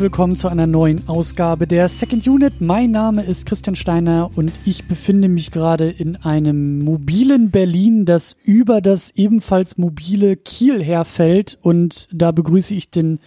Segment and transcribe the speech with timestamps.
[0.00, 2.62] Herzlich willkommen zu einer neuen Ausgabe der Second Unit.
[2.62, 8.34] Mein Name ist Christian Steiner und ich befinde mich gerade in einem mobilen Berlin, das
[8.42, 11.58] über das ebenfalls mobile Kiel herfällt.
[11.60, 13.20] Und da begrüße ich den,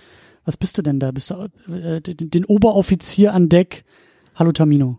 [0.46, 1.12] was bist du denn da?
[1.12, 3.86] Bist du äh, den, Oberoffizier an Deck?
[4.34, 4.98] Hallo Tamino.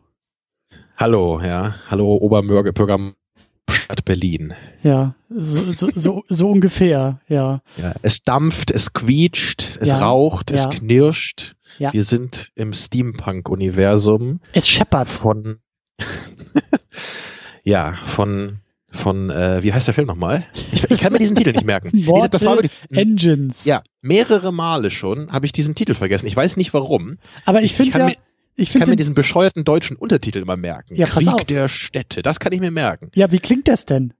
[0.97, 1.75] Hallo, ja.
[1.89, 2.73] Hallo Oberbürger
[3.69, 4.55] Stadt Berlin.
[4.85, 7.63] Ja, so, so, so, so ungefähr, ja.
[7.77, 7.95] ja.
[8.03, 10.57] Es dampft, es quietscht, es ja, raucht, ja.
[10.57, 11.57] es knirscht.
[11.79, 11.93] Ja.
[11.93, 14.41] Wir sind im Steampunk-Universum.
[14.53, 15.09] Es scheppert.
[15.09, 15.59] Von,
[17.65, 18.59] ja, von,
[18.93, 20.47] von, äh, wie heißt der Film nochmal?
[20.73, 21.91] Ich, ich kann mir diesen Titel nicht merken.
[22.05, 23.65] Mortal das war wirklich, Engines.
[23.65, 26.27] Ja, mehrere Male schon habe ich diesen Titel vergessen.
[26.27, 27.19] Ich weiß nicht warum.
[27.45, 28.19] Aber ich, ich finde ja, ich,
[28.57, 30.95] ich kann mir diesen bescheuerten deutschen Untertitel immer merken.
[30.95, 33.11] Ja, Krieg der Städte, das kann ich mir merken.
[33.15, 34.13] Ja, wie klingt das denn?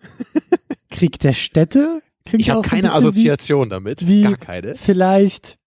[0.90, 2.00] Krieg der Städte?
[2.24, 4.76] Klingt ich habe keine so Assoziation wie, damit, wie gar keine.
[4.76, 5.58] Vielleicht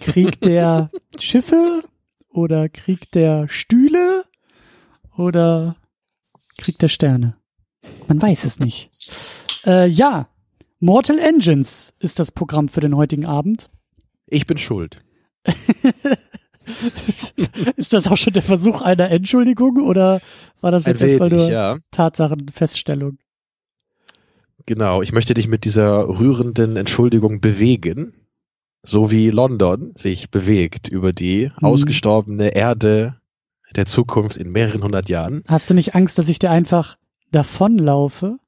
[0.00, 1.82] Krieg der Schiffe
[2.30, 4.24] oder Krieg der Stühle
[5.16, 5.76] oder
[6.58, 7.36] Krieg der Sterne.
[8.08, 8.90] Man weiß es nicht.
[9.66, 10.28] Äh, ja,
[10.80, 13.70] Mortal Engines ist das Programm für den heutigen Abend.
[14.26, 15.02] Ich bin schuld.
[17.76, 20.20] ist das auch schon der Versuch einer Entschuldigung oder
[20.60, 21.78] war das jetzt erstmal nur ja.
[21.90, 23.18] Tatsachenfeststellung?
[24.66, 28.14] Genau, ich möchte dich mit dieser rührenden Entschuldigung bewegen,
[28.84, 31.52] so wie London sich bewegt über die hm.
[31.62, 33.16] ausgestorbene Erde
[33.74, 35.42] der Zukunft in mehreren hundert Jahren.
[35.48, 36.96] Hast du nicht Angst, dass ich dir einfach
[37.32, 38.38] davonlaufe?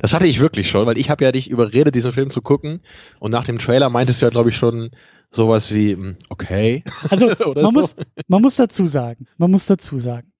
[0.00, 2.80] Das hatte ich wirklich schon, weil ich habe ja dich überredet, diesen Film zu gucken
[3.18, 4.90] und nach dem Trailer meintest du ja, glaube ich, schon,
[5.34, 6.84] sowas wie, hm, okay.
[7.10, 7.70] Also man, so.
[7.72, 7.96] muss,
[8.28, 10.32] man muss dazu sagen, man muss dazu sagen,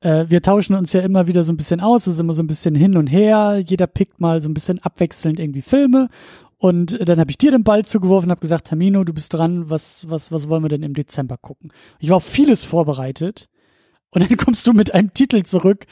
[0.00, 2.42] äh, wir tauschen uns ja immer wieder so ein bisschen aus, es ist immer so
[2.42, 6.08] ein bisschen hin und her, jeder pickt mal so ein bisschen abwechselnd irgendwie Filme
[6.64, 9.68] und dann habe ich dir den Ball zugeworfen und habe gesagt, Tamino, du bist dran,
[9.68, 11.70] was, was, was wollen wir denn im Dezember gucken?
[11.98, 13.50] Ich war auf vieles vorbereitet
[14.12, 15.84] und dann kommst du mit einem Titel zurück,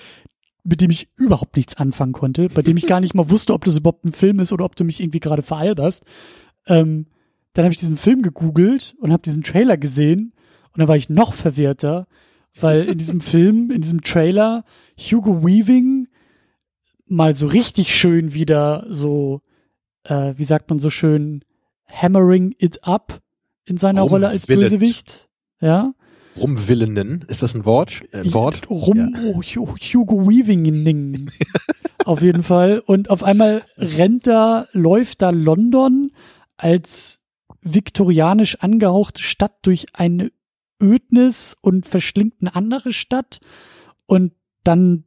[0.64, 3.66] mit dem ich überhaupt nichts anfangen konnte, bei dem ich gar nicht mal wusste, ob
[3.66, 6.04] das überhaupt ein Film ist oder ob du mich irgendwie gerade veralberst.
[6.66, 7.04] Ähm,
[7.52, 10.32] dann habe ich diesen Film gegoogelt und habe diesen Trailer gesehen
[10.72, 12.06] und dann war ich noch verwirrter,
[12.58, 14.64] weil in diesem Film, in diesem Trailer
[14.98, 16.08] Hugo Weaving
[17.08, 19.42] mal so richtig schön wieder so,
[20.04, 21.44] äh, wie sagt man so schön,
[21.86, 23.20] hammering it up
[23.64, 25.28] in seiner Rolle als Bösewicht.
[25.60, 25.92] Ja.
[26.40, 28.02] Rumwillenden, ist das ein Wort?
[28.12, 28.68] Äh, Wort?
[28.70, 29.32] Rum, ja.
[29.34, 31.30] oh, Hugo Weaving.
[32.04, 32.82] auf jeden Fall.
[32.84, 36.12] Und auf einmal rennt da, läuft da London
[36.56, 37.20] als
[37.60, 40.32] viktorianisch angehauchte Stadt durch eine
[40.82, 43.40] Ödnis und verschlingt eine andere Stadt.
[44.06, 44.32] Und
[44.64, 45.04] dann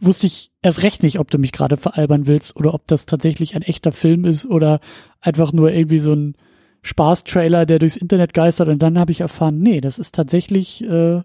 [0.00, 3.54] wusste ich erst recht nicht, ob du mich gerade veralbern willst oder ob das tatsächlich
[3.54, 4.80] ein echter Film ist oder
[5.20, 6.36] einfach nur irgendwie so ein
[6.82, 8.68] Spaß-Trailer, der durchs Internet geistert.
[8.68, 11.22] Und dann habe ich erfahren, nee, das ist tatsächlich äh,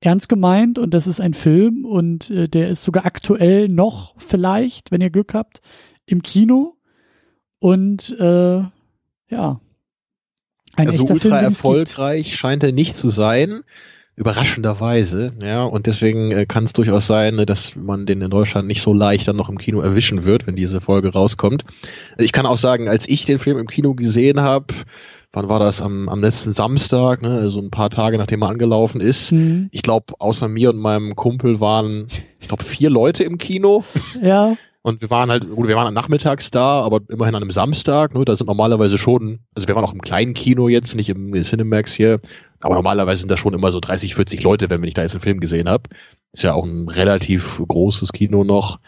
[0.00, 4.90] ernst gemeint und das ist ein Film und äh, der ist sogar aktuell noch vielleicht,
[4.90, 5.60] wenn ihr Glück habt,
[6.06, 6.76] im Kino.
[7.58, 8.62] Und äh,
[9.30, 9.60] ja,
[10.76, 13.62] ein also ultra Film, erfolgreich scheint er nicht zu sein.
[14.16, 18.68] Überraschenderweise, ja, und deswegen äh, kann es durchaus sein, ne, dass man den in Deutschland
[18.68, 21.64] nicht so leicht dann noch im Kino erwischen wird, wenn diese Folge rauskommt.
[22.18, 24.66] Ich kann auch sagen, als ich den Film im Kino gesehen habe,
[25.32, 25.82] wann war das?
[25.82, 29.32] Am, am letzten Samstag, ne, also ein paar Tage nachdem er angelaufen ist.
[29.32, 29.68] Mhm.
[29.72, 32.06] Ich glaube, außer mir und meinem Kumpel waren,
[32.38, 33.84] ich glaube, vier Leute im Kino.
[34.22, 34.56] Ja.
[34.82, 38.14] Und wir waren halt, wir waren nachmittags da, aber immerhin an einem Samstag.
[38.14, 41.32] Ne, da sind normalerweise schon, also wir waren auch im kleinen Kino jetzt, nicht im
[41.42, 42.20] Cinemax hier,
[42.64, 45.20] aber normalerweise sind da schon immer so 30, 40 Leute, wenn ich da jetzt einen
[45.20, 45.90] Film gesehen habe.
[46.32, 48.80] Ist ja auch ein relativ großes Kino noch.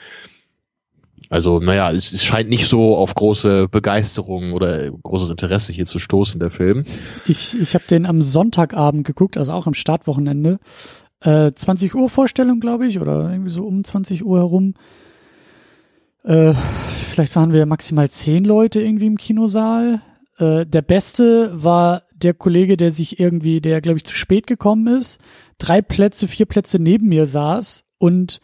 [1.28, 5.99] Also, naja, es, es scheint nicht so auf große Begeisterung oder großes Interesse hier zu
[5.99, 6.84] stoßen, der Film.
[7.26, 10.58] Ich, ich habe den am Sonntagabend geguckt, also auch am Startwochenende.
[11.20, 14.73] Äh, 20 Uhr Vorstellung, glaube ich, oder irgendwie so um 20 Uhr herum.
[16.25, 16.55] Äh,
[17.11, 20.00] vielleicht waren wir maximal zehn Leute irgendwie im Kinosaal.
[20.38, 24.86] Äh, der Beste war der Kollege, der sich irgendwie, der glaube ich zu spät gekommen
[24.86, 25.20] ist,
[25.58, 28.40] drei Plätze, vier Plätze neben mir saß und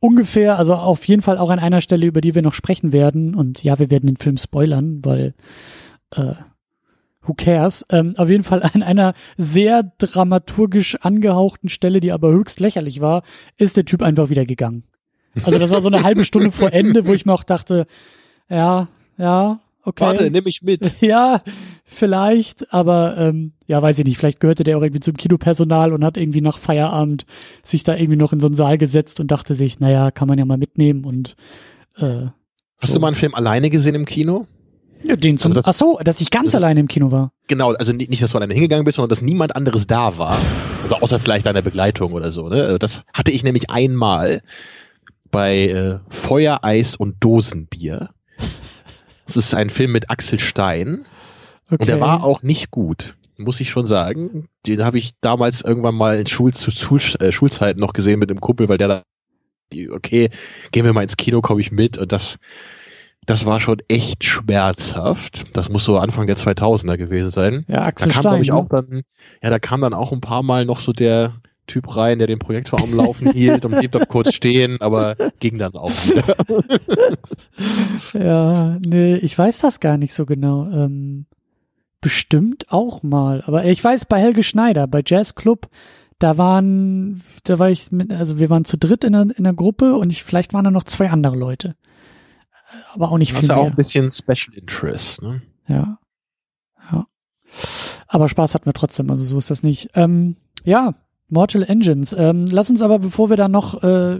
[0.00, 3.34] ungefähr, also auf jeden Fall auch an einer Stelle, über die wir noch sprechen werden.
[3.34, 5.34] Und ja, wir werden den Film spoilern, weil
[6.10, 6.34] äh,
[7.22, 7.84] who cares?
[7.90, 13.22] Ähm, auf jeden Fall an einer sehr dramaturgisch angehauchten Stelle, die aber höchst lächerlich war,
[13.58, 14.84] ist der Typ einfach wieder gegangen.
[15.44, 17.86] Also das war so eine halbe Stunde vor Ende, wo ich mir auch dachte,
[18.48, 20.04] ja, ja, okay.
[20.04, 20.92] Warte, nimm mich mit.
[21.00, 21.42] Ja,
[21.84, 24.18] vielleicht, aber ähm, ja, weiß ich nicht.
[24.18, 27.26] Vielleicht gehörte der auch irgendwie zum Kinopersonal und hat irgendwie nach Feierabend
[27.62, 30.38] sich da irgendwie noch in so einen Saal gesetzt und dachte sich, naja, kann man
[30.38, 31.36] ja mal mitnehmen und
[31.96, 32.26] äh,
[32.80, 32.94] Hast so.
[32.94, 34.46] du mal einen Film alleine gesehen im Kino?
[35.02, 37.32] Ja, den zum, also das, ach so, dass ich ganz das alleine im Kino war.
[37.46, 40.38] Genau, also nicht, nicht, dass du alleine hingegangen bist, sondern dass niemand anderes da war.
[40.82, 42.48] Also außer vielleicht deiner Begleitung oder so.
[42.48, 42.62] Ne?
[42.64, 44.42] Also das hatte ich nämlich einmal
[45.30, 48.10] bei äh, Feuer, Eis und Dosenbier.
[49.36, 51.06] Das ist ein Film mit Axel Stein.
[51.66, 51.76] Okay.
[51.78, 54.48] Und der war auch nicht gut, muss ich schon sagen.
[54.66, 58.40] Den habe ich damals irgendwann mal in Schul Schul äh, Schulzeiten noch gesehen mit dem
[58.40, 59.02] Kumpel, weil der da,
[59.92, 60.30] okay,
[60.72, 61.96] gehen wir mal ins Kino, komme ich mit.
[61.96, 62.38] Und das,
[63.24, 65.56] das war schon echt schmerzhaft.
[65.56, 67.64] Das muss so Anfang der 2000er gewesen sein.
[67.68, 68.42] Ja, Axel da kam, Stein.
[68.42, 68.54] Ich, ne?
[68.54, 69.02] auch dann,
[69.42, 71.34] ja, da kam dann auch ein paar Mal noch so der,
[71.66, 75.58] Typ rein, der den Projektor am Laufen hielt und blieb dann kurz stehen, aber ging
[75.58, 76.36] dann auch wieder.
[78.24, 80.66] ja, nee, ich weiß das gar nicht so genau.
[80.66, 81.26] Ähm,
[82.00, 83.42] bestimmt auch mal.
[83.46, 85.68] Aber ich weiß bei Helge Schneider, bei Jazz Club,
[86.18, 89.54] da waren, da war ich mit, also wir waren zu dritt in der, in der
[89.54, 91.76] Gruppe und ich, vielleicht waren da noch zwei andere Leute.
[92.92, 93.36] Aber auch nicht viel.
[93.36, 95.42] Das ist ja auch ein bisschen Special Interest, ne?
[95.66, 95.98] Ja.
[96.90, 97.06] Ja.
[98.06, 99.90] Aber Spaß hatten wir trotzdem, also so ist das nicht.
[99.94, 100.94] Ähm, ja,
[101.30, 102.14] Mortal Engines.
[102.16, 104.18] Ähm, lass uns aber, bevor wir da noch, äh,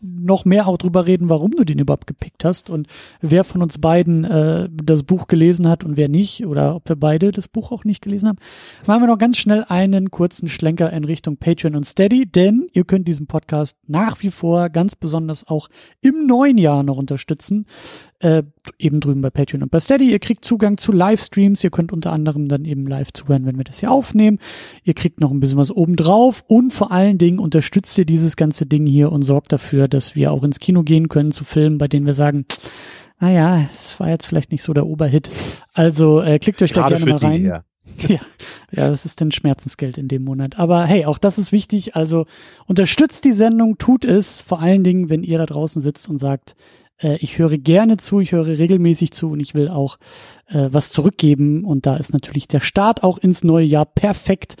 [0.00, 2.88] noch mehr auch drüber reden, warum du den überhaupt gepickt hast und
[3.20, 6.96] wer von uns beiden äh, das Buch gelesen hat und wer nicht oder ob wir
[6.96, 8.38] beide das Buch auch nicht gelesen haben,
[8.86, 12.84] machen wir noch ganz schnell einen kurzen Schlenker in Richtung Patreon und Steady, denn ihr
[12.84, 15.68] könnt diesen Podcast nach wie vor ganz besonders auch
[16.00, 17.66] im neuen Jahr noch unterstützen
[18.20, 18.42] äh,
[18.78, 20.10] eben drüben bei Patreon und bei Steady.
[20.10, 21.62] Ihr kriegt Zugang zu Livestreams.
[21.62, 24.38] Ihr könnt unter anderem dann eben live zuhören, wenn wir das hier aufnehmen.
[24.84, 28.66] Ihr kriegt noch ein bisschen was obendrauf und vor allen Dingen unterstützt ihr dieses ganze
[28.66, 31.88] Ding hier und sorgt dafür, dass wir auch ins Kino gehen können zu Filmen, bei
[31.88, 32.46] denen wir sagen,
[33.20, 35.30] naja, es war jetzt vielleicht nicht so der Oberhit.
[35.72, 37.42] Also äh, klickt euch Gerade da gerne mal rein.
[37.42, 37.64] Die, ja.
[38.08, 38.20] ja,
[38.72, 40.58] ja, das ist dann Schmerzensgeld in dem Monat.
[40.58, 41.96] Aber hey, auch das ist wichtig.
[41.96, 42.26] Also
[42.66, 46.56] unterstützt die Sendung, tut es, vor allen Dingen, wenn ihr da draußen sitzt und sagt,
[47.02, 49.98] äh, ich höre gerne zu, ich höre regelmäßig zu und ich will auch
[50.48, 51.64] äh, was zurückgeben.
[51.64, 54.56] Und da ist natürlich der Start auch ins neue Jahr perfekt,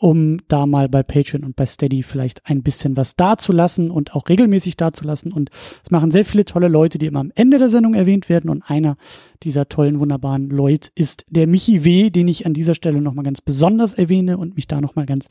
[0.00, 4.28] um da mal bei Patreon und bei Steady vielleicht ein bisschen was dazulassen und auch
[4.28, 5.32] regelmäßig dazulassen.
[5.32, 5.50] Und
[5.84, 8.48] es machen sehr viele tolle Leute, die immer am Ende der Sendung erwähnt werden.
[8.48, 8.96] Und einer
[9.42, 13.40] dieser tollen, wunderbaren Leute ist der Michi W., den ich an dieser Stelle nochmal ganz
[13.40, 15.26] besonders erwähne und mich da nochmal ganz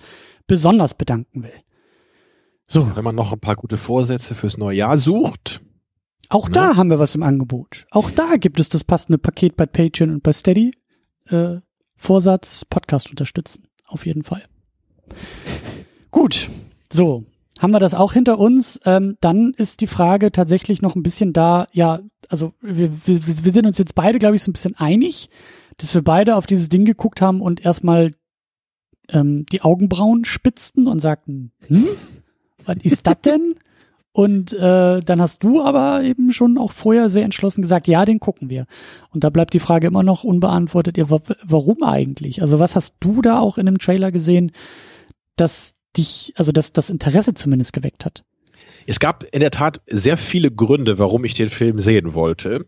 [0.48, 1.54] besonders bedanken will.
[2.68, 2.92] So.
[2.94, 5.62] Wenn man noch ein paar gute Vorsätze fürs neue Jahr sucht,
[6.30, 6.54] auch ne?
[6.54, 7.86] da haben wir was im Angebot.
[7.92, 10.74] Auch da gibt es das passende Paket bei Patreon und bei Steady.
[11.30, 11.58] Äh,
[11.96, 13.68] Vorsatz, Podcast unterstützen.
[13.86, 14.44] Auf jeden Fall.
[16.12, 16.50] Gut.
[16.92, 17.26] So.
[17.60, 18.80] Haben wir das auch hinter uns?
[18.86, 23.52] Ähm, dann ist die Frage tatsächlich noch ein bisschen da, ja, also wir, wir, wir
[23.52, 25.30] sind uns jetzt beide, glaube ich, so ein bisschen einig,
[25.78, 28.14] dass wir beide auf dieses Ding geguckt haben und erstmal
[29.10, 31.88] ähm, die Augenbrauen spitzten und sagten, hm,
[32.66, 33.56] was ist das denn?
[34.18, 38.20] Und äh, dann hast du aber eben schon auch vorher sehr entschlossen gesagt, ja, den
[38.20, 38.66] gucken wir.
[39.12, 42.42] Und da bleibt die Frage immer noch unbeantwortet, ja, warum eigentlich?
[42.42, 44.54] Also was hast du da auch in dem Trailer gesehen,
[45.36, 48.24] dass dich, also dass das Interesse zumindest geweckt hat?
[48.90, 52.66] Es gab in der Tat sehr viele Gründe, warum ich den Film sehen wollte.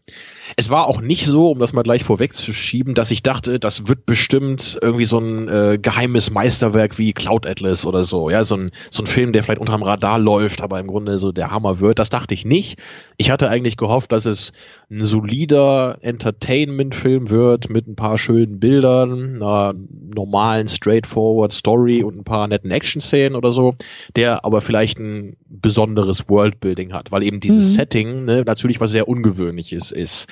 [0.58, 4.06] Es war auch nicht so, um das mal gleich vorwegzuschieben, dass ich dachte, das wird
[4.06, 8.30] bestimmt irgendwie so ein äh, geheimes Meisterwerk wie Cloud Atlas oder so.
[8.30, 11.32] Ja, so ein, so ein Film, der vielleicht unterm Radar läuft, aber im Grunde so
[11.32, 12.00] der Hammer wird.
[12.00, 12.78] Das dachte ich nicht.
[13.22, 14.54] Ich hatte eigentlich gehofft, dass es
[14.90, 22.24] ein solider Entertainment-Film wird mit ein paar schönen Bildern, einer normalen, straightforward Story und ein
[22.24, 23.76] paar netten Action-Szenen oder so,
[24.16, 27.74] der aber vielleicht ein besonderes Worldbuilding hat, weil eben dieses mhm.
[27.74, 30.28] Setting ne, natürlich was sehr Ungewöhnliches ist.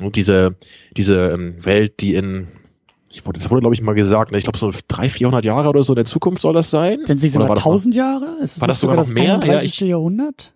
[0.00, 0.54] Und diese,
[0.96, 2.46] diese ähm, Welt, die in
[3.10, 5.70] ich wurde, das wurde, glaube ich, mal gesagt, ne, ich glaube, so 300, 400 Jahre
[5.70, 7.00] oder so in der Zukunft soll das sein.
[7.04, 8.36] Sind sie sogar 1000 Jahre?
[8.42, 9.34] Ist war das sogar, sogar noch mehr?
[9.34, 9.80] 31.
[9.80, 10.52] Ja, ich, Jahrhundert?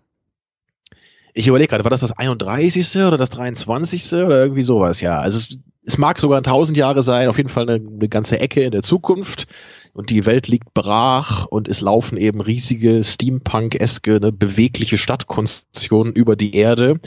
[1.34, 2.96] Ich überlege gerade, war das das 31.
[2.96, 4.12] oder das 23.
[4.12, 5.18] oder irgendwie sowas, ja.
[5.18, 8.62] Also es, es mag sogar 1000 Jahre sein, auf jeden Fall eine, eine ganze Ecke
[8.62, 9.46] in der Zukunft
[9.94, 16.34] und die Welt liegt brach und es laufen eben riesige Steampunk-eske, ne, bewegliche Stadtkonstruktionen über
[16.34, 16.98] die Erde.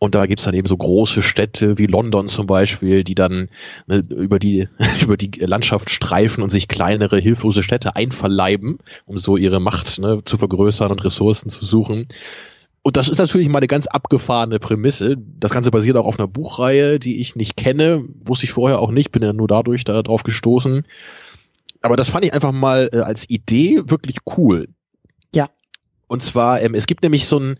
[0.00, 3.48] Und da gibt's dann eben so große Städte wie London zum Beispiel, die dann
[3.86, 4.68] ne, über, die,
[5.02, 10.22] über die Landschaft streifen und sich kleinere, hilflose Städte einverleiben, um so ihre Macht ne,
[10.24, 12.08] zu vergrößern und Ressourcen zu suchen.
[12.86, 15.16] Und das ist natürlich mal eine ganz abgefahrene Prämisse.
[15.16, 18.90] Das Ganze basiert auch auf einer Buchreihe, die ich nicht kenne, wusste ich vorher auch
[18.90, 20.84] nicht, bin ja nur dadurch darauf gestoßen.
[21.80, 24.68] Aber das fand ich einfach mal äh, als Idee wirklich cool.
[25.34, 25.48] Ja.
[26.08, 27.58] Und zwar, ähm, es gibt nämlich so ein,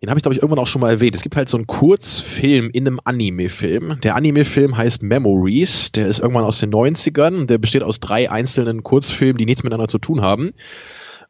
[0.00, 1.16] den habe ich glaube ich irgendwann auch schon mal erwähnt.
[1.16, 3.98] Es gibt halt so einen Kurzfilm in einem Anime-Film.
[4.04, 5.90] Der Anime-Film heißt Memories.
[5.90, 7.46] Der ist irgendwann aus den 90ern.
[7.46, 10.52] Der besteht aus drei einzelnen Kurzfilmen, die nichts miteinander zu tun haben.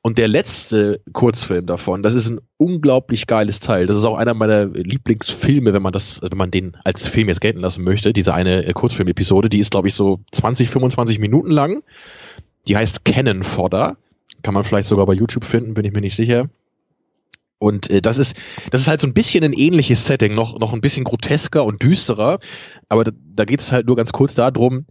[0.04, 3.86] Und der letzte Kurzfilm davon, das ist ein unglaublich geiles Teil.
[3.86, 7.40] Das ist auch einer meiner Lieblingsfilme, wenn man das, wenn man den als Film jetzt
[7.40, 8.12] gelten lassen möchte.
[8.12, 11.84] Diese eine äh, Kurzfilm-Episode, die ist, glaube ich, so 20, 25 Minuten lang.
[12.66, 13.96] Die heißt Cannon Fodder.
[14.42, 16.48] Kann man vielleicht sogar bei YouTube finden, bin ich mir nicht sicher.
[17.58, 18.34] Und äh, das ist,
[18.72, 21.80] das ist halt so ein bisschen ein ähnliches Setting, noch, noch ein bisschen grotesker und
[21.80, 22.40] düsterer.
[22.88, 24.84] Aber da, da geht es halt nur ganz kurz darum,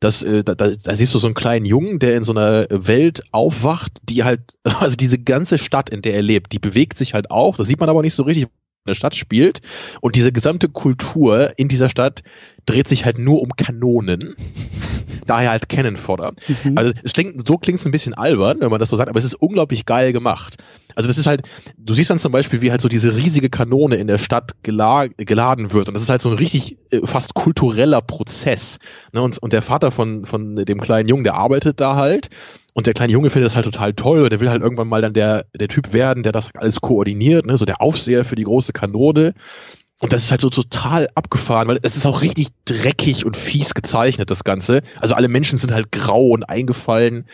[0.00, 2.66] dass äh, da, da, da siehst du so einen kleinen Jungen, der in so einer
[2.70, 7.14] Welt aufwacht, die halt, also diese ganze Stadt, in der er lebt, die bewegt sich
[7.14, 7.56] halt auch.
[7.56, 8.50] Das sieht man aber nicht so richtig, in
[8.90, 9.60] der Stadt spielt.
[10.00, 12.22] Und diese gesamte Kultur in dieser Stadt
[12.66, 14.36] dreht sich halt nur um Kanonen.
[15.26, 16.32] Daher halt Cannon Fodder.
[16.64, 16.78] Mhm.
[16.78, 19.18] Also es klingt, so klingt es ein bisschen albern, wenn man das so sagt, aber
[19.18, 20.56] es ist unglaublich geil gemacht.
[20.94, 21.42] Also das ist halt,
[21.76, 25.06] du siehst dann zum Beispiel, wie halt so diese riesige Kanone in der Stadt gela
[25.08, 25.88] geladen wird.
[25.88, 28.78] Und das ist halt so ein richtig äh, fast kultureller Prozess.
[29.12, 29.20] Ne?
[29.20, 32.30] Und, und der Vater von, von dem kleinen Jungen, der arbeitet da halt.
[32.72, 35.00] Und der kleine Junge findet das halt total toll und der will halt irgendwann mal
[35.00, 37.56] dann der, der Typ werden, der das alles koordiniert, ne?
[37.56, 39.32] so der Aufseher für die große Kanone.
[40.00, 43.72] Und das ist halt so total abgefahren, weil es ist auch richtig dreckig und fies
[43.72, 44.82] gezeichnet, das Ganze.
[45.00, 47.26] Also alle Menschen sind halt grau und eingefallen.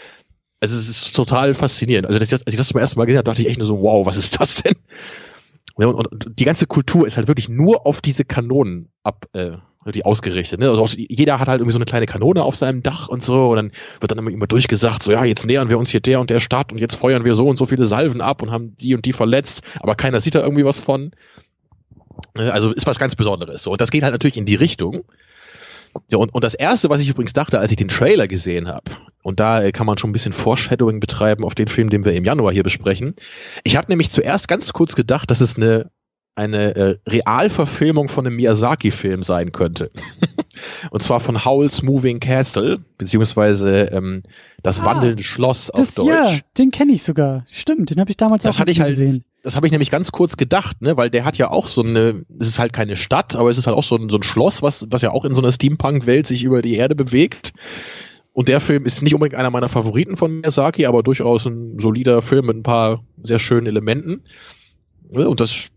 [0.61, 2.07] Also es ist total faszinierend.
[2.07, 3.83] Also das, als ich das zum ersten Mal gesehen habe, dachte ich echt nur so,
[3.83, 4.77] wow, was ist das denn?
[5.75, 6.07] Und,
[6.39, 9.57] die ganze Kultur ist halt wirklich nur auf diese Kanonen ab, äh,
[9.93, 10.61] die ausgerichtet.
[10.61, 10.71] Ne?
[10.71, 13.51] Also jeder hat halt irgendwie so eine kleine Kanone auf seinem Dach und so.
[13.51, 16.21] Und dann wird dann immer, immer durchgesagt, so ja, jetzt nähern wir uns hier der
[16.21, 18.77] und der Stadt und jetzt feuern wir so und so viele Salven ab und haben
[18.77, 21.11] die und die verletzt, aber keiner sieht da irgendwie was von.
[22.37, 22.53] Ne?
[22.53, 23.63] Also ist was ganz Besonderes.
[23.63, 23.73] So.
[23.73, 25.05] Und das geht halt natürlich in die Richtung.
[26.11, 28.91] Ja, und, und das erste, was ich übrigens dachte, als ich den Trailer gesehen habe,
[29.23, 32.15] und da äh, kann man schon ein bisschen Foreshadowing betreiben auf den Film, den wir
[32.15, 33.15] im Januar hier besprechen.
[33.63, 35.91] Ich habe nämlich zuerst ganz kurz gedacht, dass es eine
[36.35, 39.91] eine äh, Realverfilmung von einem Miyazaki-Film sein könnte.
[40.91, 44.23] Und zwar von Howl's Moving Castle, beziehungsweise ähm,
[44.63, 46.09] das ah, wandelnde Schloss auf das, Deutsch.
[46.09, 47.45] Ja, den kenne ich sogar.
[47.49, 49.25] Stimmt, den habe ich damals das auch hatte ich halt, gesehen.
[49.43, 52.25] Das habe ich nämlich ganz kurz gedacht, ne, weil der hat ja auch so eine,
[52.39, 54.63] es ist halt keine Stadt, aber es ist halt auch so ein, so ein Schloss,
[54.63, 57.53] was, was ja auch in so einer Steampunk-Welt sich über die Erde bewegt.
[58.33, 62.23] Und der Film ist nicht unbedingt einer meiner Favoriten von Miyazaki, aber durchaus ein solider
[62.23, 64.23] Film mit ein paar sehr schönen Elementen.
[65.11, 65.69] Und das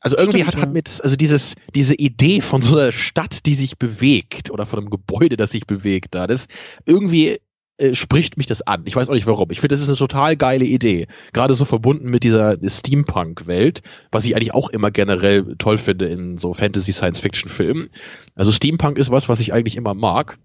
[0.00, 3.54] also irgendwie Stimmt, hat, hat mit, also dieses, diese Idee von so einer Stadt, die
[3.54, 6.46] sich bewegt oder von einem Gebäude, das sich bewegt da, das
[6.86, 7.38] irgendwie
[7.78, 8.82] äh, spricht mich das an.
[8.86, 9.50] Ich weiß auch nicht warum.
[9.50, 11.06] Ich finde, das ist eine total geile Idee.
[11.32, 16.38] Gerade so verbunden mit dieser Steampunk-Welt, was ich eigentlich auch immer generell toll finde in
[16.38, 17.90] so Fantasy-Science-Fiction-Filmen.
[18.36, 20.38] Also Steampunk ist was, was ich eigentlich immer mag.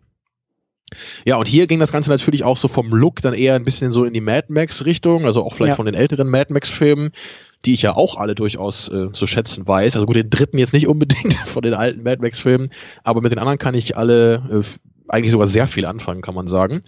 [1.25, 3.91] Ja, und hier ging das Ganze natürlich auch so vom Look dann eher ein bisschen
[3.91, 5.75] so in die Mad Max-Richtung, also auch vielleicht ja.
[5.75, 7.11] von den älteren Mad Max-Filmen
[7.65, 9.95] die ich ja auch alle durchaus äh, zu schätzen weiß.
[9.95, 12.69] Also gut, den dritten jetzt nicht unbedingt von den alten Mad Max-Filmen,
[13.03, 14.63] aber mit den anderen kann ich alle äh,
[15.07, 16.83] eigentlich sogar sehr viel anfangen, kann man sagen.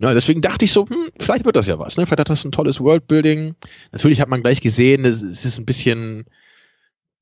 [0.00, 1.96] Ja, deswegen dachte ich so, hm, vielleicht wird das ja was.
[1.96, 2.06] Ne?
[2.06, 3.54] Vielleicht hat das ein tolles Worldbuilding.
[3.92, 6.24] Natürlich hat man gleich gesehen, es, ist ein bisschen,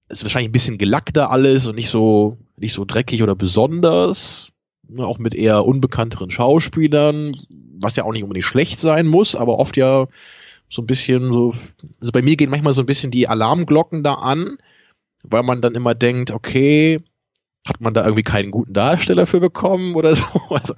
[0.08, 4.50] es ist wahrscheinlich ein bisschen gelackter alles und nicht so, nicht so dreckig oder besonders.
[4.88, 5.06] Ne?
[5.06, 7.36] Auch mit eher unbekannteren Schauspielern,
[7.78, 10.06] was ja auch nicht unbedingt schlecht sein muss, aber oft ja
[10.72, 11.54] so ein bisschen so,
[12.00, 14.56] also bei mir gehen manchmal so ein bisschen die Alarmglocken da an,
[15.22, 17.00] weil man dann immer denkt, okay,
[17.66, 20.24] hat man da irgendwie keinen guten Darsteller für bekommen oder so?
[20.48, 20.74] Also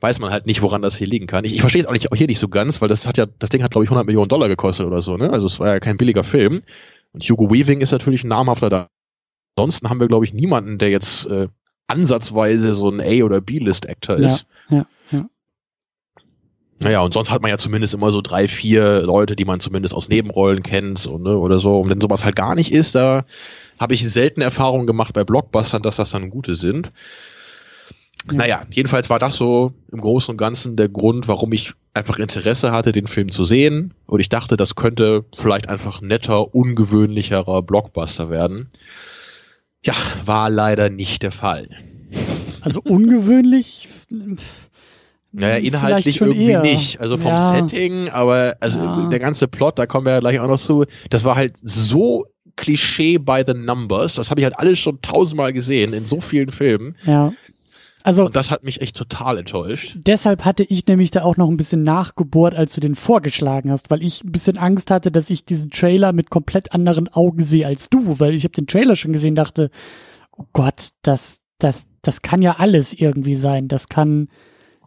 [0.00, 1.44] weiß man halt nicht, woran das hier liegen kann.
[1.44, 3.26] Ich, ich verstehe es auch nicht, auch hier nicht so ganz, weil das hat ja,
[3.26, 5.30] das Ding hat glaube ich 100 Millionen Dollar gekostet oder so, ne?
[5.30, 6.62] Also es war ja kein billiger Film.
[7.12, 8.88] Und Hugo Weaving ist natürlich ein namhafter da.
[9.56, 11.46] Ansonsten haben wir glaube ich niemanden, der jetzt äh,
[11.86, 14.46] ansatzweise so ein A- oder B-List-Actor ist.
[14.68, 14.86] Ja, ja.
[16.80, 19.94] Naja, und sonst hat man ja zumindest immer so drei, vier Leute, die man zumindest
[19.94, 21.80] aus Nebenrollen kennt und, ne, oder so.
[21.80, 23.24] Und wenn sowas halt gar nicht ist, da
[23.78, 26.92] habe ich selten Erfahrungen gemacht bei Blockbustern, dass das dann gute sind.
[28.26, 28.38] Ja.
[28.38, 32.72] Naja, jedenfalls war das so im Großen und Ganzen der Grund, warum ich einfach Interesse
[32.72, 33.94] hatte, den Film zu sehen.
[34.06, 38.70] Und ich dachte, das könnte vielleicht einfach netter, ungewöhnlicherer Blockbuster werden.
[39.84, 39.94] Ja,
[40.24, 41.68] war leider nicht der Fall.
[42.60, 43.88] Also ungewöhnlich
[45.32, 46.62] naja, inhaltlich irgendwie eher.
[46.62, 47.00] nicht.
[47.00, 47.54] Also vom ja.
[47.54, 49.08] Setting, aber also ja.
[49.08, 52.24] der ganze Plot, da kommen wir ja gleich auch noch zu, das war halt so
[52.56, 54.16] Klischee by the numbers.
[54.16, 56.96] Das habe ich halt alles schon tausendmal gesehen in so vielen Filmen.
[57.04, 57.32] Ja.
[58.04, 59.98] Also, und das hat mich echt total enttäuscht.
[59.98, 63.90] Deshalb hatte ich nämlich da auch noch ein bisschen nachgebohrt, als du den vorgeschlagen hast,
[63.90, 67.66] weil ich ein bisschen Angst hatte, dass ich diesen Trailer mit komplett anderen Augen sehe
[67.66, 69.70] als du, weil ich habe den Trailer schon gesehen, dachte,
[70.36, 73.68] oh Gott, das, das, das kann ja alles irgendwie sein.
[73.68, 74.28] Das kann,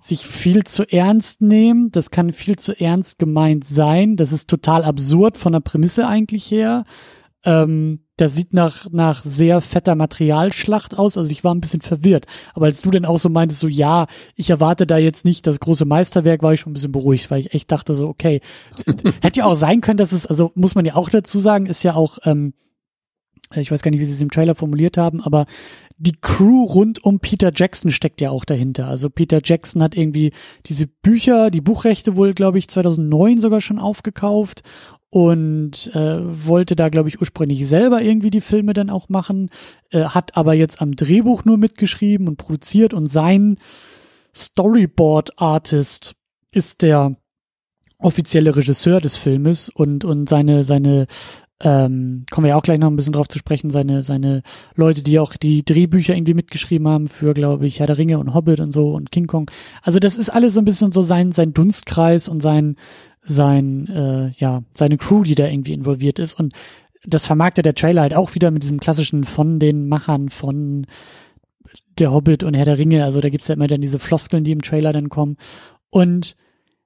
[0.02, 1.92] sich viel zu ernst nehmen.
[1.92, 4.18] Das kann viel zu ernst gemeint sein.
[4.18, 6.86] Das ist total absurd von der Prämisse eigentlich her.
[7.44, 11.18] Ähm, das sieht nach, nach sehr fetter Materialschlacht aus.
[11.18, 12.26] Also ich war ein bisschen verwirrt.
[12.54, 15.60] Aber als du dann auch so meintest, so ja, ich erwarte da jetzt nicht das
[15.60, 18.42] große Meisterwerk, war ich schon ein bisschen beruhigt, weil ich echt dachte so, okay,
[19.22, 21.84] hätte ja auch sein können, dass es, also muss man ja auch dazu sagen, ist
[21.84, 22.54] ja auch, ähm,
[23.56, 25.46] ich weiß gar nicht, wie sie es im Trailer formuliert haben, aber
[26.02, 28.88] die Crew rund um Peter Jackson steckt ja auch dahinter.
[28.88, 30.34] Also Peter Jackson hat irgendwie
[30.66, 34.64] diese Bücher, die Buchrechte wohl, glaube ich, 2009 sogar schon aufgekauft
[35.12, 39.52] und äh, wollte da, glaube ich, ursprünglich selber irgendwie die Filme dann auch machen,
[39.92, 43.58] äh, hat aber jetzt am Drehbuch nur mitgeschrieben und produziert und sein
[44.36, 46.16] Storyboard-Artist
[46.52, 47.16] ist der
[48.00, 51.06] offizielle Regisseur des Filmes und und seine seine
[51.64, 54.42] ähm, kommen wir ja auch gleich noch ein bisschen drauf zu sprechen, seine, seine
[54.76, 58.34] Leute, die auch die Drehbücher irgendwie mitgeschrieben haben für, glaube ich, Herr der Ringe und
[58.34, 59.50] Hobbit und so und King Kong.
[59.84, 62.78] Also das ist alles so ein bisschen so sein, sein Dunstkreis und sein,
[63.24, 66.34] sein, äh, ja, seine Crew, die da irgendwie involviert ist.
[66.34, 66.54] Und
[67.06, 70.88] das vermarktet der Trailer halt auch wieder mit diesem klassischen von den Machern von
[72.00, 73.04] der Hobbit und Herr der Ringe.
[73.04, 75.38] Also da gibt's ja immer dann diese Floskeln, die im Trailer dann kommen.
[75.90, 76.36] Und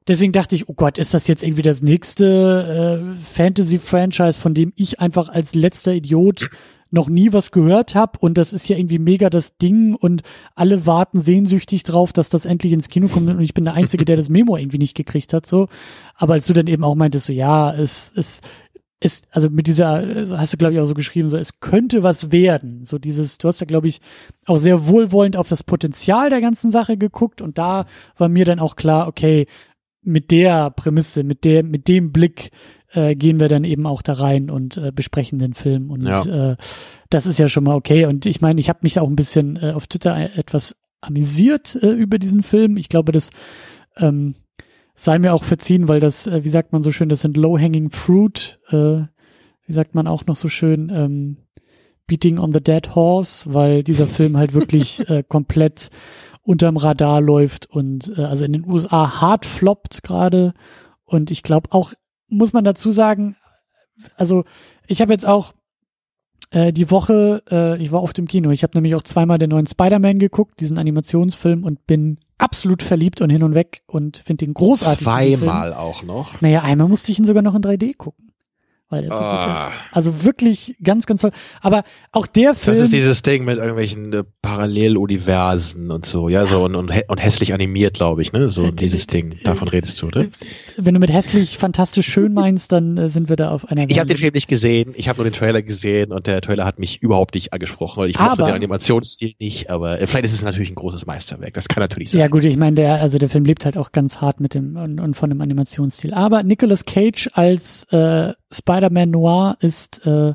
[0.08, 4.72] Deswegen dachte ich, oh Gott, ist das jetzt irgendwie das nächste äh, Fantasy-Franchise, von dem
[4.76, 6.50] ich einfach als letzter Idiot
[6.92, 10.22] noch nie was gehört habe und das ist ja irgendwie mega das Ding und
[10.54, 14.06] alle warten sehnsüchtig drauf, dass das endlich ins Kino kommt und ich bin der Einzige,
[14.06, 15.68] der das Memo irgendwie nicht gekriegt hat, so.
[16.16, 18.42] Aber als du dann eben auch meintest, so, ja, es, es,
[19.02, 22.02] ist, also mit dieser, also hast du glaube ich auch so geschrieben, so es könnte
[22.02, 22.86] was werden.
[22.86, 24.00] So dieses, du hast ja glaube ich
[24.46, 27.86] auch sehr wohlwollend auf das Potenzial der ganzen Sache geguckt und da
[28.18, 29.48] war mir dann auch klar, okay,
[30.06, 32.52] mit der Prämisse, mit der, mit dem Blick
[32.94, 35.92] äh, gehen wir dann eben auch da rein und äh, besprechen den Film.
[35.92, 36.52] Und ja.
[36.52, 36.56] äh,
[37.10, 38.06] das ist ja schon mal okay.
[38.06, 41.92] Und ich meine, ich habe mich auch ein bisschen äh, auf Twitter etwas amüsiert äh,
[41.92, 42.78] über diesen Film.
[42.78, 43.30] Ich glaube, das
[43.98, 44.36] ähm,
[44.96, 47.92] sei mir auch verziehen, weil das, äh, wie sagt man so schön, das sind low-hanging
[47.92, 48.60] fruit.
[48.70, 49.04] Äh,
[49.68, 51.38] wie sagt man auch noch so schön, ähm,
[52.08, 55.90] Beating on the Dead Horse, weil dieser Film halt wirklich äh, komplett
[56.46, 60.54] unterm Radar läuft und äh, also in den USA hart floppt gerade.
[61.04, 61.94] Und ich glaube auch,
[62.30, 63.36] muss man dazu sagen,
[64.16, 64.46] also
[64.88, 65.54] ich habe jetzt auch
[66.52, 69.50] äh, die Woche, äh, ich war auf dem Kino, ich habe nämlich auch zweimal den
[69.50, 74.46] neuen Spider-Man geguckt, diesen Animationsfilm und bin absolut verliebt und hin und weg und finde
[74.46, 75.06] den großartig.
[75.06, 76.42] Zweimal auch noch.
[76.42, 78.26] Naja, einmal musste ich ihn sogar noch in 3D gucken
[78.90, 79.46] weil der so ah.
[79.46, 79.96] gut ist.
[79.96, 81.32] Also wirklich ganz, ganz toll.
[81.62, 82.78] Aber auch der Film.
[82.78, 87.18] Das ist dieses Ding mit irgendwelchen äh, Paralleluniversen und so, ja, so und, und, und
[87.18, 88.48] hässlich animiert, glaube ich, ne?
[88.48, 89.38] So äh, dieses Ding.
[89.44, 90.28] Davon redest du, oder?
[90.78, 93.90] Wenn du mit hässlich fantastisch schön meinst, dann äh, sind wir da auf einer.
[93.90, 96.64] Ich habe den Film nicht gesehen, ich habe nur den Trailer gesehen und der Trailer
[96.64, 100.34] hat mich überhaupt nicht angesprochen, weil ich mochte den Animationsstil nicht, aber äh, vielleicht ist
[100.34, 101.56] es natürlich ein großes Meisterwerk.
[101.56, 102.22] Das kann natürlich sein.
[102.22, 104.76] Ja gut, ich meine, der, also der Film lebt halt auch ganz hart mit dem
[104.76, 106.14] und, und von dem Animationsstil.
[106.14, 110.34] Aber Nicolas Cage als äh, Spider-Man Noir ist, äh,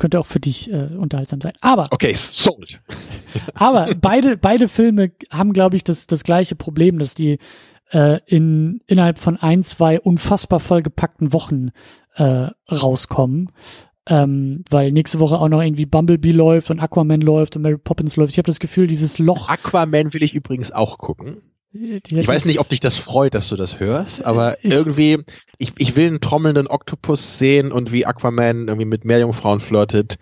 [0.00, 1.52] könnte auch für dich äh, unterhaltsam sein.
[1.60, 2.82] Aber okay, sold.
[3.54, 7.38] aber beide beide Filme haben, glaube ich, das das gleiche Problem, dass die
[7.92, 11.68] äh, in innerhalb von ein zwei unfassbar vollgepackten Wochen
[12.14, 13.52] äh, rauskommen.
[14.08, 18.16] Ähm, weil nächste Woche auch noch irgendwie Bumblebee läuft und Aquaman läuft und Mary Poppins
[18.16, 18.32] läuft.
[18.32, 19.48] Ich habe das Gefühl, dieses Loch.
[19.48, 21.42] Aquaman will ich übrigens auch gucken.
[21.72, 25.18] Ich weiß nicht, ob dich das freut, dass du das hörst, aber irgendwie,
[25.58, 30.18] ich, ich will einen trommelnden Oktopus sehen und wie Aquaman irgendwie mit Meerjungfrauen flirtet.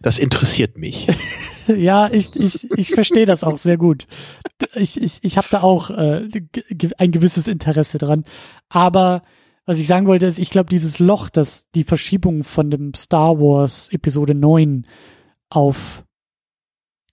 [0.00, 1.08] Das interessiert mich.
[1.66, 4.06] ja, ich, ich, ich verstehe das auch sehr gut.
[4.74, 6.28] Ich, ich, ich habe da auch äh,
[6.98, 8.22] ein gewisses Interesse dran.
[8.68, 9.22] Aber
[9.64, 13.40] was ich sagen wollte, ist, ich glaube, dieses Loch, das die Verschiebung von dem Star
[13.40, 14.86] Wars Episode 9
[15.50, 16.04] auf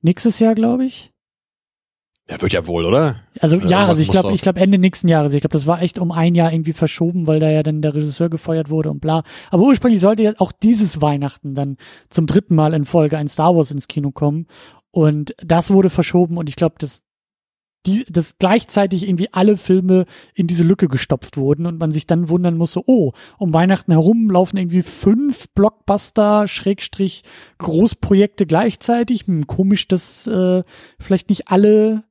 [0.02, 1.12] nächstes Jahr, glaube ich,
[2.29, 3.17] ja, wird ja wohl, oder?
[3.39, 5.33] Also ja, also ich glaube, ich glaube Ende nächsten Jahres.
[5.33, 7.95] Ich glaube, das war echt um ein Jahr irgendwie verschoben, weil da ja dann der
[7.95, 9.23] Regisseur gefeuert wurde und bla.
[9.51, 11.77] Aber ursprünglich sollte ja auch dieses Weihnachten dann
[12.09, 14.47] zum dritten Mal in Folge ein Star Wars ins Kino kommen.
[14.91, 17.03] Und das wurde verschoben und ich glaube, dass
[17.86, 22.29] die, dass gleichzeitig irgendwie alle Filme in diese Lücke gestopft wurden und man sich dann
[22.29, 27.23] wundern musste, oh, um Weihnachten herum laufen irgendwie fünf Blockbuster, Schrägstrich,
[27.57, 29.27] Großprojekte gleichzeitig.
[29.27, 30.63] Hm, komisch, dass äh,
[30.99, 32.05] vielleicht nicht alle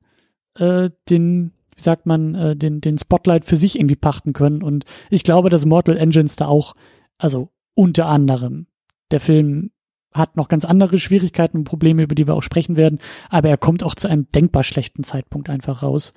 [0.57, 4.63] äh, den, wie sagt man, äh, den, den Spotlight für sich irgendwie pachten können.
[4.63, 6.75] Und ich glaube, dass Mortal Engines da auch,
[7.17, 8.67] also unter anderem,
[9.11, 9.71] der Film
[10.13, 13.57] hat noch ganz andere Schwierigkeiten und Probleme, über die wir auch sprechen werden, aber er
[13.57, 16.13] kommt auch zu einem denkbar schlechten Zeitpunkt einfach raus.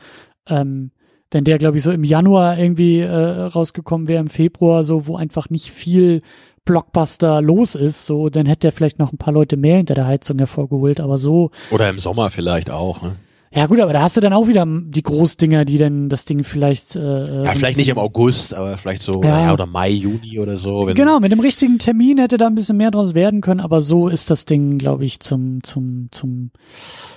[0.48, 0.90] Ähm,
[1.30, 5.16] wenn der, glaube ich, so im Januar irgendwie äh, rausgekommen wäre, im Februar, so, wo
[5.16, 6.22] einfach nicht viel
[6.64, 10.06] Blockbuster los ist, so, dann hätte er vielleicht noch ein paar Leute mehr hinter der
[10.06, 11.50] Heizung hervorgeholt, aber so.
[11.70, 13.16] Oder im Sommer vielleicht auch, ne?
[13.56, 16.44] Ja gut, aber da hast du dann auch wieder die Großdinger, die dann das Ding
[16.44, 16.94] vielleicht.
[16.94, 19.44] Äh, ja, vielleicht nicht im August, aber vielleicht so ja.
[19.44, 19.52] ja.
[19.54, 20.84] oder Mai, Juni oder so.
[20.94, 24.08] genau, mit dem richtigen Termin hätte da ein bisschen mehr draus werden können, aber so
[24.08, 26.50] ist das Ding, glaube ich, zum zum zum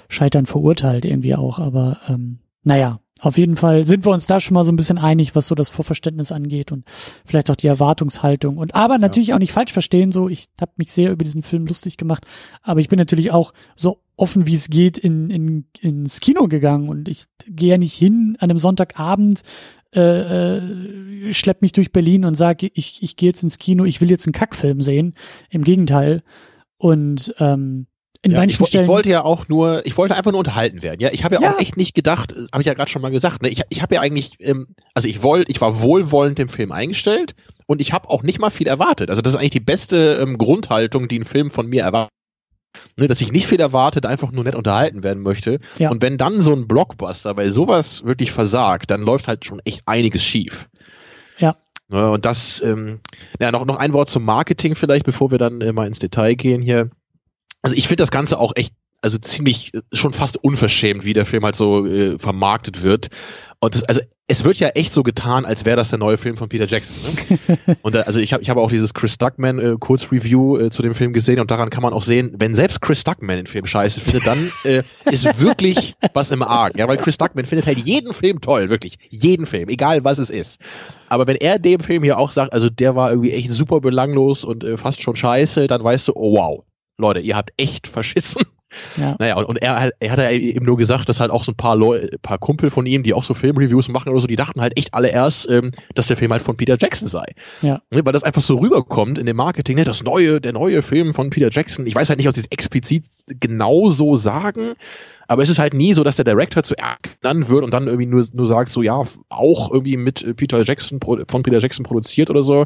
[0.08, 1.60] Scheitern verurteilt irgendwie auch.
[1.60, 4.98] Aber ähm, naja, auf jeden Fall sind wir uns da schon mal so ein bisschen
[4.98, 6.86] einig, was so das Vorverständnis angeht und
[7.26, 8.58] vielleicht auch die Erwartungshaltung.
[8.58, 9.36] Und aber natürlich ja.
[9.36, 12.26] auch nicht falsch verstehen, so ich habe mich sehr über diesen Film lustig gemacht,
[12.62, 16.90] aber ich bin natürlich auch so offen wie es geht in, in ins Kino gegangen
[16.90, 19.44] und ich gehe ja nicht hin an einem Sonntagabend
[19.96, 24.02] äh, äh, schlepp mich durch Berlin und sage, ich, ich gehe jetzt ins Kino, ich
[24.02, 25.16] will jetzt einen Kackfilm sehen.
[25.50, 26.22] Im Gegenteil.
[26.78, 27.88] Und ähm,
[28.22, 31.00] in ja, ich, ich, wollte ja auch nur, ich wollte einfach nur unterhalten werden.
[31.00, 33.12] Ja, ich habe ja, ja, auch echt nicht gedacht, habe ich ja gerade schon mal
[33.12, 33.42] gesagt.
[33.42, 33.48] Ne?
[33.48, 37.34] Ich, ich habe ja eigentlich, ähm, also ich wollte, ich war wohlwollend dem Film eingestellt
[37.66, 39.10] und ich habe auch nicht mal viel erwartet.
[39.10, 42.14] Also das ist eigentlich die beste ähm, Grundhaltung, die ein Film von mir erwartet.
[42.98, 45.60] Ne, dass ich nicht viel erwartet, einfach nur nett unterhalten werden möchte.
[45.78, 45.90] Ja.
[45.90, 49.84] Und wenn dann so ein Blockbuster bei sowas wirklich versagt, dann läuft halt schon echt
[49.86, 50.70] einiges schief.
[51.38, 51.56] Ja.
[51.88, 53.00] Ne, und das, ähm,
[53.40, 56.36] ja, noch, noch ein Wort zum Marketing vielleicht, bevor wir dann äh, mal ins Detail
[56.36, 56.92] gehen hier
[57.62, 61.46] also ich finde das Ganze auch echt, also ziemlich schon fast unverschämt, wie der Film
[61.46, 63.10] halt so äh, vermarktet wird.
[63.62, 66.38] Und das, also es wird ja echt so getan, als wäre das der neue Film
[66.38, 66.96] von Peter Jackson.
[67.04, 67.78] Ne?
[67.82, 70.82] und äh, also ich habe ich hab auch dieses Chris Duckman äh, Kurzreview äh, zu
[70.82, 73.66] dem Film gesehen und daran kann man auch sehen, wenn selbst Chris Duckman den Film
[73.66, 76.80] scheiße findet, dann äh, ist wirklich was im Argen.
[76.80, 80.30] Ja, weil Chris Duckman findet halt jeden Film toll, wirklich jeden Film, egal was es
[80.30, 80.62] ist.
[81.10, 84.46] Aber wenn er dem Film hier auch sagt, also der war irgendwie echt super belanglos
[84.46, 86.64] und äh, fast schon scheiße, dann weißt du, oh wow,
[87.00, 88.44] Leute, ihr habt echt verschissen.
[88.98, 89.16] Ja.
[89.18, 91.56] Naja, und, und er, er hat ja eben nur gesagt, dass halt auch so ein
[91.56, 94.62] paar Leute, paar Kumpel von ihm, die auch so Filmreviews machen oder so, die dachten
[94.62, 97.26] halt echt alle erst, ähm, dass der Film halt von Peter Jackson sei.
[97.62, 97.82] Ja.
[97.92, 101.14] Ne, weil das einfach so rüberkommt in dem Marketing, ne, das neue, der neue Film
[101.14, 101.88] von Peter Jackson.
[101.88, 103.06] Ich weiß halt nicht, ob sie es explizit
[103.40, 104.74] genau so sagen,
[105.28, 108.08] aber es ist halt nie so, dass der Director zuerst genannt wird und dann irgendwie
[108.08, 112.44] nur, nur sagt, so ja, auch irgendwie mit Peter Jackson, von Peter Jackson produziert oder
[112.44, 112.66] so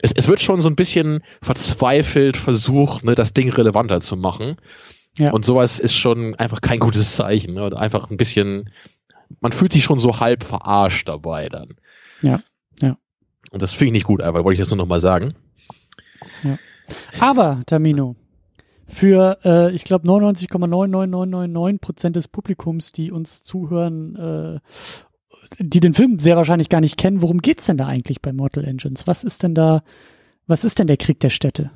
[0.00, 4.56] es, es wird schon so ein bisschen verzweifelt versucht, ne, das Ding relevanter zu machen.
[5.16, 5.32] Ja.
[5.32, 7.54] Und sowas ist schon einfach kein gutes Zeichen.
[7.54, 7.76] Ne?
[7.76, 8.70] Einfach ein bisschen,
[9.40, 11.70] man fühlt sich schon so halb verarscht dabei dann.
[12.22, 12.42] Ja,
[12.80, 12.96] ja.
[13.50, 15.34] Und das finde ich nicht gut, aber wollte ich das nur nochmal sagen.
[16.44, 16.58] Ja.
[17.18, 18.16] Aber, Tamino,
[18.86, 24.60] für, äh, ich glaube, 99,99999 Prozent des Publikums, die uns zuhören äh,
[25.58, 28.64] die den Film sehr wahrscheinlich gar nicht kennen, worum geht's denn da eigentlich bei Mortal
[28.64, 29.06] Engines?
[29.06, 29.82] Was ist denn da,
[30.46, 31.70] was ist denn der Krieg der Städte?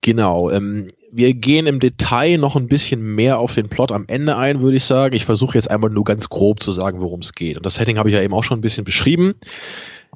[0.00, 4.36] Genau, ähm, wir gehen im Detail noch ein bisschen mehr auf den Plot am Ende
[4.36, 5.14] ein, würde ich sagen.
[5.14, 7.56] Ich versuche jetzt einmal nur ganz grob zu sagen, worum es geht.
[7.56, 9.34] Und das Setting habe ich ja eben auch schon ein bisschen beschrieben.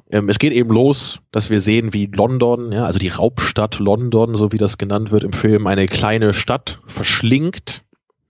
[0.09, 4.35] Ähm, es geht eben los, dass wir sehen, wie London, ja, also die Raubstadt London,
[4.35, 7.83] so wie das genannt wird im Film, eine kleine Stadt verschlingt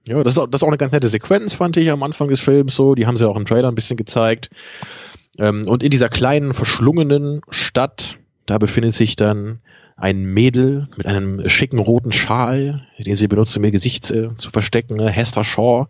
[0.07, 2.29] ja, das ist, auch, das ist auch eine ganz nette Sequenz, fand ich am Anfang
[2.29, 2.95] des Films so.
[2.95, 4.49] Die haben sie auch im Trailer ein bisschen gezeigt.
[5.39, 9.59] Ähm, und in dieser kleinen, verschlungenen Stadt, da befindet sich dann
[9.97, 14.49] ein Mädel mit einem schicken roten Schal, den sie benutzt, um ihr Gesicht äh, zu
[14.49, 14.95] verstecken.
[14.95, 15.09] Ne?
[15.09, 15.87] Hester Shaw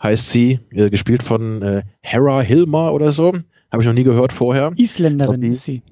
[0.00, 3.32] heißt sie, äh, gespielt von äh, Hera Hilmer oder so.
[3.72, 4.72] Habe ich noch nie gehört vorher.
[4.76, 5.82] Isländerin ist sie.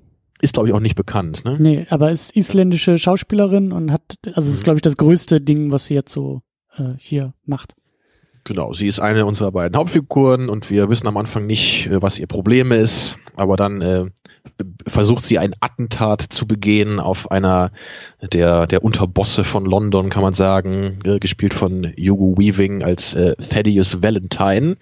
[0.40, 1.56] Ist, glaube ich, auch nicht bekannt, ne?
[1.58, 4.64] Nee, aber ist isländische Schauspielerin und hat, also ist, mhm.
[4.64, 6.42] glaube ich, das größte Ding, was sie jetzt so
[6.78, 7.74] äh, hier macht.
[8.44, 12.18] Genau, sie ist eine unserer beiden Hauptfiguren und wir wissen am Anfang nicht, äh, was
[12.18, 14.06] ihr Problem ist, aber dann äh,
[14.86, 17.72] versucht sie ein Attentat zu begehen auf einer
[18.32, 23.34] der, der Unterbosse von London, kann man sagen, äh, gespielt von Hugo Weaving als äh,
[23.36, 24.76] Thaddeus Valentine.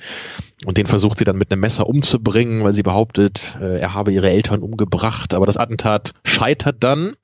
[0.65, 4.13] Und den versucht sie dann mit einem Messer umzubringen, weil sie behauptet, äh, er habe
[4.13, 7.15] ihre Eltern umgebracht, aber das Attentat scheitert dann.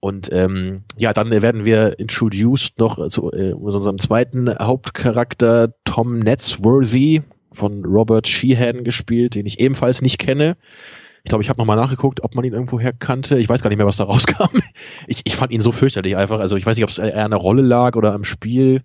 [0.00, 7.22] Und ähm, ja, dann werden wir introduced noch zu äh, unserem zweiten Hauptcharakter, Tom Netzworthy
[7.52, 10.56] von Robert Sheehan gespielt, den ich ebenfalls nicht kenne.
[11.22, 13.36] Ich glaube, ich habe nochmal nachgeguckt, ob man ihn irgendwoher kannte.
[13.36, 14.58] Ich weiß gar nicht mehr, was da rauskam.
[15.06, 16.40] Ich, ich fand ihn so fürchterlich einfach.
[16.40, 18.82] Also ich weiß nicht, ob es eher der Rolle lag oder am Spiel.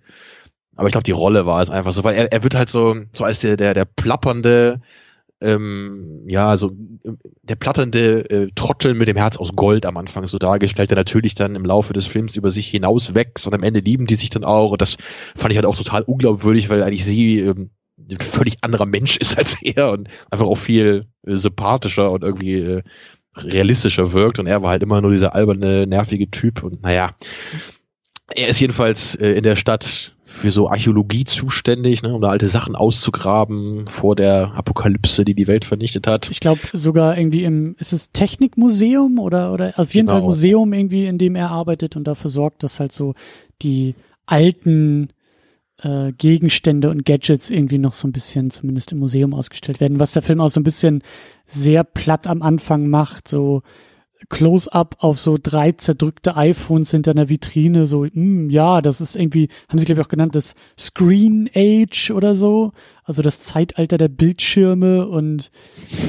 [0.74, 2.94] Aber ich glaube, die Rolle war es einfach so, weil er, er wird halt so,
[3.12, 4.82] so als der, der, der plappernde,
[5.40, 6.70] ähm, ja, so
[7.42, 11.34] der platternde äh, Trottel mit dem Herz aus Gold am Anfang so dargestellt, der natürlich
[11.34, 14.30] dann im Laufe des Films über sich hinaus wächst und am Ende lieben die sich
[14.30, 14.70] dann auch.
[14.70, 14.96] Und das
[15.36, 19.38] fand ich halt auch total unglaubwürdig, weil eigentlich sie ähm, ein völlig anderer Mensch ist
[19.38, 22.82] als er und einfach auch viel äh, sympathischer und irgendwie äh,
[23.36, 24.38] realistischer wirkt.
[24.38, 26.62] Und er war halt immer nur dieser alberne, nervige Typ.
[26.62, 27.14] Und naja,
[28.34, 32.48] er ist jedenfalls äh, in der Stadt für so Archäologie zuständig, ne, um da alte
[32.48, 36.28] Sachen auszugraben vor der Apokalypse, die die Welt vernichtet hat.
[36.30, 40.18] Ich glaube sogar irgendwie im, ist es Technikmuseum oder, oder auf jeden genau.
[40.18, 43.14] Fall Museum irgendwie, in dem er arbeitet und dafür sorgt, dass halt so
[43.62, 43.94] die
[44.26, 45.10] alten
[45.80, 50.12] äh, Gegenstände und Gadgets irgendwie noch so ein bisschen zumindest im Museum ausgestellt werden, was
[50.12, 51.02] der Film auch so ein bisschen
[51.44, 53.62] sehr platt am Anfang macht, so
[54.28, 59.16] Close-up auf so drei zerdrückte iPhones hinter einer Vitrine, so, mh, hm, ja, das ist
[59.16, 62.72] irgendwie, haben sie glaube ich auch genannt, das Screen Age oder so,
[63.04, 65.50] also das Zeitalter der Bildschirme und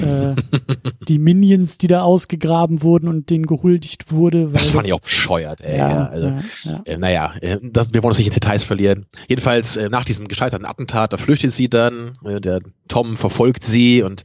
[0.01, 0.33] äh,
[1.07, 4.47] die Minions, die da ausgegraben wurden und denen gehuldigt wurde.
[4.47, 5.77] Das fand das, ich auch bescheuert, ey.
[5.77, 6.81] Ja, also, ja, ja.
[6.85, 9.05] Äh, naja, äh, das, wir wollen uns nicht in Details verlieren.
[9.27, 14.01] Jedenfalls, äh, nach diesem gescheiterten Attentat, da flüchtet sie dann, äh, der Tom verfolgt sie
[14.01, 14.23] und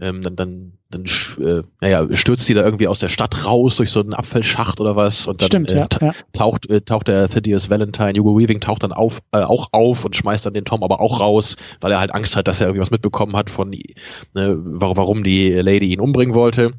[0.00, 1.04] ähm, dann, dann, dann
[1.38, 4.96] äh, naja, stürzt sie da irgendwie aus der Stadt raus durch so einen Abfallschacht oder
[4.96, 5.88] was und dann Stimmt, äh, ja,
[6.32, 10.14] taucht, äh, taucht der Thaddeus Valentine, Hugo Weaving taucht dann auf, äh, auch auf und
[10.14, 12.82] schmeißt dann den Tom aber auch raus, weil er halt Angst hat, dass er irgendwie
[12.82, 16.72] was mitbekommen hat von, ne, warum die Lady ihn umbringen wollte.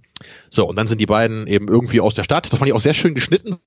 [0.50, 2.52] So, und dann sind die beiden eben irgendwie aus der Stadt.
[2.52, 3.58] Das fand ich auch sehr schön geschnitten.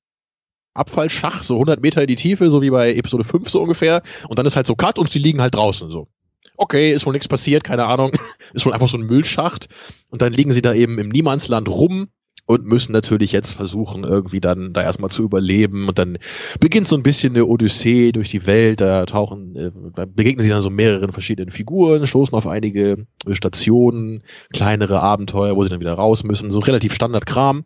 [0.74, 4.02] Abfallschach, so 100 Meter in die Tiefe, so wie bei Episode 5 so ungefähr.
[4.28, 6.08] Und dann ist halt so Cut und sie liegen halt draußen so
[6.56, 8.12] okay, ist wohl nichts passiert, keine Ahnung,
[8.54, 9.68] ist wohl einfach so ein Müllschacht.
[10.10, 12.08] Und dann liegen sie da eben im Niemandsland rum
[12.46, 15.88] und müssen natürlich jetzt versuchen, irgendwie dann da erstmal zu überleben.
[15.88, 16.18] Und dann
[16.60, 18.80] beginnt so ein bisschen eine Odyssee durch die Welt.
[18.80, 24.22] Da tauchen, äh, da begegnen sie dann so mehreren verschiedenen Figuren, stoßen auf einige Stationen,
[24.52, 26.50] kleinere Abenteuer, wo sie dann wieder raus müssen.
[26.50, 27.64] So relativ Standardkram.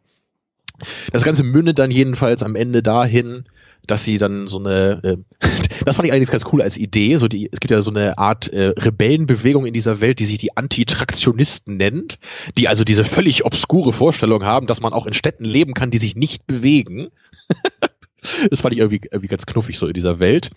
[1.12, 3.44] Das Ganze mündet dann jedenfalls am Ende dahin,
[3.86, 5.16] dass sie dann so eine, äh,
[5.84, 8.18] das fand ich eigentlich ganz cool als Idee, so die, es gibt ja so eine
[8.18, 12.18] Art äh, Rebellenbewegung in dieser Welt, die sich die Antitraktionisten nennt,
[12.56, 15.98] die also diese völlig obskure Vorstellung haben, dass man auch in Städten leben kann, die
[15.98, 17.08] sich nicht bewegen.
[18.50, 20.50] das fand ich irgendwie, irgendwie ganz knuffig so in dieser Welt.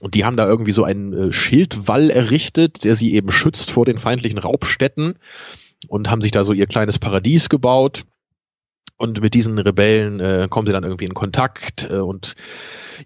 [0.00, 3.84] Und die haben da irgendwie so einen äh, Schildwall errichtet, der sie eben schützt vor
[3.84, 5.18] den feindlichen Raubstätten
[5.88, 8.04] und haben sich da so ihr kleines Paradies gebaut
[8.98, 12.34] und mit diesen Rebellen äh, kommen sie dann irgendwie in Kontakt äh, und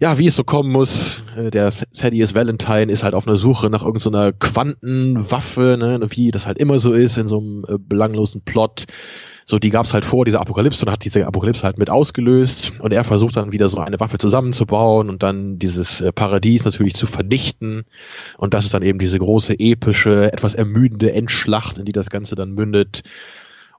[0.01, 3.69] ja, wie es so kommen muss, äh, der Thaddeus Valentine ist halt auf einer Suche
[3.69, 7.77] nach irgendeiner so Quantenwaffe, ne, wie das halt immer so ist in so einem äh,
[7.77, 8.85] belanglosen Plot.
[9.45, 12.93] So, die gab's halt vor dieser Apokalypse und hat diese Apokalypse halt mit ausgelöst und
[12.93, 17.05] er versucht dann wieder so eine Waffe zusammenzubauen und dann dieses äh, Paradies natürlich zu
[17.05, 17.83] vernichten
[18.37, 22.35] und das ist dann eben diese große epische, etwas ermüdende Endschlacht, in die das Ganze
[22.35, 23.03] dann mündet.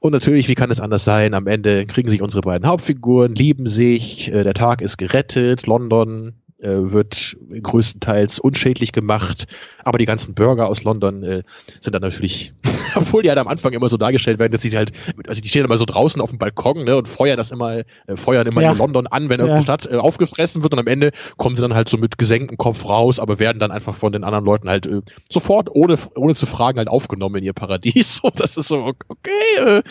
[0.05, 1.33] Und natürlich, wie kann es anders sein?
[1.33, 6.35] Am Ende kriegen sich unsere beiden Hauptfiguren, lieben sich, äh, der Tag ist gerettet, London
[6.69, 9.47] wird größtenteils unschädlich gemacht,
[9.85, 11.43] aber die ganzen Bürger aus London äh,
[11.81, 12.55] sind dann natürlich,
[12.95, 14.93] obwohl die halt am Anfang immer so dargestellt werden, dass sie halt,
[15.29, 17.85] also die stehen immer so draußen auf dem Balkon ne, und feuern das immer, äh,
[18.17, 18.73] feuern immer ja.
[18.73, 19.63] in London an, wenn irgendeine ja.
[19.63, 22.89] Stadt äh, aufgefressen wird und am Ende kommen sie dann halt so mit gesenktem Kopf
[22.89, 26.47] raus, aber werden dann einfach von den anderen Leuten halt äh, sofort ohne, ohne zu
[26.47, 28.21] fragen halt aufgenommen in ihr Paradies.
[28.23, 29.83] Und das ist so, okay, äh,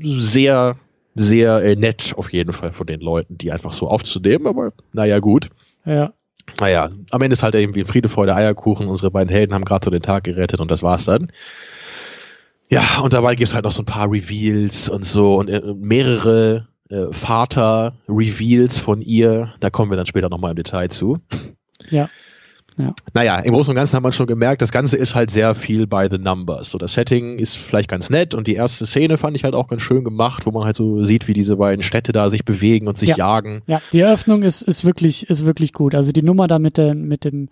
[0.00, 0.76] sehr,
[1.14, 5.18] sehr äh, nett auf jeden Fall von den Leuten, die einfach so aufzunehmen, aber naja,
[5.20, 5.50] gut.
[5.84, 6.12] Ja.
[6.60, 8.86] Naja, am Ende ist halt irgendwie ein Friede, Freude, Eierkuchen.
[8.86, 11.32] Unsere beiden Helden haben gerade so den Tag gerettet und das war's dann.
[12.68, 16.68] Ja, und dabei gibt's halt noch so ein paar Reveals und so und äh, mehrere
[16.90, 19.54] äh, Vater-Reveals von ihr.
[19.60, 21.20] Da kommen wir dann später nochmal im Detail zu.
[21.90, 22.08] Ja.
[22.76, 22.92] Ja.
[23.12, 25.86] Naja, im Großen und Ganzen hat man schon gemerkt, das Ganze ist halt sehr viel
[25.86, 26.70] by the numbers.
[26.70, 29.68] So, das Setting ist vielleicht ganz nett und die erste Szene fand ich halt auch
[29.68, 32.88] ganz schön gemacht, wo man halt so sieht, wie diese beiden Städte da sich bewegen
[32.88, 33.16] und sich ja.
[33.16, 33.62] jagen.
[33.66, 35.94] Ja, die Eröffnung ist, ist wirklich, ist wirklich gut.
[35.94, 37.48] Also die Nummer da mit, der, mit dem,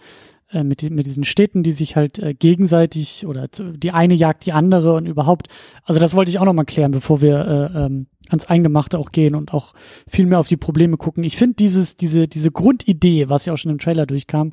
[0.51, 4.53] äh, mit, mit diesen Städten, die sich halt äh, gegenseitig oder die eine jagt die
[4.53, 5.49] andere und überhaupt.
[5.85, 9.35] Also das wollte ich auch nochmal klären, bevor wir äh, ähm, ans Eingemachte auch gehen
[9.35, 9.73] und auch
[10.09, 11.25] viel mehr auf die Probleme gucken.
[11.25, 14.53] Ich finde dieses, diese, diese Grundidee, was ja auch schon im Trailer durchkam,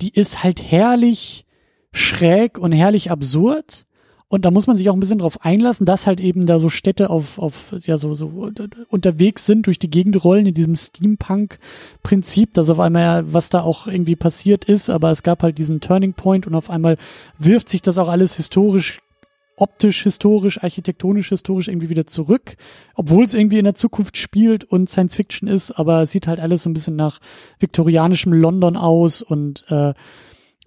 [0.00, 1.46] die ist halt herrlich
[1.92, 3.86] schräg und herrlich absurd.
[4.28, 6.70] Und da muss man sich auch ein bisschen drauf einlassen, dass halt eben da so
[6.70, 8.50] Städte auf, auf ja, so, so
[8.88, 13.86] unterwegs sind, durch die Gegend rollen in diesem Steampunk-Prinzip, dass auf einmal, was da auch
[13.86, 16.96] irgendwie passiert ist, aber es gab halt diesen Turning Point und auf einmal
[17.38, 19.01] wirft sich das auch alles historisch
[19.56, 22.56] optisch, historisch, architektonisch, historisch irgendwie wieder zurück,
[22.94, 26.40] obwohl es irgendwie in der Zukunft spielt und Science Fiction ist, aber es sieht halt
[26.40, 27.20] alles so ein bisschen nach
[27.58, 29.94] viktorianischem London aus und äh,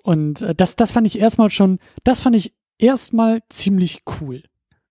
[0.04, 4.44] und äh, das das fand ich erstmal schon, das fand ich erstmal ziemlich cool.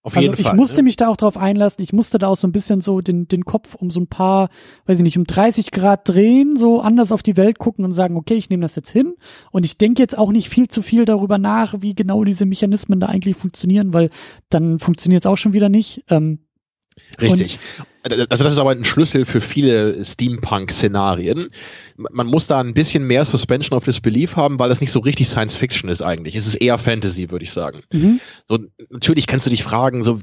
[0.06, 0.82] Auf also jeden ich Fall, musste ne?
[0.82, 1.82] mich da auch drauf einlassen.
[1.82, 4.50] Ich musste da auch so ein bisschen so den, den Kopf um so ein paar,
[4.84, 8.18] weiß ich nicht, um 30 Grad drehen, so anders auf die Welt gucken und sagen,
[8.18, 9.14] okay, ich nehme das jetzt hin.
[9.50, 13.00] Und ich denke jetzt auch nicht viel zu viel darüber nach, wie genau diese Mechanismen
[13.00, 14.10] da eigentlich funktionieren, weil
[14.50, 16.04] dann funktioniert es auch schon wieder nicht.
[16.10, 16.40] Ähm,
[17.18, 17.58] Richtig.
[18.02, 21.48] also das ist aber ein Schlüssel für viele Steampunk-Szenarien
[21.96, 25.28] man muss da ein bisschen mehr Suspension of Disbelief haben, weil es nicht so richtig
[25.28, 26.34] Science Fiction ist eigentlich.
[26.34, 27.82] Es ist eher Fantasy, würde ich sagen.
[27.92, 28.20] Mhm.
[28.46, 28.58] So,
[28.90, 30.18] natürlich kannst du dich fragen, so,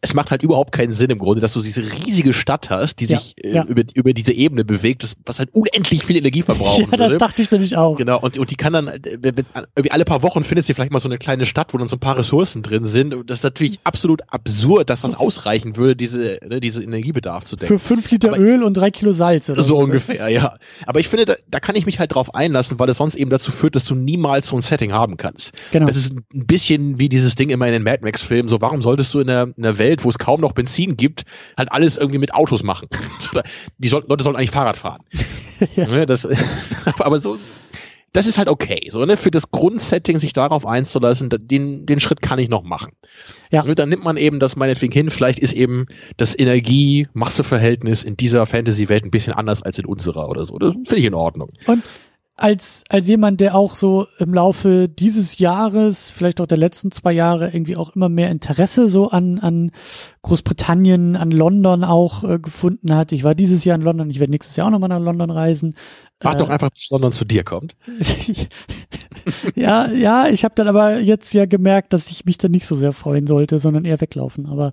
[0.00, 3.06] es macht halt überhaupt keinen Sinn im Grunde, dass du diese riesige Stadt hast, die
[3.06, 3.64] ja, sich äh, ja.
[3.64, 6.80] über, über diese Ebene bewegt, das, was halt unendlich viel Energie verbraucht.
[6.90, 7.96] ja, das dachte ich nämlich auch.
[7.96, 11.00] Genau, und, und die kann dann, äh, irgendwie alle paar Wochen findest du vielleicht mal
[11.00, 13.12] so eine kleine Stadt, wo dann so ein paar Ressourcen drin sind.
[13.12, 17.56] Und das ist natürlich absolut absurd, dass das ausreichen würde, diese, ne, diese Energiebedarf zu
[17.56, 17.78] decken.
[17.78, 19.74] Für fünf Liter Aber, Öl und drei Kilo Salz oder so.
[19.74, 20.58] So ungefähr, ja.
[20.86, 23.30] Aber ich finde, da, da kann ich mich halt drauf einlassen, weil es sonst eben
[23.30, 25.52] dazu führt, dass du niemals so ein Setting haben kannst.
[25.72, 25.86] Genau.
[25.86, 28.48] Das ist ein bisschen wie dieses Ding immer in den Mad Max-Filmen.
[28.48, 31.24] So, warum solltest du in einer, in einer Welt, wo es kaum noch Benzin gibt,
[31.56, 32.88] halt alles irgendwie mit Autos machen.
[33.78, 35.02] Die sollten, Leute sollten eigentlich Fahrrad fahren.
[35.76, 35.86] ja.
[35.86, 36.28] Ne, das,
[36.98, 37.38] aber so,
[38.12, 38.88] das ist halt okay.
[38.90, 39.16] So, ne?
[39.16, 42.92] Für das Grundsetting sich darauf einzulassen, den, den Schritt kann ich noch machen.
[43.50, 43.62] Ja.
[43.62, 45.10] Und dann nimmt man eben das meinetwegen hin.
[45.10, 50.44] Vielleicht ist eben das Energie-Masse-Verhältnis in dieser Fantasy-Welt ein bisschen anders als in unserer oder
[50.44, 50.58] so.
[50.58, 51.50] Das finde ich in Ordnung.
[51.66, 51.82] Und
[52.38, 57.12] als, als jemand, der auch so im Laufe dieses Jahres, vielleicht auch der letzten zwei
[57.12, 59.72] Jahre irgendwie auch immer mehr Interesse so an, an
[60.28, 63.12] Großbritannien, an London auch äh, gefunden hat.
[63.12, 65.74] Ich war dieses Jahr in London, ich werde nächstes Jahr auch nochmal nach London reisen.
[66.20, 67.76] Warte äh, doch einfach, bis London zu dir kommt.
[69.54, 72.76] ja, ja, ich habe dann aber jetzt ja gemerkt, dass ich mich da nicht so
[72.76, 74.46] sehr freuen sollte, sondern eher weglaufen.
[74.46, 74.72] Aber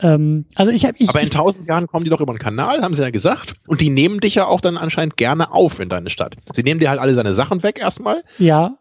[0.00, 2.80] ähm, also ich habe ich, Aber in tausend Jahren kommen die doch über den Kanal,
[2.80, 3.54] haben sie ja gesagt.
[3.66, 6.36] Und die nehmen dich ja auch dann anscheinend gerne auf in deine Stadt.
[6.54, 8.22] Sie nehmen dir halt alle seine Sachen weg erstmal.
[8.38, 8.78] Ja.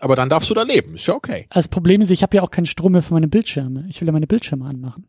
[0.00, 0.96] Aber dann darfst du da leben.
[0.96, 1.46] Ist ja okay.
[1.50, 3.84] Das Problem ist, ich habe ja auch keinen Strom mehr für meine Bildschirme.
[3.88, 5.06] Ich will ja meine Bildschirme anmachen.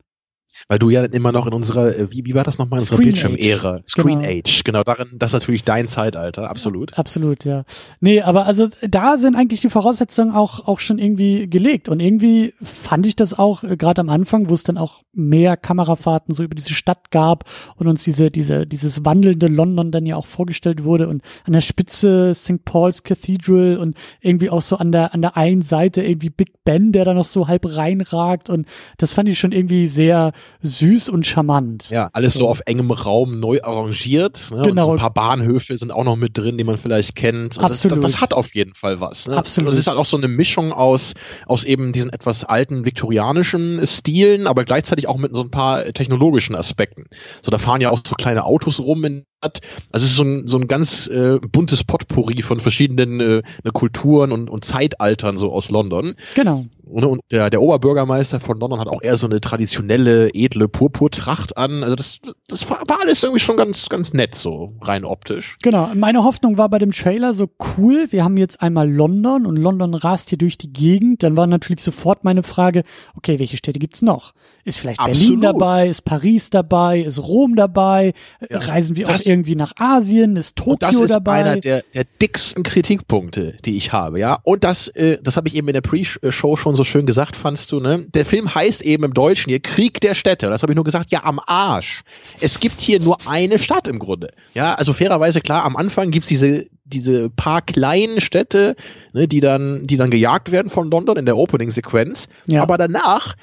[0.67, 2.97] Weil du ja immer noch in unserer, äh, wie, wie war das nochmal, in unserer
[2.97, 4.31] Bildschirmära, Screen genau.
[4.31, 6.91] Age, genau, darin, das ist natürlich dein Zeitalter, absolut.
[6.91, 7.63] Ja, absolut, ja.
[7.99, 12.53] Nee, aber also da sind eigentlich die Voraussetzungen auch, auch schon irgendwie gelegt und irgendwie
[12.61, 16.43] fand ich das auch, äh, gerade am Anfang, wo es dann auch mehr Kamerafahrten so
[16.43, 17.45] über diese Stadt gab
[17.75, 21.61] und uns diese, diese, dieses wandelnde London dann ja auch vorgestellt wurde und an der
[21.61, 22.63] Spitze St.
[22.65, 26.91] Paul's Cathedral und irgendwie auch so an der, an der einen Seite irgendwie Big Ben,
[26.91, 31.25] der da noch so halb reinragt und das fand ich schon irgendwie sehr, süß und
[31.25, 31.89] charmant.
[31.89, 34.49] Ja, alles so, so auf engem Raum neu arrangiert.
[34.51, 34.63] Ne?
[34.63, 34.69] Genau.
[34.69, 37.57] Und so ein paar Bahnhöfe sind auch noch mit drin, die man vielleicht kennt.
[37.57, 37.97] Und Absolut.
[37.97, 39.27] Das, das, das, hat auf jeden Fall was.
[39.27, 39.37] Ne?
[39.37, 39.69] Absolut.
[39.69, 41.13] Und es ist halt auch so eine Mischung aus,
[41.45, 46.55] aus eben diesen etwas alten viktorianischen Stilen, aber gleichzeitig auch mit so ein paar technologischen
[46.55, 47.05] Aspekten.
[47.41, 49.61] So, da fahren ja auch so kleine Autos rum in hat.
[49.91, 53.71] Also es ist so ein, so ein ganz äh, buntes Potpourri von verschiedenen äh, ne,
[53.73, 56.15] Kulturen und, und Zeitaltern so aus London.
[56.35, 56.65] Genau.
[56.85, 61.55] Und, und der, der Oberbürgermeister von London hat auch eher so eine traditionelle, edle Purpurtracht
[61.57, 61.83] an.
[61.83, 65.57] Also das, das war, war alles irgendwie schon ganz, ganz nett, so rein optisch.
[65.61, 65.91] Genau.
[65.95, 68.07] Meine Hoffnung war bei dem Trailer so cool.
[68.09, 71.23] Wir haben jetzt einmal London und London rast hier durch die Gegend.
[71.23, 72.83] Dann war natürlich sofort meine Frage,
[73.15, 74.33] okay, welche Städte gibt's noch?
[74.65, 75.17] Ist vielleicht Absolut.
[75.17, 75.87] Berlin dabei?
[75.87, 76.99] Ist Paris dabei?
[76.99, 78.13] Ist Rom dabei?
[78.49, 80.35] Ja, Reisen wir auch irgendwie nach Asien?
[80.35, 80.91] Ist Tokio dabei?
[80.91, 81.33] Das ist dabei?
[81.33, 84.39] einer der, der dicksten Kritikpunkte, die ich habe, ja.
[84.43, 87.71] Und das, äh, das habe ich eben in der Pre-Show schon so schön gesagt, fandst
[87.71, 88.05] du, ne?
[88.13, 90.49] Der Film heißt eben im Deutschen hier Krieg der Städte.
[90.49, 92.03] Das habe ich nur gesagt, ja, am Arsch.
[92.39, 94.33] Es gibt hier nur eine Stadt im Grunde.
[94.53, 98.75] Ja, also fairerweise klar, am Anfang gibt's diese diese paar kleinen Städte,
[99.13, 102.27] ne, die dann, die dann gejagt werden von London in der Opening-Sequenz.
[102.47, 102.61] Ja.
[102.61, 103.35] Aber danach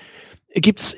[0.55, 0.97] gibt's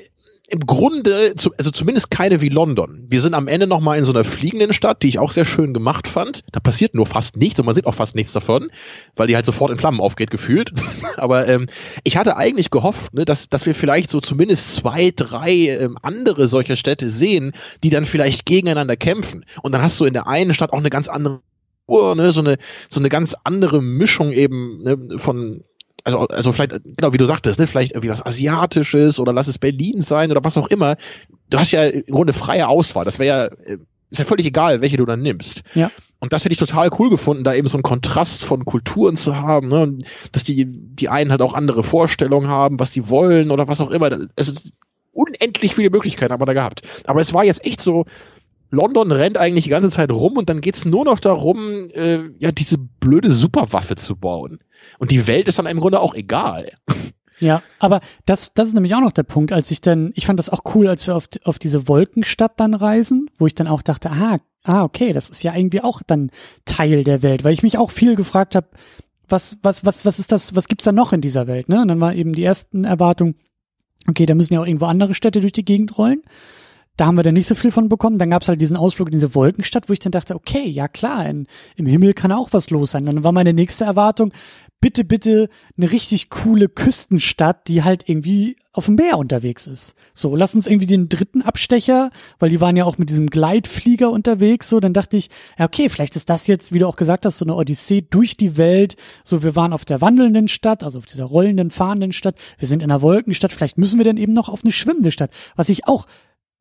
[0.51, 3.05] im Grunde, also zumindest keine wie London.
[3.09, 5.73] Wir sind am Ende nochmal in so einer fliegenden Stadt, die ich auch sehr schön
[5.73, 6.41] gemacht fand.
[6.51, 8.69] Da passiert nur fast nichts und man sieht auch fast nichts davon,
[9.15, 10.73] weil die halt sofort in Flammen aufgeht, gefühlt.
[11.15, 11.67] Aber ähm,
[12.03, 16.47] ich hatte eigentlich gehofft, ne, dass, dass wir vielleicht so zumindest zwei, drei ähm, andere
[16.47, 19.45] solcher Städte sehen, die dann vielleicht gegeneinander kämpfen.
[19.63, 21.39] Und dann hast du in der einen Stadt auch eine ganz andere
[21.87, 22.57] Uhr, ne, so eine
[22.89, 25.63] so eine ganz andere Mischung eben ne, von
[26.03, 29.59] also, also vielleicht, genau wie du sagtest, ne, vielleicht irgendwie was Asiatisches oder lass es
[29.59, 30.95] Berlin sein oder was auch immer.
[31.49, 33.05] Du hast ja im Grunde freie Auswahl.
[33.05, 33.77] Das wäre ja, äh,
[34.09, 35.63] ist ja völlig egal, welche du dann nimmst.
[35.73, 35.91] Ja.
[36.19, 39.37] Und das hätte ich total cool gefunden, da eben so einen Kontrast von Kulturen zu
[39.37, 39.81] haben, ne?
[39.81, 43.81] Und dass die, die einen halt auch andere Vorstellungen haben, was sie wollen oder was
[43.81, 44.11] auch immer.
[44.35, 44.71] Es ist
[45.13, 46.83] unendlich viele Möglichkeiten haben wir da gehabt.
[47.05, 48.05] Aber es war jetzt echt so,
[48.69, 52.51] London rennt eigentlich die ganze Zeit rum und dann geht's nur noch darum, äh, ja,
[52.51, 54.59] diese blöde Superwaffe zu bauen.
[55.01, 56.73] Und die Welt ist dann im Grunde auch egal.
[57.39, 60.37] Ja, aber das, das ist nämlich auch noch der Punkt, als ich dann, ich fand
[60.37, 63.81] das auch cool, als wir auf, auf diese Wolkenstadt dann reisen, wo ich dann auch
[63.81, 66.29] dachte, ah, ah, okay, das ist ja irgendwie auch dann
[66.65, 68.67] Teil der Welt, weil ich mich auch viel gefragt habe,
[69.27, 71.81] was, was, was, was ist das, was gibt's da noch in dieser Welt, ne?
[71.81, 73.33] Und dann war eben die ersten Erwartung,
[74.07, 76.21] okay, da müssen ja auch irgendwo andere Städte durch die Gegend rollen
[76.97, 78.19] da haben wir dann nicht so viel von bekommen.
[78.19, 80.87] Dann gab es halt diesen Ausflug in diese Wolkenstadt, wo ich dann dachte, okay, ja
[80.87, 83.05] klar, in, im Himmel kann auch was los sein.
[83.05, 84.31] Dann war meine nächste Erwartung,
[84.81, 89.95] bitte, bitte eine richtig coole Küstenstadt, die halt irgendwie auf dem Meer unterwegs ist.
[90.13, 92.09] So, lass uns irgendwie den dritten Abstecher,
[92.39, 95.29] weil die waren ja auch mit diesem Gleitflieger unterwegs, so, dann dachte ich,
[95.59, 98.37] ja, okay, vielleicht ist das jetzt, wie du auch gesagt hast, so eine Odyssee durch
[98.37, 98.95] die Welt.
[99.23, 102.35] So, wir waren auf der wandelnden Stadt, also auf dieser rollenden, fahrenden Stadt.
[102.57, 103.53] Wir sind in einer Wolkenstadt.
[103.53, 106.07] Vielleicht müssen wir dann eben noch auf eine schwimmende Stadt, was ich auch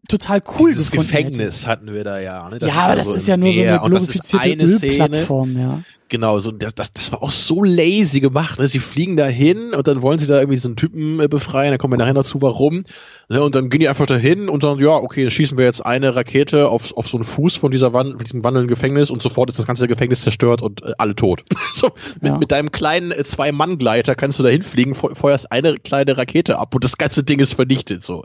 [0.09, 1.71] total cool Dieses gefunden Gefängnis hätte.
[1.71, 2.49] hatten wir da ja.
[2.49, 2.59] Ne?
[2.61, 5.83] ja, aber das ist ja nur so eine glorifizierte Ölplattform, ja.
[6.11, 8.59] Genau, so das, das, das war auch so lazy gemacht.
[8.59, 8.67] Ne?
[8.67, 11.71] Sie fliegen da hin und dann wollen sie da irgendwie so einen Typen äh, befreien,
[11.71, 12.85] da kommen wir nachher noch zu, warum.
[13.29, 13.41] Ne?
[13.41, 16.17] Und dann gehen die einfach dahin und sagen, ja, okay, dann schießen wir jetzt eine
[16.17, 19.51] Rakete auf, auf so einen Fuß von dieser Wand, von diesem wandelnden Gefängnis und sofort
[19.51, 21.45] ist das ganze Gefängnis zerstört und äh, alle tot.
[21.77, 21.91] so,
[22.21, 22.39] mit, ja.
[22.39, 26.83] mit deinem kleinen äh, Zwei-Mann-Gleiter kannst du da hinfliegen, feuerst eine kleine Rakete ab und
[26.83, 28.03] das ganze Ding ist vernichtet.
[28.03, 28.25] So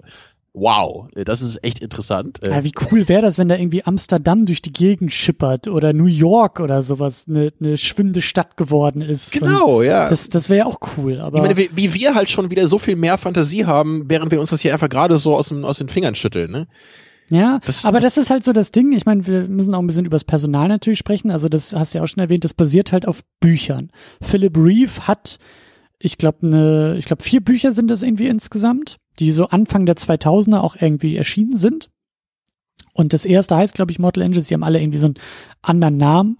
[0.55, 2.39] wow, das ist echt interessant.
[2.43, 6.05] Ja, wie cool wäre das, wenn da irgendwie Amsterdam durch die Gegend schippert oder New
[6.05, 9.33] York oder sowas eine, eine schwimmende Stadt geworden ist.
[9.33, 10.09] Genau, Und ja.
[10.09, 11.19] Das, das wäre ja auch cool.
[11.19, 14.31] Aber ich meine, wie, wie, wir halt schon wieder so viel mehr Fantasie haben, während
[14.31, 16.67] wir uns das hier einfach gerade so aus, dem, aus den Fingern schütteln, ne?
[17.29, 18.91] Ja, das, aber das, das ist halt so das Ding.
[18.93, 21.31] Ich meine, wir müssen auch ein bisschen übers Personal natürlich sprechen.
[21.31, 23.91] Also das hast du ja auch schon erwähnt, das basiert halt auf Büchern.
[24.21, 25.39] Philip Reeve hat,
[25.97, 29.95] ich glaube, ne, ich glaube, vier Bücher sind das irgendwie insgesamt die so Anfang der
[29.95, 31.89] 2000er auch irgendwie erschienen sind.
[32.93, 34.47] Und das erste heißt, glaube ich, Mortal Engines.
[34.47, 35.15] Die haben alle irgendwie so einen
[35.61, 36.37] anderen Namen.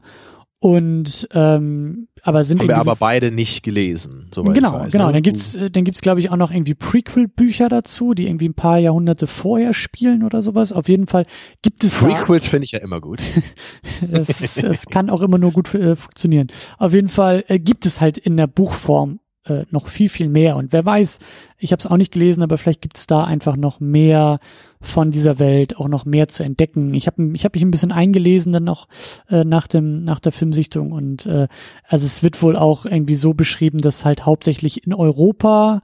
[0.59, 4.32] Und ähm, aber sind haben wir aber beide nicht gelesen.
[4.34, 5.07] Soweit genau, weiß, genau.
[5.07, 5.13] Ne?
[5.13, 8.80] Dann gibt's, dann gibt's glaube ich auch noch irgendwie Prequel-Bücher dazu, die irgendwie ein paar
[8.80, 10.71] Jahrhunderte vorher spielen oder sowas.
[10.71, 11.28] Auf jeden Fall
[11.61, 13.21] gibt es Prequels finde ich ja immer gut.
[14.09, 16.47] das, das kann auch immer nur gut äh, funktionieren.
[16.80, 20.56] Auf jeden Fall äh, gibt es halt in der Buchform äh, noch viel, viel mehr.
[20.56, 21.20] Und wer weiß,
[21.58, 24.39] ich habe es auch nicht gelesen, aber vielleicht gibt es da einfach noch mehr
[24.82, 26.93] von dieser Welt, auch noch mehr zu entdecken.
[26.93, 28.88] Ich habe ich hab mich ein bisschen eingelesen dann noch
[29.30, 31.48] äh, nach dem nach der Filmsichtung und äh,
[31.88, 35.82] also es wird wohl auch irgendwie so beschrieben, dass halt hauptsächlich in Europa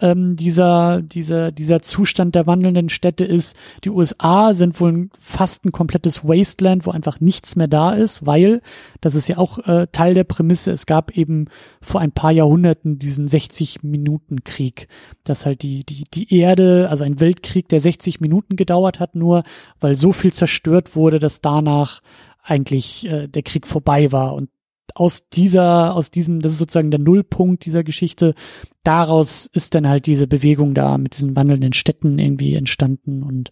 [0.00, 3.56] ähm, dieser, dieser, dieser Zustand der wandelnden Städte ist.
[3.84, 8.60] Die USA sind wohl fast ein komplettes Wasteland, wo einfach nichts mehr da ist, weil,
[9.00, 11.46] das ist ja auch äh, Teil der Prämisse, es gab eben
[11.80, 14.88] vor ein paar Jahrhunderten diesen 60-Minuten-Krieg,
[15.24, 19.44] dass halt die, die, die Erde, also ein Weltkrieg, der 60 Minuten gedauert hat, nur
[19.80, 22.02] weil so viel zerstört wurde, dass danach
[22.42, 24.50] eigentlich äh, der Krieg vorbei war und
[24.94, 28.34] aus dieser, aus diesem, das ist sozusagen der Nullpunkt dieser Geschichte.
[28.82, 33.50] Daraus ist dann halt diese Bewegung da mit diesen wandelnden Städten irgendwie entstanden und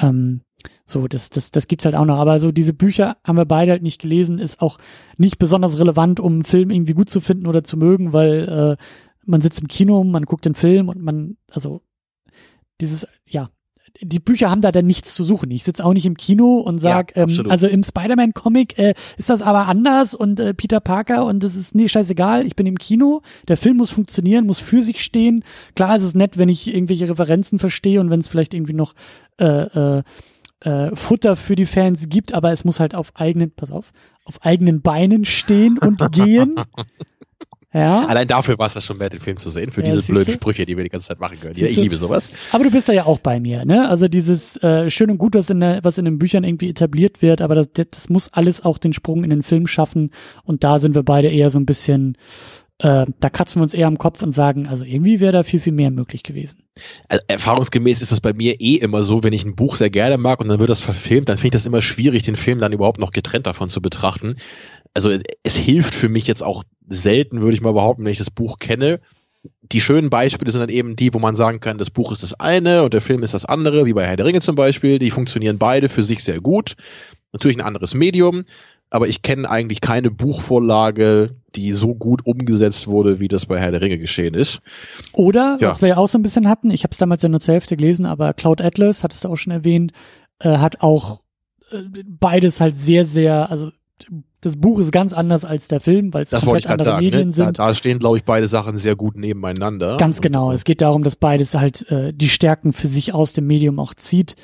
[0.00, 0.42] ähm,
[0.84, 2.18] so, das, das, das gibt's halt auch noch.
[2.18, 4.78] Aber so diese Bücher haben wir beide halt nicht gelesen, ist auch
[5.16, 8.82] nicht besonders relevant, um einen Film irgendwie gut zu finden oder zu mögen, weil äh,
[9.24, 11.82] man sitzt im Kino, man guckt den Film und man, also
[12.80, 13.50] dieses, ja,
[14.00, 15.50] die Bücher haben da dann nichts zu suchen.
[15.50, 19.30] Ich sitze auch nicht im Kino und sag, ja, ähm, also im Spider-Man-Comic äh, ist
[19.30, 22.46] das aber anders und äh, Peter Parker und das ist nee scheißegal.
[22.46, 23.22] Ich bin im Kino.
[23.48, 25.44] Der Film muss funktionieren, muss für sich stehen.
[25.76, 28.94] Klar ist es nett, wenn ich irgendwelche Referenzen verstehe und wenn es vielleicht irgendwie noch
[29.38, 30.02] äh, äh,
[30.60, 33.92] äh, Futter für die Fans gibt, aber es muss halt auf eigenen, pass auf,
[34.24, 36.56] auf eigenen Beinen stehen und gehen.
[37.74, 38.04] Ja.
[38.04, 40.34] Allein dafür war es das schon wert, den Film zu sehen, für ja, diese blöden
[40.34, 41.56] Sprüche, die wir die ganze Zeit machen können.
[41.56, 42.30] Ja, ich liebe sowas.
[42.52, 43.88] Aber du bist da ja auch bei mir, ne?
[43.88, 47.22] Also dieses äh, schön und gut, was in, der, was in den Büchern irgendwie etabliert
[47.22, 50.10] wird, aber das, das muss alles auch den Sprung in den Film schaffen.
[50.44, 52.18] Und da sind wir beide eher so ein bisschen,
[52.78, 55.60] äh, da kratzen wir uns eher am Kopf und sagen, also irgendwie wäre da viel,
[55.60, 56.64] viel mehr möglich gewesen.
[57.08, 60.18] Also, erfahrungsgemäß ist es bei mir eh immer so, wenn ich ein Buch sehr gerne
[60.18, 62.72] mag und dann wird das verfilmt, dann finde ich das immer schwierig, den Film dann
[62.72, 64.36] überhaupt noch getrennt davon zu betrachten
[64.94, 68.18] also es, es hilft für mich jetzt auch selten, würde ich mal behaupten, wenn ich
[68.18, 69.00] das Buch kenne.
[69.62, 72.38] Die schönen Beispiele sind dann eben die, wo man sagen kann, das Buch ist das
[72.38, 74.98] eine und der Film ist das andere, wie bei Herr der Ringe zum Beispiel.
[74.98, 76.74] Die funktionieren beide für sich sehr gut.
[77.32, 78.44] Natürlich ein anderes Medium,
[78.90, 83.72] aber ich kenne eigentlich keine Buchvorlage, die so gut umgesetzt wurde, wie das bei Herr
[83.72, 84.60] der Ringe geschehen ist.
[85.12, 85.70] Oder, ja.
[85.70, 87.54] was wir ja auch so ein bisschen hatten, ich habe es damals ja nur zur
[87.54, 89.92] Hälfte gelesen, aber Cloud Atlas, hattest du auch schon erwähnt,
[90.40, 91.20] äh, hat auch
[91.70, 93.72] äh, beides halt sehr, sehr, also
[94.42, 97.10] das Buch ist ganz anders als der Film, weil es das komplett andere sagen, ne?
[97.10, 97.32] Medien ne?
[97.32, 97.58] sind.
[97.58, 99.96] Da, da stehen, glaube ich, beide Sachen sehr gut nebeneinander.
[99.96, 100.48] Ganz genau.
[100.48, 103.78] Und, es geht darum, dass beides halt äh, die Stärken für sich aus dem Medium
[103.78, 104.34] auch zieht.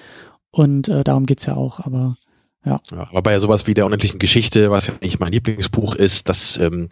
[0.53, 1.81] Und äh, darum geht's ja auch.
[1.81, 2.17] Aber
[2.65, 2.81] ja.
[2.93, 3.09] ja.
[3.11, 6.89] Aber bei sowas wie der unendlichen Geschichte, was ja nicht mein Lieblingsbuch ist, das, ähm,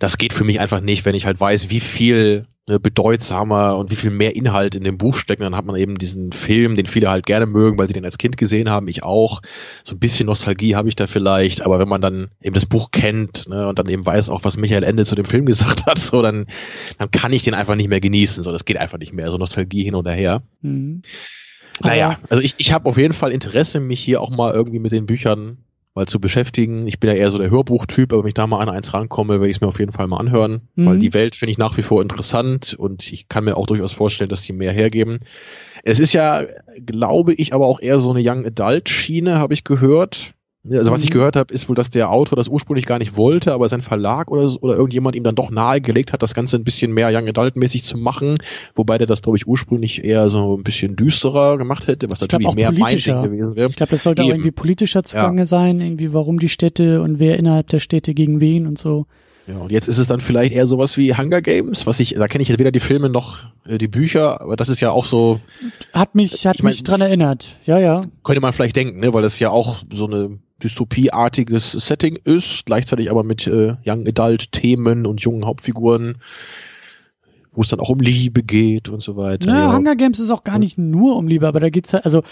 [0.00, 2.46] das geht für mich einfach nicht, wenn ich halt weiß, wie viel
[2.78, 6.32] bedeutsamer und wie viel mehr Inhalt in dem Buch stecken, dann hat man eben diesen
[6.32, 9.40] Film, den viele halt gerne mögen, weil sie den als Kind gesehen haben, ich auch.
[9.84, 12.90] So ein bisschen Nostalgie habe ich da vielleicht, aber wenn man dann eben das Buch
[12.90, 15.98] kennt ne, und dann eben weiß auch, was Michael Ende zu dem Film gesagt hat,
[15.98, 16.46] so dann,
[16.98, 18.42] dann kann ich den einfach nicht mehr genießen.
[18.42, 19.30] So, das geht einfach nicht mehr.
[19.30, 20.42] So Nostalgie hin und her.
[20.60, 21.02] Mhm.
[21.80, 24.92] Naja, also ich, ich habe auf jeden Fall Interesse, mich hier auch mal irgendwie mit
[24.92, 25.58] den Büchern
[25.98, 26.86] mal zu beschäftigen.
[26.86, 29.34] Ich bin ja eher so der Hörbuchtyp, aber wenn ich da mal an eins rankomme,
[29.34, 30.86] werde ich es mir auf jeden Fall mal anhören, mhm.
[30.86, 33.92] weil die Welt finde ich nach wie vor interessant und ich kann mir auch durchaus
[33.92, 35.18] vorstellen, dass die mehr hergeben.
[35.82, 36.44] Es ist ja,
[36.84, 40.34] glaube ich, aber auch eher so eine Young Adult Schiene, habe ich gehört.
[40.70, 41.14] Also was ich mhm.
[41.14, 44.30] gehört habe, ist wohl, dass der Autor das ursprünglich gar nicht wollte, aber sein Verlag
[44.30, 47.56] oder, oder irgendjemand ihm dann doch nahegelegt hat, das Ganze ein bisschen mehr Young Adult
[47.56, 48.38] mäßig zu machen,
[48.74, 52.54] wobei der das, glaube ich, ursprünglich eher so ein bisschen düsterer gemacht hätte, was natürlich
[52.54, 53.68] mehr mein Ding gewesen wäre.
[53.68, 54.30] Ich glaube, das sollte Eben.
[54.30, 55.46] auch irgendwie politischer zugange ja.
[55.46, 59.06] sein, irgendwie warum die Städte und wer innerhalb der Städte gegen wen und so.
[59.48, 62.28] Ja, und jetzt ist es dann vielleicht eher sowas wie Hunger Games, was ich, da
[62.28, 65.06] kenne ich jetzt weder die Filme noch äh, die Bücher, aber das ist ja auch
[65.06, 65.40] so.
[65.94, 68.02] Hat mich, hat mich mein, dran erinnert, ja, ja.
[68.24, 73.10] Könnte man vielleicht denken, ne, weil das ja auch so eine dystopieartiges Setting ist, gleichzeitig
[73.10, 76.18] aber mit äh, Young Adult Themen und jungen Hauptfiguren
[77.58, 79.48] wo es dann auch um Liebe geht und so weiter.
[79.48, 79.76] Ja, ja.
[79.76, 82.22] Hunger Games ist auch gar nicht nur um Liebe, aber da geht's halt, also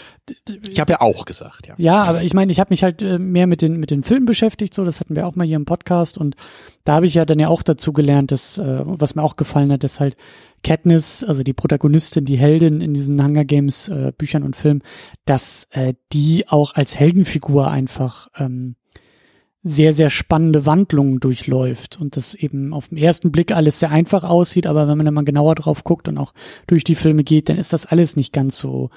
[0.69, 1.75] ich habe ja auch gesagt, ja.
[1.79, 4.25] Ja, aber ich meine, ich habe mich halt äh, mehr mit den mit den Filmen
[4.25, 6.37] beschäftigt, so das hatten wir auch mal hier im Podcast und
[6.85, 9.73] da habe ich ja dann ja auch dazu gelernt, dass äh, was mir auch gefallen
[9.73, 10.17] hat, dass halt
[10.67, 14.83] Katniss, also die Protagonistin, die Heldin in diesen Hunger Games äh, Büchern und Filmen,
[15.25, 18.75] dass äh, die auch als Heldenfigur einfach ähm,
[19.63, 24.25] sehr, sehr spannende Wandlungen durchläuft und das eben auf den ersten Blick alles sehr einfach
[24.25, 26.35] aussieht, aber wenn man dann mal genauer drauf guckt und auch
[26.67, 28.91] durch die Filme geht, dann ist das alles nicht ganz so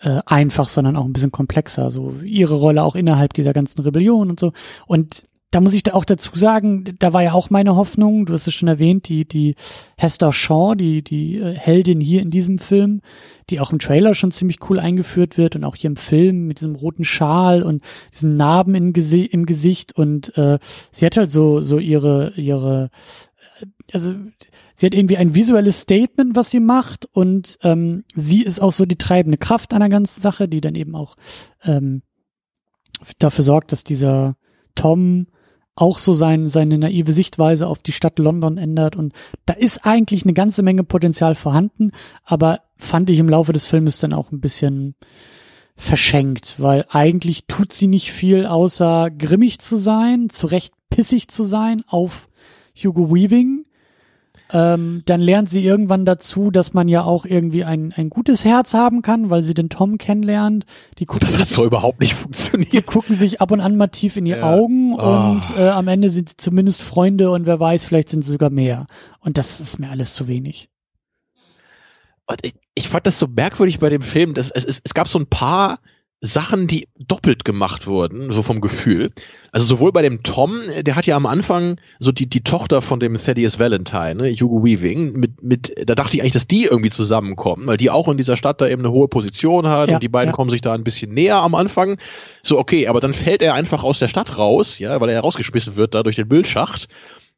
[0.00, 1.90] äh, einfach, sondern auch ein bisschen komplexer.
[1.90, 4.52] So ihre Rolle auch innerhalb dieser ganzen Rebellion und so.
[4.86, 5.24] Und
[5.54, 8.48] da muss ich da auch dazu sagen, da war ja auch meine Hoffnung, du hast
[8.48, 9.54] es schon erwähnt, die, die
[9.96, 13.02] Hester Shaw, die, die äh, Heldin hier in diesem Film,
[13.50, 16.58] die auch im Trailer schon ziemlich cool eingeführt wird und auch hier im Film mit
[16.58, 20.58] diesem roten Schal und diesen Narben im, im Gesicht und äh,
[20.90, 22.90] sie hat halt so, so ihre, ihre,
[23.60, 24.12] äh, also
[24.74, 28.86] sie hat irgendwie ein visuelles Statement, was sie macht und ähm, sie ist auch so
[28.86, 31.14] die treibende Kraft einer ganzen Sache, die dann eben auch
[31.62, 32.02] ähm,
[33.20, 34.34] dafür sorgt, dass dieser
[34.74, 35.28] Tom
[35.76, 38.96] auch so sein, seine naive Sichtweise auf die Stadt London ändert.
[38.96, 39.12] Und
[39.46, 41.90] da ist eigentlich eine ganze Menge Potenzial vorhanden,
[42.24, 44.94] aber fand ich im Laufe des Filmes dann auch ein bisschen
[45.76, 51.44] verschenkt, weil eigentlich tut sie nicht viel, außer grimmig zu sein, zu Recht pissig zu
[51.44, 52.28] sein auf
[52.76, 53.64] Hugo Weaving
[54.54, 58.72] ähm, dann lernt sie irgendwann dazu, dass man ja auch irgendwie ein, ein gutes Herz
[58.72, 60.64] haben kann, weil sie den Tom kennenlernt.
[60.98, 62.72] Die gucken das hat sich, so überhaupt nicht funktioniert.
[62.72, 64.54] Die gucken sich ab und an mal tief in die ja.
[64.54, 65.32] Augen oh.
[65.32, 68.50] und äh, am Ende sind sie zumindest Freunde und wer weiß, vielleicht sind sie sogar
[68.50, 68.86] mehr.
[69.18, 70.68] Und das ist mir alles zu wenig.
[72.42, 75.18] Ich, ich fand das so merkwürdig bei dem Film, dass es, es, es gab so
[75.18, 75.80] ein paar
[76.24, 79.10] Sachen, die doppelt gemacht wurden, so vom Gefühl.
[79.52, 82.98] Also sowohl bei dem Tom, der hat ja am Anfang so die, die Tochter von
[82.98, 86.88] dem Thaddeus Valentine, ne, Hugo Weaving, mit, mit, da dachte ich eigentlich, dass die irgendwie
[86.88, 90.02] zusammenkommen, weil die auch in dieser Stadt da eben eine hohe Position hat ja, und
[90.02, 90.32] die beiden ja.
[90.32, 91.98] kommen sich da ein bisschen näher am Anfang.
[92.42, 95.76] So, okay, aber dann fällt er einfach aus der Stadt raus, ja, weil er rausgeschmissen
[95.76, 96.88] wird da durch den Bildschacht.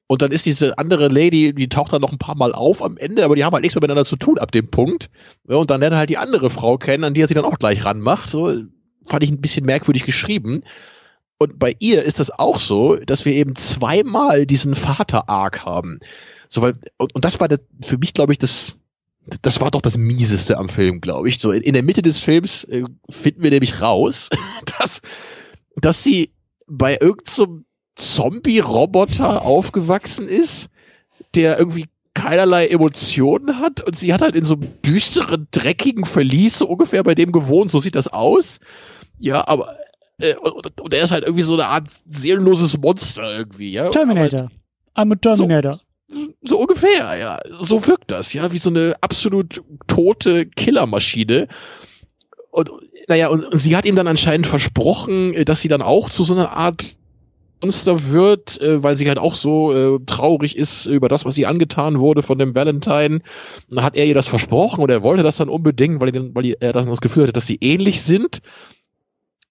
[0.09, 2.97] Und dann ist diese andere Lady, die taucht dann noch ein paar Mal auf am
[2.97, 5.11] Ende, aber die haben halt nichts mehr miteinander zu tun ab dem Punkt.
[5.49, 7.45] Ja, und dann lernt er halt die andere Frau kennen, an die er sich dann
[7.45, 8.31] auch gleich ranmacht.
[8.31, 8.53] So,
[9.07, 10.63] fand ich ein bisschen merkwürdig geschrieben.
[11.39, 16.01] Und bei ihr ist das auch so, dass wir eben zweimal diesen Vater-Arc haben.
[16.49, 18.77] So, weil, und, und das war das, für mich, glaube ich, das,
[19.43, 21.39] das war doch das Mieseste am Film, glaube ich.
[21.39, 24.31] So, in, in, der Mitte des Films äh, finden wir nämlich raus,
[24.79, 25.03] dass,
[25.77, 26.33] dass sie
[26.67, 27.61] bei irgendeinem so
[27.97, 30.69] Zombie-Roboter aufgewachsen ist,
[31.35, 36.59] der irgendwie keinerlei Emotionen hat und sie hat halt in so einem düsteren, dreckigen Verlies
[36.59, 38.59] so ungefähr bei dem gewohnt, so sieht das aus.
[39.19, 39.77] Ja, aber
[40.19, 43.89] äh, und, und, er ist halt irgendwie so eine Art seelenloses Monster irgendwie, ja.
[43.91, 44.51] Terminator.
[44.95, 45.79] I'm a Terminator.
[46.09, 47.41] So, so ungefähr, ja.
[47.61, 51.49] So wirkt das, ja, wie so eine absolut tote Killermaschine.
[52.51, 52.71] Und
[53.09, 56.35] naja, und, und sie hat ihm dann anscheinend versprochen, dass sie dann auch zu so
[56.35, 56.97] einer Art
[57.63, 61.49] Monster wird, äh, weil sie halt auch so äh, traurig ist über das, was ihr
[61.49, 63.21] angetan wurde von dem Valentine.
[63.69, 66.35] Und dann hat er ihr das versprochen und er wollte das dann unbedingt, weil, er,
[66.35, 68.41] weil er das Gefühl hatte, dass sie ähnlich sind.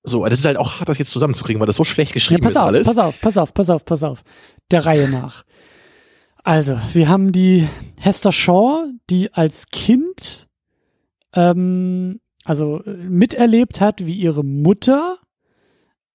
[0.06, 2.47] So, das ist halt auch hart, das jetzt zusammenzukriegen, weil das so schlecht geschrieben ja,
[2.47, 2.88] pass ist auf, alles.
[2.88, 4.24] Pass auf, pass auf, pass auf, pass auf.
[4.72, 5.43] Der Reihe nach.
[6.43, 7.68] Also, wir haben die
[7.99, 10.47] Hester Shaw, die als Kind
[11.34, 15.18] ähm, also äh, miterlebt hat, wie ihre Mutter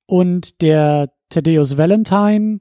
[0.06, 2.60] und der Thaddeus Valentine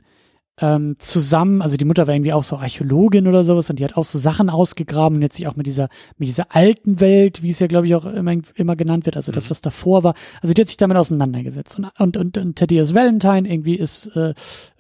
[0.62, 3.97] ähm, zusammen, also die Mutter war irgendwie auch so Archäologin oder sowas und die hat
[3.97, 7.49] auch so Sachen ausgegraben und jetzt sich auch mit dieser, mit dieser alten Welt, wie
[7.49, 9.36] es ja glaube ich auch immer, immer genannt wird, also mhm.
[9.36, 12.93] das, was davor war, also die hat sich damit auseinandergesetzt und, und, und, und Thaddeus
[12.93, 14.34] Valentine irgendwie ist äh,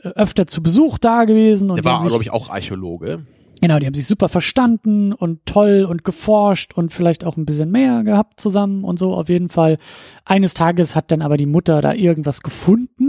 [0.03, 1.69] öfter zu Besuch da gewesen.
[1.69, 3.25] Und Der war, glaube ich, auch Archäologe.
[3.61, 7.71] Genau, die haben sich super verstanden und toll und geforscht und vielleicht auch ein bisschen
[7.71, 9.13] mehr gehabt zusammen und so.
[9.13, 9.77] Auf jeden Fall.
[10.23, 13.08] Eines Tages hat dann aber die Mutter da irgendwas gefunden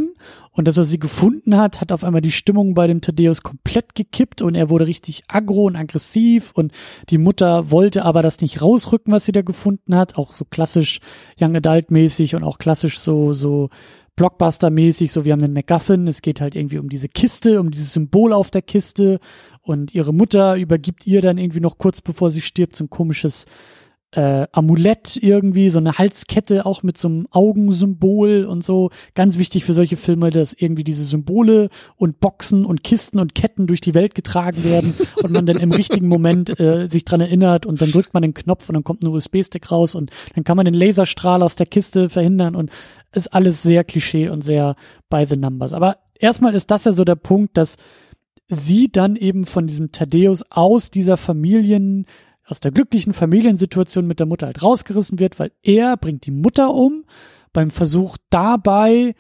[0.53, 3.95] und das, was sie gefunden hat, hat auf einmal die Stimmung bei dem Thaddeus komplett
[3.95, 6.72] gekippt und er wurde richtig aggro und aggressiv und
[7.09, 10.16] die Mutter wollte aber das nicht rausrücken, was sie da gefunden hat.
[10.16, 11.01] Auch so klassisch
[11.41, 13.70] Young Adult mäßig und auch klassisch so, so
[14.16, 17.95] Blockbuster-mäßig, so wir haben den MacGuffin, es geht halt irgendwie um diese Kiste, um dieses
[17.95, 19.18] Symbol auf der Kiste
[19.62, 23.47] und ihre Mutter übergibt ihr dann irgendwie noch kurz bevor sie stirbt so ein komisches
[24.12, 28.90] äh, Amulett irgendwie, so eine Halskette auch mit so einem Augensymbol und so.
[29.14, 33.66] Ganz wichtig für solche Filme, dass irgendwie diese Symbole und Boxen und Kisten und Ketten
[33.66, 37.66] durch die Welt getragen werden und man dann im richtigen Moment äh, sich dran erinnert
[37.66, 40.56] und dann drückt man den Knopf und dann kommt ein USB-Stick raus und dann kann
[40.56, 42.70] man den Laserstrahl aus der Kiste verhindern und
[43.12, 44.76] ist alles sehr Klischee und sehr
[45.08, 45.72] by the numbers.
[45.72, 47.76] Aber erstmal ist das ja so der Punkt, dass
[48.48, 52.06] sie dann eben von diesem Thaddeus aus dieser Familien,
[52.51, 56.74] aus der glücklichen Familiensituation mit der Mutter halt rausgerissen wird, weil er bringt die Mutter
[56.74, 57.05] um.
[57.53, 59.14] Beim Versuch dabei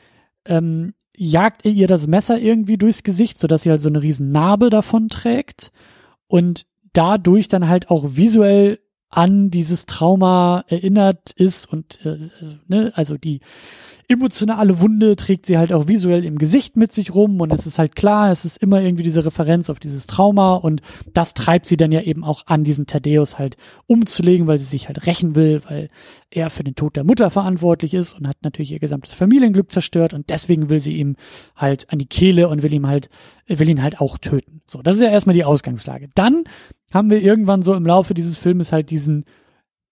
[0.46, 4.30] ähm, jagt er ihr das Messer irgendwie durchs Gesicht, sodass sie halt so eine riesen
[4.32, 5.70] Narbe davon trägt
[6.26, 8.78] und dadurch dann halt auch visuell
[9.10, 12.30] an dieses Trauma erinnert ist und äh,
[12.68, 13.40] ne, also die
[14.10, 17.78] emotionale Wunde trägt sie halt auch visuell im Gesicht mit sich rum und es ist
[17.78, 20.82] halt klar, es ist immer irgendwie diese Referenz auf dieses Trauma und
[21.12, 23.56] das treibt sie dann ja eben auch an, diesen Thaddeus halt
[23.86, 25.90] umzulegen, weil sie sich halt rächen will, weil
[26.28, 30.12] er für den Tod der Mutter verantwortlich ist und hat natürlich ihr gesamtes Familienglück zerstört
[30.12, 31.14] und deswegen will sie ihm
[31.54, 33.10] halt an die Kehle und will ihm halt,
[33.46, 34.60] will ihn halt auch töten.
[34.66, 36.08] So, das ist ja erstmal die Ausgangslage.
[36.16, 36.42] Dann
[36.92, 39.24] haben wir irgendwann so im Laufe dieses Filmes halt diesen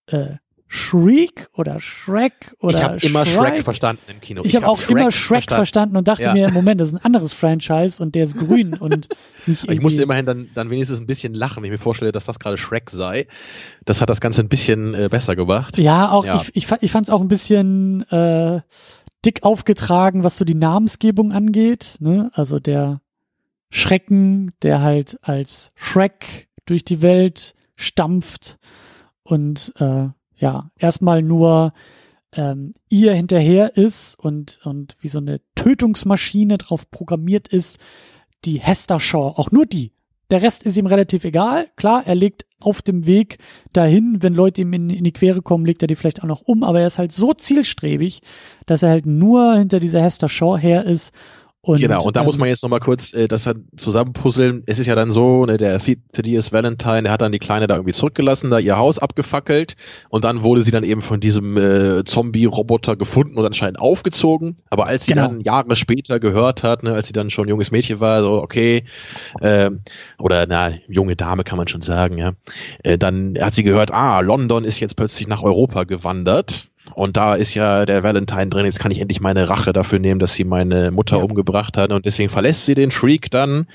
[0.07, 0.35] äh,
[0.69, 4.43] Shriek oder Shrek oder Ich habe immer Shrek verstanden im Kino.
[4.43, 5.57] Ich, ich habe hab auch Shrek immer Shrek verstanden.
[5.57, 6.33] verstanden, und dachte ja.
[6.35, 9.09] mir, Moment, das ist ein anderes Franchise und der ist grün und
[9.47, 12.27] nicht Ich musste immerhin dann, dann wenigstens ein bisschen lachen, wenn ich mir vorstelle, dass
[12.27, 13.27] das gerade Shrek sei.
[13.87, 15.79] Das hat das Ganze ein bisschen äh, besser gemacht.
[15.79, 16.37] Ja, auch ja.
[16.37, 18.61] ich, ich, ich fand es auch ein bisschen äh,
[19.25, 21.97] dick aufgetragen, was so die Namensgebung angeht.
[21.99, 22.31] Ne?
[22.35, 23.01] Also der
[23.71, 28.59] Schrecken, der halt als Shrek durch die Welt stampft
[29.23, 30.09] und äh,
[30.39, 31.73] ja, erstmal nur
[32.33, 37.79] ähm, ihr hinterher ist und, und wie so eine Tötungsmaschine drauf programmiert ist,
[38.45, 39.93] die Hester Shaw, auch nur die.
[40.31, 41.69] Der Rest ist ihm relativ egal.
[41.77, 43.39] Klar, er legt auf dem Weg
[43.73, 46.43] dahin, wenn Leute ihm in, in, die Quere kommen, legt er die vielleicht auch noch
[46.43, 48.21] um, aber er ist halt so zielstrebig,
[48.67, 51.13] dass er halt nur hinter dieser Hester Shaw her ist
[51.69, 54.63] und, genau, und da ähm, muss man jetzt nochmal kurz äh, das halt zusammenpuzzeln.
[54.65, 57.75] Es ist ja dann so, ne, der Thaddeus Valentine, der hat dann die Kleine da
[57.75, 59.77] irgendwie zurückgelassen, da ihr Haus abgefackelt
[60.09, 64.57] und dann wurde sie dann eben von diesem äh, Zombie-Roboter gefunden und anscheinend aufgezogen.
[64.71, 65.27] Aber als sie genau.
[65.27, 68.43] dann Jahre später gehört hat, ne, als sie dann schon ein junges Mädchen war, so
[68.43, 68.85] okay,
[69.41, 69.71] äh,
[70.19, 72.33] oder na, junge Dame kann man schon sagen, ja,
[72.83, 77.35] äh, dann hat sie gehört, ah, London ist jetzt plötzlich nach Europa gewandert und da
[77.35, 80.45] ist ja der Valentine drin, jetzt kann ich endlich meine Rache dafür nehmen, dass sie
[80.45, 81.23] meine Mutter ja.
[81.23, 81.93] umgebracht hat.
[81.93, 83.69] Und deswegen verlässt sie den Shriek dann.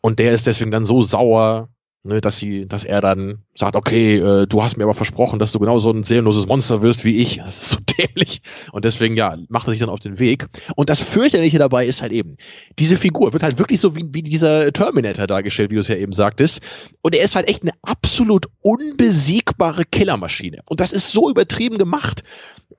[0.00, 1.68] Und der ist deswegen dann so sauer,
[2.04, 5.52] ne, dass sie, dass er dann sagt, okay, äh, du hast mir aber versprochen, dass
[5.52, 7.36] du genau so ein seelenloses Monster wirst wie ich.
[7.36, 8.42] Das ist so dämlich.
[8.72, 10.46] Und deswegen, ja, macht er sich dann auf den Weg.
[10.76, 12.36] Und das fürchterliche dabei ist halt eben,
[12.78, 15.96] diese Figur wird halt wirklich so wie, wie dieser Terminator dargestellt, wie du es ja
[15.96, 16.60] eben sagtest.
[17.02, 20.60] Und er ist halt echt eine absolut unbesiegbare Killermaschine.
[20.66, 22.22] Und das ist so übertrieben gemacht.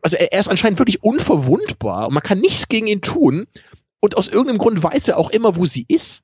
[0.02, 3.48] Also er, er ist anscheinend wirklich unverwundbar und man kann nichts gegen ihn tun.
[4.02, 6.24] Und aus irgendeinem Grund weiß er auch immer, wo sie ist.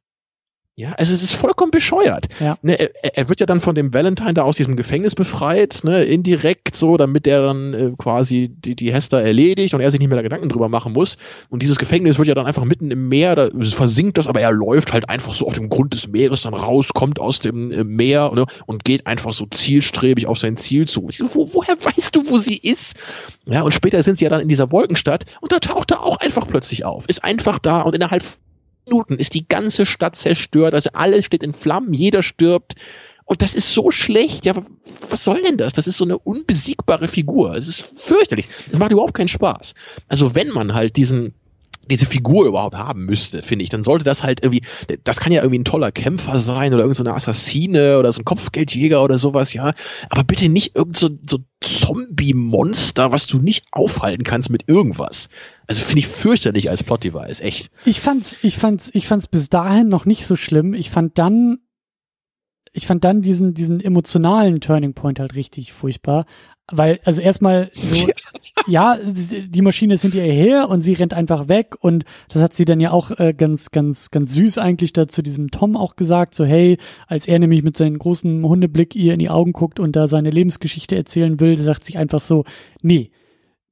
[0.78, 2.26] Ja, also es ist vollkommen bescheuert.
[2.42, 2.58] Ja.
[2.62, 6.04] Ne, er, er, wird ja dann von dem Valentine da aus diesem Gefängnis befreit, ne,
[6.04, 10.10] indirekt so, damit er dann äh, quasi die, die Hester erledigt und er sich nicht
[10.10, 11.16] mehr da Gedanken drüber machen muss.
[11.48, 14.52] Und dieses Gefängnis wird ja dann einfach mitten im Meer, da versinkt das, aber er
[14.52, 17.86] läuft halt einfach so auf dem Grund des Meeres dann raus, kommt aus dem äh,
[17.86, 21.08] Meer ne, und geht einfach so zielstrebig auf sein Ziel zu.
[21.10, 22.96] So, wo, woher weißt du, wo sie ist?
[23.46, 26.18] Ja, und später sind sie ja dann in dieser Wolkenstadt und da taucht er auch
[26.18, 28.26] einfach plötzlich auf, ist einfach da und innerhalb
[28.86, 32.76] Minuten ist die ganze Stadt zerstört, also alles steht in Flammen, jeder stirbt.
[33.26, 34.46] Und das ist so schlecht.
[34.46, 34.54] Ja,
[35.10, 35.74] was soll denn das?
[35.74, 37.56] Das ist so eine unbesiegbare Figur.
[37.56, 38.48] Es ist fürchterlich.
[38.72, 39.74] Es macht überhaupt keinen Spaß.
[40.08, 41.34] Also wenn man halt diesen
[41.90, 44.64] diese Figur überhaupt haben müsste, finde ich, dann sollte das halt irgendwie,
[45.04, 48.26] das kann ja irgendwie ein toller Kämpfer sein oder irgendeine so Assassine oder so ein
[48.26, 49.74] Kopfgeldjäger oder sowas, ja.
[50.10, 55.30] Aber bitte nicht irgend so, so Zombie-Monster, was du nicht aufhalten kannst mit irgendwas.
[55.68, 57.72] Also finde ich fürchterlich als Plot-Device, echt.
[57.86, 60.74] Ich fand's, ich fand's, ich fand's bis dahin noch nicht so schlimm.
[60.74, 61.60] Ich fand dann
[62.76, 66.26] ich fand dann diesen, diesen emotionalen Turning Point halt richtig furchtbar.
[66.72, 68.07] Weil, also erstmal so,
[68.68, 72.55] ja, die Maschine ist hinter ihr her und sie rennt einfach weg und das hat
[72.55, 75.95] sie dann ja auch äh, ganz, ganz, ganz süß eigentlich da zu diesem Tom auch
[75.95, 79.80] gesagt, so hey, als er nämlich mit seinem großen Hundeblick ihr in die Augen guckt
[79.80, 82.45] und da seine Lebensgeschichte erzählen will, sagt sich einfach so,
[82.82, 83.11] nee,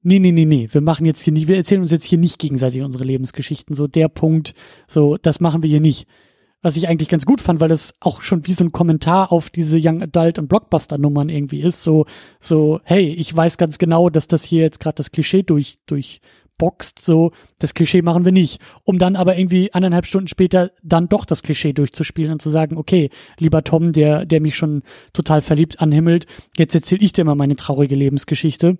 [0.03, 2.37] nee, nee, nee, nee, wir machen jetzt hier nicht, wir erzählen uns jetzt hier nicht
[2.37, 4.53] gegenseitig unsere Lebensgeschichten, so der Punkt,
[4.87, 6.07] so, das machen wir hier nicht
[6.64, 9.51] was ich eigentlich ganz gut fand, weil es auch schon wie so ein Kommentar auf
[9.51, 12.05] diese Young Adult und Blockbuster Nummern irgendwie ist, so
[12.39, 17.03] so hey, ich weiß ganz genau, dass das hier jetzt gerade das Klischee durch durchboxt,
[17.03, 21.26] so das Klischee machen wir nicht, um dann aber irgendwie anderthalb Stunden später dann doch
[21.26, 25.82] das Klischee durchzuspielen und zu sagen, okay, lieber Tom, der der mich schon total verliebt
[25.82, 26.26] anhimmelt,
[26.57, 28.78] jetzt erzähle ich dir mal meine traurige Lebensgeschichte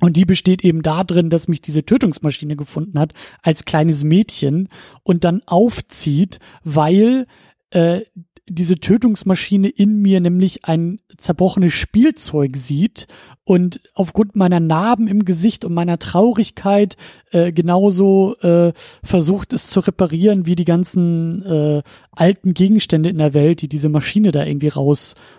[0.00, 4.68] und die besteht eben darin, dass mich diese Tötungsmaschine gefunden hat als kleines Mädchen
[5.02, 7.26] und dann aufzieht, weil
[7.70, 8.02] äh,
[8.48, 13.08] diese Tötungsmaschine in mir nämlich ein zerbrochenes Spielzeug sieht
[13.42, 16.96] und aufgrund meiner Narben im Gesicht und meiner Traurigkeit
[17.30, 18.72] äh, genauso äh,
[19.02, 21.82] versucht es zu reparieren wie die ganzen äh,
[22.12, 24.68] alten Gegenstände in der Welt, die diese Maschine da irgendwie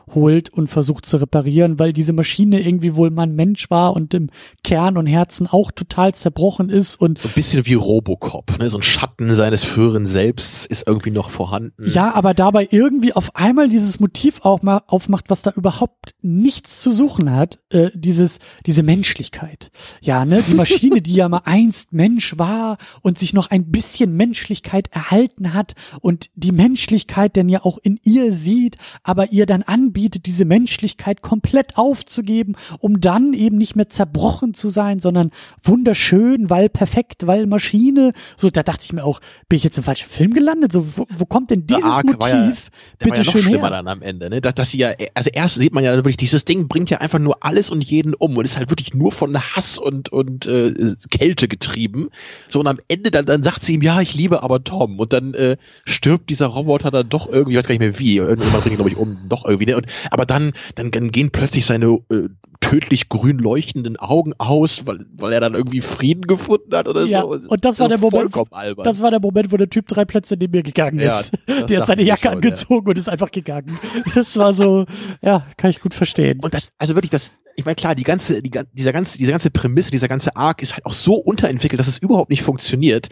[0.08, 4.14] rausholt und versucht zu reparieren, weil diese Maschine irgendwie wohl mal ein Mensch war und
[4.14, 4.30] im
[4.64, 8.70] Kern und Herzen auch total zerbrochen ist und so ein bisschen wie Robocop, ne?
[8.70, 11.90] so ein Schatten seines früheren Selbst ist irgendwie noch vorhanden.
[11.90, 16.82] Ja, aber dabei irgendwie auf einmal dieses Motiv auch mal aufmacht, was da überhaupt nichts
[16.82, 17.60] zu suchen hat.
[17.70, 19.72] Äh, dieses, diese Menschlichkeit.
[20.02, 24.16] Ja, ne, die Maschine, die ja mal einst Mensch war und sich noch ein bisschen
[24.16, 29.64] Menschlichkeit erhalten hat und die Menschlichkeit denn ja auch in ihr sieht, aber ihr dann
[29.64, 35.32] anbietet, diese Menschlichkeit komplett aufzugeben, um dann eben nicht mehr zerbrochen zu sein, sondern
[35.64, 38.14] wunderschön, weil perfekt, weil Maschine.
[38.36, 39.20] So, da dachte ich mir auch,
[39.50, 40.72] bin ich jetzt im falschen Film gelandet?
[40.72, 42.60] So, wo, wo kommt denn dieses Motiv ja,
[43.00, 43.70] bitte ja schön her?
[43.70, 44.42] dann am Ende, ne?
[44.42, 47.20] Dass, dass sie ja, also erst sieht man ja wirklich, dieses Ding bringt ja einfach
[47.20, 50.74] nur alles und jeden um und ist halt wirklich nur von Hass und und äh,
[51.10, 52.10] Kälte getrieben.
[52.50, 55.14] So und am Ende dann dann sagt sie ihm ja, ich liebe aber Tom und
[55.14, 58.64] dann äh, stirbt dieser Roboter dann doch irgendwie, ich weiß gar nicht mehr wie, irgendjemand
[58.64, 59.68] bringt ihn glaube ich um, doch irgendwie.
[59.68, 59.78] Ne?
[59.78, 62.30] Und, aber dann dann, dann gehen plötzlich seine äh,
[62.60, 67.22] tödlich grün leuchtenden Augen aus, weil, weil er dann irgendwie Frieden gefunden hat oder ja,
[67.22, 67.50] so.
[67.50, 68.36] Und das war der Moment,
[68.84, 71.32] das war der Moment, wo der Typ drei Plätze neben mir gegangen ist.
[71.48, 72.92] Ja, der hat seine Jacke schon, angezogen ja.
[72.92, 73.78] und ist einfach gegangen.
[74.16, 74.86] Das war so,
[75.22, 76.40] ja, kann ich gut verstehen.
[76.42, 79.52] Und das, also wirklich, das, ich meine, klar, die ganze, die, dieser ganze, diese ganze
[79.52, 83.10] Prämisse, dieser ganze Arc ist halt auch so unterentwickelt, dass es überhaupt nicht funktioniert.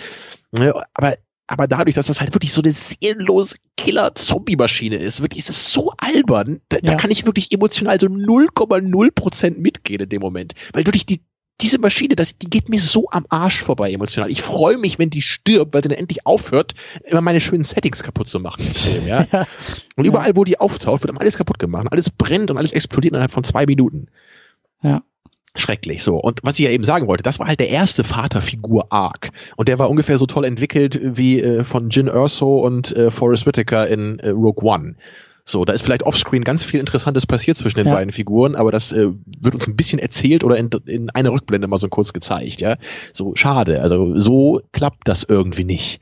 [0.52, 1.16] Ne, aber
[1.48, 5.92] aber dadurch, dass das halt wirklich so eine seelenlose Killer-Zombie-Maschine ist, wirklich ist es so
[5.98, 6.92] albern, da, ja.
[6.92, 10.54] da kann ich wirklich emotional so 0,0% mitgehen in dem Moment.
[10.74, 11.22] Weil wirklich die,
[11.62, 14.32] diese Maschine, das, die geht mir so am Arsch vorbei emotional.
[14.32, 16.74] Ich freue mich, wenn die stirbt, weil sie dann endlich aufhört,
[17.04, 19.28] immer meine schönen Settings kaputt zu machen Film, ja.
[19.32, 19.48] ja.
[19.96, 21.88] Und überall, wo die auftaucht, wird alles kaputt gemacht.
[21.92, 24.08] Alles brennt und alles explodiert innerhalb von zwei Minuten.
[24.82, 25.04] Ja
[25.56, 26.18] schrecklich so.
[26.18, 29.30] Und was ich ja eben sagen wollte, das war halt der erste Vaterfigur-Arc.
[29.56, 33.46] Und der war ungefähr so toll entwickelt wie äh, von Jin Erso und äh, Forrest
[33.46, 34.96] Whitaker in äh, Rogue One.
[35.48, 37.94] So, da ist vielleicht offscreen ganz viel Interessantes passiert zwischen den ja.
[37.94, 41.68] beiden Figuren, aber das äh, wird uns ein bisschen erzählt oder in, in einer Rückblende
[41.68, 42.78] mal so kurz gezeigt, ja.
[43.14, 43.82] So, schade.
[43.82, 46.02] Also, so klappt das irgendwie nicht.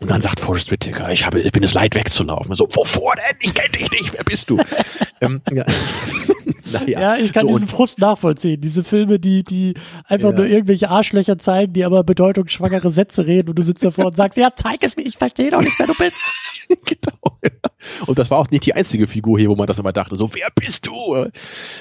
[0.00, 2.54] Und dann sagt Forrest Whitaker, ich habe, ich bin es leid wegzulaufen.
[2.54, 3.36] So, wovor denn?
[3.40, 4.58] Ich kenne dich nicht, wer bist du?
[5.20, 5.64] ähm, ja.
[6.72, 8.60] naja, ja, ich kann so diesen Frust nachvollziehen.
[8.60, 9.74] Diese Filme, die, die
[10.06, 10.36] einfach ja.
[10.36, 14.36] nur irgendwelche Arschlöcher zeigen, die aber bedeutungsschwangere Sätze reden und du sitzt davor und sagst,
[14.36, 16.20] ja, zeig es mir, ich verstehe doch nicht, wer du bist.
[16.68, 17.38] genau.
[17.44, 17.50] Ja.
[18.06, 20.30] Und das war auch nicht die einzige Figur hier, wo man das immer dachte, so,
[20.34, 21.26] wer bist du?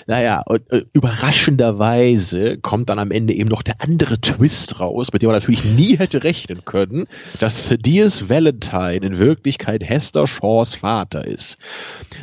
[0.07, 5.21] Naja, und, äh, überraschenderweise kommt dann am Ende eben noch der andere Twist raus, mit
[5.21, 7.05] dem man natürlich nie hätte rechnen können,
[7.39, 11.57] dass Thaddeus Valentine in Wirklichkeit Hester Shaws Vater ist.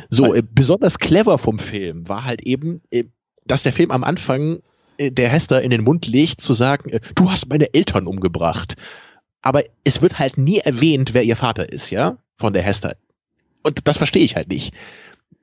[0.09, 3.05] So, äh, besonders clever vom Film war halt eben, äh,
[3.45, 4.59] dass der Film am Anfang
[4.97, 8.75] äh, der Hester in den Mund legt, zu sagen, äh, du hast meine Eltern umgebracht.
[9.41, 12.95] Aber es wird halt nie erwähnt, wer ihr Vater ist, ja, von der Hester.
[13.67, 14.73] Und das verstehe ich halt nicht.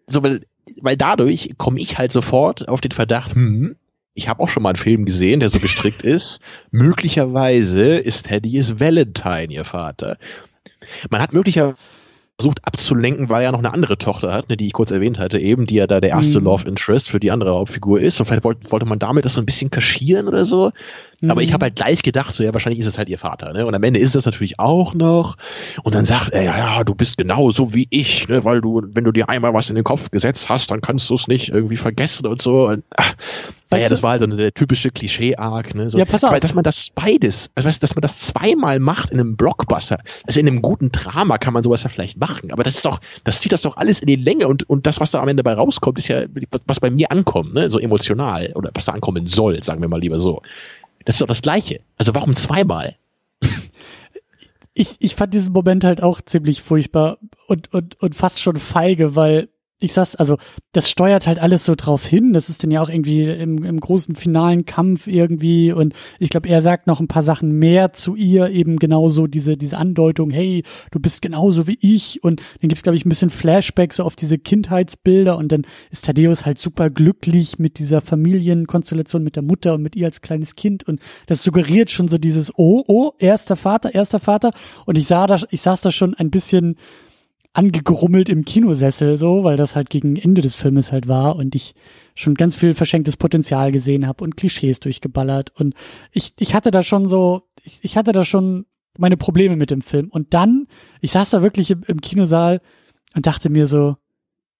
[0.06, 0.40] So, weil,
[0.80, 3.76] weil dadurch komme ich halt sofort auf den Verdacht, hm,
[4.14, 6.40] ich habe auch schon mal einen Film gesehen, der so gestrickt ist.
[6.70, 10.18] Möglicherweise ist Thaddeus Valentine ihr Vater.
[11.10, 11.76] Man hat möglicherweise
[12.36, 15.38] versucht abzulenken, weil er noch eine andere Tochter hat, ne, die ich kurz erwähnt hatte,
[15.38, 16.46] eben, die ja da der erste mhm.
[16.46, 18.18] Love Interest für die andere Hauptfigur ist.
[18.18, 20.72] Und vielleicht wollte, wollte man damit das so ein bisschen kaschieren oder so.
[21.20, 21.30] Mhm.
[21.30, 23.52] Aber ich habe halt gleich gedacht, so ja, wahrscheinlich ist es halt ihr Vater.
[23.52, 23.64] Ne?
[23.64, 25.36] Und am Ende ist es natürlich auch noch.
[25.84, 28.44] Und dann sagt er, ja, ja, du bist genauso wie ich, ne?
[28.44, 31.14] weil du, wenn du dir einmal was in den Kopf gesetzt hast, dann kannst du
[31.14, 32.66] es nicht irgendwie vergessen und so.
[32.66, 33.14] Und, ach,
[33.70, 35.90] Naja, das war halt so der typische Klischee-Arc, ne?
[35.90, 35.98] So.
[35.98, 36.30] Ja, pass auf.
[36.30, 40.38] Aber dass man das beides, also dass man das zweimal macht in einem Blockbuster, also
[40.40, 43.40] in einem guten Drama kann man sowas ja vielleicht machen, aber das ist doch, das
[43.40, 45.54] zieht das doch alles in die Länge und, und das, was da am Ende bei
[45.54, 46.24] rauskommt, ist ja,
[46.66, 47.70] was bei mir ankommt, ne?
[47.70, 48.52] So emotional.
[48.54, 50.42] Oder was da ankommen soll, sagen wir mal lieber so.
[51.04, 51.80] Das ist doch das Gleiche.
[51.96, 52.96] Also warum zweimal?
[54.74, 59.14] Ich, ich fand diesen Moment halt auch ziemlich furchtbar und, und, und fast schon feige,
[59.14, 59.48] weil
[59.84, 60.38] ich sag's, also
[60.72, 62.32] das steuert halt alles so drauf hin.
[62.32, 65.72] Das ist dann ja auch irgendwie im, im großen finalen Kampf irgendwie.
[65.72, 69.56] Und ich glaube, er sagt noch ein paar Sachen mehr zu ihr, eben genauso diese,
[69.56, 72.24] diese Andeutung, hey, du bist genauso wie ich.
[72.24, 75.36] Und dann gibt's glaube ich ein bisschen Flashback so auf diese Kindheitsbilder.
[75.36, 79.96] Und dann ist Thaddeus halt super glücklich mit dieser Familienkonstellation mit der Mutter und mit
[79.96, 80.84] ihr als kleines Kind.
[80.84, 84.50] Und das suggeriert schon so dieses, oh, oh, erster Vater, erster Vater.
[84.86, 86.76] Und ich sah da, ich saß da schon ein bisschen
[87.54, 91.74] angegrummelt im Kinosessel so, weil das halt gegen Ende des Filmes halt war und ich
[92.14, 95.52] schon ganz viel verschenktes Potenzial gesehen habe und Klischees durchgeballert.
[95.56, 95.74] Und
[96.12, 98.66] ich ich hatte da schon so ich, ich hatte da schon
[98.98, 100.08] meine Probleme mit dem Film.
[100.10, 100.66] Und dann
[101.00, 102.60] ich saß da wirklich im, im Kinosaal
[103.14, 103.96] und dachte mir so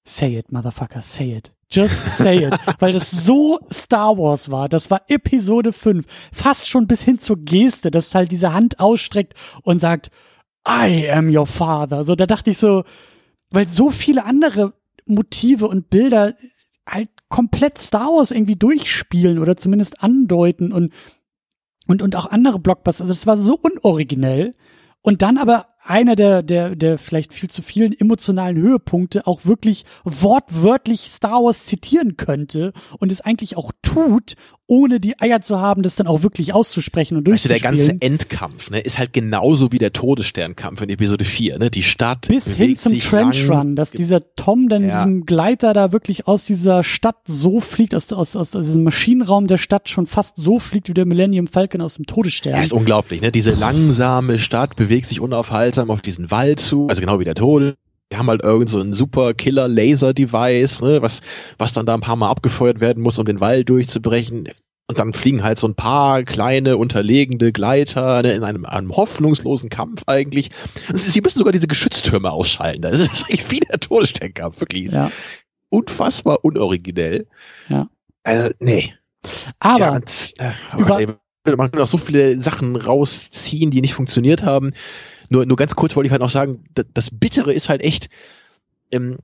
[0.05, 1.53] say it motherfucker say it.
[1.71, 4.69] Just say it, weil das so Star Wars war.
[4.69, 9.35] Das war Episode 5, fast schon bis hin zur Geste, dass halt diese Hand ausstreckt
[9.63, 10.11] und sagt,
[10.67, 12.05] I am your father.
[12.05, 12.85] So, da dachte ich so,
[13.51, 14.75] weil so viele andere
[15.07, 16.35] Motive und Bilder
[16.87, 20.93] halt komplett Star Wars irgendwie durchspielen oder zumindest andeuten und
[21.87, 23.05] und und auch andere Blockbuster.
[23.05, 24.55] Also es war so unoriginell
[25.03, 29.85] und dann aber einer der, der, der vielleicht viel zu vielen emotionalen Höhepunkte auch wirklich
[30.03, 34.35] wortwörtlich Star Wars zitieren könnte und es eigentlich auch tut,
[34.67, 37.65] ohne die Eier zu haben, das dann auch wirklich auszusprechen und durchzuspielen.
[37.67, 41.59] Also der ganze Endkampf ne, ist halt genauso wie der Todessternkampf in Episode 4.
[41.59, 41.71] Ne?
[41.71, 45.05] Die Stadt Bis hin zum Trench Run, dass dieser Tom dann ja.
[45.05, 49.47] diesem Gleiter da wirklich aus dieser Stadt so fliegt, aus, aus, aus, aus diesem Maschinenraum
[49.47, 52.55] der Stadt schon fast so fliegt wie der Millennium Falcon aus dem Todesstern.
[52.55, 53.21] Ja, ist unglaublich.
[53.21, 53.33] Ne?
[53.33, 57.77] Diese langsame Stadt bewegt sich unaufhaltsam auf diesen Wald zu, also genau wie der Tode
[58.15, 61.21] die haben halt irgend so ein super Killer Laser Device, ne, was,
[61.59, 64.49] was dann da ein paar Mal abgefeuert werden muss, um den Wald durchzubrechen.
[64.87, 69.69] Und dann fliegen halt so ein paar kleine unterlegende Gleiter ne, in einem, einem hoffnungslosen
[69.69, 70.51] Kampf eigentlich.
[70.93, 72.83] Sie müssen sogar diese Geschütztürme ausschalten.
[72.83, 74.93] Das ist echt wie der Todessternkampf, wirklich.
[74.93, 75.11] Ja.
[75.71, 77.27] Unfassbar unoriginell.
[77.69, 77.89] Ja.
[78.23, 78.95] Äh, nee.
[79.59, 84.45] Aber ja, und, äh, oh man kann auch so viele Sachen rausziehen, die nicht funktioniert
[84.45, 84.73] haben.
[85.31, 88.09] Nur, nur ganz kurz wollte ich halt noch sagen, das Bittere ist halt echt,
[88.93, 89.19] ähm,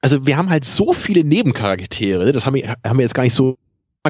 [0.00, 2.32] also wir haben halt so viele Nebencharaktere, ne?
[2.32, 3.58] das haben wir, haben wir jetzt gar nicht so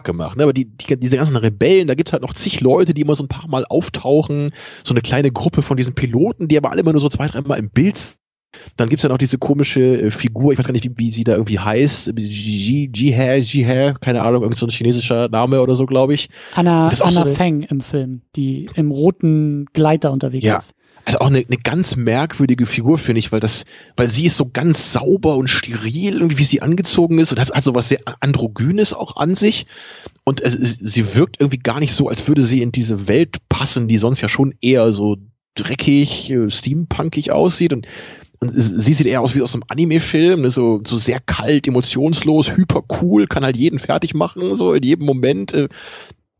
[0.04, 0.44] gemacht, ne?
[0.44, 3.24] aber die, die, diese ganzen Rebellen, da gibt's halt noch zig Leute, die immer so
[3.24, 4.52] ein paar Mal auftauchen,
[4.84, 7.58] so eine kleine Gruppe von diesen Piloten, die aber alle immer nur so zwei, dreimal
[7.58, 8.20] im Bild
[8.76, 11.24] dann gibt's ja noch diese komische äh, Figur, ich weiß gar nicht, wie, wie sie
[11.24, 16.14] da irgendwie heißt, Jihe, Jihe, keine Ahnung, irgend so ein chinesischer Name oder so, glaube
[16.14, 16.30] ich.
[16.54, 20.56] Anna, Anna so Feng im Film, die im roten Gleiter unterwegs ja.
[20.56, 20.74] ist
[21.04, 23.64] also auch eine, eine ganz merkwürdige Figur, finde ich, weil das,
[23.96, 27.50] weil sie ist so ganz sauber und steril, irgendwie wie sie angezogen ist und hat,
[27.50, 29.66] hat so was sehr Androgynes auch an sich.
[30.24, 33.88] Und es, sie wirkt irgendwie gar nicht so, als würde sie in diese Welt passen,
[33.88, 35.16] die sonst ja schon eher so
[35.54, 37.86] dreckig, äh, steampunkig aussieht und
[38.42, 40.50] und sie sieht eher aus wie aus einem Anime-Film, ne?
[40.50, 45.04] so, so sehr kalt, emotionslos, hyper cool, kann halt jeden fertig machen, so in jedem
[45.04, 45.52] Moment.
[45.52, 45.68] Äh,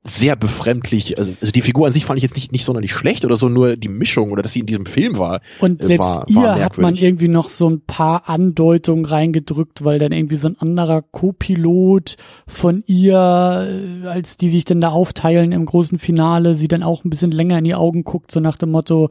[0.02, 1.18] sehr befremdlich.
[1.18, 3.50] Also, also die Figur an sich fand ich jetzt nicht, nicht sonderlich schlecht oder so,
[3.50, 5.40] nur die Mischung oder dass sie in diesem Film war.
[5.58, 9.84] Und äh, selbst war, ihr war hat man irgendwie noch so ein paar Andeutungen reingedrückt,
[9.84, 13.14] weil dann irgendwie so ein anderer Co-Pilot von ihr,
[14.04, 17.30] äh, als die sich dann da aufteilen im großen Finale, sie dann auch ein bisschen
[17.30, 19.10] länger in die Augen guckt, so nach dem Motto,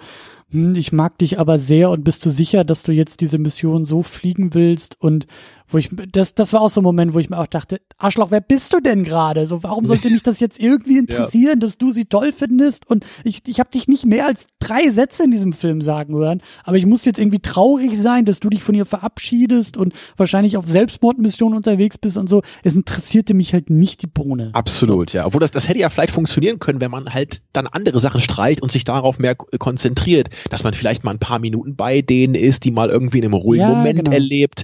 [0.51, 3.85] hm, ich mag dich aber sehr und bist du sicher, dass du jetzt diese Mission
[3.85, 5.27] so fliegen willst und
[5.69, 8.31] wo ich das das war auch so ein Moment, wo ich mir auch dachte, Arschloch,
[8.31, 9.47] wer bist du denn gerade?
[9.47, 11.67] So warum sollte mich das jetzt irgendwie interessieren, ja.
[11.67, 15.23] dass du sie toll findest und ich ich habe dich nicht mehr als drei Sätze
[15.23, 18.63] in diesem Film sagen hören, aber ich muss jetzt irgendwie traurig sein, dass du dich
[18.63, 22.41] von ihr verabschiedest und wahrscheinlich auf Selbstmordmission unterwegs bist und so.
[22.63, 24.51] Es interessierte mich halt nicht die Bohne.
[24.53, 25.25] Absolut, ja.
[25.25, 28.61] Obwohl das das hätte ja vielleicht funktionieren können, wenn man halt dann andere Sachen streicht
[28.61, 32.63] und sich darauf mehr konzentriert dass man vielleicht mal ein paar Minuten bei denen ist,
[32.63, 34.11] die mal irgendwie in einem ruhigen ja, Moment genau.
[34.11, 34.63] erlebt.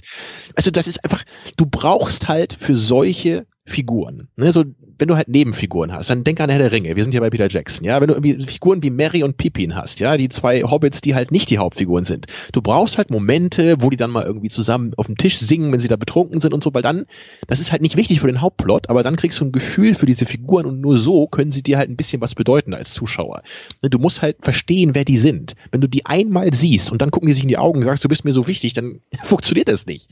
[0.54, 1.24] Also das ist einfach,
[1.56, 4.28] du brauchst halt für solche Figuren.
[4.36, 4.64] Ne, so,
[4.98, 6.96] wenn du halt Nebenfiguren hast, dann denk an Herr der Ringe.
[6.96, 8.00] Wir sind ja bei Peter Jackson, ja.
[8.00, 11.32] Wenn du irgendwie Figuren wie Mary und Pippin hast, ja, die zwei Hobbits, die halt
[11.32, 12.26] nicht die Hauptfiguren sind.
[12.52, 15.80] Du brauchst halt Momente, wo die dann mal irgendwie zusammen auf dem Tisch singen, wenn
[15.80, 17.06] sie da betrunken sind und so, weil dann,
[17.46, 20.06] das ist halt nicht wichtig für den Hauptplot, aber dann kriegst du ein Gefühl für
[20.06, 23.42] diese Figuren und nur so können sie dir halt ein bisschen was bedeuten als Zuschauer.
[23.82, 25.54] Ne, du musst halt verstehen, wer die sind.
[25.70, 28.04] Wenn du die einmal siehst und dann gucken die sich in die Augen und sagst,
[28.04, 30.08] du bist mir so wichtig, dann funktioniert das nicht.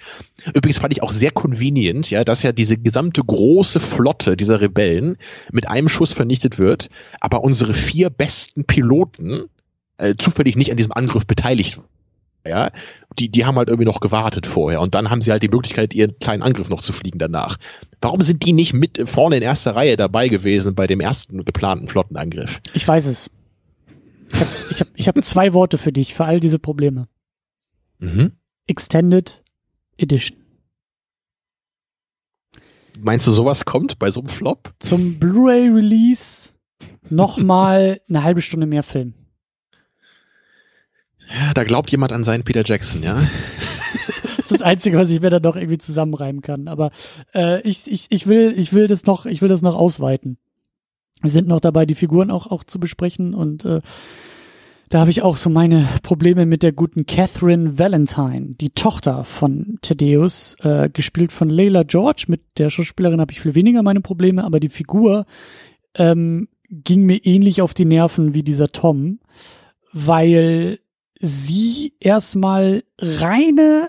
[0.54, 5.16] Übrigens fand ich auch sehr convenient, ja, dass ja diese gesamte große Flotte dieser Rebellen
[5.52, 6.88] mit einem Schuss vernichtet wird,
[7.20, 9.44] aber unsere vier besten Piloten
[9.98, 11.80] äh, zufällig nicht an diesem Angriff beteiligt
[12.46, 12.70] ja,
[13.18, 15.94] die, die haben halt irgendwie noch gewartet vorher und dann haben sie halt die Möglichkeit,
[15.94, 17.56] ihren kleinen Angriff noch zu fliegen danach.
[18.00, 21.88] Warum sind die nicht mit vorne in erster Reihe dabei gewesen bei dem ersten geplanten
[21.88, 22.60] Flottenangriff?
[22.74, 23.30] Ich weiß es.
[24.30, 27.08] Ich habe ich hab, ich hab zwei Worte für dich, für all diese Probleme.
[27.98, 28.32] Mhm.
[28.66, 29.42] Extended
[29.96, 30.43] Edition.
[33.04, 34.72] Meinst du, sowas kommt bei so einem Flop?
[34.78, 36.52] Zum Blu-ray-Release
[37.10, 39.12] nochmal eine halbe Stunde mehr Film.
[41.28, 43.16] Ja, da glaubt jemand an seinen Peter Jackson, ja.
[44.38, 46.66] das ist das Einzige, was ich mir da noch irgendwie zusammenreimen kann.
[46.66, 46.92] Aber
[47.34, 50.38] äh, ich, ich, ich will, ich will das noch, ich will das noch ausweiten.
[51.20, 53.82] Wir sind noch dabei, die Figuren auch, auch zu besprechen und äh,
[54.90, 59.78] da habe ich auch so meine Probleme mit der guten Catherine Valentine, die Tochter von
[59.82, 62.26] Thaddeus, äh, gespielt von Layla George.
[62.28, 65.26] Mit der Schauspielerin habe ich viel weniger meine Probleme, aber die Figur
[65.96, 69.20] ähm, ging mir ähnlich auf die Nerven wie dieser Tom,
[69.92, 70.78] weil
[71.20, 73.88] sie erstmal reine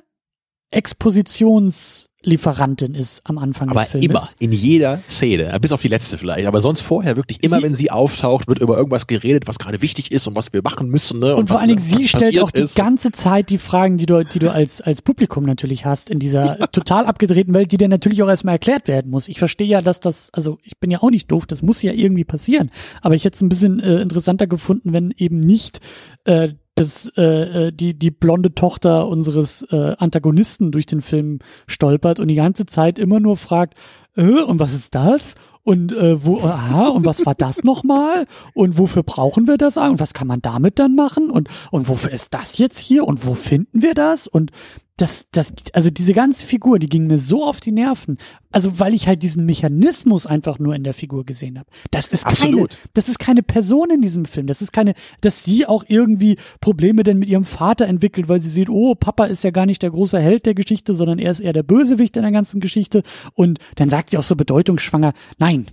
[0.71, 4.05] Expositions Lieferantin ist am Anfang aber des Films.
[4.05, 7.63] immer, in jeder Szene, bis auf die letzte vielleicht, aber sonst vorher wirklich immer, sie,
[7.63, 10.89] wenn sie auftaucht, wird über irgendwas geredet, was gerade wichtig ist und was wir machen
[10.89, 11.19] müssen.
[11.19, 14.05] Ne, und, und vor allen Dingen, sie stellt auch die ganze Zeit die Fragen, die
[14.05, 16.67] du, die du als, als Publikum natürlich hast in dieser ja.
[16.67, 19.27] total abgedrehten Welt, die dir natürlich auch erstmal erklärt werden muss.
[19.27, 21.93] Ich verstehe ja, dass das, also ich bin ja auch nicht doof, das muss ja
[21.93, 22.71] irgendwie passieren.
[23.01, 25.79] Aber ich hätte es ein bisschen äh, interessanter gefunden, wenn eben nicht
[26.25, 32.19] äh, dass äh, äh, die die blonde Tochter unseres äh, Antagonisten durch den Film stolpert
[32.19, 33.75] und die ganze Zeit immer nur fragt,
[34.15, 35.35] äh, und was ist das?
[35.63, 38.27] Und äh, wo, aha, und was war das nochmal?
[38.53, 39.77] Und wofür brauchen wir das?
[39.77, 41.31] Und was kann man damit dann machen?
[41.31, 43.07] Und, und wofür ist das jetzt hier?
[43.07, 44.27] Und wo finden wir das?
[44.27, 44.51] Und
[44.97, 48.17] das, das, also diese ganze Figur, die ging mir so auf die Nerven.
[48.51, 51.69] Also weil ich halt diesen Mechanismus einfach nur in der Figur gesehen habe.
[51.91, 52.69] Das ist Absolut.
[52.71, 54.47] keine, das ist keine Person in diesem Film.
[54.47, 58.49] Das ist keine, dass sie auch irgendwie Probleme denn mit ihrem Vater entwickelt, weil sie
[58.49, 61.41] sieht, oh, Papa ist ja gar nicht der große Held der Geschichte, sondern er ist
[61.41, 63.03] eher der Bösewicht in der ganzen Geschichte.
[63.33, 65.71] Und dann sagt sie auch so bedeutungsschwanger, nein,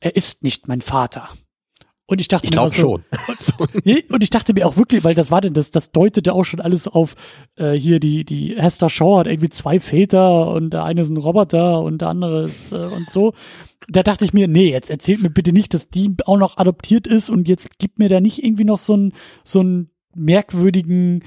[0.00, 1.28] er ist nicht mein Vater.
[2.06, 3.68] Und ich dachte ich mir auch so, schon.
[3.84, 6.44] nee, und ich dachte mir auch wirklich, weil das war denn, das, das deutete auch
[6.44, 7.14] schon alles auf
[7.56, 11.16] äh, hier die, die Hester Shaw hat irgendwie zwei Väter und der eine ist ein
[11.16, 13.34] Roboter und der andere ist äh, und so.
[13.88, 17.06] Da dachte ich mir, nee, jetzt erzählt mir bitte nicht, dass die auch noch adoptiert
[17.06, 19.12] ist und jetzt gibt mir da nicht irgendwie noch so einen
[19.44, 21.24] so einen merkwürdigen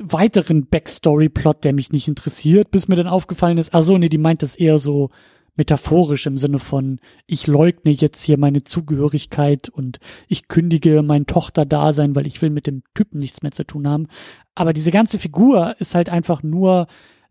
[0.00, 4.18] weiteren Backstory-Plot, der mich nicht interessiert, bis mir dann aufgefallen ist, ach so, nee, die
[4.18, 5.10] meint das eher so
[5.58, 9.98] metaphorisch im Sinne von, ich leugne jetzt hier meine Zugehörigkeit und
[10.28, 14.06] ich kündige mein Tochterdasein, weil ich will mit dem Typen nichts mehr zu tun haben.
[14.54, 16.86] Aber diese ganze Figur ist halt einfach nur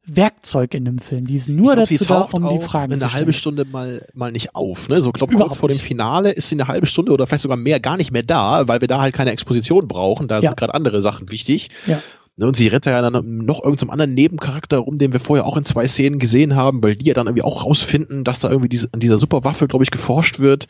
[0.07, 1.27] Werkzeug in dem Film.
[1.27, 3.03] Die ist nur glaub, dazu da, um die Fragen zu stellen.
[3.03, 4.87] eine halbe Stunde mal, mal nicht auf.
[4.87, 5.01] Ne?
[5.01, 7.79] So, glaub, kurz vor dem Finale ist sie eine halbe Stunde oder vielleicht sogar mehr
[7.79, 10.27] gar nicht mehr da, weil wir da halt keine Exposition brauchen.
[10.27, 10.49] Da ja.
[10.49, 11.69] sind gerade andere Sachen wichtig.
[11.85, 12.01] Ja.
[12.39, 15.57] Ne, und sie rennt ja dann noch irgendeinem anderen Nebencharakter rum, den wir vorher auch
[15.57, 18.69] in zwei Szenen gesehen haben, weil die ja dann irgendwie auch rausfinden, dass da irgendwie
[18.69, 20.67] diese, an dieser Superwaffe, glaube ich, geforscht wird.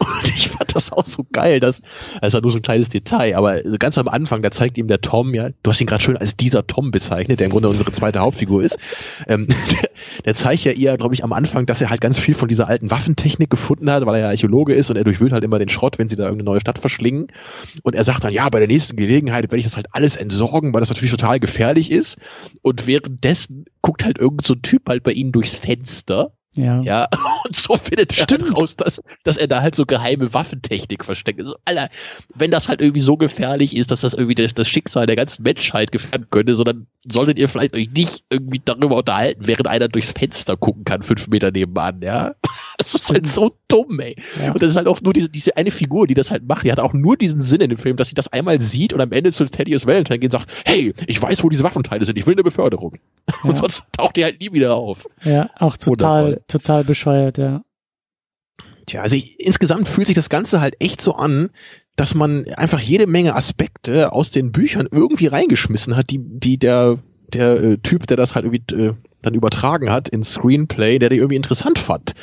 [0.00, 1.82] Und ich fand das auch so geil, dass,
[2.22, 4.88] das war nur so ein kleines Detail, aber so ganz am Anfang, da zeigt ihm
[4.88, 7.68] der Tom, ja, du hast ihn gerade schön als dieser Tom bezeichnet, der im Grunde
[7.68, 8.78] unsere zweite Hauptfigur ist.
[9.28, 9.90] Ähm, der,
[10.24, 12.66] der zeigt ja ihr, glaube ich, am Anfang, dass er halt ganz viel von dieser
[12.66, 15.68] alten Waffentechnik gefunden hat, weil er ja Archäologe ist und er durchwühlt halt immer den
[15.68, 17.28] Schrott, wenn sie da irgendeine neue Stadt verschlingen.
[17.82, 20.72] Und er sagt dann, ja, bei der nächsten Gelegenheit werde ich das halt alles entsorgen,
[20.72, 22.16] weil das natürlich total gefährlich ist.
[22.62, 26.82] Und währenddessen guckt halt irgend so ein Typ halt bei ihnen durchs Fenster ja.
[26.82, 27.08] Ja,
[27.46, 31.40] und so findet er halt raus, dass, dass er da halt so geheime Waffentechnik versteckt.
[31.44, 31.88] So, Alter,
[32.34, 35.44] wenn das halt irgendwie so gefährlich ist, dass das irgendwie das, das Schicksal der ganzen
[35.44, 40.10] Menschheit gefährden könnte, sondern solltet ihr vielleicht euch nicht irgendwie darüber unterhalten, während einer durchs
[40.10, 42.34] Fenster gucken kann, fünf Meter nebenan, ja.
[42.78, 44.16] Das ist halt so dumm, ey.
[44.42, 44.52] Ja.
[44.52, 46.72] Und das ist halt auch nur diese, diese eine Figur, die das halt macht, die
[46.72, 49.12] hat auch nur diesen Sinn in dem Film, dass sie das einmal sieht und am
[49.12, 52.26] Ende zu Thaddeus Valentine geht und sagt, hey, ich weiß, wo diese Waffenteile sind, ich
[52.26, 52.96] will eine Beförderung.
[53.28, 53.50] Ja.
[53.50, 55.06] Und sonst taucht die halt nie wieder auf.
[55.22, 56.39] Ja, auch total.
[56.50, 57.62] Total bescheuert, ja.
[58.86, 61.50] Tja, also ich, insgesamt fühlt sich das Ganze halt echt so an,
[61.96, 66.98] dass man einfach jede Menge Aspekte aus den Büchern irgendwie reingeschmissen hat, die, die der,
[67.32, 71.16] der äh, Typ, der das halt irgendwie äh, dann übertragen hat ins Screenplay, der die
[71.16, 72.14] irgendwie interessant fand.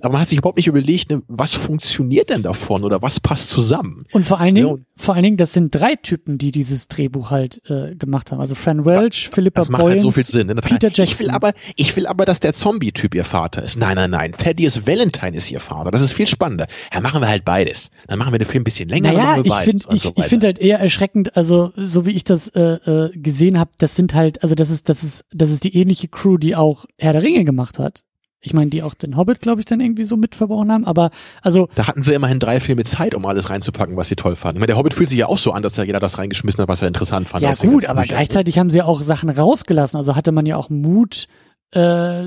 [0.00, 3.50] Aber man hat sich überhaupt nicht überlegt, ne, was funktioniert denn davon oder was passt
[3.50, 4.02] zusammen.
[4.12, 7.30] Und vor allen Dingen, ja, vor allen Dingen, das sind drei Typen, die dieses Drehbuch
[7.30, 8.40] halt äh, gemacht haben.
[8.40, 10.48] Also Fran Welch, ja, Philippa Das macht Boyens, halt so viel Sinn.
[10.48, 10.56] Ne?
[10.56, 11.04] Peter Jackson.
[11.04, 13.78] Ich will aber, ich will aber, dass der Zombie-Typ ihr Vater ist.
[13.78, 14.32] Nein, nein, nein.
[14.32, 15.90] Thaddeus Valentine ist ihr Vater.
[15.90, 16.66] Das ist viel spannender.
[16.92, 17.90] Ja, machen wir halt beides.
[18.06, 19.12] Dann machen wir den Film ein bisschen länger.
[19.12, 21.36] Naja, ich finde, ich, so ich finde halt eher erschreckend.
[21.36, 24.88] Also so wie ich das äh, äh, gesehen habe, das sind halt, also das ist,
[24.88, 28.02] das ist, das ist die ähnliche Crew, die auch Herr der Ringe gemacht hat
[28.44, 31.10] Ich meine, die auch den Hobbit, glaube ich, dann irgendwie so mitverbrochen haben, aber
[31.42, 31.68] also.
[31.74, 34.58] Da hatten sie immerhin drei Filme Zeit, um alles reinzupacken, was sie toll fanden.
[34.58, 36.60] Ich meine, der Hobbit fühlt sich ja auch so an, dass ja jeder das reingeschmissen
[36.60, 37.42] hat, was er interessant fand.
[37.42, 39.96] Ja gut, aber gleichzeitig haben sie auch Sachen rausgelassen.
[39.96, 41.26] Also hatte man ja auch Mut,
[41.72, 42.24] äh,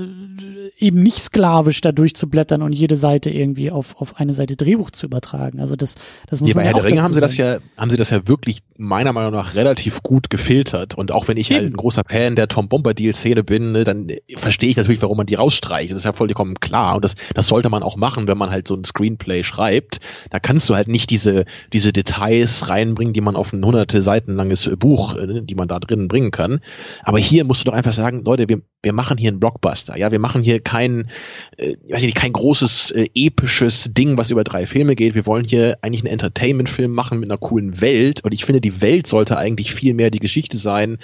[0.76, 5.06] eben nicht sklavisch da durchzublättern und jede Seite irgendwie auf, auf eine Seite Drehbuch zu
[5.06, 5.60] übertragen.
[5.60, 5.94] Also das,
[6.28, 7.96] das muss ja, man bei ja Herr der Ringe haben sie das ja, haben sie
[7.96, 10.94] das ja wirklich meiner Meinung nach relativ gut gefiltert.
[10.94, 14.70] Und auch wenn ich halt ein großer Fan der Tom Bombadil-Szene bin, ne, dann verstehe
[14.70, 15.90] ich natürlich, warum man die rausstreicht.
[15.90, 16.96] Das ist ja vollkommen klar.
[16.96, 19.98] Und das, das sollte man auch machen, wenn man halt so ein Screenplay schreibt.
[20.30, 24.34] Da kannst du halt nicht diese, diese Details reinbringen, die man auf ein hunderte Seiten
[24.34, 26.60] langes Buch, äh, die man da drin bringen kann.
[27.02, 29.96] Aber hier musst du doch einfach sagen, Leute, wir, wir machen hier einen Blockbuster.
[29.96, 31.10] Ja, wir machen hier kein,
[31.56, 35.14] äh, weiß ich nicht, kein großes äh, episches Ding, was über drei Filme geht.
[35.14, 38.24] Wir wollen hier eigentlich einen Entertainment-Film machen mit einer coolen Welt.
[38.24, 40.98] Und ich finde, die Welt sollte eigentlich viel mehr die Geschichte sein,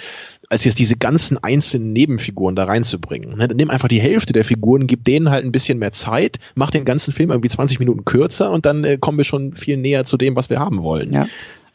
[0.49, 3.37] als jetzt diese ganzen einzelnen Nebenfiguren da reinzubringen.
[3.37, 6.71] Ne, nimm einfach die Hälfte der Figuren, gib denen halt ein bisschen mehr Zeit, mach
[6.71, 10.05] den ganzen Film irgendwie 20 Minuten kürzer und dann äh, kommen wir schon viel näher
[10.05, 11.13] zu dem, was wir haben wollen.
[11.13, 11.27] Ja.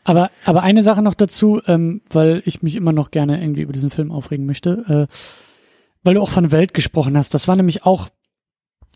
[0.04, 3.72] Aber, aber eine Sache noch dazu, ähm, weil ich mich immer noch gerne irgendwie über
[3.72, 5.14] diesen Film aufregen möchte, äh,
[6.02, 7.34] weil du auch von Welt gesprochen hast.
[7.34, 8.08] Das war nämlich auch,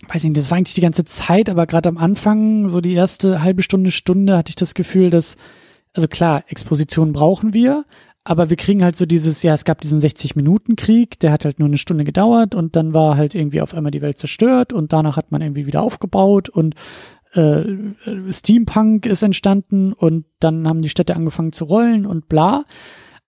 [0.09, 3.43] weiß nicht, das war eigentlich die ganze Zeit, aber gerade am Anfang, so die erste
[3.43, 5.37] halbe Stunde, Stunde, hatte ich das Gefühl, dass,
[5.93, 7.85] also klar, Exposition brauchen wir,
[8.25, 11.69] aber wir kriegen halt so dieses, ja, es gab diesen 60-Minuten-Krieg, der hat halt nur
[11.69, 15.19] eine Stunde gedauert und dann war halt irgendwie auf einmal die Welt zerstört und danach
[15.19, 16.75] hat man irgendwie wieder aufgebaut und
[17.35, 17.65] äh,
[18.31, 22.65] Steampunk ist entstanden und dann haben die Städte angefangen zu rollen und bla.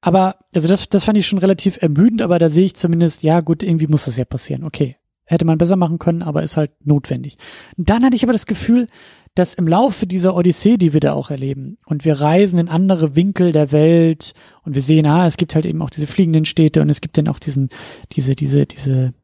[0.00, 3.40] Aber, also das, das fand ich schon relativ ermüdend, aber da sehe ich zumindest, ja
[3.40, 4.64] gut, irgendwie muss das ja passieren.
[4.64, 4.96] Okay.
[5.28, 7.36] Hätte man besser machen können, aber ist halt notwendig.
[7.76, 8.86] Dann hatte ich aber das Gefühl,
[9.34, 13.16] dass im Laufe dieser Odyssee, die wir da auch erleben, und wir reisen in andere
[13.16, 16.80] Winkel der Welt und wir sehen, ah, es gibt halt eben auch diese fliegenden Städte
[16.80, 17.68] und es gibt dann auch diesen,
[18.12, 19.14] diese, diese, diese,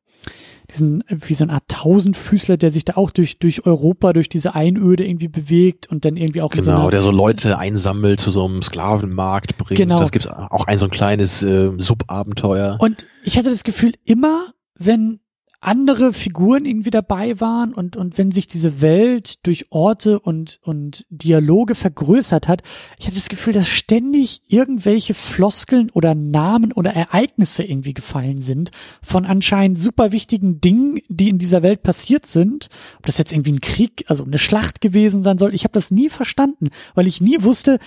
[0.71, 4.55] diesen, wie so eine Art Tausendfüßler, der sich da auch durch, durch Europa, durch diese
[4.55, 8.45] Einöde irgendwie bewegt und dann irgendwie auch Genau, so der so Leute einsammelt, zu so
[8.45, 9.79] einem Sklavenmarkt bringt.
[9.79, 9.99] Genau.
[9.99, 12.77] Das gibt auch ein so ein kleines äh, Subabenteuer.
[12.81, 15.21] Und ich hatte das Gefühl, immer wenn
[15.63, 21.07] andere Figuren irgendwie dabei waren und, und wenn sich diese Welt durch Orte und, und
[21.09, 22.63] Dialoge vergrößert hat,
[22.99, 28.73] ich hatte das Gefühl, dass ständig irgendwelche Floskeln oder Namen oder Ereignisse irgendwie gefallen sind
[29.03, 32.69] von anscheinend super wichtigen Dingen, die in dieser Welt passiert sind.
[32.99, 35.93] Ob das jetzt irgendwie ein Krieg, also eine Schlacht gewesen sein soll, ich habe das
[35.93, 37.79] nie verstanden, weil ich nie wusste,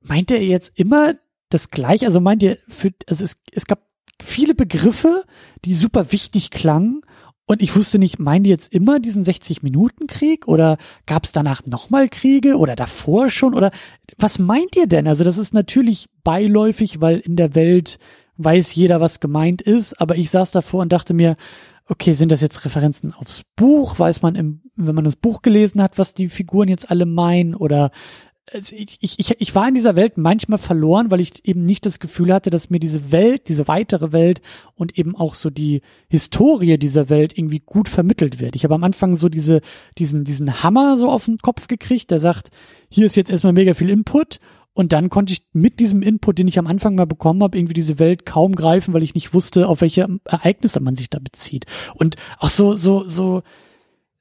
[0.00, 1.14] meint er jetzt immer
[1.48, 2.06] das gleiche?
[2.06, 3.80] Also meint ihr, für, also es, es gab
[4.22, 5.24] viele Begriffe,
[5.64, 7.02] die super wichtig klangen.
[7.46, 12.08] Und ich wusste nicht, meinen die jetzt immer diesen 60-Minuten-Krieg oder gab es danach nochmal
[12.08, 13.70] Kriege oder davor schon oder
[14.16, 15.06] was meint ihr denn?
[15.06, 17.98] Also das ist natürlich beiläufig, weil in der Welt
[18.38, 21.36] weiß jeder, was gemeint ist, aber ich saß davor und dachte mir,
[21.86, 23.98] okay, sind das jetzt Referenzen aufs Buch?
[23.98, 27.54] Weiß man, im, wenn man das Buch gelesen hat, was die Figuren jetzt alle meinen
[27.54, 27.90] oder
[28.52, 31.98] also ich, ich, ich war in dieser Welt manchmal verloren, weil ich eben nicht das
[31.98, 34.42] Gefühl hatte, dass mir diese Welt, diese weitere Welt
[34.74, 38.54] und eben auch so die Historie dieser Welt irgendwie gut vermittelt wird.
[38.54, 39.60] Ich habe am Anfang so diese,
[39.96, 42.50] diesen, diesen Hammer so auf den Kopf gekriegt, der sagt,
[42.88, 44.40] hier ist jetzt erstmal mega viel Input
[44.74, 47.74] und dann konnte ich mit diesem Input, den ich am Anfang mal bekommen habe, irgendwie
[47.74, 51.64] diese Welt kaum greifen, weil ich nicht wusste, auf welche Ereignisse man sich da bezieht.
[51.94, 53.42] Und auch so, so, so,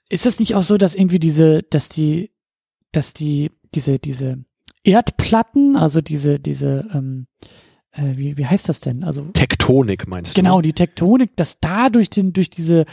[0.10, 2.30] ist es nicht auch so, dass irgendwie diese, dass die,
[2.92, 4.38] dass die diese, diese
[4.84, 7.28] Erdplatten, also diese, diese, ähm,
[7.92, 9.04] äh, wie, wie heißt das denn?
[9.04, 10.64] Also Tektonik meinst genau, du?
[10.64, 12.86] die Tektonik, dass da durch den, durch diese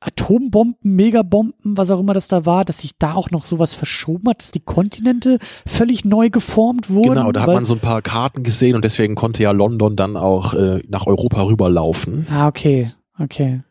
[0.00, 4.28] Atombomben, Megabomben, was auch immer das da war, dass sich da auch noch sowas verschoben
[4.28, 7.14] hat, dass die Kontinente völlig neu geformt wurden.
[7.14, 10.16] Genau, da hat man so ein paar Karten gesehen und deswegen konnte ja London dann
[10.16, 12.26] auch äh, nach Europa rüberlaufen.
[12.30, 13.62] Ah, okay, okay.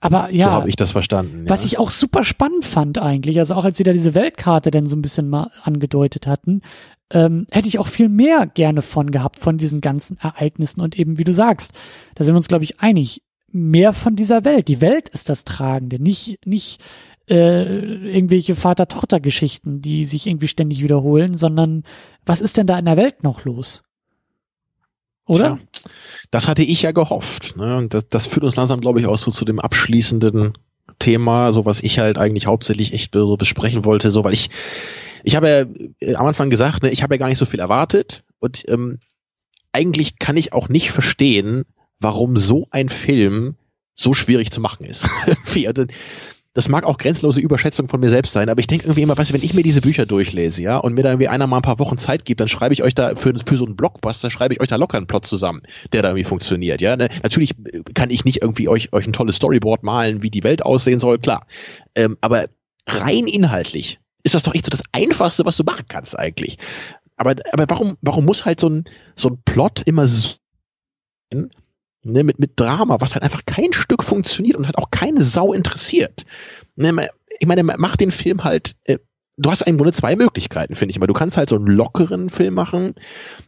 [0.00, 1.48] Aber So ja, habe ich das verstanden.
[1.48, 1.66] was ja.
[1.66, 4.96] ich auch super spannend fand eigentlich, also auch als sie da diese Weltkarte dann so
[4.96, 6.62] ein bisschen mal angedeutet hatten,
[7.10, 11.18] ähm, hätte ich auch viel mehr gerne von gehabt, von diesen ganzen Ereignissen und eben,
[11.18, 11.72] wie du sagst,
[12.14, 13.22] da sind wir uns, glaube ich, einig,
[13.52, 14.68] mehr von dieser Welt.
[14.68, 16.82] Die Welt ist das Tragende, nicht, nicht
[17.28, 21.84] äh, irgendwelche Vater-Tochter-Geschichten, die sich irgendwie ständig wiederholen, sondern
[22.24, 23.82] was ist denn da in der Welt noch los?
[25.26, 25.58] Oder?
[25.72, 25.90] Tja,
[26.30, 27.56] das hatte ich ja gehofft.
[27.56, 27.76] Ne?
[27.76, 30.54] Und das, das führt uns langsam, glaube ich, auch so zu dem abschließenden
[30.98, 34.50] Thema, so was ich halt eigentlich hauptsächlich echt so besprechen wollte, so weil ich,
[35.24, 37.60] ich habe ja äh, am Anfang gesagt, ne, ich habe ja gar nicht so viel
[37.60, 38.98] erwartet und ähm,
[39.72, 41.64] eigentlich kann ich auch nicht verstehen,
[41.98, 43.56] warum so ein Film
[43.94, 45.08] so schwierig zu machen ist.
[46.56, 49.28] Das mag auch grenzenlose Überschätzung von mir selbst sein, aber ich denke irgendwie immer, weißt
[49.28, 51.62] du, wenn ich mir diese Bücher durchlese, ja, und mir da irgendwie einer mal ein
[51.62, 54.54] paar Wochen Zeit gibt, dann schreibe ich euch da für, für so einen Blockbuster, schreibe
[54.54, 55.60] ich euch da locker einen Plot zusammen,
[55.92, 56.96] der da irgendwie funktioniert, ja.
[56.96, 57.10] Ne?
[57.22, 57.54] Natürlich
[57.92, 61.18] kann ich nicht irgendwie euch, euch ein tolles Storyboard malen, wie die Welt aussehen soll,
[61.18, 61.46] klar.
[61.94, 62.46] Ähm, aber
[62.88, 66.56] rein inhaltlich ist das doch echt so das Einfachste, was du machen kannst eigentlich.
[67.18, 68.84] Aber, aber warum, warum muss halt so ein,
[69.14, 70.36] so ein Plot immer so
[72.06, 75.52] ne, mit, mit Drama, was halt einfach kein Stück funktioniert und halt auch keine Sau
[75.52, 76.24] interessiert.
[76.76, 77.08] Ne,
[77.38, 78.98] ich meine, mach den Film halt, äh,
[79.36, 81.06] du hast im Grunde zwei Möglichkeiten, finde ich immer.
[81.06, 82.94] Du kannst halt so einen lockeren Film machen.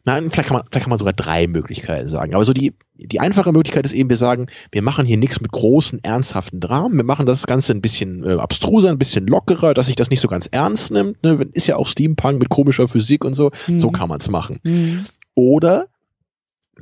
[0.04, 2.34] Nein, vielleicht kann man, vielleicht kann man sogar drei Möglichkeiten sagen.
[2.34, 5.50] Aber so die, die einfache Möglichkeit ist eben, wir sagen, wir machen hier nichts mit
[5.50, 6.96] großen, ernsthaften Dramen.
[6.96, 10.20] Wir machen das Ganze ein bisschen äh, abstruser, ein bisschen lockerer, dass sich das nicht
[10.20, 11.22] so ganz ernst nimmt.
[11.22, 11.48] Ne?
[11.52, 13.50] Ist ja auch Steampunk mit komischer Physik und so.
[13.66, 13.80] Mhm.
[13.80, 14.60] So kann man es machen.
[14.64, 15.04] Mhm.
[15.34, 15.86] Oder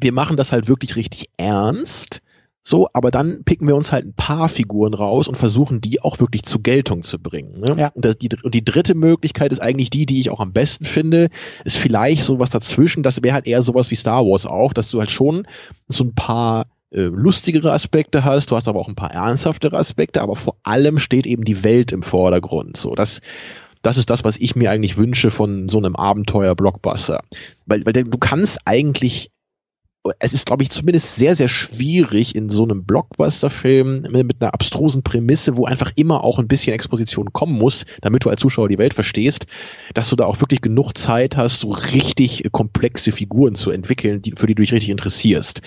[0.01, 2.21] wir machen das halt wirklich richtig ernst.
[2.69, 6.19] So, aber dann picken wir uns halt ein paar Figuren raus und versuchen die auch
[6.19, 7.61] wirklich zur Geltung zu bringen.
[7.61, 7.77] Ne?
[7.79, 7.89] Ja.
[7.95, 10.85] Und, das, die, und die dritte Möglichkeit ist eigentlich die, die ich auch am besten
[10.85, 11.29] finde,
[11.65, 13.05] ist vielleicht sowas dazwischen.
[13.05, 15.47] Das wäre halt eher sowas wie Star Wars auch, dass du halt schon
[15.87, 20.21] so ein paar äh, lustigere Aspekte hast, du hast aber auch ein paar ernsthaftere Aspekte,
[20.21, 22.77] aber vor allem steht eben die Welt im Vordergrund.
[22.77, 23.21] So, das,
[23.83, 27.21] das ist das, was ich mir eigentlich wünsche von so einem Abenteuer-Blockbuster.
[27.67, 29.31] Weil, weil du kannst eigentlich
[30.19, 35.03] es ist, glaube ich, zumindest sehr, sehr schwierig in so einem Blockbuster-Film mit einer abstrusen
[35.03, 38.79] Prämisse, wo einfach immer auch ein bisschen Exposition kommen muss, damit du als Zuschauer die
[38.79, 39.47] Welt verstehst,
[39.95, 44.33] dass du da auch wirklich genug Zeit hast, so richtig komplexe Figuren zu entwickeln, die,
[44.37, 45.63] für die du dich richtig interessierst.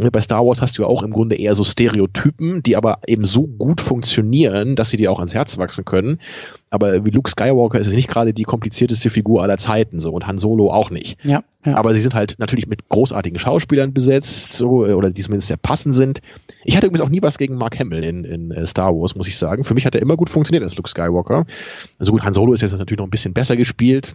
[0.00, 3.00] Ne, bei Star Wars hast du ja auch im Grunde eher so Stereotypen, die aber
[3.08, 6.20] eben so gut funktionieren, dass sie dir auch ans Herz wachsen können.
[6.70, 10.28] Aber wie Luke Skywalker ist es nicht gerade die komplizierteste Figur aller Zeiten so und
[10.28, 11.18] Han Solo auch nicht.
[11.24, 11.74] Ja, ja.
[11.74, 15.96] Aber sie sind halt natürlich mit großartigen Schauspielern besetzt, so, oder die zumindest sehr passend
[15.96, 16.20] sind.
[16.62, 19.26] Ich hatte übrigens auch nie was gegen Mark Hamill in, in äh, Star Wars, muss
[19.26, 19.64] ich sagen.
[19.64, 21.44] Für mich hat er immer gut funktioniert als Luke Skywalker.
[21.98, 24.14] Also gut, Han Solo ist jetzt natürlich noch ein bisschen besser gespielt.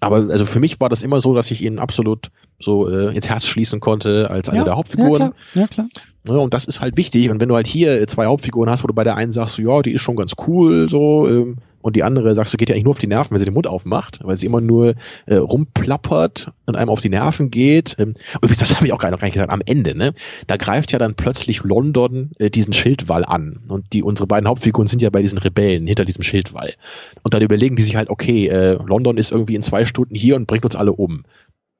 [0.00, 2.30] Aber also für mich war das immer so, dass ich ihn absolut
[2.60, 5.32] so äh, ins Herz schließen konnte als eine ja, der Hauptfiguren.
[5.54, 5.66] Ja, klar.
[5.66, 5.88] Ja, klar.
[6.24, 7.30] Ja, und das ist halt wichtig.
[7.30, 9.82] Und wenn du halt hier zwei Hauptfiguren hast, wo du bei der einen sagst, ja,
[9.82, 11.56] die ist schon ganz cool, so, ähm,
[11.88, 13.54] und die andere sagst du, geht ja eigentlich nur auf die Nerven, wenn sie den
[13.54, 14.94] Mund aufmacht, weil sie immer nur
[15.26, 17.96] äh, rumplappert und einem auf die Nerven geht.
[17.98, 20.12] Ähm, übrigens, das habe ich auch gar nicht gesagt, am Ende, ne?
[20.46, 23.60] Da greift ja dann plötzlich London äh, diesen Schildwall an.
[23.68, 26.74] Und die unsere beiden Hauptfiguren sind ja bei diesen Rebellen hinter diesem Schildwall.
[27.22, 30.36] Und dann überlegen die sich halt, okay, äh, London ist irgendwie in zwei Stunden hier
[30.36, 31.24] und bringt uns alle um.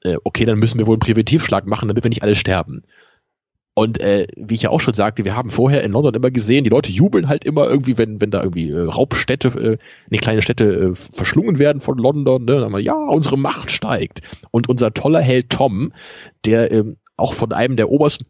[0.03, 2.83] Äh, okay, dann müssen wir wohl einen Präventivschlag machen, damit wir nicht alle sterben.
[3.79, 6.65] Und äh, wie ich ja auch schon sagte, wir haben vorher in London immer gesehen,
[6.65, 9.79] die Leute jubeln halt immer irgendwie, wenn, wenn da irgendwie äh, Raubstädte, äh,
[10.11, 12.45] nee, kleine Städte äh, verschlungen werden von London.
[12.45, 12.59] Ne?
[12.59, 14.21] Dann wir, ja, unsere Macht steigt.
[14.51, 15.93] Und unser toller Held Tom,
[16.45, 18.27] der ähm, auch von einem der obersten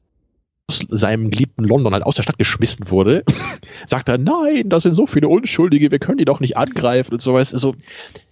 [0.70, 3.25] seinem geliebten London halt aus der Stadt geschmissen wurde,
[3.87, 7.23] sagt er, nein, das sind so viele Unschuldige, wir können die doch nicht angreifen und
[7.23, 7.49] sowas.
[7.49, 7.75] So,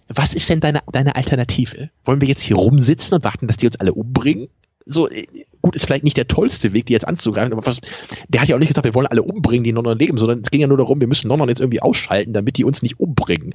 [0.07, 1.89] was ist denn deine, deine Alternative?
[2.05, 4.49] Wollen wir jetzt hier rumsitzen und warten, dass die uns alle umbringen?
[4.87, 5.27] so, äh,
[5.67, 7.81] gut, ist vielleicht nicht der tollste Weg, die jetzt anzugreifen, aber was,
[8.29, 10.49] der hat ja auch nicht gesagt, wir wollen alle umbringen, die noch leben, sondern es
[10.49, 13.53] ging ja nur darum, wir müssen London jetzt irgendwie ausschalten, damit die uns nicht umbringen.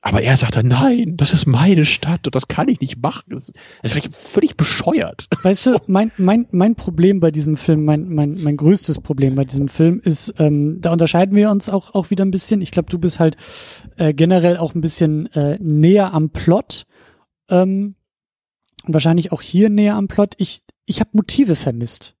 [0.00, 3.24] Aber er sagte, nein, das ist meine Stadt und das kann ich nicht machen.
[3.28, 3.52] Das
[3.82, 5.26] ist völlig bescheuert.
[5.42, 9.44] Weißt du, mein, mein, mein Problem bei diesem Film, mein, mein, mein größtes Problem bei
[9.44, 12.62] diesem Film ist, ähm, da unterscheiden wir uns auch, auch wieder ein bisschen.
[12.62, 13.36] Ich glaube, du bist halt
[13.96, 16.86] äh, generell auch ein bisschen äh, näher am Plot.
[17.50, 17.96] Ähm,
[18.86, 22.16] und wahrscheinlich auch hier näher am Plot, ich, ich habe Motive vermisst.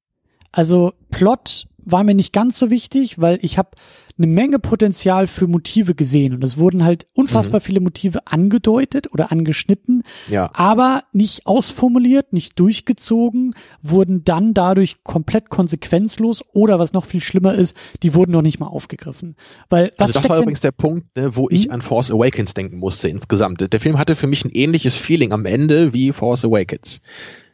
[0.52, 3.70] Also Plot war mir nicht ganz so wichtig, weil ich habe
[4.16, 7.64] eine Menge Potenzial für Motive gesehen und es wurden halt unfassbar mhm.
[7.64, 10.50] viele Motive angedeutet oder angeschnitten, ja.
[10.52, 17.54] aber nicht ausformuliert, nicht durchgezogen, wurden dann dadurch komplett konsequenzlos oder was noch viel schlimmer
[17.54, 19.36] ist, die wurden noch nicht mal aufgegriffen.
[19.70, 21.72] Weil was also das war übrigens der Punkt, ne, wo ich mhm.
[21.72, 23.72] an Force Awakens denken musste insgesamt.
[23.72, 27.00] Der Film hatte für mich ein ähnliches Feeling am Ende wie Force Awakens.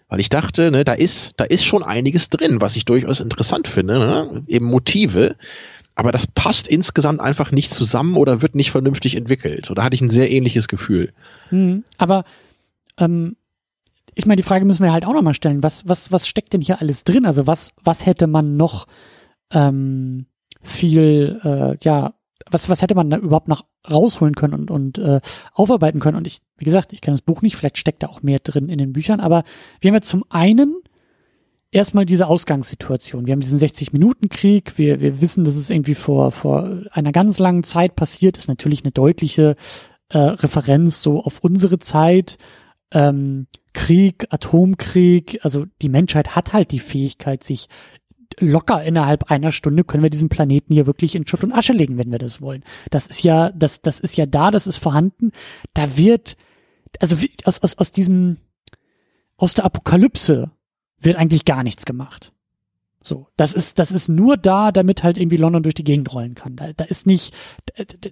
[0.09, 3.67] Weil ich dachte, ne, da ist, da ist schon einiges drin, was ich durchaus interessant
[3.67, 4.45] finde, ne?
[4.47, 5.37] eben Motive
[5.97, 9.71] aber das passt insgesamt einfach nicht zusammen oder wird nicht vernünftig entwickelt.
[9.71, 11.13] Oder hatte ich ein sehr ähnliches Gefühl.
[11.49, 12.25] Hm, aber
[12.99, 13.37] ähm,
[14.15, 15.63] ich meine, die Frage müssen wir halt auch nochmal stellen.
[15.63, 17.25] Was, was, was steckt denn hier alles drin?
[17.25, 18.87] Also was, was hätte man noch
[19.51, 20.27] ähm,
[20.63, 22.13] viel, äh, ja,
[22.51, 25.21] was, was hätte man da überhaupt noch rausholen können und, und äh,
[25.53, 26.17] aufarbeiten können?
[26.17, 28.69] Und ich, wie gesagt, ich kenne das Buch nicht, vielleicht steckt da auch mehr drin
[28.69, 29.45] in den Büchern, aber
[29.81, 30.77] wir haben ja zum einen
[31.71, 33.27] erstmal diese Ausgangssituation.
[33.27, 34.79] Wir haben diesen 60-Minuten-Krieg.
[34.79, 38.49] Wir, wir wissen, dass es irgendwie vor, vor einer ganz langen Zeit passiert ist.
[38.49, 39.57] Natürlich eine deutliche
[40.09, 42.39] äh, Referenz so auf unsere Zeit.
[42.93, 47.69] Ähm, Krieg, Atomkrieg, also die Menschheit hat halt die Fähigkeit, sich
[48.41, 51.99] locker innerhalb einer Stunde können wir diesen Planeten hier wirklich in Schutt und Asche legen,
[51.99, 52.65] wenn wir das wollen.
[52.91, 55.33] Das ist ja, das, das ist ja da, das ist vorhanden.
[55.75, 56.37] Da wird,
[57.01, 58.39] also aus, aus, aus diesem,
[59.37, 60.51] aus der Apokalypse
[60.99, 62.33] wird eigentlich gar nichts gemacht.
[63.07, 66.35] So, das ist, das ist nur da, damit halt irgendwie London durch die Gegend rollen
[66.35, 66.57] kann.
[66.57, 67.33] Da, da ist nicht,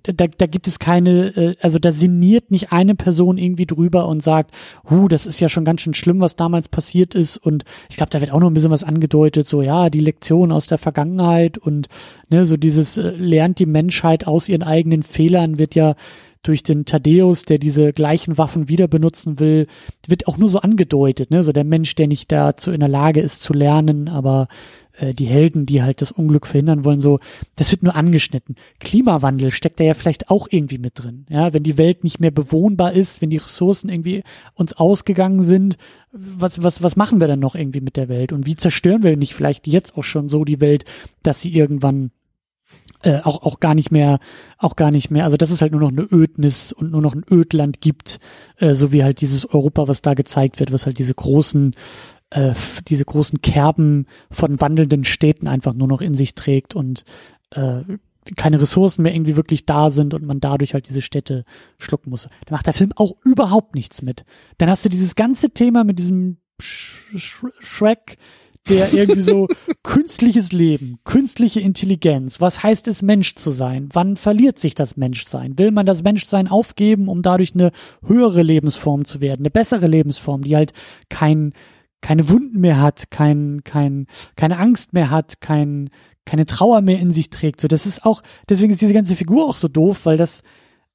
[0.04, 4.22] da, da, gibt es keine, äh, also da sinniert nicht eine Person irgendwie drüber und
[4.22, 4.54] sagt,
[4.88, 7.36] hu, das ist ja schon ganz schön schlimm, was damals passiert ist.
[7.36, 10.52] Und ich glaube, da wird auch noch ein bisschen was angedeutet, so ja, die Lektion
[10.52, 11.88] aus der Vergangenheit und
[12.28, 15.96] ne, so dieses äh, lernt die Menschheit aus ihren eigenen Fehlern wird ja
[16.44, 19.66] durch den Thaddeus, der diese gleichen Waffen wieder benutzen will,
[20.06, 21.42] wird auch nur so angedeutet, ne?
[21.42, 24.48] So der Mensch, der nicht dazu in der Lage ist zu lernen, aber
[24.96, 27.20] äh, die Helden, die halt das Unglück verhindern wollen, so,
[27.56, 28.56] das wird nur angeschnitten.
[28.80, 31.26] Klimawandel steckt da ja vielleicht auch irgendwie mit drin.
[31.28, 34.22] Ja, wenn die Welt nicht mehr bewohnbar ist, wenn die Ressourcen irgendwie
[34.54, 35.76] uns ausgegangen sind,
[36.12, 38.32] was, was, was machen wir dann noch irgendwie mit der Welt?
[38.32, 40.84] Und wie zerstören wir nicht vielleicht jetzt auch schon so die Welt,
[41.22, 42.10] dass sie irgendwann
[43.02, 44.18] äh, auch auch gar nicht mehr
[44.58, 47.14] auch gar nicht mehr also dass es halt nur noch eine Ödnis und nur noch
[47.14, 48.18] ein Ödland gibt
[48.58, 51.74] äh, so wie halt dieses Europa was da gezeigt wird was halt diese großen
[52.34, 52.52] äh,
[52.88, 57.04] diese großen Kerben von wandelnden Städten einfach nur noch in sich trägt und
[57.50, 57.82] äh,
[58.36, 61.44] keine Ressourcen mehr irgendwie wirklich da sind und man dadurch halt diese Städte
[61.78, 62.28] schlucken muss.
[62.46, 64.24] Da macht der Film auch überhaupt nichts mit.
[64.58, 68.18] Dann hast du dieses ganze Thema mit diesem Sh Sh Shrek,
[68.68, 69.46] der irgendwie so
[69.84, 73.90] künstliches Leben, künstliche Intelligenz, was heißt es Mensch zu sein?
[73.92, 75.58] Wann verliert sich das Menschsein?
[75.58, 77.70] Will man das Menschsein aufgeben, um dadurch eine
[78.04, 80.72] höhere Lebensform zu werden, eine bessere Lebensform, die halt
[81.10, 81.52] kein
[82.04, 84.06] keine Wunden mehr hat, kein kein
[84.36, 85.88] keine Angst mehr hat, kein
[86.26, 87.62] keine Trauer mehr in sich trägt.
[87.62, 90.42] So, das ist auch deswegen ist diese ganze Figur auch so doof, weil das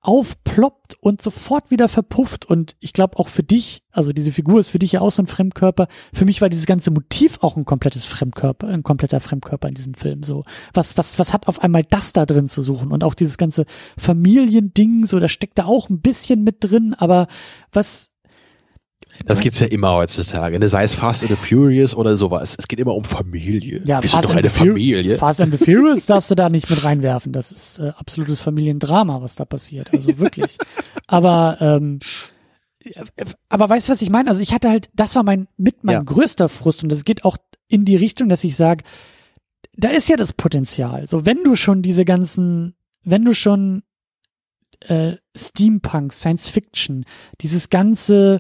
[0.02, 2.46] aufploppt und sofort wieder verpufft.
[2.46, 5.24] Und ich glaube auch für dich, also diese Figur ist für dich ja auch so
[5.24, 5.88] ein Fremdkörper.
[6.14, 9.96] Für mich war dieses ganze Motiv auch ein komplettes Fremdkörper, ein kompletter Fremdkörper in diesem
[9.96, 10.22] Film.
[10.24, 10.46] So,
[10.76, 12.92] was, was, was hat auf einmal das da drin zu suchen?
[12.92, 13.66] Und auch dieses ganze
[13.98, 17.28] Familiending, so, da steckt da auch ein bisschen mit drin, aber
[17.74, 18.09] was,
[19.26, 20.68] das gibt's ja immer heutzutage, ne?
[20.68, 22.56] sei es Fast and the Furious oder sowas.
[22.58, 23.82] Es geht immer um Familie.
[23.86, 25.18] Ja, Bist Fast du doch eine Familie?
[25.18, 27.32] Fast and the Furious darfst du da nicht mit reinwerfen.
[27.32, 29.94] Das ist äh, absolutes Familiendrama, was da passiert.
[29.94, 30.58] Also wirklich.
[31.08, 32.00] aber ähm,
[33.50, 34.30] aber weißt du, was ich meine?
[34.30, 36.04] Also ich hatte halt, das war mein mit mein ja.
[36.04, 37.38] größter Frust und das geht auch
[37.68, 38.84] in die Richtung, dass ich sage,
[39.76, 41.08] da ist ja das Potenzial.
[41.08, 43.84] So, wenn du schon diese ganzen, wenn du schon
[44.82, 47.06] äh, Steampunk, Science Fiction,
[47.42, 48.40] dieses ganze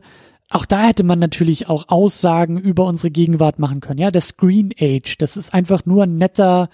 [0.49, 3.99] auch da hätte man natürlich auch Aussagen über unsere Gegenwart machen können.
[3.99, 6.69] Ja, der Screen Age, das ist einfach nur ein netter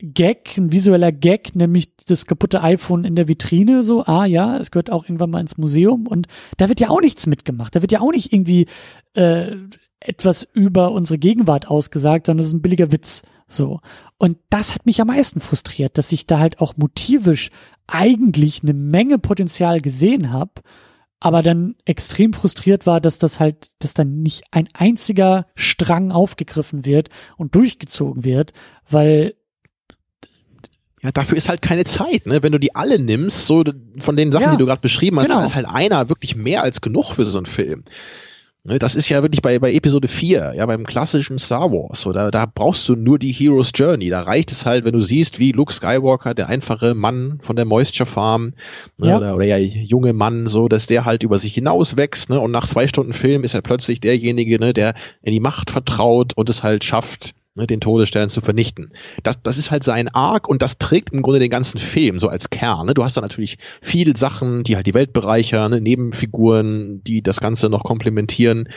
[0.00, 4.70] Gag, ein visueller Gag, nämlich das kaputte iPhone in der Vitrine, so, ah ja, es
[4.70, 7.74] gehört auch irgendwann mal ins Museum und da wird ja auch nichts mitgemacht.
[7.74, 8.66] Da wird ja auch nicht irgendwie
[9.14, 9.56] äh,
[9.98, 13.22] etwas über unsere Gegenwart ausgesagt, sondern es ist ein billiger Witz.
[13.48, 13.80] So.
[14.18, 17.50] Und das hat mich am meisten frustriert, dass ich da halt auch motivisch
[17.86, 20.60] eigentlich eine Menge Potenzial gesehen habe
[21.20, 26.84] aber dann extrem frustriert war, dass das halt, dass dann nicht ein einziger Strang aufgegriffen
[26.84, 28.52] wird und durchgezogen wird,
[28.88, 29.34] weil
[31.02, 32.42] ja, dafür ist halt keine Zeit, ne?
[32.42, 33.62] Wenn du die alle nimmst, so
[33.98, 35.38] von den Sachen, ja, die du gerade beschrieben hast, genau.
[35.38, 37.84] dann ist halt einer wirklich mehr als genug für so einen Film.
[38.68, 42.02] Ne, das ist ja wirklich bei, bei Episode 4, ja, beim klassischen Star Wars.
[42.02, 44.10] So, da, da brauchst du nur die Hero's Journey.
[44.10, 47.64] Da reicht es halt, wenn du siehst, wie Luke Skywalker, der einfache Mann von der
[47.64, 48.52] Moisture Farm,
[48.98, 49.16] ne, ja.
[49.16, 52.50] oder, oder ja, junge Mann, so, dass der halt über sich hinaus wächst, ne, und
[52.50, 54.92] nach zwei Stunden Film ist er plötzlich derjenige, ne, der
[55.22, 58.92] in die Macht vertraut und es halt schafft, ne, den Todesstern zu vernichten.
[59.22, 62.28] Das, das ist halt sein Arc und das trägt im Grunde den ganzen Film so
[62.28, 62.86] als Kern.
[62.86, 62.94] Ne?
[62.94, 65.80] Du hast da natürlich viele Sachen, die halt die Welt bereichern, ne?
[65.80, 68.68] Nebenfiguren, die das Ganze noch komplementieren.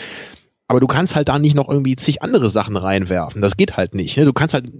[0.67, 3.41] Aber du kannst halt da nicht noch irgendwie zig andere Sachen reinwerfen.
[3.41, 4.17] Das geht halt nicht.
[4.17, 4.25] Ne?
[4.25, 4.71] Du kannst halt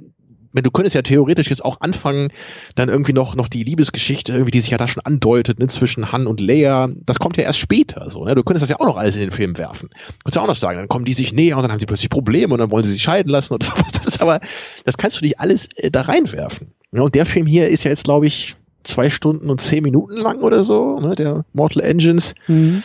[0.53, 2.29] wenn du könntest ja theoretisch jetzt auch anfangen,
[2.75, 6.11] dann irgendwie noch, noch die Liebesgeschichte, irgendwie, die sich ja da schon andeutet, ne, zwischen
[6.11, 8.35] Han und Leia, das kommt ja erst später, so, ne?
[8.35, 9.89] Du könntest das ja auch noch alles in den Film werfen.
[9.89, 11.85] Du könntest ja auch noch sagen, dann kommen die sich näher und dann haben sie
[11.85, 13.91] plötzlich Probleme und dann wollen sie sich scheiden lassen oder sowas.
[13.93, 14.39] Das ist aber,
[14.85, 16.73] das kannst du nicht alles äh, da reinwerfen.
[16.91, 20.17] Ja, und der Film hier ist ja jetzt, glaube ich, zwei Stunden und zehn Minuten
[20.17, 22.33] lang oder so, ne, der Mortal Engines.
[22.47, 22.83] Mhm.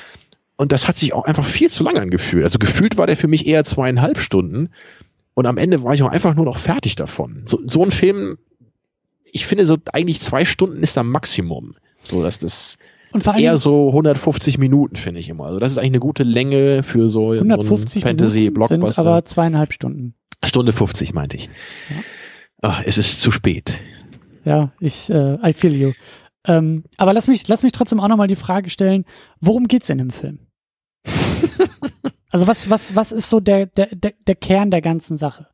[0.57, 2.45] Und das hat sich auch einfach viel zu lang angefühlt.
[2.45, 4.71] Also gefühlt war der für mich eher zweieinhalb Stunden.
[5.37, 7.43] Und am Ende war ich auch einfach nur noch fertig davon.
[7.45, 8.39] So, so ein Film,
[9.31, 11.77] ich finde so eigentlich zwei Stunden ist am Maximum.
[12.03, 12.79] So, dass das
[13.13, 15.45] und eher so 150 Minuten finde ich immer.
[15.45, 18.93] Also das ist eigentlich eine gute Länge für so, 150 so Fantasy-Blockbuster.
[18.95, 20.15] Sind aber zweieinhalb Stunden.
[20.43, 21.51] Stunde 50 meinte ich.
[21.91, 21.97] Ja.
[22.63, 23.79] Ach, es ist zu spät.
[24.47, 25.93] Ja, ich, äh, I feel you.
[26.47, 29.05] Ähm, aber lass mich, lass mich trotzdem auch nochmal die Frage stellen,
[29.41, 30.46] worum geht's in dem Film?
[32.37, 35.47] Also was, was, was ist so der, der, der, der Kern der ganzen Sache?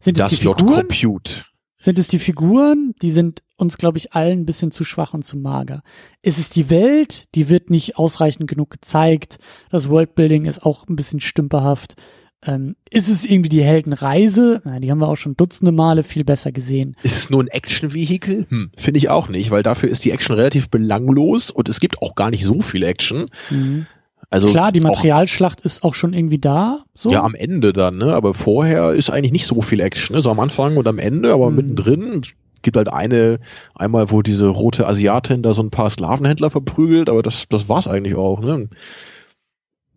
[0.00, 0.88] Sind das es die Figuren?
[0.88, 1.44] Compute.
[1.76, 2.94] Sind es die Figuren?
[3.02, 5.82] Die sind uns, glaube ich, allen ein bisschen zu schwach und zu mager.
[6.22, 7.26] Ist es die Welt?
[7.34, 9.40] Die wird nicht ausreichend genug gezeigt.
[9.68, 11.96] Das Worldbuilding ist auch ein bisschen stümperhaft.
[12.44, 14.62] Ähm, ist es irgendwie die Heldenreise?
[14.64, 16.96] Na, die haben wir auch schon dutzende Male viel besser gesehen.
[17.02, 18.46] Ist es nur ein Action-Vehikel?
[18.48, 22.00] Hm, Finde ich auch nicht, weil dafür ist die Action relativ belanglos und es gibt
[22.00, 23.28] auch gar nicht so viel Action.
[23.50, 23.86] Mhm.
[24.32, 26.84] Also Klar, die Materialschlacht auch, ist auch schon irgendwie da.
[26.94, 27.10] So.
[27.10, 28.14] Ja, am Ende dann, ne?
[28.14, 30.22] Aber vorher ist eigentlich nicht so viel Action, ne?
[30.22, 31.56] So am Anfang und am Ende, aber mhm.
[31.56, 32.22] mittendrin
[32.62, 33.40] gibt halt eine,
[33.74, 37.86] einmal, wo diese rote Asiatin da so ein paar Sklavenhändler verprügelt, aber das, das war's
[37.86, 38.70] eigentlich auch, ne?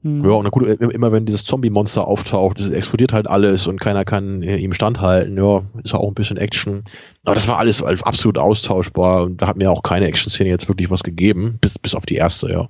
[0.01, 0.25] Hm.
[0.25, 4.41] Ja, und gut, immer wenn dieses Zombie-Monster auftaucht, es explodiert halt alles und keiner kann
[4.43, 5.37] äh, ihm standhalten.
[5.37, 6.83] Ja, ist auch ein bisschen Action.
[7.23, 10.91] Aber das war alles absolut austauschbar und da hat mir auch keine Action-Szene jetzt wirklich
[10.91, 12.67] was gegeben, bis, bis auf die erste, ja.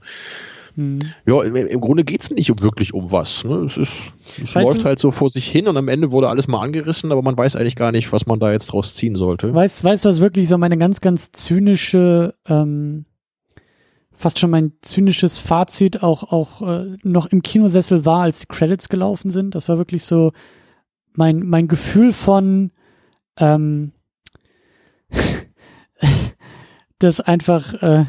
[0.75, 0.99] Hm.
[1.25, 3.43] Ja, im, im Grunde geht's nicht um, wirklich um was.
[3.43, 3.55] Ne?
[3.65, 6.47] Es, ist, es läuft du, halt so vor sich hin und am Ende wurde alles
[6.47, 9.53] mal angerissen, aber man weiß eigentlich gar nicht, was man da jetzt draus ziehen sollte.
[9.53, 13.05] Weißt du, was wirklich so meine ganz, ganz zynische ähm,
[14.15, 18.89] fast schon mein zynisches Fazit auch auch äh, noch im Kinosessel war, als die Credits
[18.89, 19.55] gelaufen sind.
[19.55, 20.31] Das war wirklich so
[21.13, 22.71] mein mein Gefühl von
[23.37, 23.91] ähm,
[26.99, 28.05] dass einfach äh,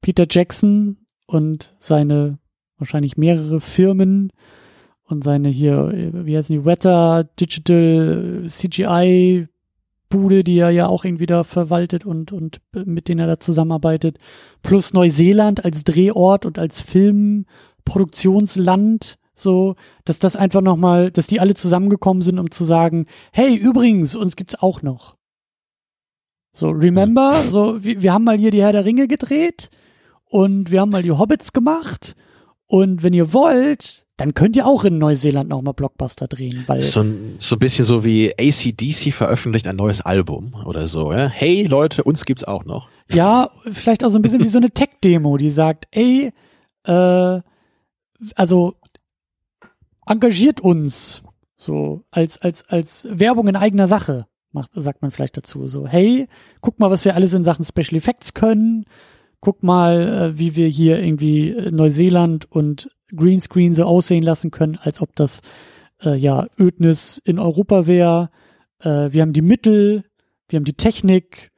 [0.00, 2.38] Peter Jackson und seine
[2.78, 4.32] wahrscheinlich mehrere Firmen
[5.04, 9.48] und seine hier, wie heißen die, Wetter, Digital, CGI,
[10.08, 14.18] Bude, die er ja auch irgendwie da verwaltet und, und mit denen er da zusammenarbeitet,
[14.62, 19.74] plus Neuseeland als Drehort und als Filmproduktionsland, so,
[20.04, 24.36] dass das einfach nochmal, dass die alle zusammengekommen sind, um zu sagen, hey, übrigens, uns
[24.36, 25.16] gibt's auch noch.
[26.52, 29.70] So, remember, so, wir, wir haben mal hier die Herr der Ringe gedreht
[30.28, 32.16] und wir haben mal die Hobbits gemacht
[32.66, 36.64] und wenn ihr wollt, dann könnt ihr auch in Neuseeland nochmal Blockbuster drehen.
[36.66, 41.12] Weil so, ein, so ein bisschen so wie ACDC veröffentlicht ein neues Album oder so.
[41.12, 41.28] Ja?
[41.28, 42.88] Hey Leute, uns gibt's auch noch.
[43.10, 46.32] Ja, vielleicht auch so ein bisschen wie so eine Tech-Demo, die sagt, ey,
[46.84, 47.40] äh,
[48.34, 48.74] also
[50.06, 51.22] engagiert uns
[51.56, 56.28] so als als als Werbung in eigener Sache macht sagt man vielleicht dazu so hey
[56.60, 58.84] guck mal was wir alles in Sachen Special Effects können
[59.46, 65.00] guck mal äh, wie wir hier irgendwie Neuseeland und Greenscreen so aussehen lassen können, als
[65.00, 65.40] ob das
[66.02, 68.30] äh, ja Ödnis in Europa wäre.
[68.80, 70.02] Äh, wir haben die Mittel,
[70.48, 71.52] wir haben die Technik,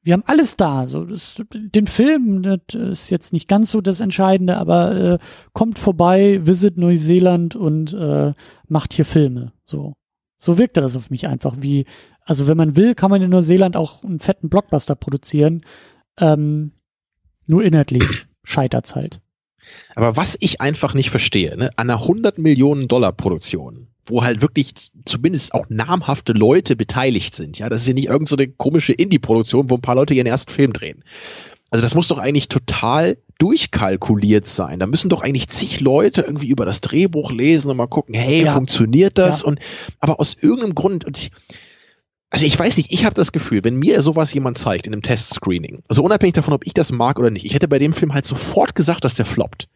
[0.00, 0.88] wir haben alles da.
[0.88, 5.18] So, das, den Film das ist jetzt nicht ganz so das Entscheidende, aber äh,
[5.52, 8.32] kommt vorbei, visit Neuseeland und äh,
[8.68, 9.52] macht hier Filme.
[9.66, 9.92] So,
[10.38, 11.56] so wirkte das auf mich einfach.
[11.60, 11.84] Wie,
[12.24, 15.60] also wenn man will, kann man in Neuseeland auch einen fetten Blockbuster produzieren.
[16.18, 16.72] Ähm,
[17.48, 19.20] nur inhaltlich scheitert's halt.
[19.94, 24.40] Aber was ich einfach nicht verstehe, ne, an einer 100 Millionen Dollar Produktion, wo halt
[24.40, 24.72] wirklich
[25.04, 29.68] zumindest auch namhafte Leute beteiligt sind, ja, das ist ja nicht irgendeine so komische Indie-Produktion,
[29.68, 31.04] wo ein paar Leute ihren ersten Film drehen.
[31.70, 34.78] Also das muss doch eigentlich total durchkalkuliert sein.
[34.78, 38.44] Da müssen doch eigentlich zig Leute irgendwie über das Drehbuch lesen und mal gucken, hey,
[38.44, 38.54] ja.
[38.54, 39.42] funktioniert das?
[39.42, 39.48] Ja.
[39.48, 39.60] Und
[40.00, 41.30] aber aus irgendeinem Grund, und ich,
[42.30, 45.02] also ich weiß nicht, ich habe das Gefühl, wenn mir sowas jemand zeigt in einem
[45.02, 48.12] Testscreening, also unabhängig davon, ob ich das mag oder nicht, ich hätte bei dem Film
[48.12, 49.68] halt sofort gesagt, dass der floppt.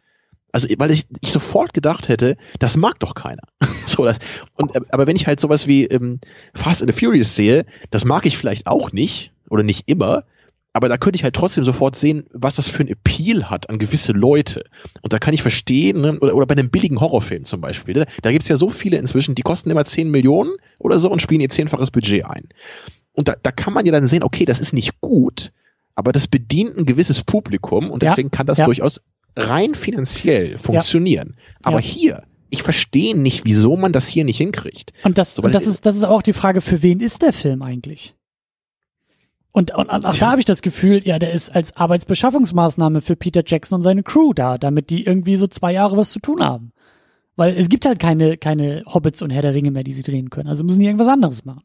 [0.51, 3.41] Also, weil ich, ich sofort gedacht hätte, das mag doch keiner.
[3.85, 4.19] so, das,
[4.55, 6.19] und, aber wenn ich halt sowas wie ähm,
[6.53, 10.25] Fast and the Furious sehe, das mag ich vielleicht auch nicht oder nicht immer,
[10.73, 13.77] aber da könnte ich halt trotzdem sofort sehen, was das für ein Appeal hat an
[13.77, 14.63] gewisse Leute.
[15.01, 16.19] Und da kann ich verstehen, ne?
[16.19, 18.05] oder, oder bei einem billigen Horrorfilm zum Beispiel, ne?
[18.23, 21.41] da gibt's ja so viele inzwischen, die kosten immer 10 Millionen oder so und spielen
[21.41, 22.49] ihr zehnfaches Budget ein.
[23.13, 25.51] Und da, da kann man ja dann sehen, okay, das ist nicht gut,
[25.93, 28.65] aber das bedient ein gewisses Publikum und deswegen ja, kann das ja.
[28.65, 29.01] durchaus
[29.35, 31.35] rein finanziell funktionieren.
[31.37, 31.55] Ja.
[31.63, 34.91] Aber hier, ich verstehe nicht, wieso man das hier nicht hinkriegt.
[35.03, 37.33] Und das, so, und das ist, das ist auch die Frage, für wen ist der
[37.33, 38.15] Film eigentlich?
[39.55, 43.15] Und, und, und auch da habe ich das Gefühl, ja, der ist als Arbeitsbeschaffungsmaßnahme für
[43.15, 46.43] Peter Jackson und seine Crew da, damit die irgendwie so zwei Jahre was zu tun
[46.43, 46.73] haben.
[47.35, 50.31] Weil es gibt halt keine, keine Hobbits und Herr der Ringe mehr, die sie drehen
[50.31, 50.49] können.
[50.49, 51.61] Also müssen die irgendwas anderes machen.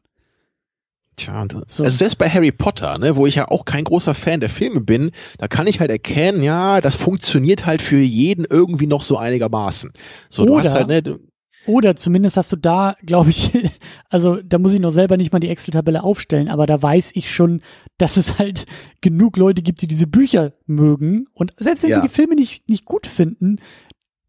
[1.15, 1.83] Tja, so.
[1.83, 4.81] also selbst bei Harry Potter, ne, wo ich ja auch kein großer Fan der Filme
[4.81, 9.17] bin, da kann ich halt erkennen, ja, das funktioniert halt für jeden irgendwie noch so
[9.17, 9.91] einigermaßen.
[10.29, 11.19] So, Oder, du hast halt, ne,
[11.65, 13.51] oder zumindest hast du da, glaube ich,
[14.09, 17.33] also da muss ich noch selber nicht mal die Excel-Tabelle aufstellen, aber da weiß ich
[17.33, 17.61] schon,
[17.97, 18.65] dass es halt
[19.01, 21.27] genug Leute gibt, die diese Bücher mögen.
[21.33, 22.01] Und selbst wenn ja.
[22.01, 23.57] sie die Filme nicht, nicht gut finden,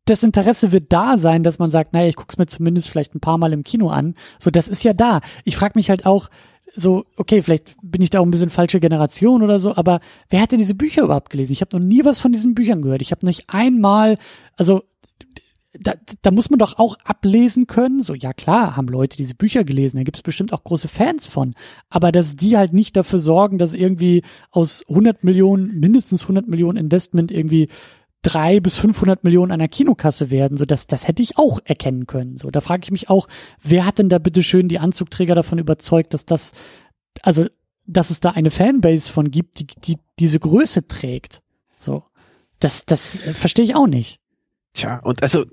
[0.04, 3.20] das Interesse wird da sein, dass man sagt, naja, ich guck's mir zumindest vielleicht ein
[3.20, 4.14] paar Mal im Kino an.
[4.38, 5.20] So, das ist ja da.
[5.44, 6.28] Ich frage mich halt auch,
[6.74, 10.40] so, okay, vielleicht bin ich da auch ein bisschen falsche Generation oder so, aber wer
[10.40, 11.52] hat denn diese Bücher überhaupt gelesen?
[11.52, 13.02] Ich habe noch nie was von diesen Büchern gehört.
[13.02, 14.18] Ich habe nicht einmal,
[14.56, 14.84] also
[15.78, 19.62] da, da muss man doch auch ablesen können, so ja klar, haben Leute diese Bücher
[19.62, 21.54] gelesen, da gibt's bestimmt auch große Fans von,
[21.88, 26.76] aber dass die halt nicht dafür sorgen, dass irgendwie aus 100 Millionen, mindestens 100 Millionen
[26.76, 27.68] Investment irgendwie
[28.22, 32.36] drei bis 500 Millionen einer Kinokasse werden, so dass das hätte ich auch erkennen können.
[32.36, 33.28] So, da frage ich mich auch,
[33.62, 36.52] wer hat denn da bitte schön die Anzugträger davon überzeugt, dass das,
[37.22, 37.46] also,
[37.86, 41.42] dass es da eine Fanbase von gibt, die, die diese Größe trägt.
[41.78, 42.04] So,
[42.58, 44.20] das, das äh, verstehe ich auch nicht.
[44.74, 45.46] Tja, und also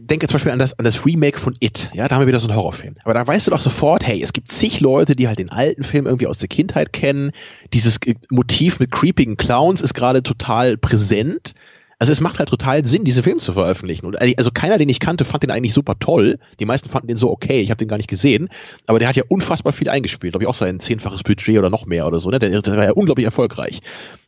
[0.00, 1.90] denke zum Beispiel an das, an das Remake von It.
[1.94, 2.96] Ja, da haben wir wieder so einen Horrorfilm.
[3.04, 5.82] Aber da weißt du doch sofort, hey, es gibt zig Leute, die halt den alten
[5.82, 7.32] Film irgendwie aus der Kindheit kennen.
[7.72, 11.54] Dieses äh, Motiv mit creepigen Clowns ist gerade total präsent.
[11.98, 14.06] Also es macht halt total Sinn, diese Filme zu veröffentlichen.
[14.06, 16.38] Und also keiner, den ich kannte, fand den eigentlich super toll.
[16.58, 17.60] Die meisten fanden den so okay.
[17.60, 18.48] Ich habe den gar nicht gesehen.
[18.86, 20.32] Aber der hat ja unfassbar viel eingespielt.
[20.32, 22.30] Glaube ich auch sein zehnfaches Budget oder noch mehr oder so.
[22.30, 22.38] Ne?
[22.38, 23.80] Der, der war ja unglaublich erfolgreich.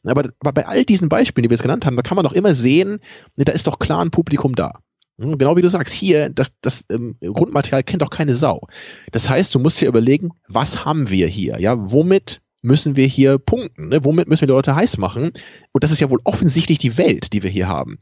[0.04, 2.34] Aber, aber bei all diesen Beispielen, die wir jetzt genannt haben, da kann man doch
[2.34, 3.00] immer sehen,
[3.36, 4.80] ne, da ist doch klar ein Publikum da.
[5.20, 8.66] Hm, genau wie du sagst, hier, das, das ähm, Grundmaterial kennt doch keine Sau.
[9.10, 11.60] Das heißt, du musst dir überlegen, was haben wir hier?
[11.60, 13.88] Ja, womit müssen wir hier punkten?
[13.88, 14.04] Ne?
[14.04, 15.32] Womit müssen wir die Leute heiß machen?
[15.72, 17.98] Und das ist ja wohl offensichtlich die Welt, die wir hier haben.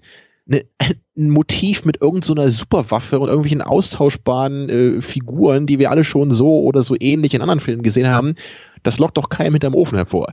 [0.46, 0.64] Ne,
[1.16, 6.30] ein Motiv mit irgendeiner so Superwaffe und irgendwelchen austauschbaren äh, Figuren, die wir alle schon
[6.30, 8.36] so oder so ähnlich in anderen Filmen gesehen haben,
[8.82, 10.32] das lockt doch keinem hinterm Ofen hervor.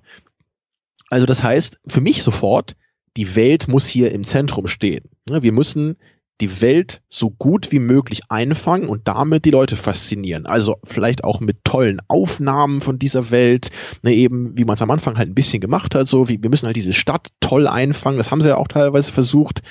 [1.09, 2.75] Also das heißt, für mich sofort,
[3.15, 5.05] die Welt muss hier im Zentrum stehen.
[5.27, 5.97] Ne, wir müssen
[6.41, 10.45] die Welt so gut wie möglich einfangen und damit die Leute faszinieren.
[10.45, 13.69] Also vielleicht auch mit tollen Aufnahmen von dieser Welt,
[14.03, 16.49] ne, eben wie man es am Anfang halt ein bisschen gemacht hat, so wie wir
[16.49, 19.61] müssen halt diese Stadt toll einfangen, das haben sie ja auch teilweise versucht,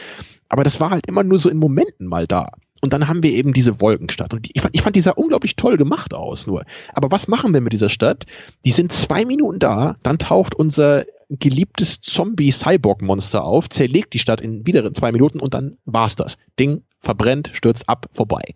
[0.48, 2.51] aber das war halt immer nur so in Momenten mal da.
[2.82, 4.34] Und dann haben wir eben diese Wolkenstadt.
[4.34, 6.64] Und ich, fand, ich fand die sah unglaublich toll gemacht aus nur.
[6.92, 8.26] Aber was machen wir mit dieser Stadt?
[8.64, 14.66] Die sind zwei Minuten da, dann taucht unser geliebtes Zombie-Cyborg-Monster auf, zerlegt die Stadt in
[14.66, 16.36] wieder zwei Minuten und dann war's das.
[16.58, 18.54] Ding verbrennt, stürzt ab, vorbei.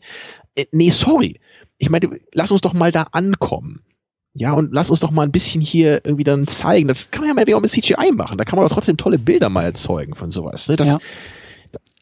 [0.54, 1.40] Äh, nee, sorry.
[1.78, 3.82] Ich meine, lass uns doch mal da ankommen.
[4.32, 6.86] Ja, und lass uns doch mal ein bisschen hier irgendwie dann zeigen.
[6.86, 8.38] Das kann man ja mal auch mit CGI machen.
[8.38, 10.68] Da kann man doch trotzdem tolle Bilder mal erzeugen von sowas.
[10.68, 10.76] Ne?
[10.76, 10.98] Das, ja.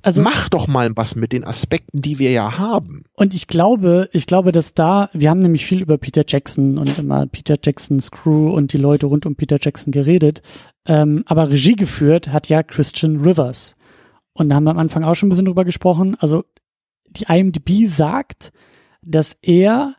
[0.02, 3.04] Also, Mach doch mal was mit den Aspekten, die wir ja haben.
[3.14, 6.98] Und ich glaube, ich glaube, dass da, wir haben nämlich viel über Peter Jackson und
[6.98, 10.40] immer Peter Jacksons Crew und die Leute rund um Peter Jackson geredet.
[10.86, 13.74] Ähm, aber Regie geführt hat ja Christian Rivers.
[14.34, 16.16] Und da haben wir am Anfang auch schon ein bisschen drüber gesprochen.
[16.20, 16.44] Also
[17.08, 18.52] die IMDb sagt,
[19.02, 19.94] dass er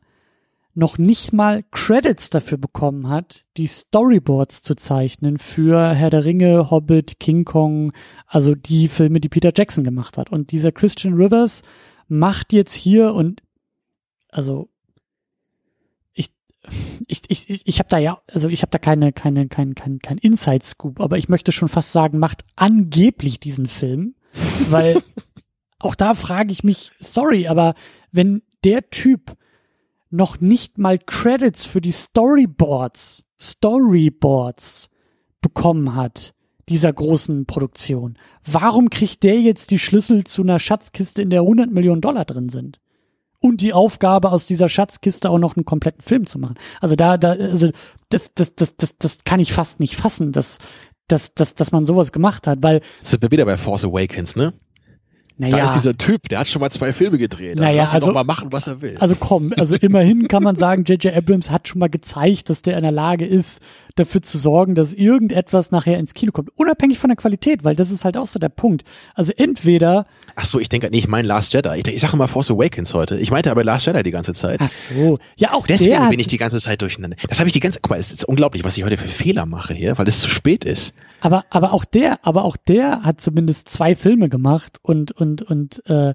[0.74, 6.70] noch nicht mal Credits dafür bekommen hat, die Storyboards zu zeichnen für Herr der Ringe,
[6.70, 7.92] Hobbit, King Kong,
[8.28, 10.32] also die Filme, die Peter Jackson gemacht hat.
[10.32, 11.64] Und dieser Christian Rivers
[12.08, 13.42] macht jetzt hier und
[14.30, 14.70] also
[16.14, 16.32] ich
[17.08, 20.00] ich ich ich, ich habe da ja also ich habe da keine keine kein kein
[20.00, 24.16] kein Inside Scoop, aber ich möchte schon fast sagen, macht angeblich diesen Film,
[24.70, 25.02] weil
[25.80, 27.74] auch da frage ich mich, sorry, aber
[28.12, 29.36] wenn der Typ
[30.10, 34.90] noch nicht mal Credits für die Storyboards, Storyboards
[35.42, 36.34] bekommen hat
[36.70, 38.18] dieser großen Produktion.
[38.46, 42.50] Warum kriegt der jetzt die Schlüssel zu einer Schatzkiste, in der 100 Millionen Dollar drin
[42.50, 42.80] sind?
[43.40, 46.56] Und die Aufgabe, aus dieser Schatzkiste auch noch einen kompletten Film zu machen.
[46.82, 47.72] Also da, da, also
[48.10, 50.60] das, das, das, das, das kann ich fast nicht fassen, dass,
[51.08, 52.82] dass, dass, dass man sowas gemacht hat, weil.
[53.02, 54.54] Sind wir wieder bei Force Awakens, ne?
[55.40, 55.56] Naja.
[55.56, 57.56] Da ist dieser Typ, der hat schon mal zwei Filme gedreht.
[57.56, 58.98] Naja, Lass also doch mal machen, was er will.
[59.00, 61.16] Also komm, also immerhin kann man sagen, J.J.
[61.16, 63.62] Abrams hat schon mal gezeigt, dass der in der Lage ist,
[63.96, 66.50] dafür zu sorgen, dass irgendetwas nachher ins Kino kommt.
[66.56, 68.84] Unabhängig von der Qualität, weil das ist halt auch so der Punkt.
[69.14, 70.06] Also entweder.
[70.36, 71.80] Ach so, ich denke, nee, ich meine Last Jedi.
[71.80, 73.18] Ich, ich sage immer Force Awakens heute.
[73.18, 74.60] Ich meinte aber Last Jedi die ganze Zeit.
[74.62, 75.20] Ach so.
[75.38, 77.18] Ja, auch Deswegen der bin ich die ganze Zeit durcheinander.
[77.30, 79.46] Das habe ich die ganze, guck mal, es ist unglaublich, was ich heute für Fehler
[79.46, 80.94] mache hier, weil es zu spät ist.
[81.22, 85.84] Aber, aber auch der, aber auch der hat zumindest zwei Filme gemacht und, und, und,
[85.88, 86.14] äh,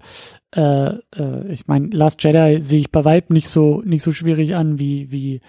[0.57, 4.55] äh, äh, ich meine, Last Jedi sehe ich bei Weitem nicht so, nicht so schwierig
[4.55, 5.41] an wie, wie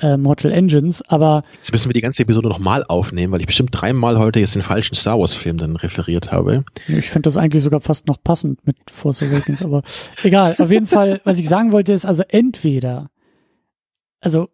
[0.00, 1.44] äh, Mortal Engines, aber.
[1.54, 4.62] Jetzt müssen wir die ganze Episode nochmal aufnehmen, weil ich bestimmt dreimal heute jetzt den
[4.62, 6.64] falschen Star Wars Film dann referiert habe.
[6.88, 9.82] Ich finde das eigentlich sogar fast noch passend mit Force Awakens, aber
[10.22, 10.56] egal.
[10.58, 13.10] Auf jeden Fall, was ich sagen wollte, ist also entweder,
[14.20, 14.48] also,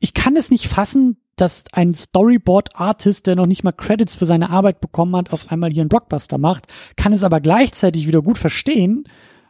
[0.00, 4.50] ich kann es nicht fassen, dass ein Storyboard-Artist, der noch nicht mal Credits für seine
[4.50, 6.66] Arbeit bekommen hat, auf einmal hier einen Blockbuster macht,
[6.96, 9.04] kann es aber gleichzeitig wieder gut verstehen,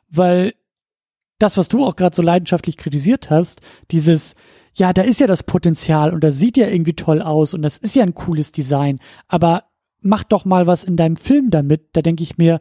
[0.09, 0.55] weil
[1.39, 3.61] das, was du auch gerade so leidenschaftlich kritisiert hast,
[3.91, 4.35] dieses,
[4.75, 7.79] ja, da ist ja das Potenzial und das sieht ja irgendwie toll aus und das
[7.79, 8.99] ist ja ein cooles Design,
[9.29, 9.65] aber
[10.01, 12.61] mach doch mal was in deinem Film damit, da denke ich mir,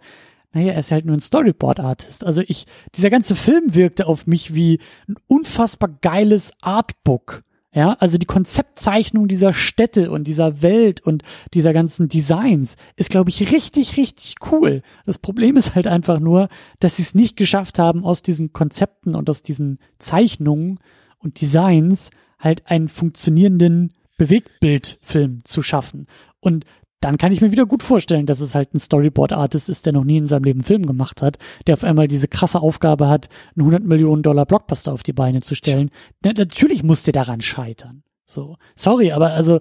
[0.53, 2.25] naja, er ist halt nur ein Storyboard-Artist.
[2.25, 7.43] Also ich, dieser ganze Film wirkte auf mich wie ein unfassbar geiles Artbook
[7.77, 11.21] Ja, also die Konzeptzeichnung dieser Städte und dieser Welt und
[11.53, 14.81] dieser ganzen Designs ist, glaube ich, richtig, richtig cool.
[15.05, 16.49] Das Problem ist halt einfach nur,
[16.79, 20.79] dass sie es nicht geschafft haben, aus diesen Konzepten und aus diesen Zeichnungen
[21.19, 22.09] und Designs
[22.39, 26.07] halt einen funktionierenden Bewegtbildfilm zu schaffen.
[26.39, 26.65] Und
[26.99, 30.03] dann kann ich mir wieder gut vorstellen, dass es halt ein Storyboard-Artist ist, der noch
[30.03, 31.37] nie in seinem Leben Film gemacht hat,
[31.67, 35.41] der auf einmal diese krasse Aufgabe hat, einen 100 Millionen Dollar Blockbuster auf die Beine
[35.41, 35.91] zu stellen.
[36.23, 38.03] Na, natürlich muss der daran scheitern.
[38.25, 39.59] So, sorry, aber also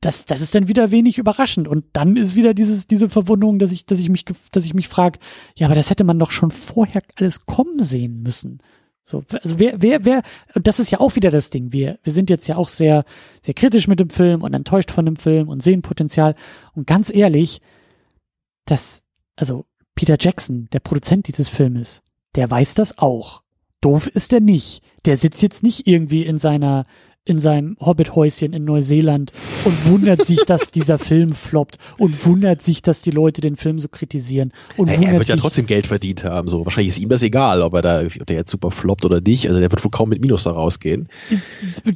[0.00, 3.72] das, das ist dann wieder wenig überraschend und dann ist wieder dieses diese Verwunderung, dass
[3.72, 5.18] ich, dass ich mich, dass ich mich frage,
[5.56, 8.58] ja, aber das hätte man doch schon vorher alles kommen sehen müssen.
[9.04, 10.22] So, also wer, wer, wer,
[10.54, 11.72] und das ist ja auch wieder das Ding.
[11.72, 13.04] Wir, wir sind jetzt ja auch sehr,
[13.42, 16.36] sehr kritisch mit dem Film und enttäuscht von dem Film und sehen Potenzial.
[16.74, 17.60] Und ganz ehrlich,
[18.64, 19.02] das,
[19.34, 22.02] also Peter Jackson, der Produzent dieses Filmes,
[22.36, 23.42] der weiß das auch.
[23.80, 24.82] Doof ist er nicht.
[25.04, 26.86] Der sitzt jetzt nicht irgendwie in seiner,
[27.24, 29.32] in seinem Hobbit-Häuschen in Neuseeland
[29.64, 33.78] und wundert sich, dass dieser Film floppt und wundert sich, dass die Leute den Film
[33.78, 34.52] so kritisieren.
[34.76, 36.48] Und hey, er wird ja trotzdem Geld verdient haben.
[36.48, 39.20] So wahrscheinlich ist ihm das egal, ob er da, ob der jetzt super floppt oder
[39.20, 39.46] nicht.
[39.46, 41.08] Also der wird wohl kaum mit Minus da rausgehen.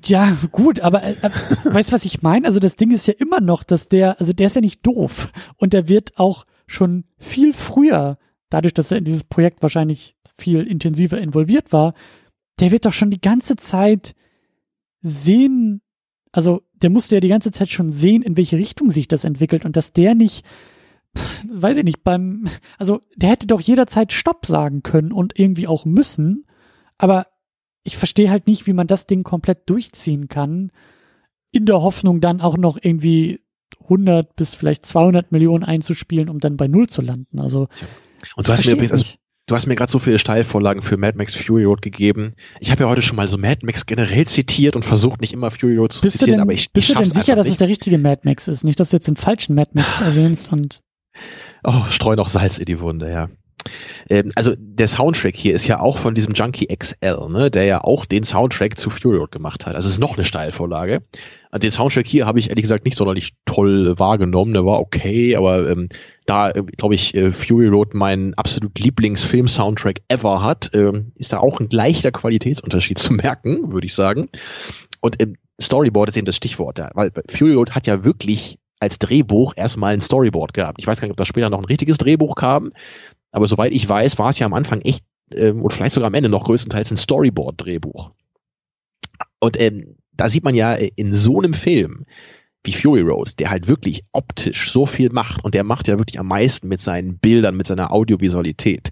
[0.05, 1.35] Ja, gut, aber, aber
[1.65, 2.47] weißt du, was ich meine?
[2.47, 5.33] Also das Ding ist ja immer noch, dass der, also der ist ja nicht doof
[5.57, 10.63] und der wird auch schon viel früher, dadurch, dass er in dieses Projekt wahrscheinlich viel
[10.63, 11.95] intensiver involviert war,
[12.61, 14.15] der wird doch schon die ganze Zeit
[15.07, 15.81] sehen,
[16.33, 19.65] also der musste ja die ganze Zeit schon sehen, in welche Richtung sich das entwickelt
[19.65, 20.45] und dass der nicht,
[21.49, 25.85] weiß ich nicht, beim, also der hätte doch jederzeit Stopp sagen können und irgendwie auch
[25.85, 26.47] müssen,
[26.99, 27.27] aber
[27.85, 30.73] ich verstehe halt nicht, wie man das Ding komplett durchziehen kann,
[31.53, 33.41] in der Hoffnung dann auch noch irgendwie
[33.83, 37.39] 100 bis vielleicht 200 Millionen einzuspielen, um dann bei Null zu landen.
[37.39, 37.69] Also
[38.35, 39.05] und du hast mir übrigens, also,
[39.47, 42.35] Du hast mir gerade so viele Steilvorlagen für Mad Max Fury Road gegeben.
[42.59, 45.53] Ich habe ja heute schon mal so Mad Max generell zitiert und versucht nicht immer
[45.53, 47.59] Fury Road zu bist zitieren, denn, aber ich Bist ich du denn sicher, dass es
[47.59, 48.65] der richtige Mad Max ist?
[48.65, 50.83] Nicht, dass du jetzt den falschen Mad Max erwähnst und
[51.63, 53.29] Oh, streu noch Salz in die Wunde, ja.
[54.09, 57.83] Ähm, also der Soundtrack hier ist ja auch von diesem Junkie XL, ne, der ja
[57.83, 59.75] auch den Soundtrack zu Fury Road gemacht hat.
[59.75, 61.03] Also es ist noch eine Steilvorlage.
[61.55, 64.53] Den Soundtrack hier habe ich ehrlich gesagt nicht sonderlich toll wahrgenommen.
[64.53, 65.89] Der war okay, aber ähm,
[66.27, 71.39] da, äh, glaube ich, äh, Fury Road meinen absolut Lieblingsfilm-Soundtrack ever hat, ähm, ist da
[71.39, 74.29] auch ein leichter Qualitätsunterschied zu merken, würde ich sagen.
[75.01, 78.99] Und ähm, Storyboard ist eben das Stichwort, ja, weil Fury Road hat ja wirklich als
[78.99, 80.79] Drehbuch erstmal ein Storyboard gehabt.
[80.81, 82.73] Ich weiß gar nicht, ob da später noch ein richtiges Drehbuch kam,
[83.37, 85.05] aber soweit ich weiß, war es ja am Anfang echt
[85.35, 88.13] ähm, und vielleicht sogar am Ende noch größtenteils ein Storyboard-Drehbuch.
[89.41, 92.07] Und ähm, da sieht man ja äh, in so einem Film,
[92.65, 96.19] wie Fury Road, der halt wirklich optisch so viel macht und der macht ja wirklich
[96.19, 98.89] am meisten mit seinen Bildern, mit seiner Audiovisualität.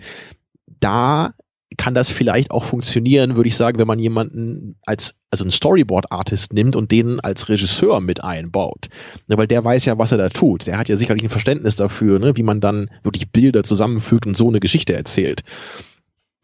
[0.78, 1.32] Da
[1.76, 6.52] kann das vielleicht auch funktionieren, würde ich sagen, wenn man jemanden als, also einen Storyboard-Artist
[6.52, 8.88] nimmt und den als Regisseur mit einbaut.
[9.26, 10.66] Ne, weil der weiß ja, was er da tut.
[10.66, 14.36] Der hat ja sicherlich ein Verständnis dafür, ne, wie man dann wirklich Bilder zusammenfügt und
[14.36, 15.42] so eine Geschichte erzählt.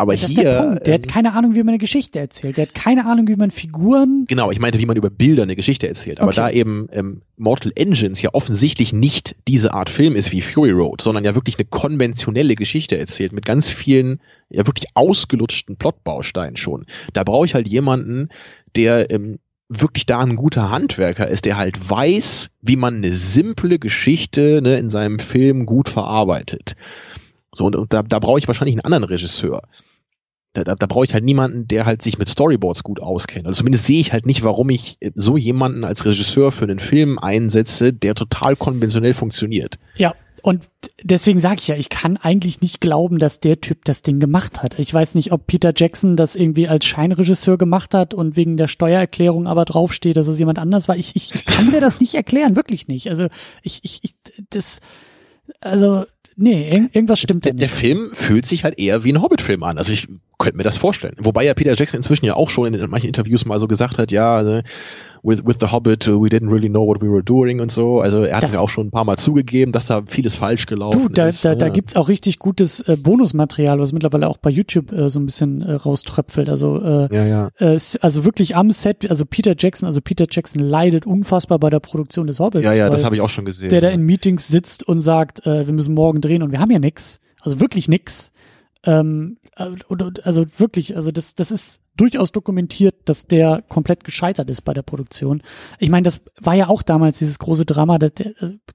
[0.00, 0.44] Aber das hier.
[0.44, 0.86] Der, Punkt.
[0.86, 2.56] der ähm, hat keine Ahnung, wie man eine Geschichte erzählt.
[2.56, 4.24] Der hat keine Ahnung, wie man Figuren.
[4.28, 6.20] Genau, ich meinte, wie man über Bilder eine Geschichte erzählt.
[6.20, 6.40] Aber okay.
[6.40, 11.02] da eben ähm, Mortal Engines ja offensichtlich nicht diese Art Film ist wie Fury Road,
[11.02, 16.86] sondern ja wirklich eine konventionelle Geschichte erzählt mit ganz vielen, ja wirklich ausgelutschten Plotbausteinen schon.
[17.12, 18.30] Da brauche ich halt jemanden,
[18.76, 23.78] der ähm, wirklich da ein guter Handwerker ist, der halt weiß, wie man eine simple
[23.78, 26.74] Geschichte ne, in seinem Film gut verarbeitet.
[27.52, 29.62] So, und, und da, da brauche ich wahrscheinlich einen anderen Regisseur
[30.52, 33.46] da, da, da brauche ich halt niemanden, der halt sich mit Storyboards gut auskennt.
[33.46, 37.18] Also zumindest sehe ich halt nicht, warum ich so jemanden als Regisseur für einen Film
[37.18, 39.78] einsetze, der total konventionell funktioniert.
[39.96, 40.68] Ja, und
[41.02, 44.62] deswegen sage ich ja, ich kann eigentlich nicht glauben, dass der Typ das Ding gemacht
[44.62, 44.78] hat.
[44.78, 48.66] Ich weiß nicht, ob Peter Jackson das irgendwie als Scheinregisseur gemacht hat und wegen der
[48.68, 50.96] Steuererklärung aber draufsteht, dass es jemand anders war.
[50.96, 53.08] Ich, ich, ich kann mir das nicht erklären, wirklich nicht.
[53.08, 53.26] Also
[53.62, 54.14] ich, ich, ich
[54.48, 54.80] das,
[55.60, 56.04] also
[56.36, 57.60] Nee, irgendwas stimmt der, nicht.
[57.60, 59.76] Der Film fühlt sich halt eher wie ein Hobbit-Film an.
[59.76, 60.08] Also ich
[60.40, 61.14] könnte mir das vorstellen.
[61.18, 64.10] Wobei ja Peter Jackson inzwischen ja auch schon in manchen Interviews mal so gesagt hat,
[64.10, 64.62] ja, also,
[65.22, 68.00] with, with The Hobbit, we didn't really know what we were doing und so.
[68.00, 70.66] Also er hat das ja auch schon ein paar Mal zugegeben, dass da vieles falsch
[70.66, 71.44] gelaufen du, da, ist.
[71.44, 71.54] Da, ja.
[71.56, 75.26] da gibt's auch richtig gutes äh, Bonusmaterial, was mittlerweile auch bei YouTube äh, so ein
[75.26, 76.48] bisschen äh, rauströpfelt.
[76.48, 77.50] Also, äh, ja, ja.
[77.58, 81.80] Äh, also wirklich am Set, also Peter Jackson, also Peter Jackson leidet unfassbar bei der
[81.80, 82.64] Produktion des Hobbits.
[82.64, 83.68] Ja, ja, das habe ich auch schon gesehen.
[83.68, 86.70] Der da in Meetings sitzt und sagt, äh, wir müssen morgen drehen und wir haben
[86.70, 87.20] ja nix.
[87.40, 88.32] Also wirklich nix.
[88.84, 89.66] Ähm, äh,
[90.22, 94.82] also wirklich, also das, das ist durchaus dokumentiert, dass der komplett gescheitert ist bei der
[94.82, 95.42] Produktion.
[95.78, 97.98] Ich meine, das war ja auch damals dieses große Drama.
[97.98, 98.12] Der,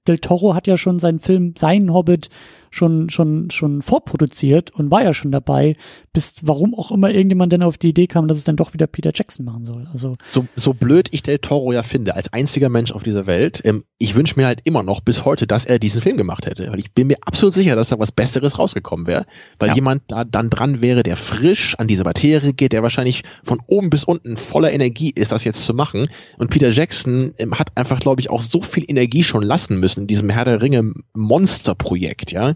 [0.08, 2.30] Del Toro hat ja schon seinen Film, seinen Hobbit,
[2.76, 5.76] schon, schon, schon vorproduziert und war ja schon dabei,
[6.12, 8.88] bis warum auch immer irgendjemand denn auf die Idee kam, dass es dann doch wieder
[8.88, 9.88] Peter Jackson machen soll.
[9.92, 13.62] Also so, so blöd ich Del Toro ja finde, als einziger Mensch auf dieser Welt,
[13.64, 16.70] ähm, ich wünsche mir halt immer noch bis heute, dass er diesen Film gemacht hätte.
[16.70, 19.26] Weil ich bin mir absolut sicher, dass da was Besseres rausgekommen wäre,
[19.60, 19.76] weil ja.
[19.76, 23.90] jemand da dann dran wäre, der frisch an diese Materie geht, der wahrscheinlich von oben
[23.90, 26.10] bis unten voller Energie ist, das jetzt zu machen.
[26.38, 30.02] Und Peter Jackson ähm, hat einfach, glaube ich, auch so viel Energie schon lassen müssen
[30.02, 32.56] in diesem Herr der Ringe Monsterprojekt, ja.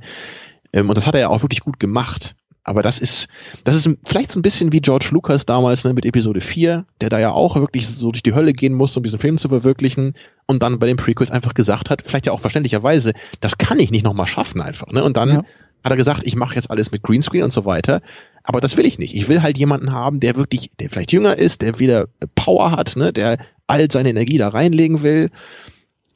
[0.73, 2.35] Ähm, und das hat er ja auch wirklich gut gemacht.
[2.63, 3.27] Aber das ist,
[3.63, 7.09] das ist vielleicht so ein bisschen wie George Lucas damals ne, mit Episode 4, der
[7.09, 10.13] da ja auch wirklich so durch die Hölle gehen musste, um diesen Film zu verwirklichen
[10.45, 13.91] und dann bei den Prequels einfach gesagt hat, vielleicht ja auch verständlicherweise, das kann ich
[13.91, 14.91] nicht nochmal schaffen einfach.
[14.91, 15.03] Ne?
[15.03, 15.37] Und dann ja.
[15.83, 18.01] hat er gesagt, ich mache jetzt alles mit Greenscreen und so weiter.
[18.43, 19.15] Aber das will ich nicht.
[19.15, 22.95] Ich will halt jemanden haben, der wirklich, der vielleicht jünger ist, der wieder Power hat,
[22.97, 25.29] ne, der all seine Energie da reinlegen will.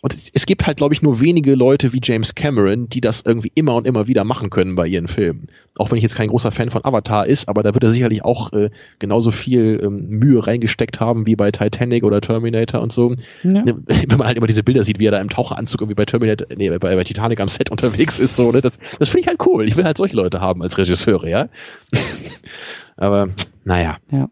[0.03, 3.53] Und es, gibt halt, glaube ich, nur wenige Leute wie James Cameron, die das irgendwie
[3.55, 5.47] immer und immer wieder machen können bei ihren Filmen.
[5.75, 8.21] Auch wenn ich jetzt kein großer Fan von Avatar ist, aber da wird er sicherlich
[8.25, 8.69] auch äh,
[8.99, 13.15] genauso viel ähm, Mühe reingesteckt haben wie bei Titanic oder Terminator und so.
[13.43, 13.63] Ja.
[13.65, 16.47] Wenn man halt immer diese Bilder sieht, wie er da im Taucheranzug irgendwie bei Terminator,
[16.53, 18.59] nee, bei, bei Titanic am Set unterwegs ist, so, ne?
[18.59, 19.65] Das, das finde ich halt cool.
[19.65, 21.47] Ich will halt solche Leute haben als Regisseure, ja.
[22.97, 23.29] aber,
[23.63, 23.99] naja.
[24.11, 24.29] Ja.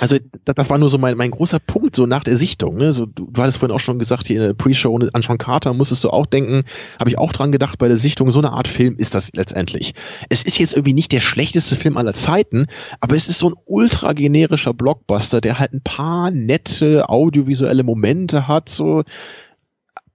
[0.00, 2.76] Also das war nur so mein, mein großer Punkt so nach der Sichtung.
[2.76, 2.92] Ne?
[2.92, 5.72] So, du, du hattest vorhin auch schon gesagt, hier in der Pre-Show an Sean Carter
[5.72, 6.64] musstest du auch denken,
[6.98, 9.94] habe ich auch dran gedacht bei der Sichtung, so eine Art Film ist das letztendlich.
[10.28, 12.66] Es ist jetzt irgendwie nicht der schlechteste Film aller Zeiten,
[13.00, 18.46] aber es ist so ein ultra generischer Blockbuster, der halt ein paar nette audiovisuelle Momente
[18.46, 19.02] hat, so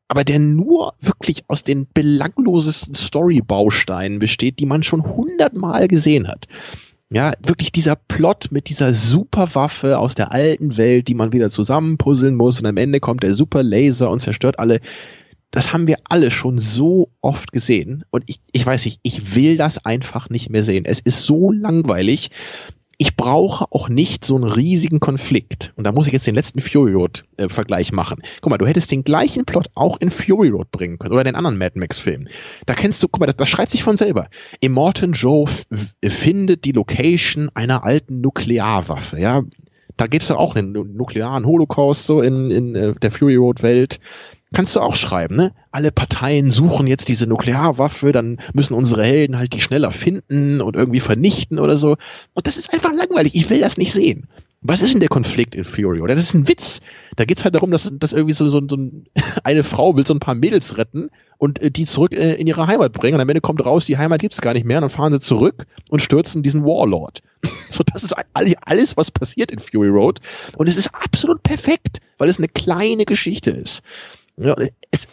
[0.10, 6.48] aber der nur wirklich aus den belanglosesten Story-Bausteinen besteht, die man schon hundertmal gesehen hat.
[7.10, 12.36] Ja, wirklich dieser Plot mit dieser Superwaffe aus der alten Welt, die man wieder zusammenpuzzeln
[12.36, 14.82] muss und am Ende kommt der Superlaser und zerstört alle.
[15.52, 19.56] Das haben wir alle schon so oft gesehen und ich, ich weiß nicht, ich will
[19.56, 20.84] das einfach nicht mehr sehen.
[20.84, 22.32] Es ist so langweilig
[23.00, 25.72] ich brauche auch nicht so einen riesigen Konflikt.
[25.76, 27.48] Und da muss ich jetzt den letzten Fury Road äh,
[27.92, 28.22] machen.
[28.42, 31.36] Guck mal, du hättest den gleichen Plot auch in Fury Road bringen können oder den
[31.36, 32.28] anderen Mad Max Film.
[32.66, 34.28] Da kennst du, guck mal, das, das schreibt sich von selber.
[34.62, 35.48] Immortan Joe
[36.04, 39.44] findet die Location einer alten Nuklearwaffe, ja.
[39.96, 44.00] Da gibt's ja auch einen nuklearen Holocaust so in, in äh, der Fury Road Welt
[44.54, 45.54] kannst du auch schreiben, ne?
[45.72, 50.76] Alle Parteien suchen jetzt diese Nuklearwaffe, dann müssen unsere Helden halt die schneller finden und
[50.76, 51.98] irgendwie vernichten oder so.
[52.34, 53.36] Und das ist einfach langweilig.
[53.36, 54.28] Ich will das nicht sehen.
[54.62, 56.02] Was ist denn der Konflikt in Fury?
[56.02, 56.82] Oder das ist ein Witz.
[57.16, 58.78] Da geht's halt darum, dass, dass irgendwie so, so, so
[59.44, 62.66] eine Frau will so ein paar Mädels retten und äh, die zurück äh, in ihre
[62.66, 63.16] Heimat bringen.
[63.16, 64.78] Und am Ende kommt raus, die Heimat gibt's gar nicht mehr.
[64.78, 67.22] Und dann fahren sie zurück und stürzen diesen Warlord.
[67.70, 70.20] so, das ist alles, was passiert in Fury Road.
[70.58, 73.84] Und es ist absolut perfekt, weil es eine kleine Geschichte ist.
[74.40, 74.56] Ja,
[74.92, 75.08] es,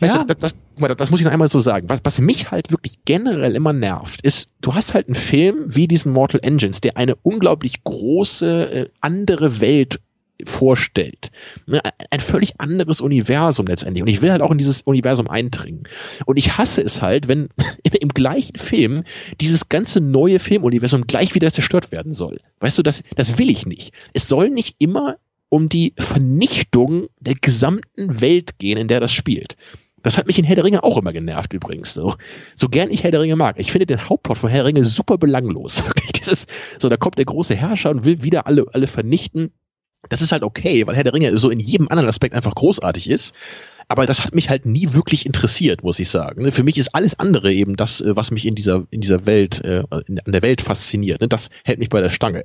[0.00, 0.18] ja.
[0.18, 1.88] Du, das, das, das, muss ich noch einmal so sagen.
[1.88, 5.88] Was, was mich halt wirklich generell immer nervt, ist, du hast halt einen Film wie
[5.88, 10.00] diesen Mortal Engines, der eine unglaublich große äh, andere Welt
[10.44, 11.30] vorstellt.
[11.66, 11.80] Ne,
[12.10, 14.02] ein völlig anderes Universum letztendlich.
[14.02, 15.84] Und ich will halt auch in dieses Universum eindringen.
[16.26, 17.48] Und ich hasse es halt, wenn
[18.00, 19.04] im gleichen Film
[19.40, 22.38] dieses ganze neue Filmuniversum gleich wieder zerstört werden soll.
[22.60, 23.94] Weißt du, das, das will ich nicht.
[24.12, 25.16] Es soll nicht immer
[25.56, 29.56] um die Vernichtung der gesamten Welt gehen, in der das spielt.
[30.02, 31.94] Das hat mich in Herr der Ringe auch immer genervt übrigens.
[31.94, 32.14] So,
[32.54, 33.58] so gern ich Herr der Ringe mag.
[33.58, 35.82] Ich finde den Hauptplot von Herr der Ringe super belanglos.
[36.14, 36.46] Dieses,
[36.78, 39.50] so, da kommt der große Herrscher und will wieder alle, alle vernichten.
[40.10, 43.08] Das ist halt okay, weil Herr der Ringe so in jedem anderen Aspekt einfach großartig
[43.08, 43.34] ist.
[43.88, 46.52] Aber das hat mich halt nie wirklich interessiert, muss ich sagen.
[46.52, 49.64] Für mich ist alles andere eben das, äh, was mich in dieser, in dieser Welt,
[49.64, 51.24] äh, an der Welt fasziniert.
[51.32, 52.44] Das hält mich bei der Stange.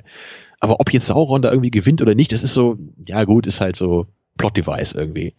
[0.62, 3.60] Aber ob jetzt Sauron da irgendwie gewinnt oder nicht, das ist so, ja gut, ist
[3.62, 4.08] halt so
[4.38, 5.34] Plot-Device irgendwie.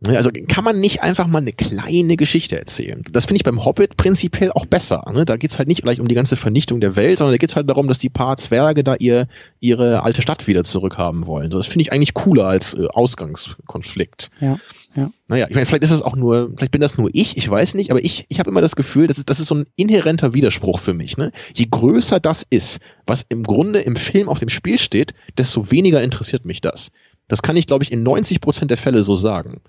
[0.00, 3.02] Ne, also kann man nicht einfach mal eine kleine Geschichte erzählen.
[3.10, 5.02] Das finde ich beim Hobbit prinzipiell auch besser.
[5.14, 5.24] Ne?
[5.24, 7.70] Da geht's halt nicht gleich um die ganze Vernichtung der Welt, sondern da geht's halt
[7.70, 9.26] darum, dass die paar Zwerge da ihr,
[9.58, 11.48] ihre alte Stadt wieder zurückhaben wollen.
[11.48, 14.30] das finde ich eigentlich cooler als äh, Ausgangskonflikt.
[14.38, 14.58] Ja.
[14.96, 15.10] Ja.
[15.28, 17.74] Naja, ich meine, vielleicht ist das auch nur, vielleicht bin das nur ich, ich weiß
[17.74, 20.32] nicht, aber ich, ich habe immer das Gefühl, das ist, das ist so ein inhärenter
[20.34, 21.16] Widerspruch für mich.
[21.16, 21.32] Ne?
[21.54, 26.02] Je größer das ist, was im Grunde im Film auf dem Spiel steht, desto weniger
[26.02, 26.90] interessiert mich das.
[27.28, 29.60] Das kann ich, glaube ich, in 90 Prozent der Fälle so sagen.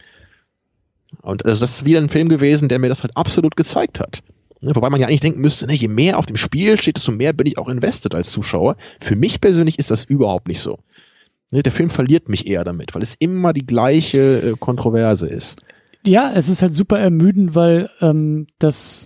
[1.21, 4.21] Und also das ist wieder ein Film gewesen, der mir das halt absolut gezeigt hat.
[4.59, 7.11] Ne, wobei man ja eigentlich denken müsste, ne, je mehr auf dem Spiel steht, desto
[7.11, 8.75] mehr bin ich auch invested als Zuschauer.
[8.99, 10.79] Für mich persönlich ist das überhaupt nicht so.
[11.51, 15.61] Ne, der Film verliert mich eher damit, weil es immer die gleiche äh, Kontroverse ist.
[16.05, 19.05] Ja, es ist halt super ermüdend, weil ähm, das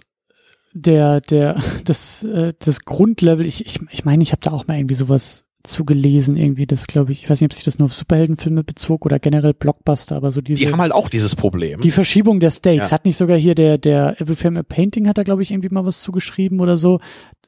[0.73, 4.78] der der das äh, das Grundlevel ich ich ich meine ich habe da auch mal
[4.78, 7.94] irgendwie sowas zugelesen, irgendwie das, glaube ich, ich weiß nicht, ob sich das nur auf
[7.94, 10.60] Superheldenfilme bezog oder generell Blockbuster, aber so diese.
[10.66, 11.82] Die haben halt auch dieses Problem.
[11.82, 12.90] Die Verschiebung der Stakes.
[12.90, 12.92] Ja.
[12.92, 15.70] Hat nicht sogar hier der, der Every Film a Painting hat da, glaube ich, irgendwie
[15.70, 17.00] mal was zugeschrieben oder so.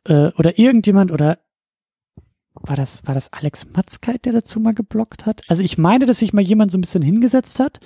[0.08, 1.40] Äh, oder irgendjemand oder
[2.54, 5.42] war das, war das Alex Matzkeit, der dazu mal geblockt hat?
[5.48, 7.80] Also ich meine, dass sich mal jemand so ein bisschen hingesetzt hat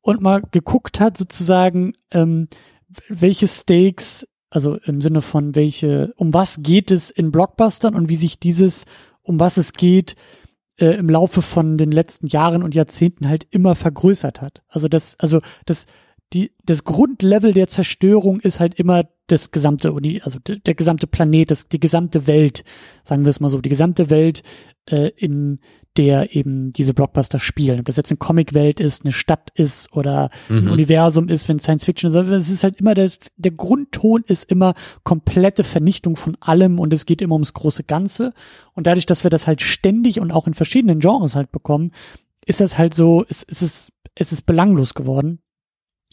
[0.00, 2.48] und mal geguckt hat, sozusagen, ähm,
[3.08, 8.16] welche Stakes, also im Sinne von welche, um was geht es in Blockbustern und wie
[8.16, 8.84] sich dieses
[9.26, 10.16] um was es geht,
[10.78, 14.62] äh, im Laufe von den letzten Jahren und Jahrzehnten halt immer vergrößert hat.
[14.68, 15.86] Also das, also das,
[16.32, 21.50] die, das Grundlevel der Zerstörung ist halt immer das gesamte Uni, also der gesamte Planet,
[21.50, 22.64] das, die gesamte Welt,
[23.04, 24.42] sagen wir es mal so, die gesamte Welt,
[24.90, 25.60] äh, in
[25.96, 27.80] der eben diese Blockbuster spielen.
[27.80, 30.58] Ob das jetzt eine Comicwelt ist, eine Stadt ist oder mhm.
[30.58, 34.50] ein Universum ist, wenn Science Fiction ist, es ist halt immer das, der Grundton ist
[34.50, 34.74] immer
[35.04, 38.32] komplette Vernichtung von allem und es geht immer ums große Ganze.
[38.74, 41.92] Und dadurch, dass wir das halt ständig und auch in verschiedenen Genres halt bekommen,
[42.44, 45.40] ist das halt so, es, es ist, es ist belanglos geworden,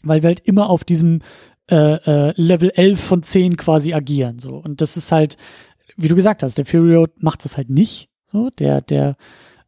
[0.06, 1.20] weil wir halt immer auf diesem
[1.70, 4.56] äh, äh, Level 11 von 10 quasi agieren, so.
[4.56, 5.36] Und das ist halt,
[5.96, 9.16] wie du gesagt hast, der Fury Road macht das halt nicht, so, der, der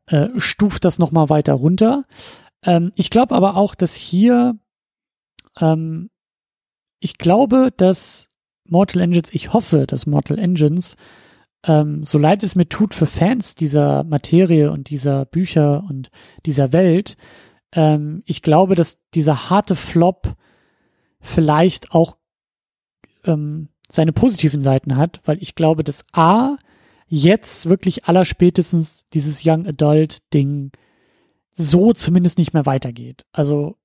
[0.06, 2.04] äh, stuft das nochmal weiter runter.
[2.64, 4.58] Ähm, ich glaube aber auch, dass hier,
[5.60, 6.10] ähm,
[7.00, 8.28] ich glaube, dass
[8.68, 10.96] Mortal Engines, ich hoffe, dass Mortal Engines,
[11.64, 16.10] ähm, so leid es mir tut für Fans dieser Materie und dieser Bücher und
[16.44, 17.16] dieser Welt,
[17.76, 20.34] ähm, ich glaube, dass dieser harte Flop
[21.20, 22.16] vielleicht auch
[23.24, 26.56] ähm, seine positiven Seiten hat, weil ich glaube, dass A,
[27.06, 30.72] jetzt wirklich allerspätestens dieses Young Adult Ding
[31.52, 33.24] so zumindest nicht mehr weitergeht.
[33.30, 33.76] Also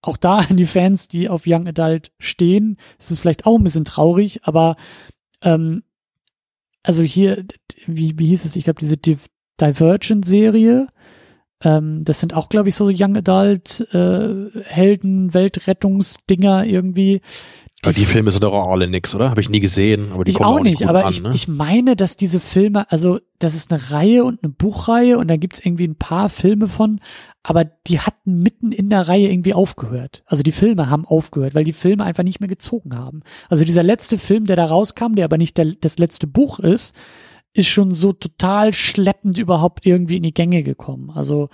[0.00, 3.64] auch da an die Fans, die auf Young Adult stehen, ist es vielleicht auch ein
[3.64, 4.76] bisschen traurig, aber
[5.42, 5.82] ähm,
[6.82, 7.44] also hier,
[7.86, 9.26] wie, wie hieß es, ich glaube, diese Div
[9.60, 10.88] Divergent-Serie,
[11.62, 17.20] ähm, das sind auch, glaube ich, so Young Adult äh, Helden, Weltrettungsdinger irgendwie.
[17.82, 19.30] Aber die Filme sind doch auch alle nix, oder?
[19.30, 20.12] Habe ich nie gesehen.
[20.12, 21.32] Aber die ich kommen auch nicht, nicht aber an, ich, ne?
[21.34, 25.36] ich meine, dass diese Filme, also das ist eine Reihe und eine Buchreihe und da
[25.38, 27.00] gibt's irgendwie ein paar Filme von,
[27.42, 30.22] aber die hatten mitten in der Reihe irgendwie aufgehört.
[30.26, 33.22] Also die Filme haben aufgehört, weil die Filme einfach nicht mehr gezogen haben.
[33.48, 36.94] Also dieser letzte Film, der da rauskam, der aber nicht der, das letzte Buch ist,
[37.52, 41.10] ist schon so total schleppend überhaupt irgendwie in die Gänge gekommen.
[41.10, 41.48] Also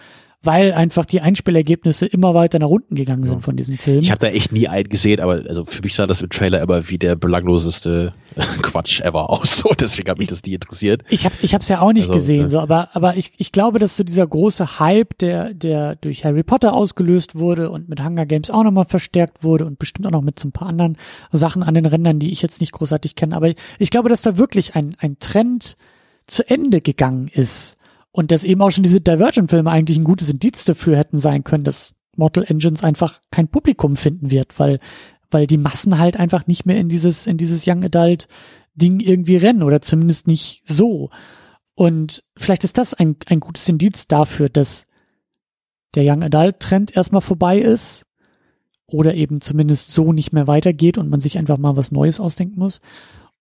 [0.46, 3.40] weil einfach die Einspielergebnisse immer weiter nach unten gegangen sind ja.
[3.40, 3.98] von diesem Film.
[3.98, 6.62] Ich habe da echt nie einen gesehen, aber also für mich sah das im Trailer
[6.62, 8.14] immer wie der belangloseste
[8.62, 9.56] Quatsch ever aus.
[9.56, 11.02] So, deswegen hat mich das nie interessiert.
[11.08, 13.52] Ich habe ich hab's ja auch nicht also, gesehen, äh, so, aber aber ich, ich
[13.52, 18.02] glaube, dass so dieser große Hype, der der durch Harry Potter ausgelöst wurde und mit
[18.02, 20.96] Hunger Games auch nochmal verstärkt wurde und bestimmt auch noch mit so ein paar anderen
[21.32, 24.38] Sachen an den Rändern, die ich jetzt nicht großartig kenne, aber ich glaube, dass da
[24.38, 25.76] wirklich ein ein Trend
[26.26, 27.75] zu Ende gegangen ist
[28.16, 31.64] und dass eben auch schon diese Divergent-Filme eigentlich ein gutes Indiz dafür hätten sein können,
[31.64, 34.80] dass Mortal Engines einfach kein Publikum finden wird, weil,
[35.30, 38.26] weil die Massen halt einfach nicht mehr in dieses, in dieses Young Adult
[38.74, 41.10] Ding irgendwie rennen oder zumindest nicht so.
[41.74, 44.86] Und vielleicht ist das ein, ein gutes Indiz dafür, dass
[45.94, 48.06] der Young Adult Trend erstmal vorbei ist
[48.86, 52.58] oder eben zumindest so nicht mehr weitergeht und man sich einfach mal was Neues ausdenken
[52.60, 52.80] muss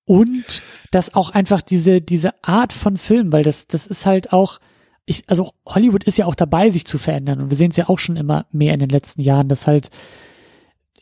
[0.06, 0.62] und
[0.92, 4.60] dass auch einfach diese, diese Art von Film, weil das, das ist halt auch,
[5.06, 7.40] ich, also Hollywood ist ja auch dabei, sich zu verändern.
[7.42, 9.90] Und wir sehen es ja auch schon immer mehr in den letzten Jahren, dass halt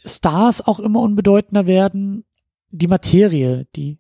[0.06, 2.26] Stars auch immer unbedeutender werden,
[2.70, 4.00] die Materie, die,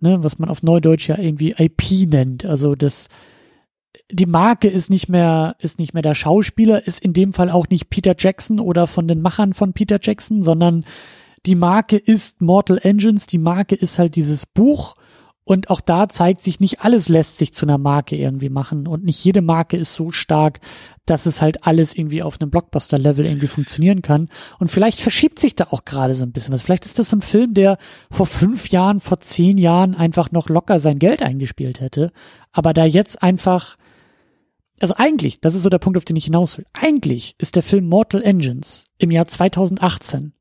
[0.00, 3.08] ne, was man auf Neudeutsch ja irgendwie IP nennt, also das,
[4.10, 7.68] die Marke ist nicht mehr, ist nicht mehr der Schauspieler, ist in dem Fall auch
[7.68, 10.84] nicht Peter Jackson oder von den Machern von Peter Jackson, sondern
[11.44, 14.96] die Marke ist Mortal Engines, die Marke ist halt dieses Buch
[15.48, 19.04] und auch da zeigt sich, nicht alles lässt sich zu einer Marke irgendwie machen und
[19.04, 20.58] nicht jede Marke ist so stark,
[21.06, 24.28] dass es halt alles irgendwie auf einem Blockbuster-Level irgendwie funktionieren kann.
[24.58, 26.62] Und vielleicht verschiebt sich da auch gerade so ein bisschen was.
[26.62, 27.78] Vielleicht ist das ein Film, der
[28.10, 32.10] vor fünf Jahren, vor zehn Jahren einfach noch locker sein Geld eingespielt hätte,
[32.50, 33.76] aber da jetzt einfach
[34.80, 36.66] also eigentlich, das ist so der Punkt, auf den ich hinaus will.
[36.74, 40.34] Eigentlich ist der Film Mortal Engines im Jahr 2018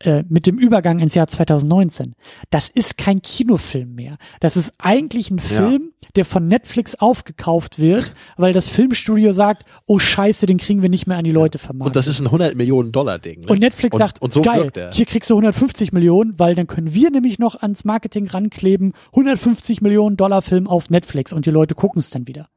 [0.00, 2.14] äh, mit dem Übergang ins Jahr 2019.
[2.50, 4.16] Das ist kein Kinofilm mehr.
[4.40, 6.08] Das ist eigentlich ein Film, ja.
[6.16, 11.06] der von Netflix aufgekauft wird, weil das Filmstudio sagt, oh scheiße, den kriegen wir nicht
[11.06, 11.88] mehr an die Leute vermarktet.
[11.88, 13.40] Und das ist ein 100 Millionen Dollar Ding.
[13.40, 13.46] Ne?
[13.48, 16.94] Und Netflix und, sagt, und so geil, hier kriegst du 150 Millionen, weil dann können
[16.94, 21.74] wir nämlich noch ans Marketing rankleben, 150 Millionen Dollar Film auf Netflix und die Leute
[21.74, 22.48] gucken es dann wieder.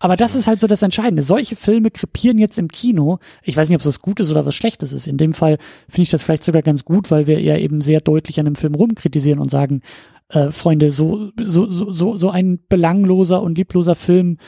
[0.00, 1.22] Aber das ist halt so das Entscheidende.
[1.22, 3.18] Solche Filme krepieren jetzt im Kino.
[3.42, 5.08] Ich weiß nicht, ob es was Gutes oder was Schlechtes ist.
[5.08, 5.58] In dem Fall
[5.88, 8.54] finde ich das vielleicht sogar ganz gut, weil wir ja eben sehr deutlich an dem
[8.54, 9.82] Film rumkritisieren und sagen,
[10.28, 14.38] äh, Freunde, so, so, so, so, so ein belangloser und liebloser Film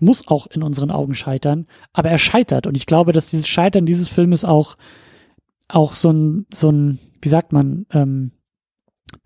[0.00, 3.86] muss auch in unseren Augen scheitern, aber er scheitert und ich glaube, dass dieses Scheitern
[3.86, 4.76] dieses Filmes auch
[5.68, 8.32] auch so ein so ein wie sagt man ähm,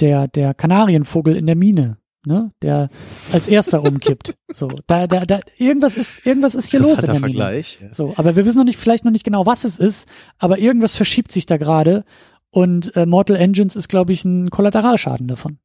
[0.01, 1.99] der der Kanarienvogel in der Mine
[2.29, 2.91] ne, der
[3.33, 4.37] als erster umkippt.
[4.53, 7.93] So, da, da, da, irgendwas ist, irgendwas ist hier los in der Vergleich, Mine.
[7.93, 10.95] So, aber wir wissen noch nicht, vielleicht noch nicht genau, was es ist, aber irgendwas
[10.95, 12.05] verschiebt sich da gerade
[12.51, 15.59] und äh, Mortal Engines ist, glaube ich, ein Kollateralschaden davon.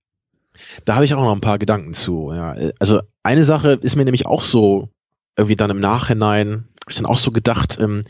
[0.85, 2.31] Da habe ich auch noch ein paar Gedanken zu.
[2.33, 2.55] Ja.
[2.79, 4.89] Also eine Sache ist mir nämlich auch so
[5.35, 8.03] irgendwie dann im Nachhinein, habe ich dann auch so gedacht, ähm,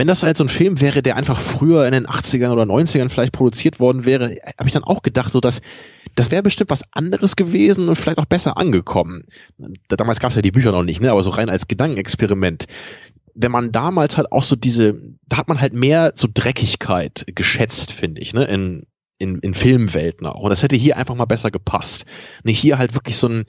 [0.00, 3.10] wenn das halt so ein Film wäre, der einfach früher in den 80ern oder 90ern
[3.10, 5.60] vielleicht produziert worden wäre, habe ich dann auch gedacht, so dass
[6.14, 9.24] das wäre bestimmt was anderes gewesen und vielleicht auch besser angekommen.
[9.88, 11.10] Damals gab es ja die Bücher noch nicht, ne?
[11.10, 12.64] aber so rein als Gedankenexperiment.
[13.34, 14.94] Wenn man damals halt auch so diese,
[15.26, 18.44] da hat man halt mehr so Dreckigkeit geschätzt, finde ich, ne?
[18.44, 18.86] In,
[19.18, 20.40] in, in Filmwelten auch.
[20.40, 22.06] Und das hätte hier einfach mal besser gepasst.
[22.42, 23.44] Nicht hier halt wirklich so ein,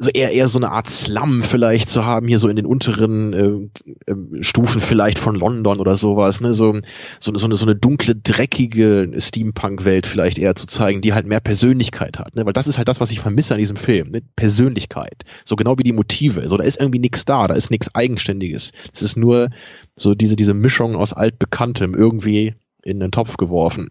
[0.00, 3.32] so eher eher so eine Art Slum vielleicht zu haben, hier so in den unteren
[3.32, 6.54] äh, äh, Stufen vielleicht von London oder sowas, ne?
[6.54, 6.80] So,
[7.18, 11.40] so, so, eine, so eine dunkle, dreckige Steampunk-Welt vielleicht eher zu zeigen, die halt mehr
[11.40, 12.36] Persönlichkeit hat.
[12.36, 12.46] Ne?
[12.46, 14.10] Weil das ist halt das, was ich vermisse an diesem Film.
[14.10, 14.22] Ne?
[14.36, 15.24] Persönlichkeit.
[15.44, 16.48] So genau wie die Motive.
[16.48, 18.72] So, da ist irgendwie nichts da, da ist nichts Eigenständiges.
[18.92, 19.50] Es ist nur
[19.96, 22.54] so diese, diese Mischung aus Altbekanntem irgendwie
[22.84, 23.90] in den Topf geworfen.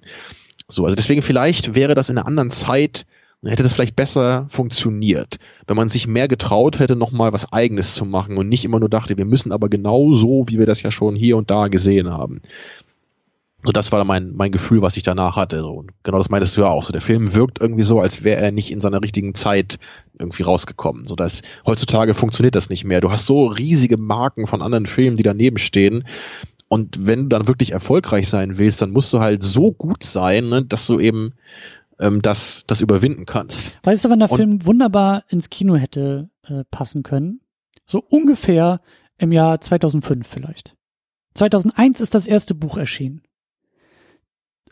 [0.69, 3.05] So, also deswegen vielleicht wäre das in einer anderen Zeit
[3.43, 5.37] hätte das vielleicht besser funktioniert,
[5.67, 8.89] wenn man sich mehr getraut hätte, nochmal was Eigenes zu machen und nicht immer nur
[8.89, 12.09] dachte, wir müssen aber genau so, wie wir das ja schon hier und da gesehen
[12.09, 12.41] haben.
[13.63, 15.65] So, das war mein, mein Gefühl, was ich danach hatte.
[15.65, 16.83] Und genau das meintest du ja auch.
[16.83, 19.77] So, der Film wirkt irgendwie so, als wäre er nicht in seiner richtigen Zeit
[20.17, 21.07] irgendwie rausgekommen.
[21.07, 23.01] So, dass heutzutage funktioniert das nicht mehr.
[23.01, 26.05] Du hast so riesige Marken von anderen Filmen, die daneben stehen.
[26.69, 30.49] Und wenn du dann wirklich erfolgreich sein willst, dann musst du halt so gut sein,
[30.49, 31.33] ne, dass du eben
[31.99, 33.77] ähm, das, das überwinden kannst.
[33.83, 37.41] Weißt du, wann der Und Film wunderbar ins Kino hätte äh, passen können?
[37.85, 38.81] So ungefähr
[39.17, 40.75] im Jahr 2005 vielleicht.
[41.33, 43.21] 2001 ist das erste Buch erschienen.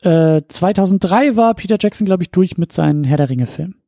[0.01, 3.81] Äh, 2003 war Peter Jackson, glaube ich, durch mit seinen Herr der Ringe-Filmen.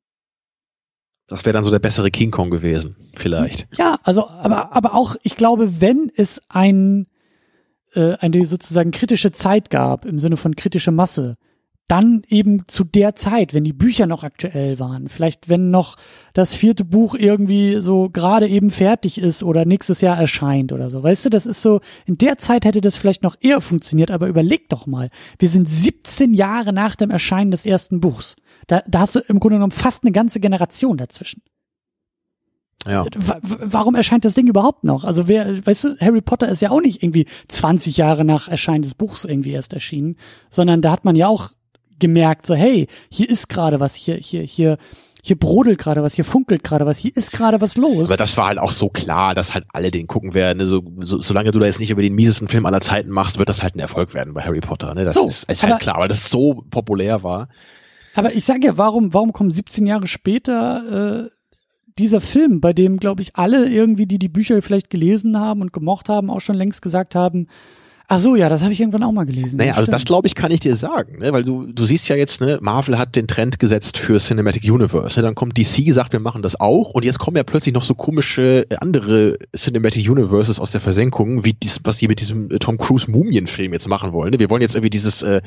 [1.27, 3.67] Das wäre dann so der bessere King Kong gewesen, vielleicht.
[3.77, 7.07] Ja, also, aber, aber auch, ich glaube, wenn es ein,
[7.93, 11.35] äh, eine sozusagen kritische Zeit gab, im Sinne von kritische Masse,
[11.87, 15.95] dann eben zu der Zeit, wenn die Bücher noch aktuell waren, vielleicht wenn noch
[16.33, 21.01] das vierte Buch irgendwie so gerade eben fertig ist oder nächstes Jahr erscheint oder so.
[21.01, 24.27] Weißt du, das ist so, in der Zeit hätte das vielleicht noch eher funktioniert, aber
[24.27, 25.09] überleg doch mal,
[25.39, 28.35] wir sind 17 Jahre nach dem Erscheinen des ersten Buchs.
[28.67, 31.41] Da, da hast du im Grunde genommen fast eine ganze Generation dazwischen.
[32.85, 33.05] Ja.
[33.41, 35.03] Warum erscheint das Ding überhaupt noch?
[35.03, 38.83] Also wer, weißt du, Harry Potter ist ja auch nicht irgendwie 20 Jahre nach Erscheinen
[38.83, 40.17] des Buchs irgendwie erst erschienen,
[40.49, 41.51] sondern da hat man ja auch
[41.99, 44.77] gemerkt, so hey, hier ist gerade was, hier, hier, hier,
[45.23, 48.07] hier brodelt gerade was, hier funkelt gerade was, hier ist gerade was los.
[48.07, 50.65] Aber das war halt auch so klar, dass halt alle den gucken werden.
[50.65, 53.49] So, so, solange du da jetzt nicht über den miesesten Film aller Zeiten machst, wird
[53.49, 54.93] das halt ein Erfolg werden bei Harry Potter.
[54.93, 55.03] Ne?
[55.03, 57.49] Das so, ist, ist halt klar, weil das so populär war.
[58.15, 61.29] Aber ich sage ja, warum, warum kommen 17 Jahre später äh,
[61.99, 65.73] dieser Film, bei dem, glaube ich, alle irgendwie, die die Bücher vielleicht gelesen haben und
[65.73, 67.47] gemocht haben, auch schon längst gesagt haben,
[68.09, 69.57] Ach so, ja, das habe ich irgendwann auch mal gelesen.
[69.57, 71.33] Naja, also das glaube ich, kann ich dir sagen, ne?
[71.33, 75.19] weil du, du siehst ja jetzt, ne, Marvel hat den Trend gesetzt für Cinematic Universe.
[75.19, 75.23] Ne?
[75.23, 77.95] Dann kommt DC, sagt, wir machen das auch und jetzt kommen ja plötzlich noch so
[77.95, 82.59] komische äh, andere Cinematic Universes aus der Versenkung, wie dies, was die mit diesem äh,
[82.59, 84.31] Tom Cruise Mumienfilm jetzt machen wollen.
[84.31, 84.39] Ne?
[84.39, 85.41] Wir wollen jetzt irgendwie dieses äh,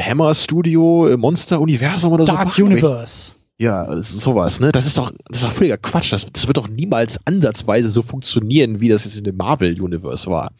[0.00, 2.62] Hammer Studio äh, Monster Universum oder Dark so.
[2.62, 3.32] Dark Universe.
[3.58, 4.70] Ja, das ist sowas, ne?
[4.72, 6.12] Das ist doch, das ist doch völliger Quatsch.
[6.12, 10.30] Das, das wird doch niemals ansatzweise so funktionieren, wie das jetzt in dem Marvel Universe
[10.30, 10.52] war.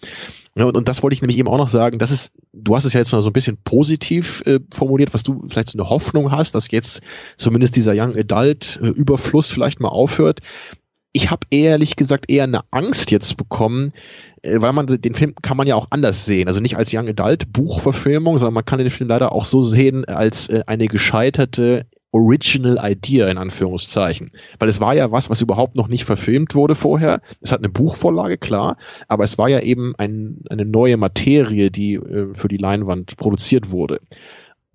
[0.65, 2.95] Und, und das wollte ich nämlich eben auch noch sagen, das ist, du hast es
[2.95, 6.33] ja jetzt noch so ein bisschen positiv äh, formuliert, was du vielleicht so eine Hoffnung
[6.33, 7.03] hast, dass jetzt
[7.37, 10.41] zumindest dieser Young Adult äh, Überfluss vielleicht mal aufhört.
[11.12, 13.93] Ich habe ehrlich gesagt eher eine Angst jetzt bekommen,
[14.43, 16.49] äh, weil man den Film kann man ja auch anders sehen.
[16.49, 20.07] Also nicht als Young Adult Buchverfilmung, sondern man kann den Film leider auch so sehen
[20.07, 24.32] als äh, eine gescheiterte Original Idea in Anführungszeichen.
[24.59, 27.20] Weil es war ja was, was überhaupt noch nicht verfilmt wurde vorher.
[27.43, 31.94] Es hat eine Buchvorlage, klar, aber es war ja eben ein, eine neue Materie, die
[31.94, 34.01] äh, für die Leinwand produziert wurde.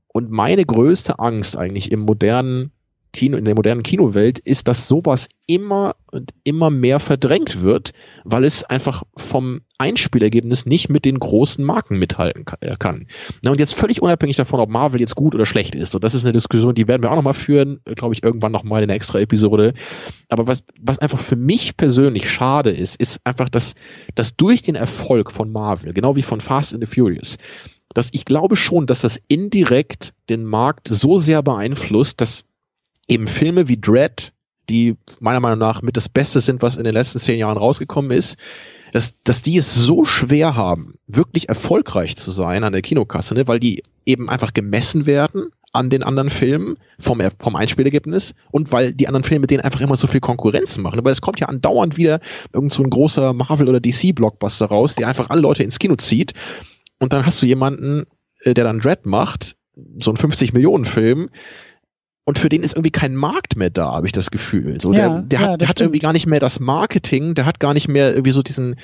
[0.07, 2.71] Und meine größte Angst eigentlich im modernen
[3.13, 7.91] Kino, in der modernen Kinowelt ist, dass sowas immer und immer mehr verdrängt wird,
[8.23, 13.07] weil es einfach vom Einspielergebnis nicht mit den großen Marken mithalten äh, kann.
[13.41, 15.95] Na, und jetzt völlig unabhängig davon, ob Marvel jetzt gut oder schlecht ist.
[15.95, 18.51] Und das ist eine Diskussion, die werden wir auch nochmal führen, äh, glaube ich, irgendwann
[18.51, 19.73] nochmal in einer extra Episode.
[20.29, 23.75] Aber was, was einfach für mich persönlich schade ist, ist einfach, dass,
[24.15, 27.37] dass durch den Erfolg von Marvel, genau wie von Fast and the Furious,
[27.93, 32.45] dass ich glaube schon, dass das indirekt den Markt so sehr beeinflusst, dass
[33.11, 34.31] eben Filme wie Dread,
[34.69, 38.11] die meiner Meinung nach mit das Beste sind, was in den letzten zehn Jahren rausgekommen
[38.11, 38.37] ist,
[38.93, 43.47] dass, dass die es so schwer haben, wirklich erfolgreich zu sein an der Kinokasse, ne?
[43.47, 48.93] weil die eben einfach gemessen werden an den anderen Filmen vom, vom Einspielergebnis und weil
[48.93, 50.99] die anderen Filme denen einfach immer so viel Konkurrenz machen.
[50.99, 52.19] Aber es kommt ja andauernd wieder
[52.53, 56.33] irgend so ein großer Marvel- oder DC-Blockbuster raus, der einfach alle Leute ins Kino zieht.
[56.99, 58.05] Und dann hast du jemanden,
[58.41, 59.55] äh, der dann Dread macht,
[59.97, 61.29] so ein 50-Millionen-Film,
[62.25, 64.79] und für den ist irgendwie kein Markt mehr da, habe ich das Gefühl.
[64.79, 67.45] So, ja, der, der ja, hat, der hat irgendwie gar nicht mehr das Marketing, der
[67.45, 68.75] hat gar nicht mehr irgendwie so diesen,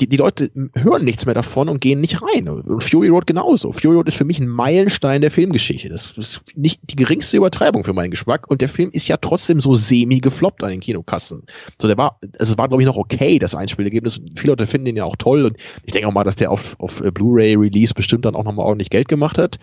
[0.00, 2.48] die, die Leute hören nichts mehr davon und gehen nicht rein.
[2.48, 3.72] Und Fury Road genauso.
[3.72, 5.88] Fury Road ist für mich ein Meilenstein der Filmgeschichte.
[5.88, 8.48] Das ist nicht die geringste Übertreibung für meinen Geschmack.
[8.48, 11.42] Und der Film ist ja trotzdem so semi gefloppt an den Kinokassen.
[11.80, 14.20] So, der war, also es war, glaube ich, noch okay, das Einspielergebnis.
[14.36, 15.44] Viele Leute finden den ja auch toll.
[15.44, 18.90] Und ich denke auch mal, dass der auf, auf Blu-ray-Release bestimmt dann auch nochmal ordentlich
[18.90, 19.58] Geld gemacht hat.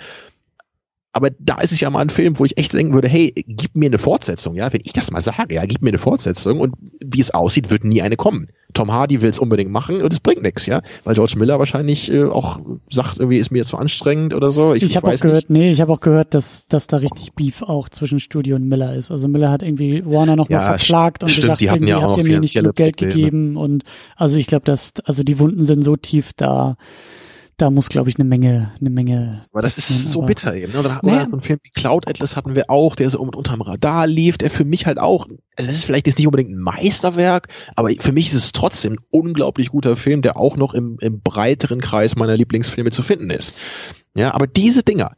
[1.13, 3.75] Aber da ist es ja mal ein Film, wo ich echt denken würde, hey, gib
[3.75, 6.75] mir eine Fortsetzung, ja, wenn ich das mal sage, ja, gib mir eine Fortsetzung und
[7.03, 8.49] wie es aussieht, wird nie eine kommen.
[8.73, 12.11] Tom Hardy will es unbedingt machen und es bringt nichts, ja, weil George Miller wahrscheinlich
[12.11, 12.59] äh, auch
[12.91, 14.73] sagt, irgendwie ist mir zu anstrengend oder so.
[14.73, 15.59] Ich, ich habe auch gehört, nicht.
[15.59, 18.93] nee, ich habe auch gehört, dass dass da richtig Beef auch zwischen Studio und Miller
[18.93, 19.09] ist.
[19.09, 22.17] Also Miller hat irgendwie Warner noch ja, verklagt und stimmt, gesagt, die hatten ja auch
[22.17, 23.83] habt ihr mir nicht genug Geld gegeben und
[24.15, 26.77] also ich glaube, dass also die Wunden sind so tief da
[27.57, 29.33] da muss, glaube ich, eine Menge, eine Menge.
[29.51, 30.73] Aber das ist so aber, bitter eben.
[30.73, 30.79] Ne?
[30.79, 31.25] Oder, naja.
[31.25, 34.51] so ein Film wie Cloud Atlas hatten wir auch, der so unterm Radar lief, der
[34.51, 38.11] für mich halt auch, also es ist vielleicht jetzt nicht unbedingt ein Meisterwerk, aber für
[38.11, 42.15] mich ist es trotzdem ein unglaublich guter Film, der auch noch im, im breiteren Kreis
[42.15, 43.55] meiner Lieblingsfilme zu finden ist.
[44.13, 45.15] Ja, aber diese Dinger,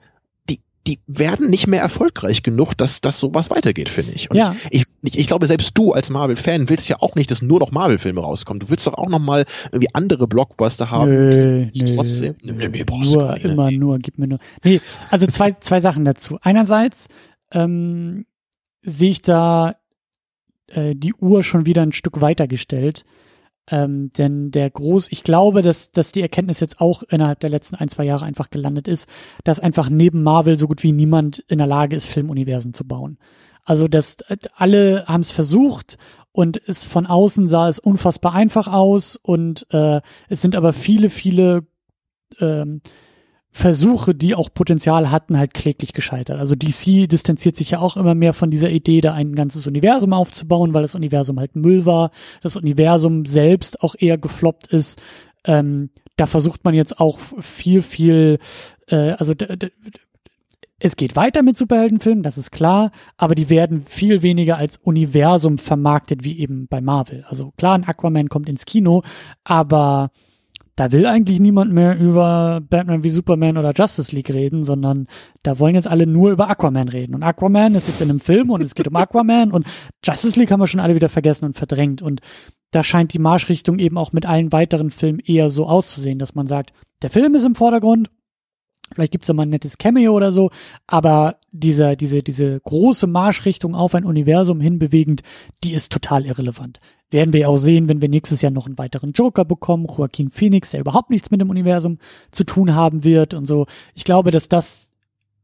[0.88, 4.32] die werden nicht mehr erfolgreich genug, dass, dass sowas weitergeht, finde ich.
[4.32, 4.56] Und ja.
[4.72, 7.72] ich, ich, ich glaube, selbst du als Marvel-Fan willst ja auch nicht, dass nur noch
[7.72, 8.60] Marvel-Filme rauskommen.
[8.60, 11.30] Du willst doch auch noch mal irgendwie andere Blockbuster haben, nö,
[11.66, 12.36] die, die nö, trotzdem.
[12.42, 14.40] Nö, nö, nur, immer nur, gib mir nur.
[14.64, 14.82] Nee,
[15.12, 16.40] also zwei, zwei Sachen dazu.
[16.42, 17.08] Einerseits
[17.52, 18.26] ähm,
[18.82, 19.76] sehe ich da
[20.68, 23.04] äh, die Uhr schon wieder ein Stück weitergestellt.
[23.72, 27.76] Ähm, denn der Groß, ich glaube, dass, dass die Erkenntnis jetzt auch innerhalb der letzten
[27.76, 29.08] ein, zwei Jahre einfach gelandet ist,
[29.44, 33.18] dass einfach neben Marvel so gut wie niemand in der Lage ist, Filmuniversen zu bauen.
[33.64, 35.98] Also dass äh, alle haben es versucht
[36.32, 41.10] und es von außen sah es unfassbar einfach aus und äh, es sind aber viele,
[41.10, 41.68] viele
[42.40, 42.82] ähm,
[43.52, 46.40] Versuche, die auch Potenzial hatten, halt kläglich gescheitert.
[46.40, 50.14] Also DC distanziert sich ja auch immer mehr von dieser Idee, da ein ganzes Universum
[50.14, 52.12] aufzubauen, weil das Universum halt Müll war,
[52.42, 55.02] das Universum selbst auch eher gefloppt ist.
[55.46, 58.38] Ähm, da versucht man jetzt auch viel, viel,
[58.88, 59.34] äh, also
[60.80, 65.58] es geht weiter mit Superheldenfilmen, das ist klar, aber die werden viel weniger als Universum
[65.58, 67.26] vermarktet wie eben bei Marvel.
[67.28, 69.04] Also klar, ein Aquaman kommt ins Kino,
[69.44, 70.12] aber
[70.80, 75.08] da will eigentlich niemand mehr über Batman wie Superman oder Justice League reden, sondern
[75.44, 77.16] da wollen jetzt alle nur über Aquaman reden.
[77.16, 79.68] Und Aquaman ist jetzt in einem Film und es geht um Aquaman und
[80.06, 82.02] Justice League haben wir schon alle wieder vergessen und verdrängt.
[82.02, 82.22] Und
[82.72, 86.48] da scheint die Marschrichtung eben auch mit allen weiteren Filmen eher so auszusehen, dass man
[86.48, 88.10] sagt, der Film ist im Vordergrund,
[88.92, 90.50] Vielleicht gibt's da mal ein nettes Cameo oder so,
[90.88, 95.22] aber diese, diese, diese große Marschrichtung auf ein Universum hinbewegend,
[95.64, 96.80] die ist total irrelevant.
[97.12, 100.72] Werden wir auch sehen, wenn wir nächstes Jahr noch einen weiteren Joker bekommen, Joaquin Phoenix,
[100.72, 101.98] der überhaupt nichts mit dem Universum
[102.32, 103.66] zu tun haben wird und so.
[103.96, 104.90] Ich glaube, dass das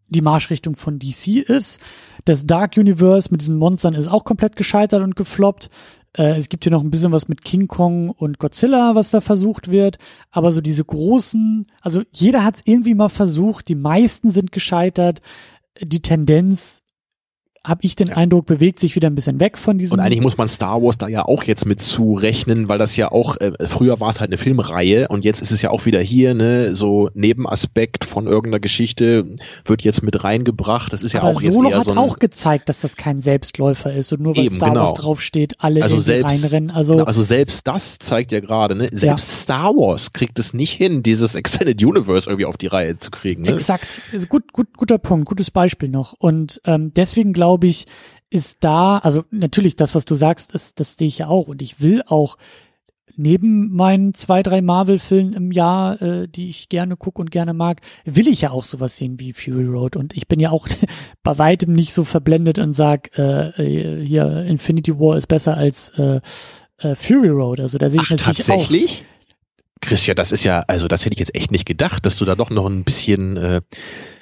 [0.08, 1.80] die Marschrichtung von DC ist.
[2.26, 5.70] Das Dark Universe mit diesen Monstern ist auch komplett gescheitert und gefloppt.
[6.18, 9.22] Äh, es gibt hier noch ein bisschen was mit King Kong und Godzilla, was da
[9.22, 9.98] versucht wird.
[10.32, 13.68] Aber so diese großen, also jeder hat es irgendwie mal versucht.
[13.68, 15.22] Die meisten sind gescheitert.
[15.82, 16.84] Die Tendenz
[17.68, 18.16] habe ich den ja.
[18.16, 19.94] Eindruck, bewegt sich wieder ein bisschen weg von diesem.
[19.94, 23.12] Und eigentlich muss man Star Wars da ja auch jetzt mit zurechnen, weil das ja
[23.12, 26.00] auch, äh, früher war es halt eine Filmreihe und jetzt ist es ja auch wieder
[26.00, 30.94] hier, ne, so Nebenaspekt von irgendeiner Geschichte wird jetzt mit reingebracht.
[30.94, 32.96] Das ist ja Aber auch Solo jetzt eher hat so ein, auch gezeigt, dass das
[32.96, 34.82] kein Selbstläufer ist und nur weil eben, Star genau.
[34.82, 36.72] Wars draufsteht, alle also selbst, reinrennen.
[36.72, 39.18] Also, genau, also selbst das zeigt ja gerade, ne, selbst ja.
[39.18, 43.44] Star Wars kriegt es nicht hin, dieses Extended Universe irgendwie auf die Reihe zu kriegen.
[43.44, 43.50] Ne?
[43.54, 44.02] Exakt.
[44.12, 46.14] Also gut, gut, guter Punkt, gutes Beispiel noch.
[46.18, 47.88] Und ähm, deswegen glaube ich,
[48.30, 51.61] ist da, also natürlich das, was du sagst, ist, das sehe ich ja auch und
[51.61, 52.38] ich will auch
[53.18, 57.82] neben meinen zwei, drei Marvel-Filmen im Jahr, äh, die ich gerne gucke und gerne mag,
[58.03, 59.95] will ich ja auch sowas sehen wie Fury Road.
[59.95, 60.68] Und ich bin ja auch
[61.23, 65.90] bei weitem nicht so verblendet und sag, äh, äh, hier Infinity War ist besser als
[65.98, 66.19] äh,
[66.80, 67.60] äh, Fury Road.
[67.60, 68.91] Also da sehe ich Ach, natürlich tatsächlich?
[69.02, 69.15] auch.
[69.82, 72.36] Christian, das ist ja, also das hätte ich jetzt echt nicht gedacht, dass du da
[72.36, 73.61] doch noch ein bisschen äh,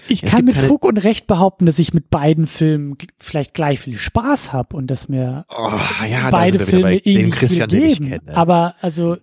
[0.07, 3.80] ich es kann mit Fug und Recht behaupten, dass ich mit beiden Filmen vielleicht gleich
[3.80, 5.71] viel Spaß habe und dass mir oh,
[6.07, 8.09] ja, beide Filme ähnlich Christian, viel geben.
[8.09, 8.35] Kenne.
[8.35, 9.17] Aber also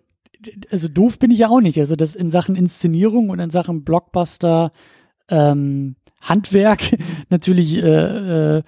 [0.70, 1.78] also doof bin ich ja auch nicht.
[1.78, 4.72] Also das in Sachen Inszenierung und in Sachen Blockbuster
[5.28, 6.80] ähm, Handwerk
[7.28, 8.62] natürlich äh, äh,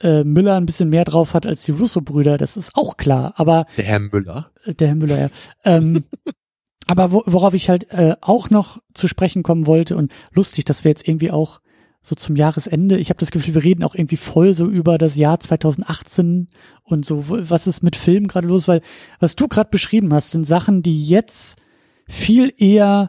[0.00, 3.34] äh, Müller ein bisschen mehr drauf hat als die Russo-Brüder, das ist auch klar.
[3.36, 4.50] Aber der Herr Müller.
[4.66, 5.28] Der Herr Müller, ja.
[5.64, 6.04] ähm,
[6.86, 10.84] aber wo, worauf ich halt äh, auch noch zu sprechen kommen wollte und lustig, dass
[10.84, 11.60] wir jetzt irgendwie auch
[12.00, 15.16] so zum Jahresende, ich habe das Gefühl, wir reden auch irgendwie voll so über das
[15.16, 16.48] Jahr 2018
[16.84, 18.80] und so, was ist mit Filmen gerade los, weil
[19.18, 21.58] was du gerade beschrieben hast, sind Sachen, die jetzt
[22.06, 23.08] viel eher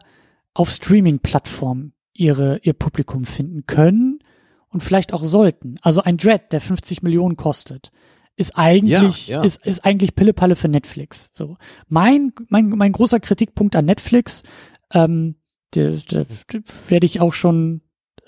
[0.52, 4.18] auf Streaming-Plattformen ihre, ihr Publikum finden können
[4.68, 5.76] und vielleicht auch sollten.
[5.82, 7.92] Also ein Dread, der 50 Millionen kostet,
[8.38, 9.44] ist eigentlich, ja, ja.
[9.44, 11.28] ist, ist eigentlich Pillepalle für Netflix.
[11.32, 11.56] So.
[11.88, 14.44] Mein, mein, mein großer Kritikpunkt an Netflix,
[14.94, 15.34] ähm,
[15.74, 16.24] der, der,
[16.86, 17.82] werde ich auch schon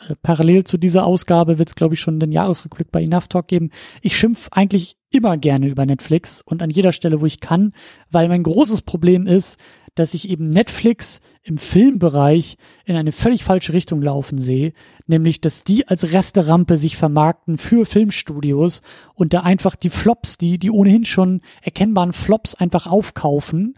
[0.08, 3.46] äh, parallel zu dieser Ausgabe wird es, glaube ich, schon den Jahresrückblick bei Enough Talk
[3.46, 3.70] geben.
[4.02, 7.72] Ich schimpf eigentlich immer gerne über Netflix und an jeder Stelle, wo ich kann,
[8.10, 9.58] weil mein großes Problem ist,
[10.00, 14.72] dass ich eben Netflix im Filmbereich in eine völlig falsche Richtung laufen sehe,
[15.06, 18.82] nämlich dass die als Resterampe sich vermarkten für Filmstudios
[19.14, 23.74] und da einfach die Flops, die die ohnehin schon erkennbaren Flops einfach aufkaufen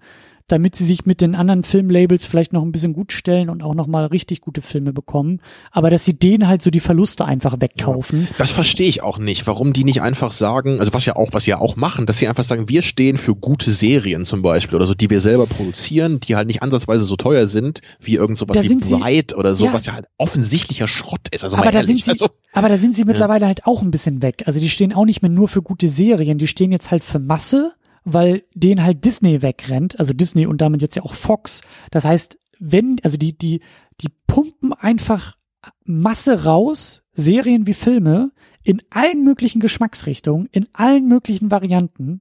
[0.53, 3.74] damit sie sich mit den anderen Filmlabels vielleicht noch ein bisschen gut stellen und auch
[3.74, 5.41] noch mal richtig gute Filme bekommen.
[5.70, 8.23] Aber dass sie denen halt so die Verluste einfach wegkaufen.
[8.23, 11.31] Ja, das verstehe ich auch nicht, warum die nicht einfach sagen, also was ja auch,
[11.33, 14.43] was sie ja auch machen, dass sie einfach sagen, wir stehen für gute Serien zum
[14.43, 18.16] Beispiel oder so, die wir selber produzieren, die halt nicht ansatzweise so teuer sind wie
[18.16, 21.45] irgend sowas da wie Bright oder so, ja, was ja halt offensichtlich Schrott ist.
[21.45, 23.47] Also aber, da sind sie, also, aber da sind sie mittlerweile ja.
[23.47, 24.43] halt auch ein bisschen weg.
[24.47, 27.19] Also die stehen auch nicht mehr nur für gute Serien, die stehen jetzt halt für
[27.19, 27.73] Masse
[28.05, 31.62] weil den halt Disney wegrennt, also Disney und damit jetzt ja auch Fox.
[31.91, 33.61] Das heißt, wenn, also die, die,
[34.01, 35.37] die pumpen einfach
[35.85, 42.20] Masse raus, Serien wie Filme, in allen möglichen Geschmacksrichtungen, in allen möglichen Varianten.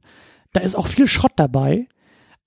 [0.53, 1.88] Da ist auch viel Schrott dabei.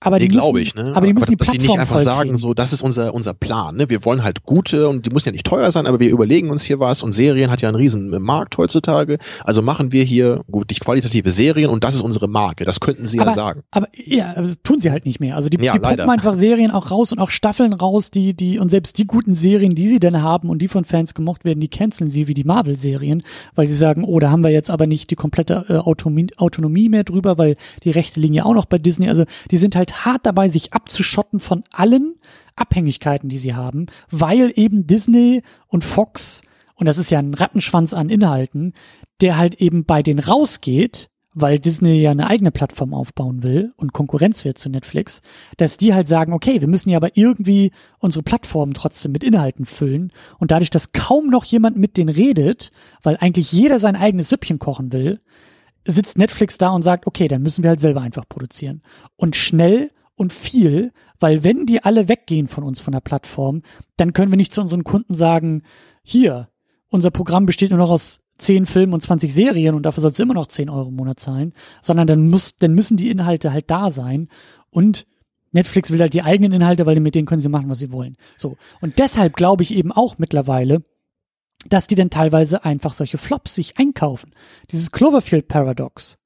[0.01, 0.91] Aber die, die glaube ich, ne?
[0.93, 3.13] Aber die müssen aber, die Plattform dass die nicht einfach sagen, so, das ist unser,
[3.13, 3.89] unser Plan, ne?
[3.89, 6.63] Wir wollen halt gute und die müssen ja nicht teuer sein, aber wir überlegen uns
[6.63, 9.17] hier was und Serien hat ja einen riesen Markt heutzutage.
[9.43, 12.65] Also machen wir hier gut nicht qualitative Serien und das ist unsere Marke.
[12.65, 13.63] Das könnten sie aber, ja sagen.
[13.71, 15.35] Aber ja, also tun sie halt nicht mehr.
[15.35, 18.59] Also die, ja, die pumpen einfach Serien auch raus und auch Staffeln raus, die, die,
[18.59, 21.61] und selbst die guten Serien, die sie dann haben und die von Fans gemocht werden,
[21.61, 23.23] die canceln sie wie die Marvel-Serien,
[23.55, 26.89] weil sie sagen, oh, da haben wir jetzt aber nicht die komplette äh, Autonomie, Autonomie
[26.89, 29.09] mehr drüber, weil die Rechte liegen ja auch noch bei Disney.
[29.09, 32.15] Also die sind halt hart dabei, sich abzuschotten von allen
[32.55, 36.41] Abhängigkeiten, die sie haben, weil eben Disney und Fox,
[36.75, 38.73] und das ist ja ein Rattenschwanz an Inhalten,
[39.21, 43.91] der halt eben bei denen rausgeht, weil Disney ja eine eigene Plattform aufbauen will und
[43.91, 45.21] Konkurrenz wird zu Netflix,
[45.57, 49.65] dass die halt sagen, okay, wir müssen ja aber irgendwie unsere Plattform trotzdem mit Inhalten
[49.65, 50.13] füllen.
[50.39, 52.71] Und dadurch, dass kaum noch jemand mit denen redet,
[53.03, 55.19] weil eigentlich jeder sein eigenes Süppchen kochen will,
[55.85, 58.81] sitzt Netflix da und sagt, okay, dann müssen wir halt selber einfach produzieren.
[59.15, 63.61] Und schnell und viel, weil wenn die alle weggehen von uns, von der Plattform,
[63.97, 65.63] dann können wir nicht zu unseren Kunden sagen,
[66.03, 66.49] hier,
[66.89, 70.23] unser Programm besteht nur noch aus 10 Filmen und 20 Serien und dafür sollst du
[70.23, 73.69] immer noch 10 Euro im Monat zahlen, sondern dann muss, dann müssen die Inhalte halt
[73.69, 74.29] da sein
[74.69, 75.05] und
[75.51, 78.17] Netflix will halt die eigenen Inhalte, weil mit denen können sie machen, was sie wollen.
[78.37, 78.57] So.
[78.81, 80.83] Und deshalb glaube ich eben auch mittlerweile,
[81.69, 84.31] dass die dann teilweise einfach solche Flops sich einkaufen.
[84.71, 86.17] Dieses Cloverfield Paradox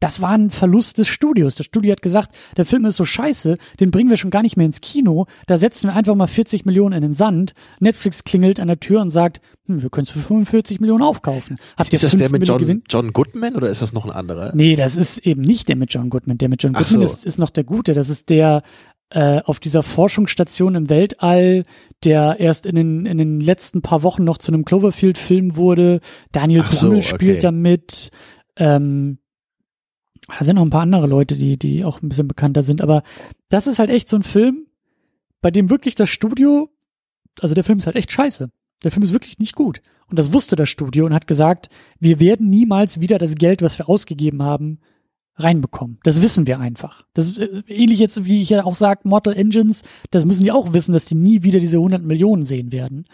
[0.00, 1.54] das war ein Verlust des Studios.
[1.54, 4.56] Das Studio hat gesagt, der Film ist so scheiße, den bringen wir schon gar nicht
[4.56, 5.26] mehr ins Kino.
[5.46, 7.54] Da setzen wir einfach mal 40 Millionen in den Sand.
[7.80, 11.58] Netflix klingelt an der Tür und sagt, hm, wir können es für 45 Millionen aufkaufen.
[11.78, 14.52] Habt ist das der mit John, John, Goodman oder ist das noch ein anderer?
[14.54, 16.36] Nee, das ist eben nicht der mit John Goodman.
[16.36, 17.02] Der mit John Goodman so.
[17.02, 17.94] ist, ist noch der Gute.
[17.94, 18.62] Das ist der
[19.10, 21.62] äh, auf dieser Forschungsstation im Weltall,
[22.04, 26.00] der erst in den, in den letzten paar Wochen noch zu einem Cloverfield-Film wurde.
[26.32, 27.40] Daniel Brühl so, spielt okay.
[27.40, 28.10] damit.
[28.56, 29.18] Ähm,
[30.38, 33.02] da sind noch ein paar andere Leute, die, die auch ein bisschen bekannter sind, aber
[33.48, 34.66] das ist halt echt so ein Film,
[35.40, 36.68] bei dem wirklich das Studio,
[37.40, 38.50] also der Film ist halt echt scheiße.
[38.82, 39.80] Der Film ist wirklich nicht gut.
[40.08, 41.68] Und das wusste das Studio und hat gesagt,
[41.98, 44.80] wir werden niemals wieder das Geld, was wir ausgegeben haben,
[45.36, 45.98] reinbekommen.
[46.02, 47.04] Das wissen wir einfach.
[47.14, 50.52] Das ist äh, ähnlich jetzt, wie ich ja auch sage, Mortal Engines, das müssen die
[50.52, 53.06] auch wissen, dass die nie wieder diese 100 Millionen sehen werden.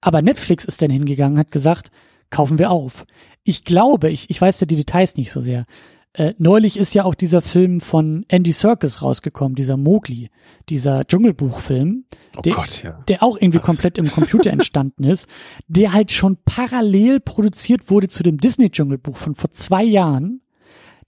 [0.00, 1.90] Aber Netflix ist dann hingegangen, hat gesagt,
[2.30, 3.06] kaufen wir auf.
[3.44, 5.66] Ich glaube, ich, ich weiß ja die Details nicht so sehr,
[6.14, 10.30] äh, neulich ist ja auch dieser Film von Andy Serkis rausgekommen, dieser Mowgli,
[10.68, 12.04] dieser Dschungelbuchfilm,
[12.36, 13.04] oh der, Gott, ja.
[13.08, 15.28] der auch irgendwie komplett im Computer entstanden ist,
[15.68, 20.40] der halt schon parallel produziert wurde zu dem Disney-Dschungelbuch von vor zwei Jahren.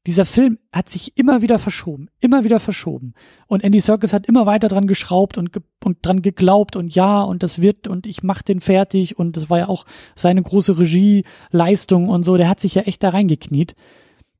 [0.07, 3.13] Dieser Film hat sich immer wieder verschoben, immer wieder verschoben.
[3.47, 7.21] Und Andy Serkis hat immer weiter dran geschraubt und, ge und dran geglaubt und ja,
[7.21, 9.85] und das wird und ich mach den fertig und das war ja auch
[10.17, 12.39] seine große Regieleistung und so.
[12.39, 13.75] Der hat sich ja echt da reingekniet.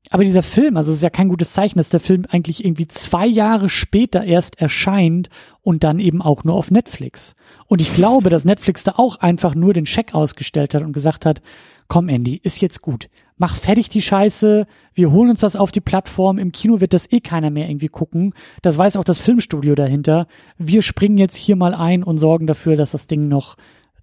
[0.09, 2.87] Aber dieser Film, also es ist ja kein gutes Zeichen, dass der Film eigentlich irgendwie
[2.87, 5.29] zwei Jahre später erst erscheint
[5.61, 7.35] und dann eben auch nur auf Netflix.
[7.67, 11.25] Und ich glaube, dass Netflix da auch einfach nur den Scheck ausgestellt hat und gesagt
[11.25, 11.41] hat,
[11.91, 13.09] komm Andy, ist jetzt gut.
[13.35, 17.11] Mach fertig die Scheiße, wir holen uns das auf die Plattform, im Kino wird das
[17.11, 18.33] eh keiner mehr irgendwie gucken.
[18.61, 20.27] Das weiß auch das Filmstudio dahinter.
[20.57, 23.57] Wir springen jetzt hier mal ein und sorgen dafür, dass das Ding noch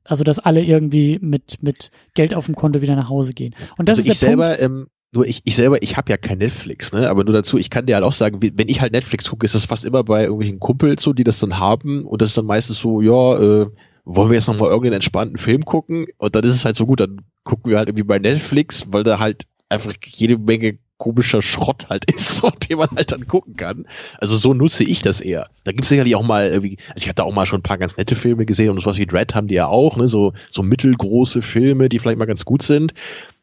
[0.05, 3.55] also dass alle irgendwie mit mit Geld auf dem Konto wieder nach Hause gehen.
[3.79, 4.63] Und das also ist der ich selber, Punkt.
[4.63, 7.09] Ähm, nur ich, ich selber, ich habe ja kein Netflix, ne?
[7.09, 9.55] Aber nur dazu, ich kann dir halt auch sagen, wenn ich halt Netflix gucke, ist
[9.55, 12.45] das fast immer bei irgendwelchen Kumpels so, die das dann haben und das ist dann
[12.45, 13.67] meistens so, ja, äh,
[14.09, 16.07] wollen wir jetzt nochmal irgendeinen entspannten Film gucken?
[16.17, 19.05] Und dann ist es halt so gut, dann gucken wir halt irgendwie bei Netflix, weil
[19.05, 23.57] da halt einfach jede Menge komischer Schrott halt ist, so, den man halt dann gucken
[23.57, 23.87] kann.
[24.19, 25.49] Also so nutze ich das eher.
[25.65, 27.79] Da gibt es sicherlich auch mal irgendwie, also ich hatte auch mal schon ein paar
[27.79, 30.63] ganz nette Filme gesehen und sowas wie Dread haben die ja auch, ne, so, so
[30.63, 32.95] mittelgroße Filme, die vielleicht mal ganz gut sind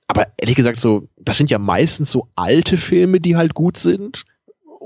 [0.08, 4.26] aber ehrlich gesagt, so, das sind ja meistens so alte Filme, die halt gut sind.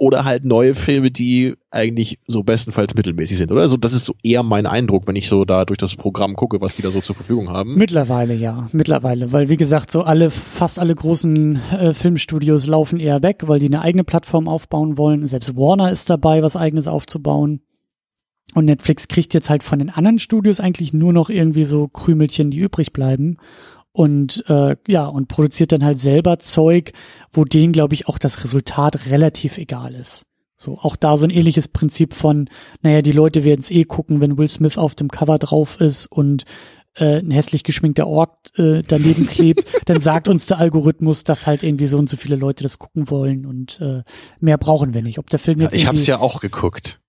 [0.01, 3.59] Oder halt neue Filme, die eigentlich so bestenfalls mittelmäßig sind, oder?
[3.59, 6.61] Also das ist so eher mein Eindruck, wenn ich so da durch das Programm gucke,
[6.61, 7.75] was die da so zur Verfügung haben.
[7.75, 13.21] Mittlerweile ja, mittlerweile, weil wie gesagt, so alle, fast alle großen äh, Filmstudios laufen eher
[13.23, 15.25] weg, weil die eine eigene Plattform aufbauen wollen.
[15.25, 17.59] Selbst Warner ist dabei, was eigenes aufzubauen.
[18.55, 22.51] Und Netflix kriegt jetzt halt von den anderen Studios eigentlich nur noch irgendwie so Krümelchen,
[22.51, 23.37] die übrig bleiben
[23.99, 26.93] und äh, ja und produziert dann halt selber Zeug,
[27.31, 30.25] wo denen glaube ich auch das Resultat relativ egal ist.
[30.55, 32.49] So auch da so ein ähnliches Prinzip von,
[32.81, 36.05] naja, die Leute werden es eh gucken, wenn Will Smith auf dem Cover drauf ist
[36.05, 36.45] und
[36.95, 41.61] äh, ein hässlich geschminkter Ork äh, daneben klebt, dann sagt uns der Algorithmus, dass halt
[41.61, 44.03] irgendwie so und so viele Leute das gucken wollen und äh,
[44.39, 45.19] mehr brauchen wir nicht.
[45.19, 47.01] Ob der Film jetzt ja, ich habe es ja auch geguckt.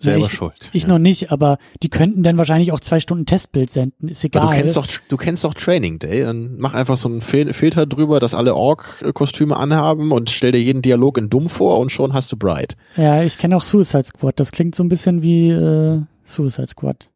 [0.00, 0.70] Selber ja, ich, schuld.
[0.72, 0.88] Ich ja.
[0.88, 4.42] noch nicht, aber die könnten dann wahrscheinlich auch zwei Stunden Testbild senden, ist egal.
[4.42, 7.52] Aber du kennst doch, du kennst doch Training Day, dann mach einfach so einen Fil
[7.52, 11.90] Filter drüber, dass alle Ork-Kostüme anhaben und stell dir jeden Dialog in dumm vor und
[11.90, 12.76] schon hast du Bright.
[12.96, 17.10] Ja, ich kenne auch Suicide Squad, das klingt so ein bisschen wie äh, Suicide Squad.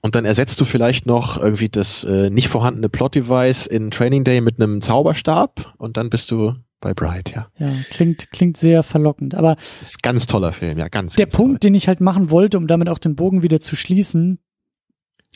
[0.00, 4.40] Und dann ersetzt du vielleicht noch irgendwie das äh, nicht vorhandene Plot-Device in Training Day
[4.40, 7.48] mit einem Zauberstab und dann bist du bei Bright, ja.
[7.58, 9.34] Ja, klingt, klingt sehr verlockend.
[9.34, 11.16] Aber ist ganz toller Film, ja, ganz.
[11.16, 11.68] Der ganz Punkt, toll.
[11.68, 14.38] den ich halt machen wollte, um damit auch den Bogen wieder zu schließen,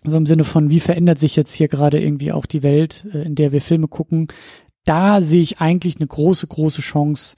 [0.04, 3.22] so im Sinne von, wie verändert sich jetzt hier gerade irgendwie auch die Welt, äh,
[3.22, 4.28] in der wir Filme gucken,
[4.84, 7.36] da sehe ich eigentlich eine große, große Chance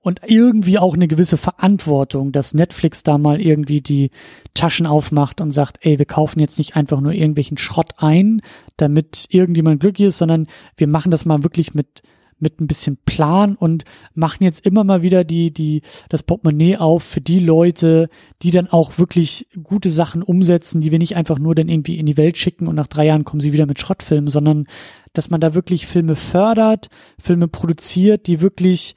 [0.00, 4.10] und irgendwie auch eine gewisse Verantwortung, dass Netflix da mal irgendwie die
[4.52, 8.42] Taschen aufmacht und sagt, ey, wir kaufen jetzt nicht einfach nur irgendwelchen Schrott ein,
[8.76, 12.02] damit irgendjemand glücklich ist, sondern wir machen das mal wirklich mit
[12.38, 13.84] mit ein bisschen Plan und
[14.14, 18.08] machen jetzt immer mal wieder die, die, das Portemonnaie auf für die Leute,
[18.42, 22.06] die dann auch wirklich gute Sachen umsetzen, die wir nicht einfach nur dann irgendwie in
[22.06, 24.66] die Welt schicken und nach drei Jahren kommen sie wieder mit Schrottfilmen, sondern
[25.12, 26.88] dass man da wirklich Filme fördert,
[27.18, 28.96] Filme produziert, die wirklich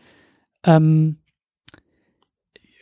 [0.63, 1.17] ähm,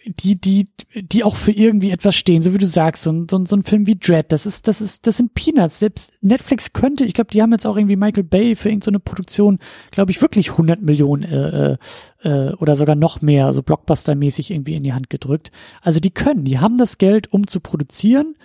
[0.05, 3.37] die, die, die auch für irgendwie etwas stehen, so wie du sagst, so ein, so
[3.37, 5.79] ein, so ein Film wie Dread, das ist, das ist, das sind Peanuts.
[5.79, 9.03] Selbst Netflix könnte, ich glaube, die haben jetzt auch irgendwie Michael Bay für irgendeine so
[9.03, 9.59] Produktion,
[9.91, 11.77] glaube ich, wirklich 100 Millionen äh,
[12.21, 15.51] äh, oder sogar noch mehr, so Blockbuster-mäßig irgendwie in die Hand gedrückt.
[15.81, 18.35] Also die können, die haben das Geld, um zu produzieren.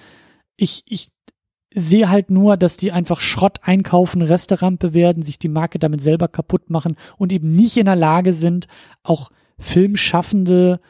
[0.56, 1.10] Ich, ich
[1.74, 6.26] sehe halt nur, dass die einfach Schrott einkaufen, Resterampe werden, sich die Marke damit selber
[6.26, 8.66] kaputt machen und eben nicht in der Lage sind,
[9.02, 10.80] auch Filmschaffende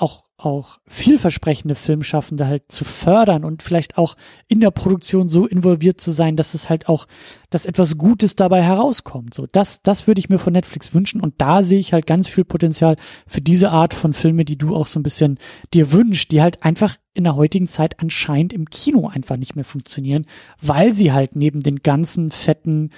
[0.00, 4.16] auch auch vielversprechende Filmschaffende halt zu fördern und vielleicht auch
[4.46, 7.08] in der Produktion so involviert zu sein, dass es halt auch,
[7.50, 9.34] dass etwas Gutes dabei herauskommt.
[9.34, 12.28] So, das, das würde ich mir von Netflix wünschen und da sehe ich halt ganz
[12.28, 12.96] viel Potenzial
[13.26, 15.38] für diese Art von Filme, die du auch so ein bisschen
[15.74, 19.64] dir wünschst, die halt einfach in der heutigen Zeit anscheinend im Kino einfach nicht mehr
[19.64, 20.24] funktionieren,
[20.62, 22.90] weil sie halt neben den ganzen fetten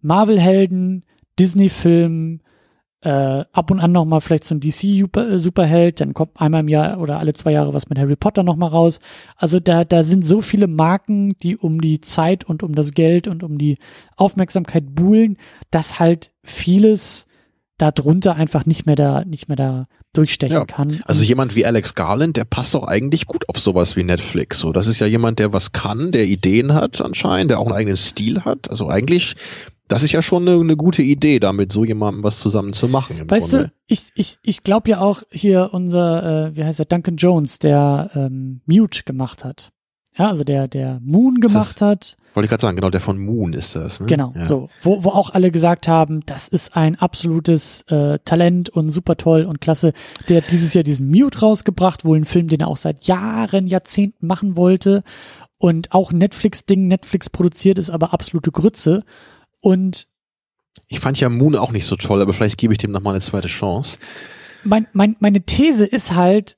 [0.00, 1.04] Marvel-Helden,
[1.38, 2.40] Disney-Filmen,
[3.02, 6.98] äh, ab und an noch mal vielleicht so ein DC-Superheld, dann kommt einmal im Jahr
[7.00, 9.00] oder alle zwei Jahre was mit Harry Potter noch mal raus.
[9.36, 13.28] Also da, da sind so viele Marken, die um die Zeit und um das Geld
[13.28, 13.78] und um die
[14.16, 15.36] Aufmerksamkeit buhlen,
[15.70, 17.26] dass halt vieles
[17.78, 21.00] darunter einfach nicht mehr da, nicht mehr da durchstechen ja, kann.
[21.04, 24.58] Also jemand wie Alex Garland, der passt doch eigentlich gut auf sowas wie Netflix.
[24.58, 27.74] So, das ist ja jemand, der was kann, der Ideen hat anscheinend, der auch einen
[27.74, 28.70] eigenen Stil hat.
[28.70, 29.36] Also eigentlich
[29.88, 33.30] das ist ja schon eine, eine, gute Idee, damit so jemandem was zusammen zu machen.
[33.30, 33.66] weißt Grunde.
[33.66, 37.58] du, ich, ich, ich glaube ja auch hier unser, äh, wie heißt er, Duncan Jones,
[37.58, 39.72] der ähm, Mute gemacht hat.
[40.18, 42.16] Ja, also der, der Moon gemacht das, hat.
[42.34, 44.00] Wollte ich gerade sagen, genau, der von Moon ist das.
[44.00, 44.06] Ne?
[44.06, 44.44] Genau, ja.
[44.44, 44.68] so.
[44.82, 49.44] Wo, wo auch alle gesagt haben, das ist ein absolutes äh, Talent und super toll
[49.44, 49.92] und klasse.
[50.28, 53.66] Der hat dieses Jahr diesen Mute rausgebracht, wohl ein Film, den er auch seit Jahren,
[53.66, 55.02] Jahrzehnten machen wollte.
[55.58, 59.04] Und auch Netflix-Ding, Netflix produziert ist aber absolute Grütze.
[59.66, 60.06] Und
[60.86, 63.10] ich fand ja Moon auch nicht so toll, aber vielleicht gebe ich dem noch mal
[63.10, 63.98] eine zweite Chance.
[64.62, 66.56] Mein, mein, meine These ist halt,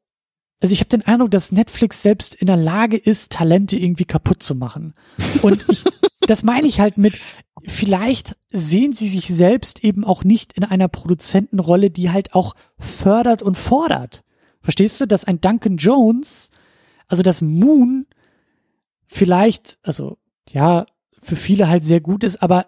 [0.60, 4.43] also ich habe den Eindruck, dass Netflix selbst in der Lage ist, Talente irgendwie kaputt
[4.43, 4.93] zu machen.
[5.40, 5.85] Und ich,
[6.20, 7.18] das meine ich halt mit,
[7.64, 13.43] vielleicht sehen sie sich selbst eben auch nicht in einer Produzentenrolle, die halt auch fördert
[13.43, 14.22] und fordert.
[14.60, 16.51] Verstehst du, dass ein Duncan Jones,
[17.06, 18.05] also das Moon
[19.06, 20.18] vielleicht, also
[20.51, 20.85] ja,
[21.22, 22.66] für viele halt sehr gut ist, aber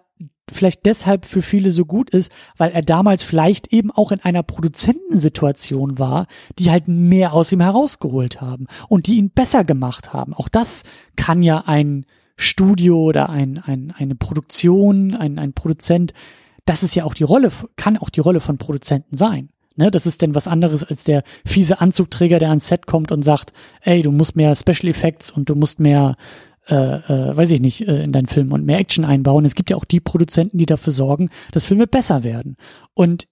[0.51, 4.43] vielleicht deshalb für viele so gut ist, weil er damals vielleicht eben auch in einer
[4.43, 6.27] Produzentensituation war,
[6.59, 10.33] die halt mehr aus ihm herausgeholt haben und die ihn besser gemacht haben.
[10.33, 10.83] Auch das
[11.15, 12.05] kann ja ein
[12.35, 16.13] Studio oder ein, ein, eine Produktion, ein, ein Produzent,
[16.65, 19.49] das ist ja auch die Rolle, kann auch die Rolle von Produzenten sein.
[19.77, 23.23] Ne, das ist denn was anderes als der fiese Anzugträger, der ans Set kommt und
[23.23, 26.17] sagt, ey, du musst mehr Special Effects und du musst mehr
[26.67, 29.45] äh, äh, weiß ich nicht, äh, in deinen Film und mehr Action einbauen.
[29.45, 32.55] Es gibt ja auch die Produzenten, die dafür sorgen, dass Filme besser werden.
[32.93, 33.27] Und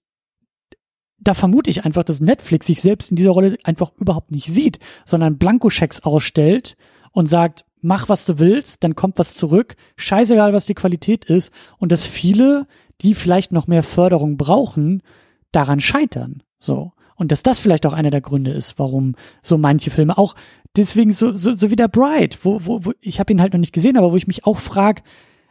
[1.20, 4.80] da vermute ich einfach, dass Netflix sich selbst in dieser Rolle einfach überhaupt nicht sieht,
[5.06, 6.76] sondern Blankoschecks ausstellt
[7.12, 11.52] und sagt, mach was du willst, dann kommt was zurück, scheißegal was die Qualität ist
[11.78, 12.68] und dass viele,
[13.02, 15.04] die vielleicht noch mehr Förderung brauchen,
[15.52, 16.44] daran scheitern.
[16.60, 16.94] So.
[17.16, 20.36] Und dass das vielleicht auch einer der Gründe ist, warum so manche Filme auch
[20.76, 23.60] deswegen so, so, so wie der Bride, wo, wo, wo ich habe ihn halt noch
[23.60, 25.02] nicht gesehen, aber wo ich mich auch frage,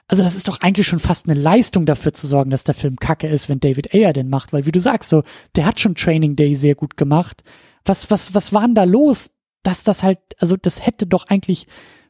[0.08, 2.96] also das ist doch eigentlich schon fast eine Leistung dafür zu sorgen, dass der Film
[2.96, 5.22] kacke ist, wenn David Ayer den macht, weil wie du sagst, so,
[5.54, 7.44] der hat schon Training Day sehr gut gemacht.
[7.84, 9.30] Was, was, was war denn da los,
[9.62, 11.66] dass das halt, also das hätte doch eigentlich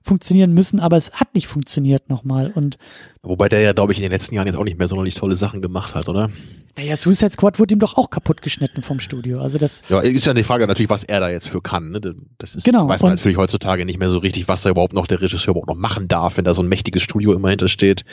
[0.08, 2.50] funktionieren müssen, aber es hat nicht funktioniert nochmal.
[2.54, 2.78] Und
[3.22, 5.36] Wobei der ja, glaube ich, in den letzten Jahren jetzt auch nicht mehr sonderlich tolle
[5.36, 6.30] Sachen gemacht hat, oder?
[6.76, 9.40] Naja, Suicide Squad wurde ihm doch auch kaputt geschnitten vom Studio.
[9.40, 9.82] Also das.
[9.88, 11.90] Ja, ist ja die Frage natürlich, was er da jetzt für kann.
[11.90, 12.00] Ne?
[12.38, 12.88] Das ist, genau.
[12.88, 15.68] weiß man natürlich heutzutage nicht mehr so richtig, was da überhaupt noch der Regisseur überhaupt
[15.68, 18.04] noch machen darf, wenn da so ein mächtiges Studio immer hintersteht.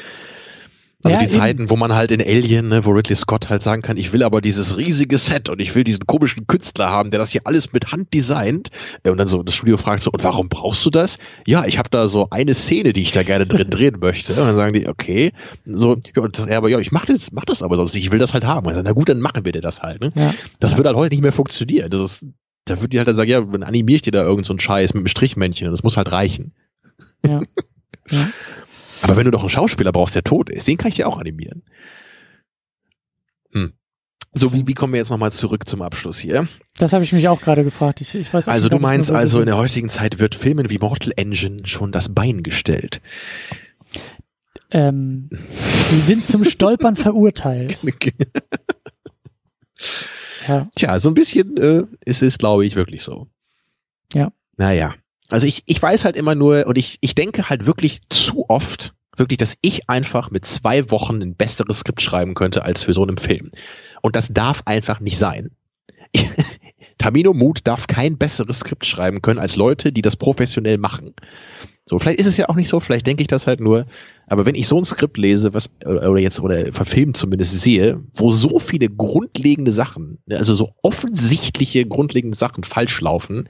[1.06, 1.70] Also ja, die Zeiten, eben.
[1.70, 4.42] wo man halt in Alien, ne, wo Ridley Scott halt sagen kann, ich will aber
[4.42, 7.92] dieses riesige Set und ich will diesen komischen Künstler haben, der das hier alles mit
[7.92, 8.70] Hand designt.
[9.04, 11.20] Äh, und dann so das Studio fragt so, und warum brauchst du das?
[11.46, 14.34] Ja, ich habe da so eine Szene, die ich da gerne drin drehen möchte.
[14.34, 15.32] Und dann sagen die, okay,
[15.64, 18.18] so, ja, und, aber ja, ich mach das, mach das aber sonst nicht, ich will
[18.18, 18.66] das halt haben.
[18.66, 20.02] Und dann, na gut, dann machen wir dir das halt.
[20.02, 20.10] Ne?
[20.16, 20.34] Ja.
[20.60, 20.78] Das ja.
[20.80, 21.92] wird halt heute nicht mehr funktionieren.
[21.92, 22.26] Das ist,
[22.66, 24.96] da würde die halt dann sagen, ja, dann animiere ich dir da irgendeinen so Scheiß
[24.96, 25.70] mit einem Strichmännchen.
[25.70, 26.56] Das muss halt reichen.
[27.24, 27.42] Ja.
[28.10, 28.28] ja.
[29.02, 31.18] Aber wenn du doch einen Schauspieler brauchst, der tot ist, den kann ich dir auch
[31.18, 31.64] animieren.
[33.52, 33.74] Hm.
[34.34, 36.48] So, wie, wie kommen wir jetzt nochmal zurück zum Abschluss hier?
[36.78, 38.02] Das habe ich mich auch gerade gefragt.
[38.02, 41.14] Ich, ich weiß also du meinst also, in der heutigen Zeit wird Filmen wie Mortal
[41.16, 43.02] Engine schon das Bein gestellt.
[44.72, 45.30] Ähm,
[45.92, 47.78] die sind zum Stolpern verurteilt.
[50.48, 50.70] ja.
[50.76, 53.28] Tja, so ein bisschen äh, ist es, glaube ich, wirklich so.
[54.14, 54.34] Ja.
[54.58, 54.96] Naja.
[55.30, 58.94] Also ich, ich weiß halt immer nur und ich, ich denke halt wirklich zu oft,
[59.18, 63.04] wirklich, dass ich einfach mit zwei Wochen ein besseres Skript schreiben könnte als für so
[63.04, 63.52] einen Film.
[64.02, 65.52] Und das darf einfach nicht sein.
[66.98, 71.14] Tamino Mut darf kein besseres Skript schreiben können als Leute, die das professionell machen.
[71.88, 73.86] So, vielleicht ist es ja auch nicht so, vielleicht denke ich das halt nur.
[74.28, 78.32] Aber wenn ich so ein Skript lese, was, oder jetzt, oder verfilmt zumindest sehe, wo
[78.32, 83.50] so viele grundlegende Sachen, also so offensichtliche grundlegende Sachen falsch laufen,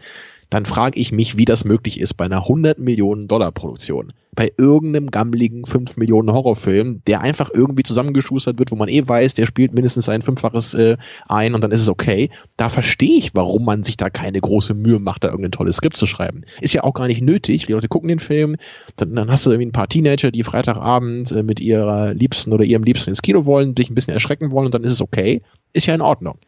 [0.49, 4.13] dann frage ich mich, wie das möglich ist bei einer 100 Millionen Dollar Produktion.
[4.33, 9.33] Bei irgendeinem gammeligen 5 Millionen Horrorfilm, der einfach irgendwie zusammengeschustert wird, wo man eh weiß,
[9.33, 10.97] der spielt mindestens ein Fünffaches äh,
[11.27, 12.29] ein und dann ist es okay.
[12.57, 15.95] Da verstehe ich, warum man sich da keine große Mühe macht, da irgendein tolles Skript
[15.95, 16.41] zu schreiben.
[16.59, 17.65] Ist ja auch gar nicht nötig.
[17.65, 18.57] Die Leute gucken den Film,
[18.97, 22.65] dann, dann hast du irgendwie ein paar Teenager, die Freitagabend äh, mit ihrer Liebsten oder
[22.65, 25.43] ihrem Liebsten ins Kino wollen, dich ein bisschen erschrecken wollen und dann ist es okay.
[25.71, 26.39] Ist ja in Ordnung.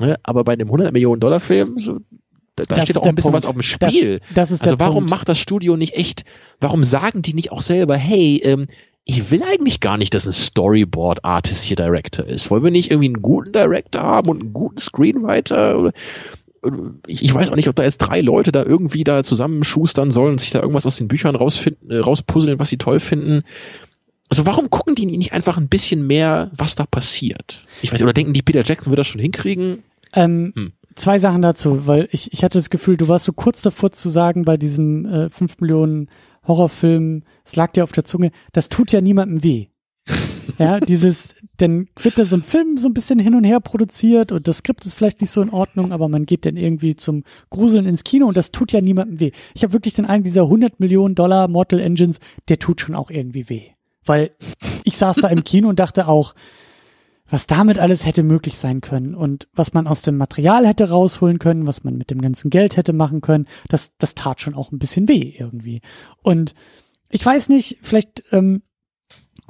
[0.00, 0.16] Ne?
[0.22, 2.00] Aber bei einem 100 Millionen Dollar Film, so,
[2.56, 3.44] da, da steht auch ein bisschen Punkt.
[3.44, 4.18] was auf dem Spiel.
[4.28, 5.10] Das, das ist also warum Punkt.
[5.10, 6.24] macht das Studio nicht echt,
[6.60, 8.66] warum sagen die nicht auch selber, hey, ähm,
[9.04, 12.50] ich will eigentlich gar nicht, dass ein Storyboard-Artist hier Director ist.
[12.50, 15.92] Wollen wir nicht irgendwie einen guten Director haben und einen guten Screenwriter?
[17.08, 20.32] Ich, ich weiß auch nicht, ob da jetzt drei Leute da irgendwie da zusammenschustern sollen
[20.32, 23.42] und sich da irgendwas aus den Büchern rausfinden, äh, rauspuzzeln, was sie toll finden.
[24.28, 27.66] Also warum gucken die nicht einfach ein bisschen mehr, was da passiert?
[27.82, 29.82] Ich weiß, oder denken die, Peter Jackson wird das schon hinkriegen?
[30.14, 33.62] Ähm, hm zwei Sachen dazu, weil ich, ich hatte das Gefühl, du warst so kurz
[33.62, 36.08] davor zu sagen bei diesem äh, 5 Millionen
[36.46, 39.66] Horrorfilm, es lag dir auf der Zunge, das tut ja niemandem weh.
[40.58, 44.32] ja, dieses, dann wird da so ein Film so ein bisschen hin und her produziert
[44.32, 47.22] und das Skript ist vielleicht nicht so in Ordnung, aber man geht dann irgendwie zum
[47.50, 49.30] Gruseln ins Kino und das tut ja niemandem weh.
[49.54, 53.10] Ich habe wirklich den einen dieser 100 Millionen Dollar Mortal Engines, der tut schon auch
[53.10, 53.62] irgendwie weh.
[54.04, 54.32] Weil
[54.84, 56.34] ich saß da im Kino und dachte auch,
[57.32, 61.38] was damit alles hätte möglich sein können und was man aus dem Material hätte rausholen
[61.38, 64.70] können, was man mit dem ganzen Geld hätte machen können, das, das tat schon auch
[64.70, 65.80] ein bisschen weh irgendwie.
[66.22, 66.54] Und
[67.08, 68.60] ich weiß nicht, vielleicht ähm,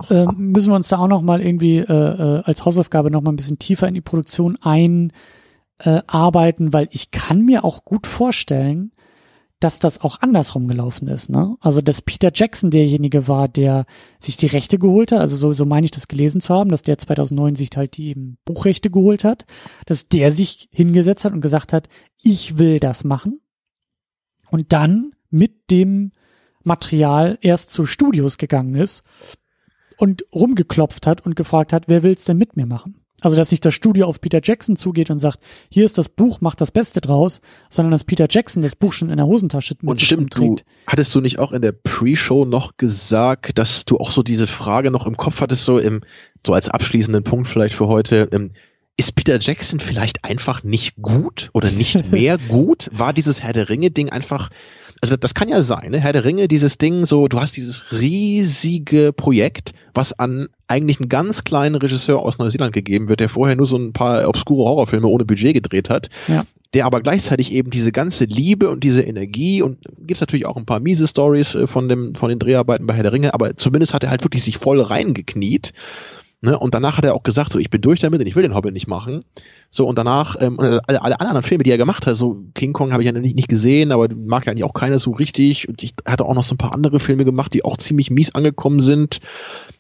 [0.09, 3.33] äh, müssen wir uns da auch noch mal irgendwie äh, äh, als Hausaufgabe noch mal
[3.33, 5.13] ein bisschen tiefer in die Produktion ein
[5.79, 8.93] äh, arbeiten, weil ich kann mir auch gut vorstellen,
[9.63, 11.31] dass das auch andersrum gelaufen ist.
[11.31, 11.57] Ne?
[11.61, 13.87] Also dass Peter Jackson derjenige war, der
[14.19, 15.21] sich die Rechte geholt hat.
[15.21, 18.09] Also so, so meine ich das gelesen zu haben, dass der 2009 sich halt die
[18.09, 19.47] eben Buchrechte geholt hat,
[19.87, 21.89] dass der sich hingesetzt hat und gesagt hat,
[22.21, 23.41] ich will das machen.
[24.51, 26.11] Und dann mit dem
[26.65, 29.05] Material erst zu Studios gegangen ist
[29.97, 33.02] und rumgeklopft hat und gefragt hat, wer will's denn mit mir machen?
[33.23, 35.39] Also, dass nicht das Studio auf Peter Jackson zugeht und sagt,
[35.71, 37.41] hier ist das Buch, mach das Beste draus,
[37.71, 41.15] sondern dass Peter Jackson das Buch schon in der Hosentasche mit Und stimmt, du, hattest
[41.15, 45.07] du nicht auch in der Pre-Show noch gesagt, dass du auch so diese Frage noch
[45.07, 46.03] im Kopf hattest, so im,
[46.45, 48.51] so als abschließenden Punkt vielleicht für heute, im,
[48.97, 52.91] ist Peter Jackson vielleicht einfach nicht gut oder nicht mehr gut?
[52.93, 54.51] War dieses Herr der Ringe Ding einfach
[55.03, 55.99] also das kann ja sein, ne?
[55.99, 61.09] Herr der Ringe, dieses Ding, so, du hast dieses riesige Projekt, was an eigentlich einen
[61.09, 65.09] ganz kleinen Regisseur aus Neuseeland gegeben wird, der vorher nur so ein paar obskure Horrorfilme
[65.09, 66.09] ohne Budget gedreht hat.
[66.29, 66.45] Ja.
[66.73, 70.67] Der aber gleichzeitig eben diese ganze Liebe und diese Energie und gibt's natürlich auch ein
[70.67, 73.95] paar miese Stories äh, von dem, von den Dreharbeiten bei Herr der Ringe, aber zumindest
[73.95, 75.73] hat er halt wirklich sich voll reingekniet
[76.43, 76.59] Ne?
[76.59, 78.55] Und danach hat er auch gesagt, so ich bin durch damit und ich will den
[78.55, 79.25] Hobbit nicht machen.
[79.71, 82.93] So und danach ähm, alle, alle anderen Filme, die er gemacht hat, so King Kong
[82.93, 85.69] habe ich ja nicht, nicht gesehen, aber mag ja eigentlich auch keiner so richtig.
[85.69, 88.35] Und ich hatte auch noch so ein paar andere Filme gemacht, die auch ziemlich mies
[88.35, 89.21] angekommen sind.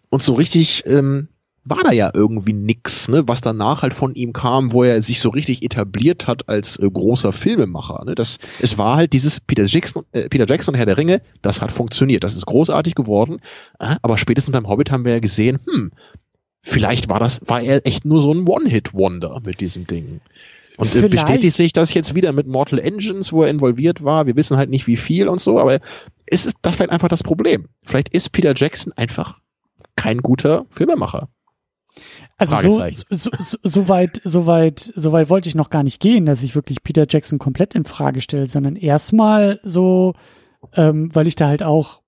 [0.09, 1.28] Und so richtig ähm,
[1.64, 5.20] war da ja irgendwie nix, ne, was danach halt von ihm kam, wo er sich
[5.20, 8.05] so richtig etabliert hat als äh, großer Filmemacher.
[8.05, 8.14] Ne?
[8.14, 11.70] Das, es war halt dieses Peter Jackson, äh, Peter Jackson, Herr der Ringe, das hat
[11.70, 13.39] funktioniert, das ist großartig geworden.
[13.78, 15.93] Äh, aber spätestens beim Hobbit haben wir ja gesehen, hm,
[16.62, 20.20] vielleicht war das, war er echt nur so ein One-Hit-Wonder mit diesem Ding.
[20.76, 21.10] Und äh, vielleicht.
[21.10, 24.26] bestätigt sich das jetzt wieder mit Mortal Engines, wo er involviert war.
[24.26, 25.80] Wir wissen halt nicht, wie viel und so, aber
[26.26, 27.68] ist es das vielleicht einfach das Problem?
[27.82, 29.39] Vielleicht ist Peter Jackson einfach
[29.97, 31.28] kein guter Filmemacher.
[32.39, 36.01] Also so, so, so, so weit, so weit, so weit wollte ich noch gar nicht
[36.01, 40.14] gehen, dass ich wirklich Peter Jackson komplett in Frage stelle, sondern erstmal so,
[40.74, 42.01] ähm, weil ich da halt auch,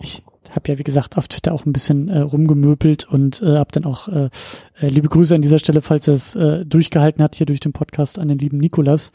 [0.00, 3.72] ich habe ja wie gesagt auf Twitter auch ein bisschen äh, rumgemöbelt und äh, habe
[3.72, 4.30] dann auch äh,
[4.80, 7.72] äh, liebe Grüße an dieser Stelle, falls er es äh, durchgehalten hat hier durch den
[7.72, 9.12] Podcast an den lieben Nikolas,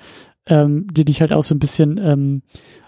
[0.47, 2.41] ähm, den ich halt auch so ein bisschen ähm,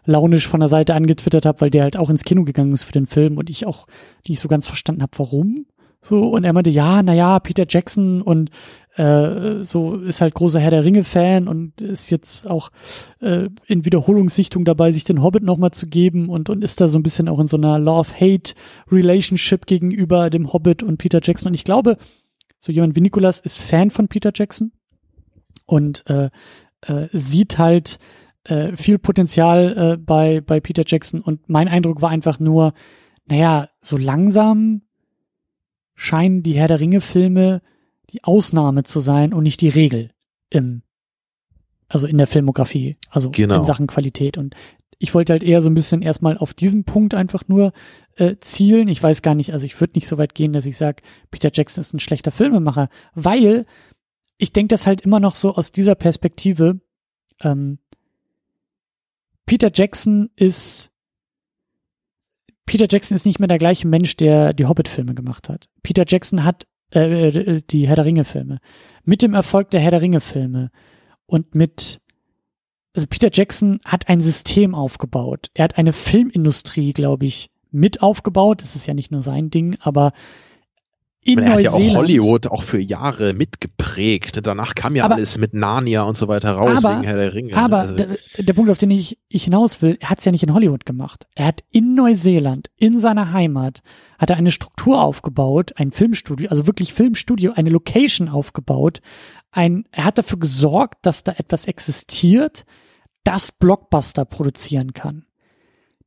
[0.05, 2.91] launisch von der Seite angetwittert habe, weil der halt auch ins Kino gegangen ist für
[2.91, 3.87] den Film und ich auch
[4.27, 5.65] nicht so ganz verstanden habe, warum.
[6.05, 8.51] So, und er meinte, ja, na ja, Peter Jackson und
[8.95, 12.69] äh, so ist halt großer Herr der Ringe-Fan und ist jetzt auch
[13.21, 16.99] äh, in Wiederholungssichtung dabei, sich den Hobbit nochmal zu geben und, und ist da so
[16.99, 21.47] ein bisschen auch in so einer Love-Hate-Relationship gegenüber dem Hobbit und Peter Jackson.
[21.47, 21.97] Und ich glaube,
[22.59, 24.73] so jemand wie Nicolas ist Fan von Peter Jackson
[25.65, 26.29] und äh,
[26.81, 27.97] äh, sieht halt
[28.43, 31.21] äh, viel Potenzial äh, bei, bei Peter Jackson.
[31.21, 32.73] Und mein Eindruck war einfach nur,
[33.25, 34.81] naja, so langsam
[36.03, 37.61] scheinen die Herr der Ringe Filme
[38.11, 40.11] die Ausnahme zu sein und nicht die Regel
[40.49, 40.83] im,
[41.87, 43.59] also in der Filmografie, also genau.
[43.59, 44.37] in Sachen Qualität.
[44.37, 44.53] Und
[44.99, 47.71] ich wollte halt eher so ein bisschen erstmal auf diesem Punkt einfach nur
[48.17, 48.89] äh, zielen.
[48.89, 51.01] Ich weiß gar nicht, also ich würde nicht so weit gehen, dass ich sage,
[51.31, 53.65] Peter Jackson ist ein schlechter Filmemacher, weil
[54.37, 56.81] ich denke das halt immer noch so aus dieser Perspektive.
[57.41, 57.79] Ähm,
[59.45, 60.91] Peter Jackson ist
[62.65, 65.67] Peter Jackson ist nicht mehr der gleiche Mensch, der die Hobbit-Filme gemacht hat.
[65.81, 68.59] Peter Jackson hat äh, äh, die Herr der Ringe-Filme.
[69.03, 70.71] Mit dem Erfolg der Herr der Ringe-Filme
[71.25, 71.99] und mit
[72.95, 75.49] also Peter Jackson hat ein System aufgebaut.
[75.55, 78.61] Er hat eine Filmindustrie, glaube ich, mit aufgebaut.
[78.61, 80.13] Das ist ja nicht nur sein Ding, aber
[81.23, 84.39] in er hat ja auch Hollywood auch für Jahre mitgeprägt.
[84.45, 87.33] Danach kam ja aber, alles mit Narnia und so weiter raus aber, wegen Herr der
[87.33, 87.55] Ringe.
[87.55, 90.31] Aber also, der, der, Punkt, auf den ich, ich hinaus will, er hat es ja
[90.31, 91.27] nicht in Hollywood gemacht.
[91.35, 93.81] Er hat in Neuseeland, in seiner Heimat,
[94.19, 99.01] hat er eine Struktur aufgebaut, ein Filmstudio, also wirklich Filmstudio, eine Location aufgebaut.
[99.51, 102.65] Ein, er hat dafür gesorgt, dass da etwas existiert,
[103.23, 105.25] das Blockbuster produzieren kann.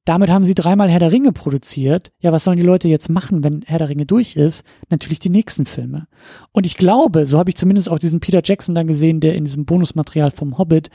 [0.06, 2.12] Damit haben sie dreimal Herr der Ringe produziert.
[2.20, 4.64] Ja, was sollen die Leute jetzt machen, wenn Herr der Ringe durch ist?
[4.88, 6.06] Natürlich die nächsten Filme.
[6.52, 9.44] Und ich glaube, so habe ich zumindest auch diesen Peter Jackson dann gesehen, der in
[9.44, 10.90] diesem Bonusmaterial vom Hobbit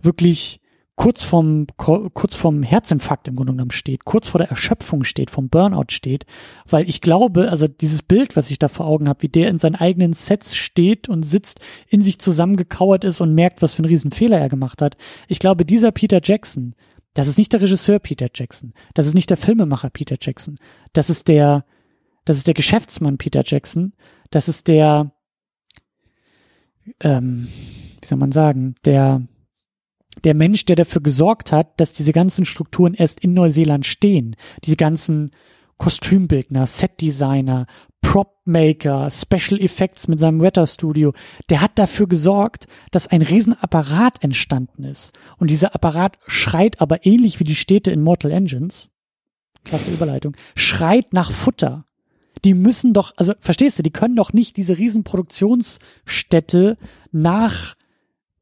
[0.00, 0.60] wirklich
[0.96, 5.48] kurz vom, kurz vom Herzinfarkt im Grunde genommen steht, kurz vor der Erschöpfung steht, vom
[5.48, 6.24] Burnout steht,
[6.68, 9.58] weil ich glaube, also dieses Bild, was ich da vor Augen habe, wie der in
[9.58, 13.90] seinen eigenen Sets steht und sitzt, in sich zusammengekauert ist und merkt, was für einen
[13.90, 14.96] riesen Fehler er gemacht hat.
[15.26, 16.74] Ich glaube, dieser Peter Jackson,
[17.14, 18.74] das ist nicht der Regisseur Peter Jackson.
[18.92, 20.56] Das ist nicht der Filmemacher Peter Jackson.
[20.92, 21.64] Das ist der,
[22.24, 23.92] das ist der Geschäftsmann Peter Jackson.
[24.30, 25.12] Das ist der,
[27.00, 27.48] ähm,
[28.00, 29.22] wie soll man sagen, der,
[30.24, 34.36] der Mensch, der dafür gesorgt hat, dass diese ganzen Strukturen erst in Neuseeland stehen.
[34.64, 35.30] Diese ganzen
[35.78, 37.66] Kostümbildner, Setdesigner,
[38.04, 41.12] Prop-Maker, Special Effects mit seinem Wetter Studio,
[41.50, 45.12] der hat dafür gesorgt, dass ein Riesenapparat entstanden ist.
[45.38, 48.90] Und dieser Apparat schreit aber ähnlich wie die Städte in Mortal Engines.
[49.64, 50.36] Klasse Überleitung.
[50.54, 51.86] Schreit nach Futter.
[52.44, 56.76] Die müssen doch, also verstehst du, die können doch nicht diese Riesenproduktionsstätte
[57.10, 57.74] nach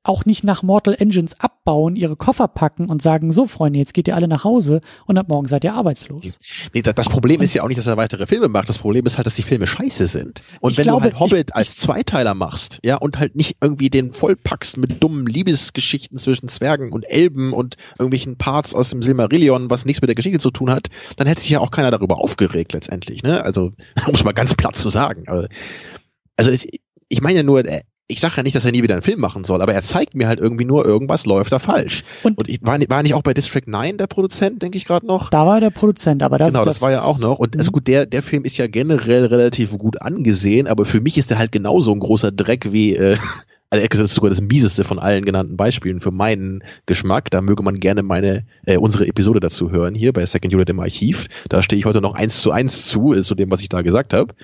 [0.04, 4.08] auch nicht nach Mortal Engines abbauen, ihre Koffer packen und sagen, so Freunde, jetzt geht
[4.08, 6.38] ihr alle nach Hause und ab morgen seid ihr arbeitslos.
[6.74, 8.68] Nee, das Problem und ist ja auch nicht, dass er weitere Filme macht.
[8.68, 10.42] Das Problem ist halt, dass die Filme scheiße sind.
[10.60, 13.90] Und wenn glaube, du halt Hobbit ich, als Zweiteiler machst, ja, und halt nicht irgendwie
[13.90, 19.70] den vollpackst mit dummen Liebesgeschichten zwischen Zwergen und Elben und irgendwelchen Parts aus dem Silmarillion,
[19.70, 22.18] was nichts mit der Geschichte zu tun hat, dann hätte sich ja auch keiner darüber
[22.18, 23.44] aufgeregt letztendlich, ne?
[23.44, 23.72] Also,
[24.06, 25.26] um es mal ganz platt zu sagen.
[26.36, 27.62] Also, ich, ich meine ja nur,
[28.12, 30.14] ich sage ja nicht, dass er nie wieder einen Film machen soll, aber er zeigt
[30.14, 32.04] mir halt irgendwie nur, irgendwas läuft da falsch.
[32.22, 35.06] Und, und ich, war, war nicht auch bei District 9 der Produzent, denke ich gerade
[35.06, 35.30] noch?
[35.30, 37.38] Da war der Produzent, aber da, Genau, das, das war ja auch noch.
[37.38, 41.16] Und also gut, der, der Film ist ja generell relativ gut angesehen, aber für mich
[41.16, 43.16] ist der halt genauso ein großer Dreck wie, äh,
[43.70, 47.30] also das ist sogar das mieseste von allen genannten Beispielen für meinen Geschmack.
[47.30, 50.80] Da möge man gerne meine äh, unsere Episode dazu hören hier bei Second Unit im
[50.80, 51.28] Archiv.
[51.48, 53.80] Da stehe ich heute noch eins zu eins zu, äh, zu dem, was ich da
[53.80, 54.34] gesagt habe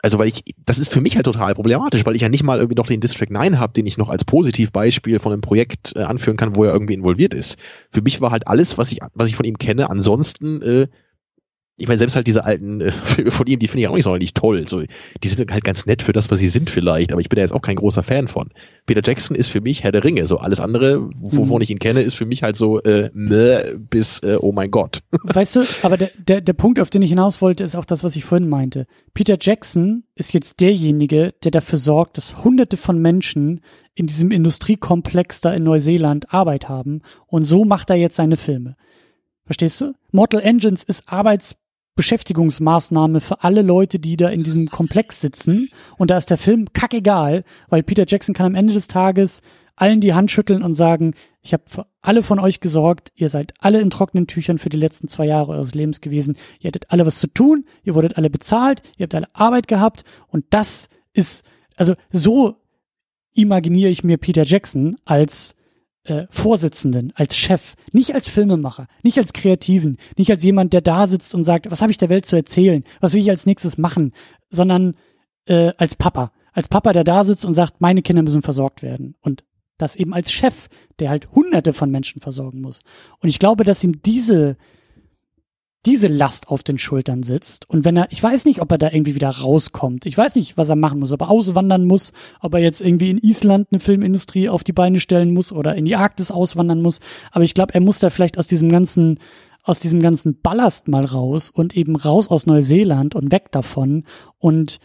[0.00, 2.58] also weil ich, das ist für mich halt total problematisch, weil ich ja nicht mal
[2.58, 6.02] irgendwie noch den District 9 habe, den ich noch als Positivbeispiel von einem Projekt äh,
[6.02, 7.58] anführen kann, wo er irgendwie involviert ist.
[7.90, 10.86] Für mich war halt alles, was ich, was ich von ihm kenne, ansonsten äh,
[11.78, 14.04] ich meine, selbst halt diese alten äh, Filme von ihm, die finde ich auch nicht
[14.04, 14.66] sonderlich toll.
[14.68, 14.82] So,
[15.22, 17.42] die sind halt ganz nett für das, was sie sind vielleicht, aber ich bin da
[17.42, 18.50] jetzt auch kein großer Fan von.
[18.86, 20.26] Peter Jackson ist für mich Herr der Ringe.
[20.26, 21.62] So alles andere, wovon mhm.
[21.62, 25.00] ich ihn kenne, ist für mich halt so äh, meh, bis äh, oh mein Gott.
[25.22, 28.02] Weißt du, aber der, der, der Punkt, auf den ich hinaus wollte, ist auch das,
[28.02, 28.86] was ich vorhin meinte.
[29.14, 33.60] Peter Jackson ist jetzt derjenige, der dafür sorgt, dass hunderte von Menschen
[33.94, 38.76] in diesem Industriekomplex da in Neuseeland Arbeit haben und so macht er jetzt seine Filme.
[39.48, 39.94] Verstehst du?
[40.12, 41.56] Mortal Engines ist Arbeits
[41.98, 45.68] Beschäftigungsmaßnahme für alle Leute, die da in diesem Komplex sitzen.
[45.96, 49.42] Und da ist der Film kackegal, weil Peter Jackson kann am Ende des Tages
[49.74, 53.52] allen die Hand schütteln und sagen, ich habe für alle von euch gesorgt, ihr seid
[53.58, 57.04] alle in trockenen Tüchern für die letzten zwei Jahre eures Lebens gewesen, ihr hattet alle
[57.04, 61.44] was zu tun, ihr wurdet alle bezahlt, ihr habt alle Arbeit gehabt und das ist,
[61.74, 62.54] also so
[63.34, 65.56] imaginiere ich mir Peter Jackson als
[66.08, 71.06] äh, Vorsitzenden, als Chef, nicht als Filmemacher, nicht als Kreativen, nicht als jemand, der da
[71.06, 73.78] sitzt und sagt, was habe ich der Welt zu erzählen, was will ich als nächstes
[73.78, 74.12] machen,
[74.48, 74.94] sondern
[75.46, 79.16] äh, als Papa, als Papa, der da sitzt und sagt, meine Kinder müssen versorgt werden.
[79.20, 79.44] Und
[79.76, 80.68] das eben als Chef,
[80.98, 82.80] der halt Hunderte von Menschen versorgen muss.
[83.20, 84.56] Und ich glaube, dass ihm diese
[85.86, 87.68] diese Last auf den Schultern sitzt.
[87.70, 90.06] Und wenn er, ich weiß nicht, ob er da irgendwie wieder rauskommt.
[90.06, 93.10] Ich weiß nicht, was er machen muss, ob er auswandern muss, ob er jetzt irgendwie
[93.10, 97.00] in Island eine Filmindustrie auf die Beine stellen muss oder in die Arktis auswandern muss.
[97.30, 99.20] Aber ich glaube, er muss da vielleicht aus diesem ganzen,
[99.62, 104.04] aus diesem ganzen Ballast mal raus und eben raus aus Neuseeland und weg davon
[104.38, 104.78] und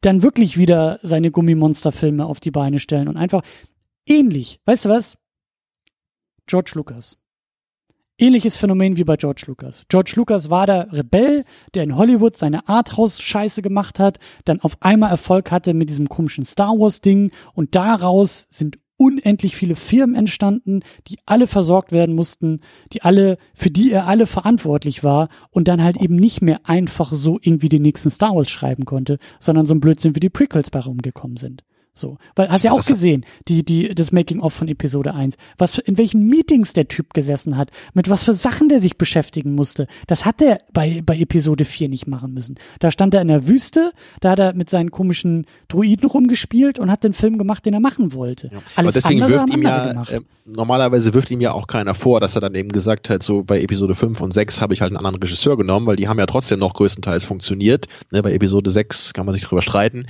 [0.00, 3.42] dann wirklich wieder seine Gummimonsterfilme auf die Beine stellen und einfach
[4.06, 4.60] ähnlich.
[4.64, 5.18] Weißt du was?
[6.46, 7.18] George Lucas.
[8.20, 9.84] Ähnliches Phänomen wie bei George Lucas.
[9.88, 15.10] George Lucas war der Rebell, der in Hollywood seine Arthouse-Scheiße gemacht hat, dann auf einmal
[15.10, 21.20] Erfolg hatte mit diesem komischen Star Wars-Ding und daraus sind unendlich viele Firmen entstanden, die
[21.26, 22.58] alle versorgt werden mussten,
[22.92, 27.12] die alle, für die er alle verantwortlich war und dann halt eben nicht mehr einfach
[27.12, 30.70] so irgendwie den nächsten Star Wars schreiben konnte, sondern so ein Blödsinn wie die Prequels
[30.70, 31.62] bei rumgekommen sind.
[31.98, 35.78] So, weil hast ja auch gesehen, die die das Making of von Episode 1, was
[35.78, 39.88] in welchen Meetings der Typ gesessen hat, mit was für Sachen der sich beschäftigen musste.
[40.06, 42.56] Das hat er bei bei Episode 4 nicht machen müssen.
[42.78, 46.90] Da stand er in der Wüste, da hat er mit seinen komischen Druiden rumgespielt und
[46.90, 48.50] hat den Film gemacht, den er machen wollte.
[48.52, 48.58] Ja.
[48.76, 52.34] Alles Aber deswegen wirft ihm ja äh, normalerweise wirft ihm ja auch keiner vor, dass
[52.34, 54.96] er dann eben gesagt hat, so bei Episode 5 und 6 habe ich halt einen
[54.96, 57.86] anderen Regisseur genommen, weil die haben ja trotzdem noch größtenteils funktioniert.
[58.10, 60.06] Ne, bei Episode 6 kann man sich drüber streiten.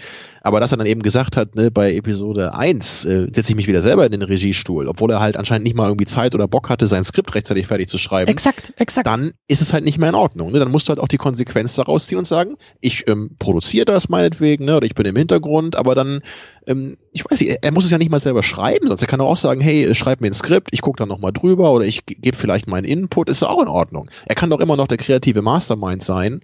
[0.49, 3.67] Aber dass er dann eben gesagt hat, ne, bei Episode 1 äh, setze ich mich
[3.67, 6.71] wieder selber in den Regiestuhl, obwohl er halt anscheinend nicht mal irgendwie Zeit oder Bock
[6.71, 8.31] hatte, sein Skript rechtzeitig fertig zu schreiben.
[8.31, 9.07] Exakt, exakt.
[9.07, 10.51] Dann ist es halt nicht mehr in Ordnung.
[10.51, 10.59] Ne?
[10.59, 14.09] Dann musst du halt auch die Konsequenz daraus ziehen und sagen, ich ähm, produziere das
[14.09, 16.23] meinetwegen, ne, oder ich bin im Hintergrund, aber dann,
[16.67, 19.21] ähm, ich weiß nicht, er muss es ja nicht mal selber schreiben, sonst er kann
[19.21, 22.39] auch sagen, hey, schreib mir ein Skript, ich gucke dann nochmal drüber oder ich gebe
[22.39, 24.09] vielleicht meinen Input, ist auch in Ordnung.
[24.25, 26.41] Er kann doch immer noch der kreative Mastermind sein,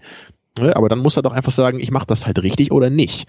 [0.59, 0.77] ne?
[0.77, 3.29] aber dann muss er doch einfach sagen, ich mache das halt richtig oder nicht.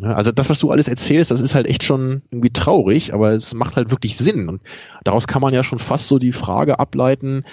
[0.00, 3.52] Also das, was du alles erzählst, das ist halt echt schon irgendwie traurig, aber es
[3.52, 4.48] macht halt wirklich Sinn.
[4.48, 4.62] Und
[5.04, 7.44] daraus kann man ja schon fast so die Frage ableiten,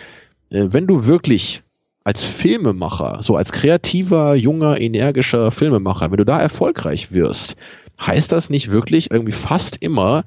[0.51, 1.64] äh, wenn du wirklich
[2.03, 7.56] als Filmemacher, so als kreativer, junger, energischer Filmemacher, wenn du da erfolgreich wirst,
[7.99, 10.24] heißt das nicht wirklich irgendwie fast immer,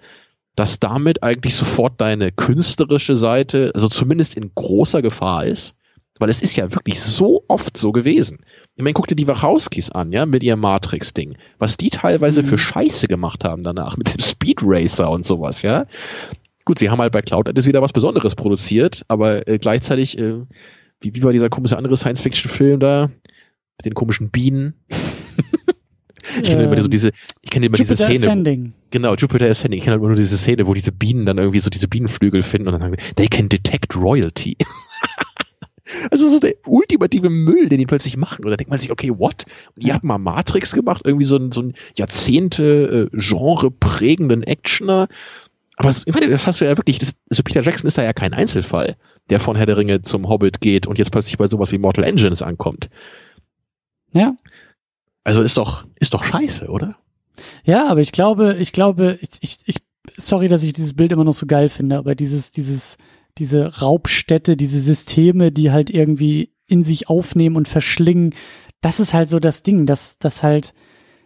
[0.56, 5.76] dass damit eigentlich sofort deine künstlerische Seite, also zumindest in großer Gefahr ist?
[6.18, 8.40] Weil es ist ja wirklich so oft so gewesen.
[8.78, 11.36] Ich meine, guck dir die Wachowskis an, ja, mit ihrem Matrix-Ding.
[11.58, 12.46] Was die teilweise mhm.
[12.46, 15.86] für Scheiße gemacht haben danach, mit dem Speed Racer und sowas, ja.
[16.64, 20.42] Gut, sie haben halt bei Cloud Atlas wieder was Besonderes produziert, aber äh, gleichzeitig, äh,
[21.00, 23.10] wie, wie war dieser komische andere Science-Fiction-Film da?
[23.78, 24.74] Mit den komischen Bienen.
[26.36, 27.10] ich kenne ähm, immer so diese,
[27.42, 28.26] ich kenne immer Jupiter diese Szene.
[28.30, 28.74] Ascending.
[28.92, 29.78] Genau, Jupiter Ascending.
[29.78, 32.44] Ich kenne halt immer nur diese Szene, wo diese Bienen dann irgendwie so diese Bienenflügel
[32.44, 34.56] finden und dann sagen, they can detect royalty.
[36.10, 38.44] Also so der ultimative Müll, den die plötzlich machen.
[38.44, 39.44] Und da denkt man sich, okay, what?
[39.74, 39.94] Und die ja.
[39.94, 45.08] hatten mal Matrix gemacht, irgendwie so ein, so ein Jahrzehnte äh, Genre prägenden Actioner.
[45.76, 48.02] Aber das, ich meine, das hast du ja wirklich, das, also Peter Jackson ist da
[48.02, 48.96] ja kein Einzelfall,
[49.30, 52.04] der von Herr der Ringe zum Hobbit geht und jetzt plötzlich bei sowas wie Mortal
[52.04, 52.90] Engines ankommt.
[54.12, 54.36] Ja.
[55.24, 56.96] Also ist doch, ist doch scheiße, oder?
[57.64, 59.76] Ja, aber ich glaube, ich glaube, ich, ich, ich
[60.16, 62.96] sorry, dass ich dieses Bild immer noch so geil finde, aber dieses, dieses,
[63.38, 68.34] diese Raubstätte, diese Systeme, die halt irgendwie in sich aufnehmen und verschlingen,
[68.80, 70.74] das ist halt so das Ding, dass das halt,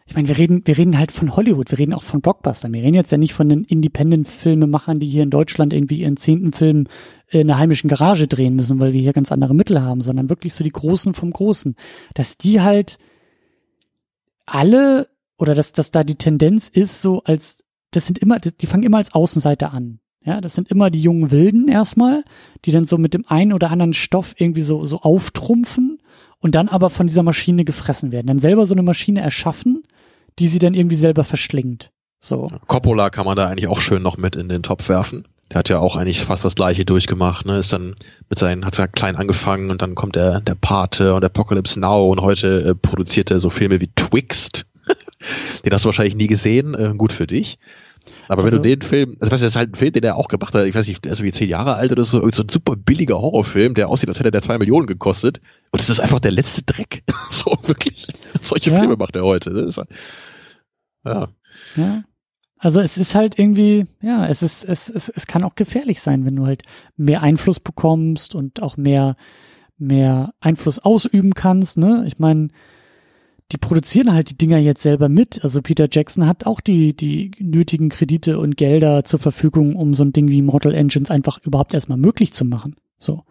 [0.07, 2.73] ich meine, wir reden, wir reden halt von Hollywood, wir reden auch von Blockbustern.
[2.73, 6.53] Wir reden jetzt ja nicht von den Independent-Filmemachern, die hier in Deutschland irgendwie ihren zehnten
[6.53, 6.87] Film
[7.29, 10.55] in einer heimischen Garage drehen müssen, weil wir hier ganz andere Mittel haben, sondern wirklich
[10.55, 11.77] so die Großen vom Großen.
[12.15, 12.99] Dass die halt
[14.47, 15.09] alle,
[15.39, 18.99] oder dass, dass da die Tendenz ist, so als, das sind immer, die fangen immer
[18.99, 20.01] als Außenseiter an.
[20.25, 22.25] Ja, das sind immer die jungen Wilden erstmal,
[22.65, 25.99] die dann so mit dem einen oder anderen Stoff irgendwie so, so auftrumpfen
[26.39, 28.29] und dann aber von dieser Maschine gefressen werden.
[28.29, 29.83] Dann selber so eine Maschine erschaffen,
[30.39, 31.91] die sie dann irgendwie selber verschlingt.
[32.21, 32.53] So.
[32.69, 35.27] Coppola kann man da eigentlich auch schön noch mit in den Topf werfen.
[35.51, 37.59] Der hat ja auch eigentlich fast das gleiche durchgemacht, ne?
[37.59, 37.95] Ist dann
[38.31, 42.11] mit seinen, hat ja klein angefangen und dann kommt der, der Pate und Apocalypse Now
[42.11, 44.67] und heute äh, produziert er so Filme wie Twixt.
[45.65, 47.59] den hast du wahrscheinlich nie gesehen, äh, gut für dich.
[48.29, 50.29] Aber also, wenn du den Film, also was ist halt ein Film, den er auch
[50.29, 52.43] gemacht hat, ich weiß nicht, der ist so wie zehn Jahre alt oder so, so
[52.43, 55.41] ein super billiger Horrorfilm, der aussieht, als hätte der zwei Millionen gekostet.
[55.71, 57.03] Und das ist einfach der letzte Dreck.
[57.29, 58.07] so wirklich.
[58.41, 58.79] Solche ja.
[58.79, 59.51] Filme macht er heute.
[59.51, 59.81] Ist,
[61.05, 61.29] ja.
[61.77, 62.05] Ja.
[62.59, 66.25] Also es ist halt irgendwie, ja, es ist, es, es, es kann auch gefährlich sein,
[66.25, 66.63] wenn du halt
[66.97, 69.17] mehr Einfluss bekommst und auch mehr,
[69.79, 72.05] mehr Einfluss ausüben kannst, ne?
[72.07, 72.49] Ich meine,
[73.53, 75.45] die produzieren halt die Dinger jetzt selber mit.
[75.45, 80.03] Also Peter Jackson hat auch die, die nötigen Kredite und Gelder zur Verfügung, um so
[80.03, 82.77] ein Ding wie Mortal Engines einfach überhaupt erstmal möglich zu machen.
[82.99, 83.25] So.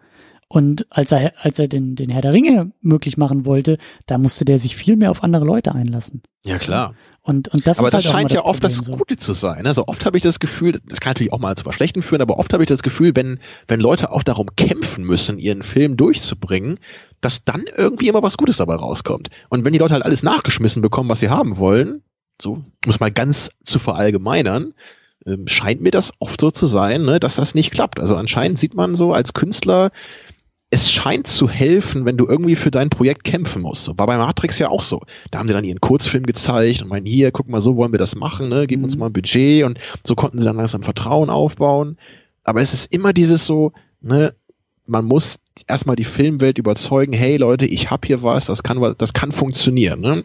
[0.48, 4.44] Und als er, als er den, den Herr der Ringe möglich machen wollte, da musste
[4.44, 6.22] der sich viel mehr auf andere Leute einlassen.
[6.44, 6.94] Ja, klar.
[7.22, 9.32] Und, und das aber ist das halt scheint ja das oft das Gute so.
[9.32, 9.66] zu sein.
[9.66, 12.20] Also oft habe ich das Gefühl, das kann natürlich auch mal zu was Schlechtem führen,
[12.20, 15.96] aber oft habe ich das Gefühl, wenn, wenn Leute auch darum kämpfen müssen, ihren Film
[15.96, 16.78] durchzubringen,
[17.22, 19.30] dass dann irgendwie immer was Gutes dabei rauskommt.
[19.48, 22.02] Und wenn die Leute halt alles nachgeschmissen bekommen, was sie haben wollen,
[22.40, 24.74] so, muss mal ganz zu verallgemeinern,
[25.26, 28.00] ähm, scheint mir das oft so zu sein, ne, dass das nicht klappt.
[28.00, 29.90] Also anscheinend sieht man so als Künstler,
[30.70, 33.84] es scheint zu helfen, wenn du irgendwie für dein Projekt kämpfen musst.
[33.84, 35.02] So, war bei Matrix ja auch so.
[35.30, 37.98] Da haben sie dann ihren Kurzfilm gezeigt und meinen, hier, guck mal, so wollen wir
[37.98, 38.66] das machen, ne?
[38.66, 38.84] gib mhm.
[38.84, 41.98] uns mal ein Budget und so konnten sie dann langsam Vertrauen aufbauen.
[42.42, 44.34] Aber es ist immer dieses so, ne,
[44.86, 49.12] man muss erstmal die Filmwelt überzeugen, hey Leute, ich hab hier was, das kann das
[49.12, 50.00] kann funktionieren.
[50.00, 50.24] Ne?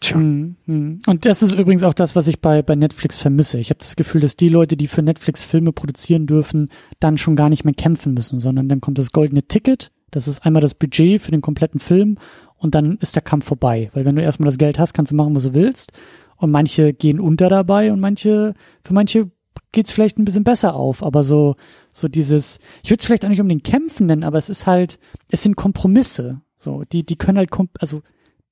[0.00, 0.16] Tja.
[0.16, 0.98] Mhm, mhm.
[1.06, 3.58] Und das ist übrigens auch das, was ich bei, bei Netflix vermisse.
[3.58, 7.36] Ich habe das Gefühl, dass die Leute, die für Netflix Filme produzieren dürfen, dann schon
[7.36, 9.90] gar nicht mehr kämpfen müssen, sondern dann kommt das goldene Ticket.
[10.10, 12.16] Das ist einmal das Budget für den kompletten Film
[12.56, 13.90] und dann ist der Kampf vorbei.
[13.92, 15.92] Weil wenn du erstmal das Geld hast, kannst du machen, was du willst.
[16.36, 19.30] Und manche gehen unter dabei und manche, für manche
[19.72, 21.02] geht's vielleicht ein bisschen besser auf.
[21.02, 21.56] Aber so,
[21.92, 24.66] so dieses, ich würde es vielleicht auch nicht um den Kämpfen nennen, aber es ist
[24.66, 24.98] halt,
[25.30, 26.40] es sind Kompromisse.
[26.56, 27.50] So, die, die können halt,
[27.80, 28.02] also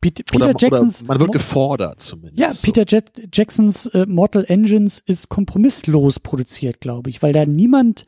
[0.00, 1.02] Peter, Peter oder, Jacksons.
[1.02, 2.38] Oder man wird gefordert zumindest.
[2.38, 2.98] Ja, Peter so.
[3.32, 8.06] Jacksons äh, Mortal Engines ist kompromisslos produziert, glaube ich, weil da niemand,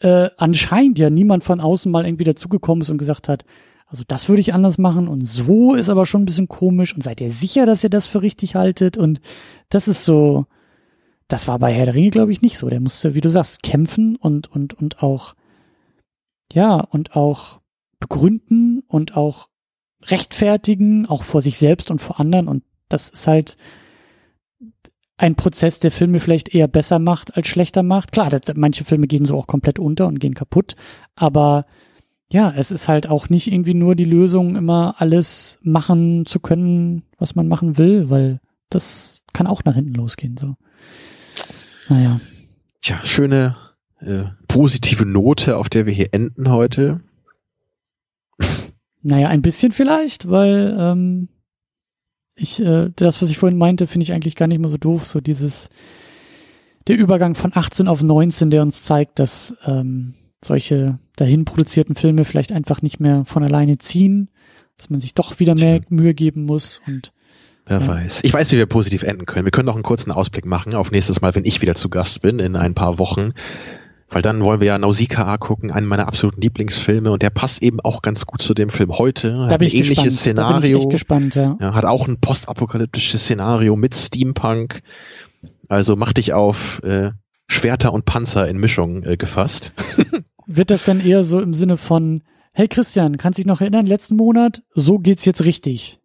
[0.00, 3.44] äh, anscheinend ja niemand von außen mal irgendwie dazugekommen ist und gesagt hat,
[3.86, 7.02] also das würde ich anders machen und so ist aber schon ein bisschen komisch und
[7.02, 9.20] seid ihr sicher, dass ihr das für richtig haltet und
[9.68, 10.46] das ist so,
[11.32, 12.68] das war bei Herr der Ringe, glaube ich, nicht so.
[12.68, 15.34] Der musste, wie du sagst, kämpfen und, und, und auch,
[16.52, 17.60] ja, und auch
[17.98, 19.48] begründen und auch
[20.04, 22.48] rechtfertigen, auch vor sich selbst und vor anderen.
[22.48, 23.56] Und das ist halt
[25.16, 28.10] ein Prozess, der Filme vielleicht eher besser macht als schlechter macht.
[28.10, 30.76] Klar, das, manche Filme gehen so auch komplett unter und gehen kaputt,
[31.14, 31.66] aber
[32.32, 37.02] ja, es ist halt auch nicht irgendwie nur die Lösung, immer alles machen zu können,
[37.18, 40.36] was man machen will, weil das kann auch nach hinten losgehen.
[40.36, 40.54] So,
[41.90, 42.20] naja.
[42.80, 43.56] Tja, schöne
[44.00, 47.00] äh, positive Note, auf der wir hier enden heute.
[49.02, 51.28] Naja, ein bisschen vielleicht, weil ähm,
[52.34, 55.04] ich äh, das, was ich vorhin meinte, finde ich eigentlich gar nicht mehr so doof.
[55.04, 55.68] So dieses
[56.86, 62.24] der Übergang von 18 auf 19, der uns zeigt, dass ähm, solche dahin produzierten Filme
[62.24, 64.30] vielleicht einfach nicht mehr von alleine ziehen,
[64.76, 67.12] dass man sich doch wieder mehr Mühe geben muss und
[67.70, 67.86] Wer ja.
[67.86, 68.20] weiß.
[68.24, 69.44] Ich weiß, wie wir positiv enden können.
[69.44, 72.20] Wir können noch einen kurzen Ausblick machen auf nächstes Mal, wenn ich wieder zu Gast
[72.20, 73.32] bin in ein paar Wochen.
[74.08, 77.78] Weil dann wollen wir ja Nausicaa gucken, einen meiner absoluten Lieblingsfilme und der passt eben
[77.78, 79.46] auch ganz gut zu dem Film heute.
[79.48, 80.12] Da bin ich ähnliches gespannt.
[80.12, 80.52] Szenario.
[80.52, 81.56] Da bin ich echt gespannt, ja.
[81.60, 81.74] ja.
[81.74, 84.82] Hat auch ein postapokalyptisches Szenario mit Steampunk.
[85.68, 87.12] Also mach dich auf äh,
[87.46, 89.70] Schwerter und Panzer in Mischung äh, gefasst.
[90.46, 94.16] Wird das dann eher so im Sinne von, hey Christian, kannst dich noch erinnern, letzten
[94.16, 95.99] Monat, so geht's jetzt richtig.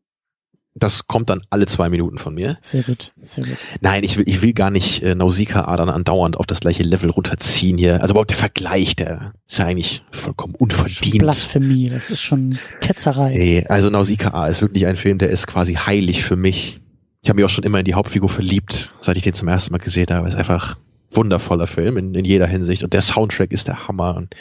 [0.78, 2.58] Das kommt dann alle zwei Minuten von mir.
[2.62, 3.56] Sehr gut, sehr gut.
[3.80, 7.78] Nein, ich will, ich will gar nicht äh, Nausicaa-Adern andauernd auf das gleiche Level runterziehen
[7.78, 8.02] hier.
[8.02, 11.20] Also überhaupt der Vergleich, der ist ja eigentlich vollkommen unverdient.
[11.20, 13.34] Blasphemie, das ist schon Ketzerei.
[13.38, 16.82] Nee, also Nausicaa ist wirklich ein Film, der ist quasi heilig für mich.
[17.22, 19.72] Ich habe mich auch schon immer in die Hauptfigur verliebt, seit ich den zum ersten
[19.72, 20.28] Mal gesehen habe.
[20.28, 20.78] Ist einfach
[21.12, 22.84] wundervoller Film in, in jeder Hinsicht.
[22.84, 24.36] Und der Soundtrack ist der Hammer und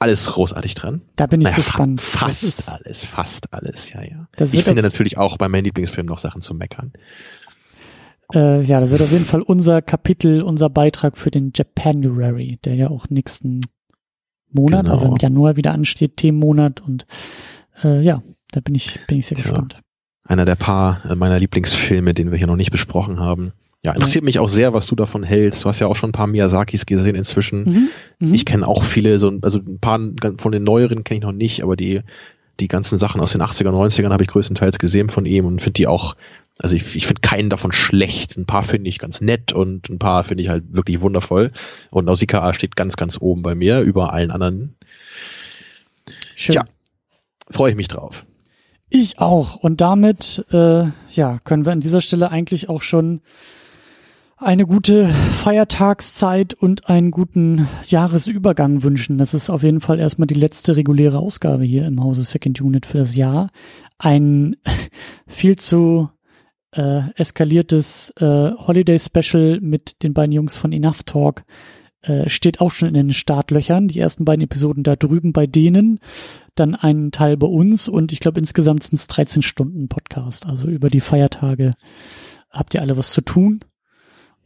[0.00, 1.02] alles großartig dran.
[1.16, 2.00] Da bin ich naja, gespannt.
[2.00, 4.28] Fa fast alles, fast alles, ja, ja.
[4.40, 6.92] Ich finde natürlich auch bei meinem Lieblingsfilm noch Sachen zu meckern.
[8.32, 12.74] Äh, ja, das wird auf jeden Fall unser Kapitel, unser Beitrag für den Japanuary, der
[12.74, 13.60] ja auch nächsten
[14.50, 14.92] Monat, genau.
[14.92, 17.06] also im Januar wieder ansteht, Themenmonat und
[17.82, 19.50] äh, ja, da bin ich, bin ich sehr Tja.
[19.50, 19.80] gespannt.
[20.24, 23.52] Einer der paar meiner Lieblingsfilme, den wir hier noch nicht besprochen haben.
[23.84, 25.64] Ja, interessiert mich auch sehr, was du davon hältst.
[25.64, 27.64] Du hast ja auch schon ein paar Miyazakis gesehen inzwischen.
[27.64, 27.88] Mhm,
[28.26, 28.34] mhm.
[28.34, 30.00] ich kenne auch viele, so, also ein paar
[30.38, 32.02] von den neueren kenne ich noch nicht, aber die,
[32.58, 35.74] die ganzen Sachen aus den 80er, 90ern habe ich größtenteils gesehen von ihm und finde
[35.74, 36.16] die auch,
[36.58, 38.36] also ich, ich finde keinen davon schlecht.
[38.36, 41.52] Ein paar finde ich ganz nett und ein paar finde ich halt wirklich wundervoll.
[41.90, 44.74] Und Nausicaa steht ganz, ganz oben bei mir, über allen anderen.
[46.34, 46.54] Schön.
[46.54, 46.64] Tja,
[47.48, 48.24] freue ich mich drauf.
[48.90, 49.54] Ich auch.
[49.54, 53.20] Und damit, äh, ja, können wir an dieser Stelle eigentlich auch schon
[54.40, 59.18] eine gute Feiertagszeit und einen guten Jahresübergang wünschen.
[59.18, 62.86] Das ist auf jeden Fall erstmal die letzte reguläre Ausgabe hier im Hause Second Unit
[62.86, 63.50] für das Jahr.
[63.98, 64.56] Ein
[65.26, 66.08] viel zu
[66.70, 71.44] äh, eskaliertes äh, Holiday Special mit den beiden Jungs von Enough Talk
[72.02, 73.88] äh, steht auch schon in den Startlöchern.
[73.88, 75.98] Die ersten beiden Episoden da drüben bei denen,
[76.54, 80.46] dann ein Teil bei uns und ich glaube insgesamt sind es 13 Stunden Podcast.
[80.46, 81.74] Also über die Feiertage
[82.50, 83.64] habt ihr alle was zu tun.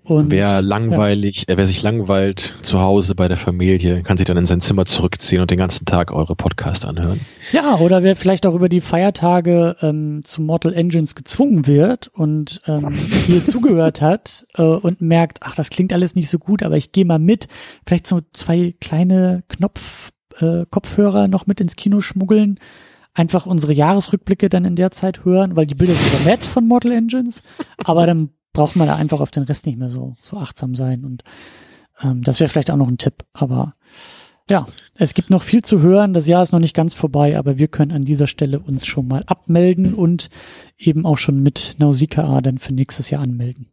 [0.05, 1.55] Und, wer langweilig, ja.
[1.55, 4.85] Äh, wer sich langweilt zu Hause bei der Familie, kann sich dann in sein Zimmer
[4.85, 7.21] zurückziehen und den ganzen Tag eure Podcast anhören.
[7.53, 12.63] Ja, oder wer vielleicht auch über die Feiertage ähm, zu Mortal Engines gezwungen wird und
[12.67, 12.91] ähm,
[13.27, 16.91] hier zugehört hat äh, und merkt, ach, das klingt alles nicht so gut, aber ich
[16.91, 17.47] gehe mal mit.
[17.87, 22.59] Vielleicht so zwei kleine Knopf äh, Kopfhörer noch mit ins Kino schmuggeln.
[23.15, 26.67] Einfach unsere Jahresrückblicke dann in der Zeit hören, weil die Bilder sind ja nett von
[26.67, 27.43] Mortal Engines,
[27.85, 31.05] aber dann braucht man da einfach auf den Rest nicht mehr so, so achtsam sein.
[31.05, 31.25] Und
[32.03, 33.25] ähm, das wäre vielleicht auch noch ein Tipp.
[33.33, 33.75] Aber
[34.51, 34.67] ja,
[34.97, 36.15] es gibt noch viel zu hören.
[36.15, 39.09] Das Jahr ist noch nicht ganz vorbei, aber wir können an dieser Stelle uns schon
[39.09, 40.29] mal abmelden und
[40.79, 43.69] eben auch schon mit Nausicaa dann für nächstes Jahr anmelden.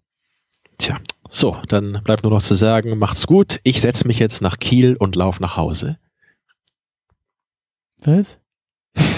[0.78, 3.60] Tja, so, dann bleibt nur noch zu sagen, macht's gut.
[3.64, 5.98] Ich setze mich jetzt nach Kiel und lauf nach Hause.
[8.02, 8.40] Was?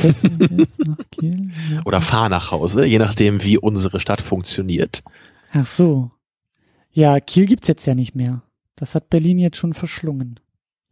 [1.85, 5.03] Oder fahr nach Hause, je nachdem, wie unsere Stadt funktioniert.
[5.51, 6.11] Ach so.
[6.91, 8.43] Ja, Kiel gibt's jetzt ja nicht mehr.
[8.75, 10.39] Das hat Berlin jetzt schon verschlungen.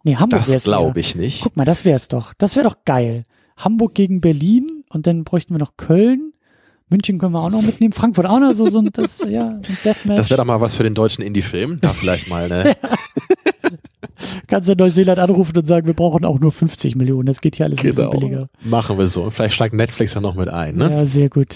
[0.03, 0.63] Nee, Hamburg wär's.
[0.63, 1.41] Das glaube ich nicht.
[1.41, 2.33] Guck mal, das wär's doch.
[2.33, 3.23] Das wäre doch geil.
[3.57, 6.33] Hamburg gegen Berlin und dann bräuchten wir noch Köln.
[6.89, 7.93] München können wir auch noch mitnehmen.
[7.93, 10.17] Frankfurt auch noch so, so ein, das, ja, ein Deathmatch.
[10.17, 11.79] Das wäre doch mal was für den deutschen Indie-Film.
[11.81, 12.75] Da vielleicht mal, ne?
[14.47, 17.25] Kannst du Neuseeland anrufen und sagen, wir brauchen auch nur 50 Millionen.
[17.25, 17.89] Das geht hier alles genau.
[17.89, 18.19] ein bisschen genau.
[18.19, 18.49] billiger.
[18.63, 19.29] Machen wir so.
[19.29, 20.89] Vielleicht steigt Netflix ja noch mit ein, ne?
[20.89, 21.55] Ja, sehr gut.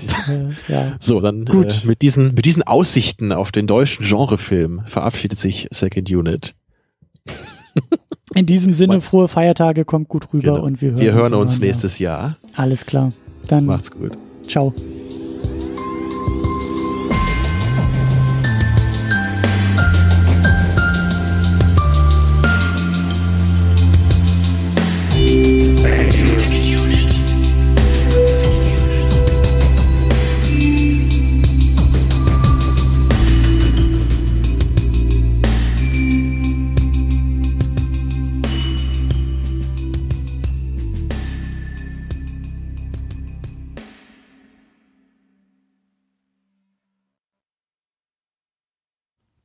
[0.68, 0.94] ja.
[1.00, 1.84] So, dann gut.
[1.84, 6.56] Äh, mit diesen, mit diesen Aussichten auf den deutschen Genrefilm verabschiedet sich Second Unit.
[8.34, 10.66] In diesem Sinne, frohe Feiertage, kommt gut rüber genau.
[10.66, 12.38] und wir hören, wir hören uns, uns nächstes Jahr.
[12.56, 13.12] Alles klar.
[13.48, 14.18] Dann macht's gut.
[14.48, 14.74] Ciao.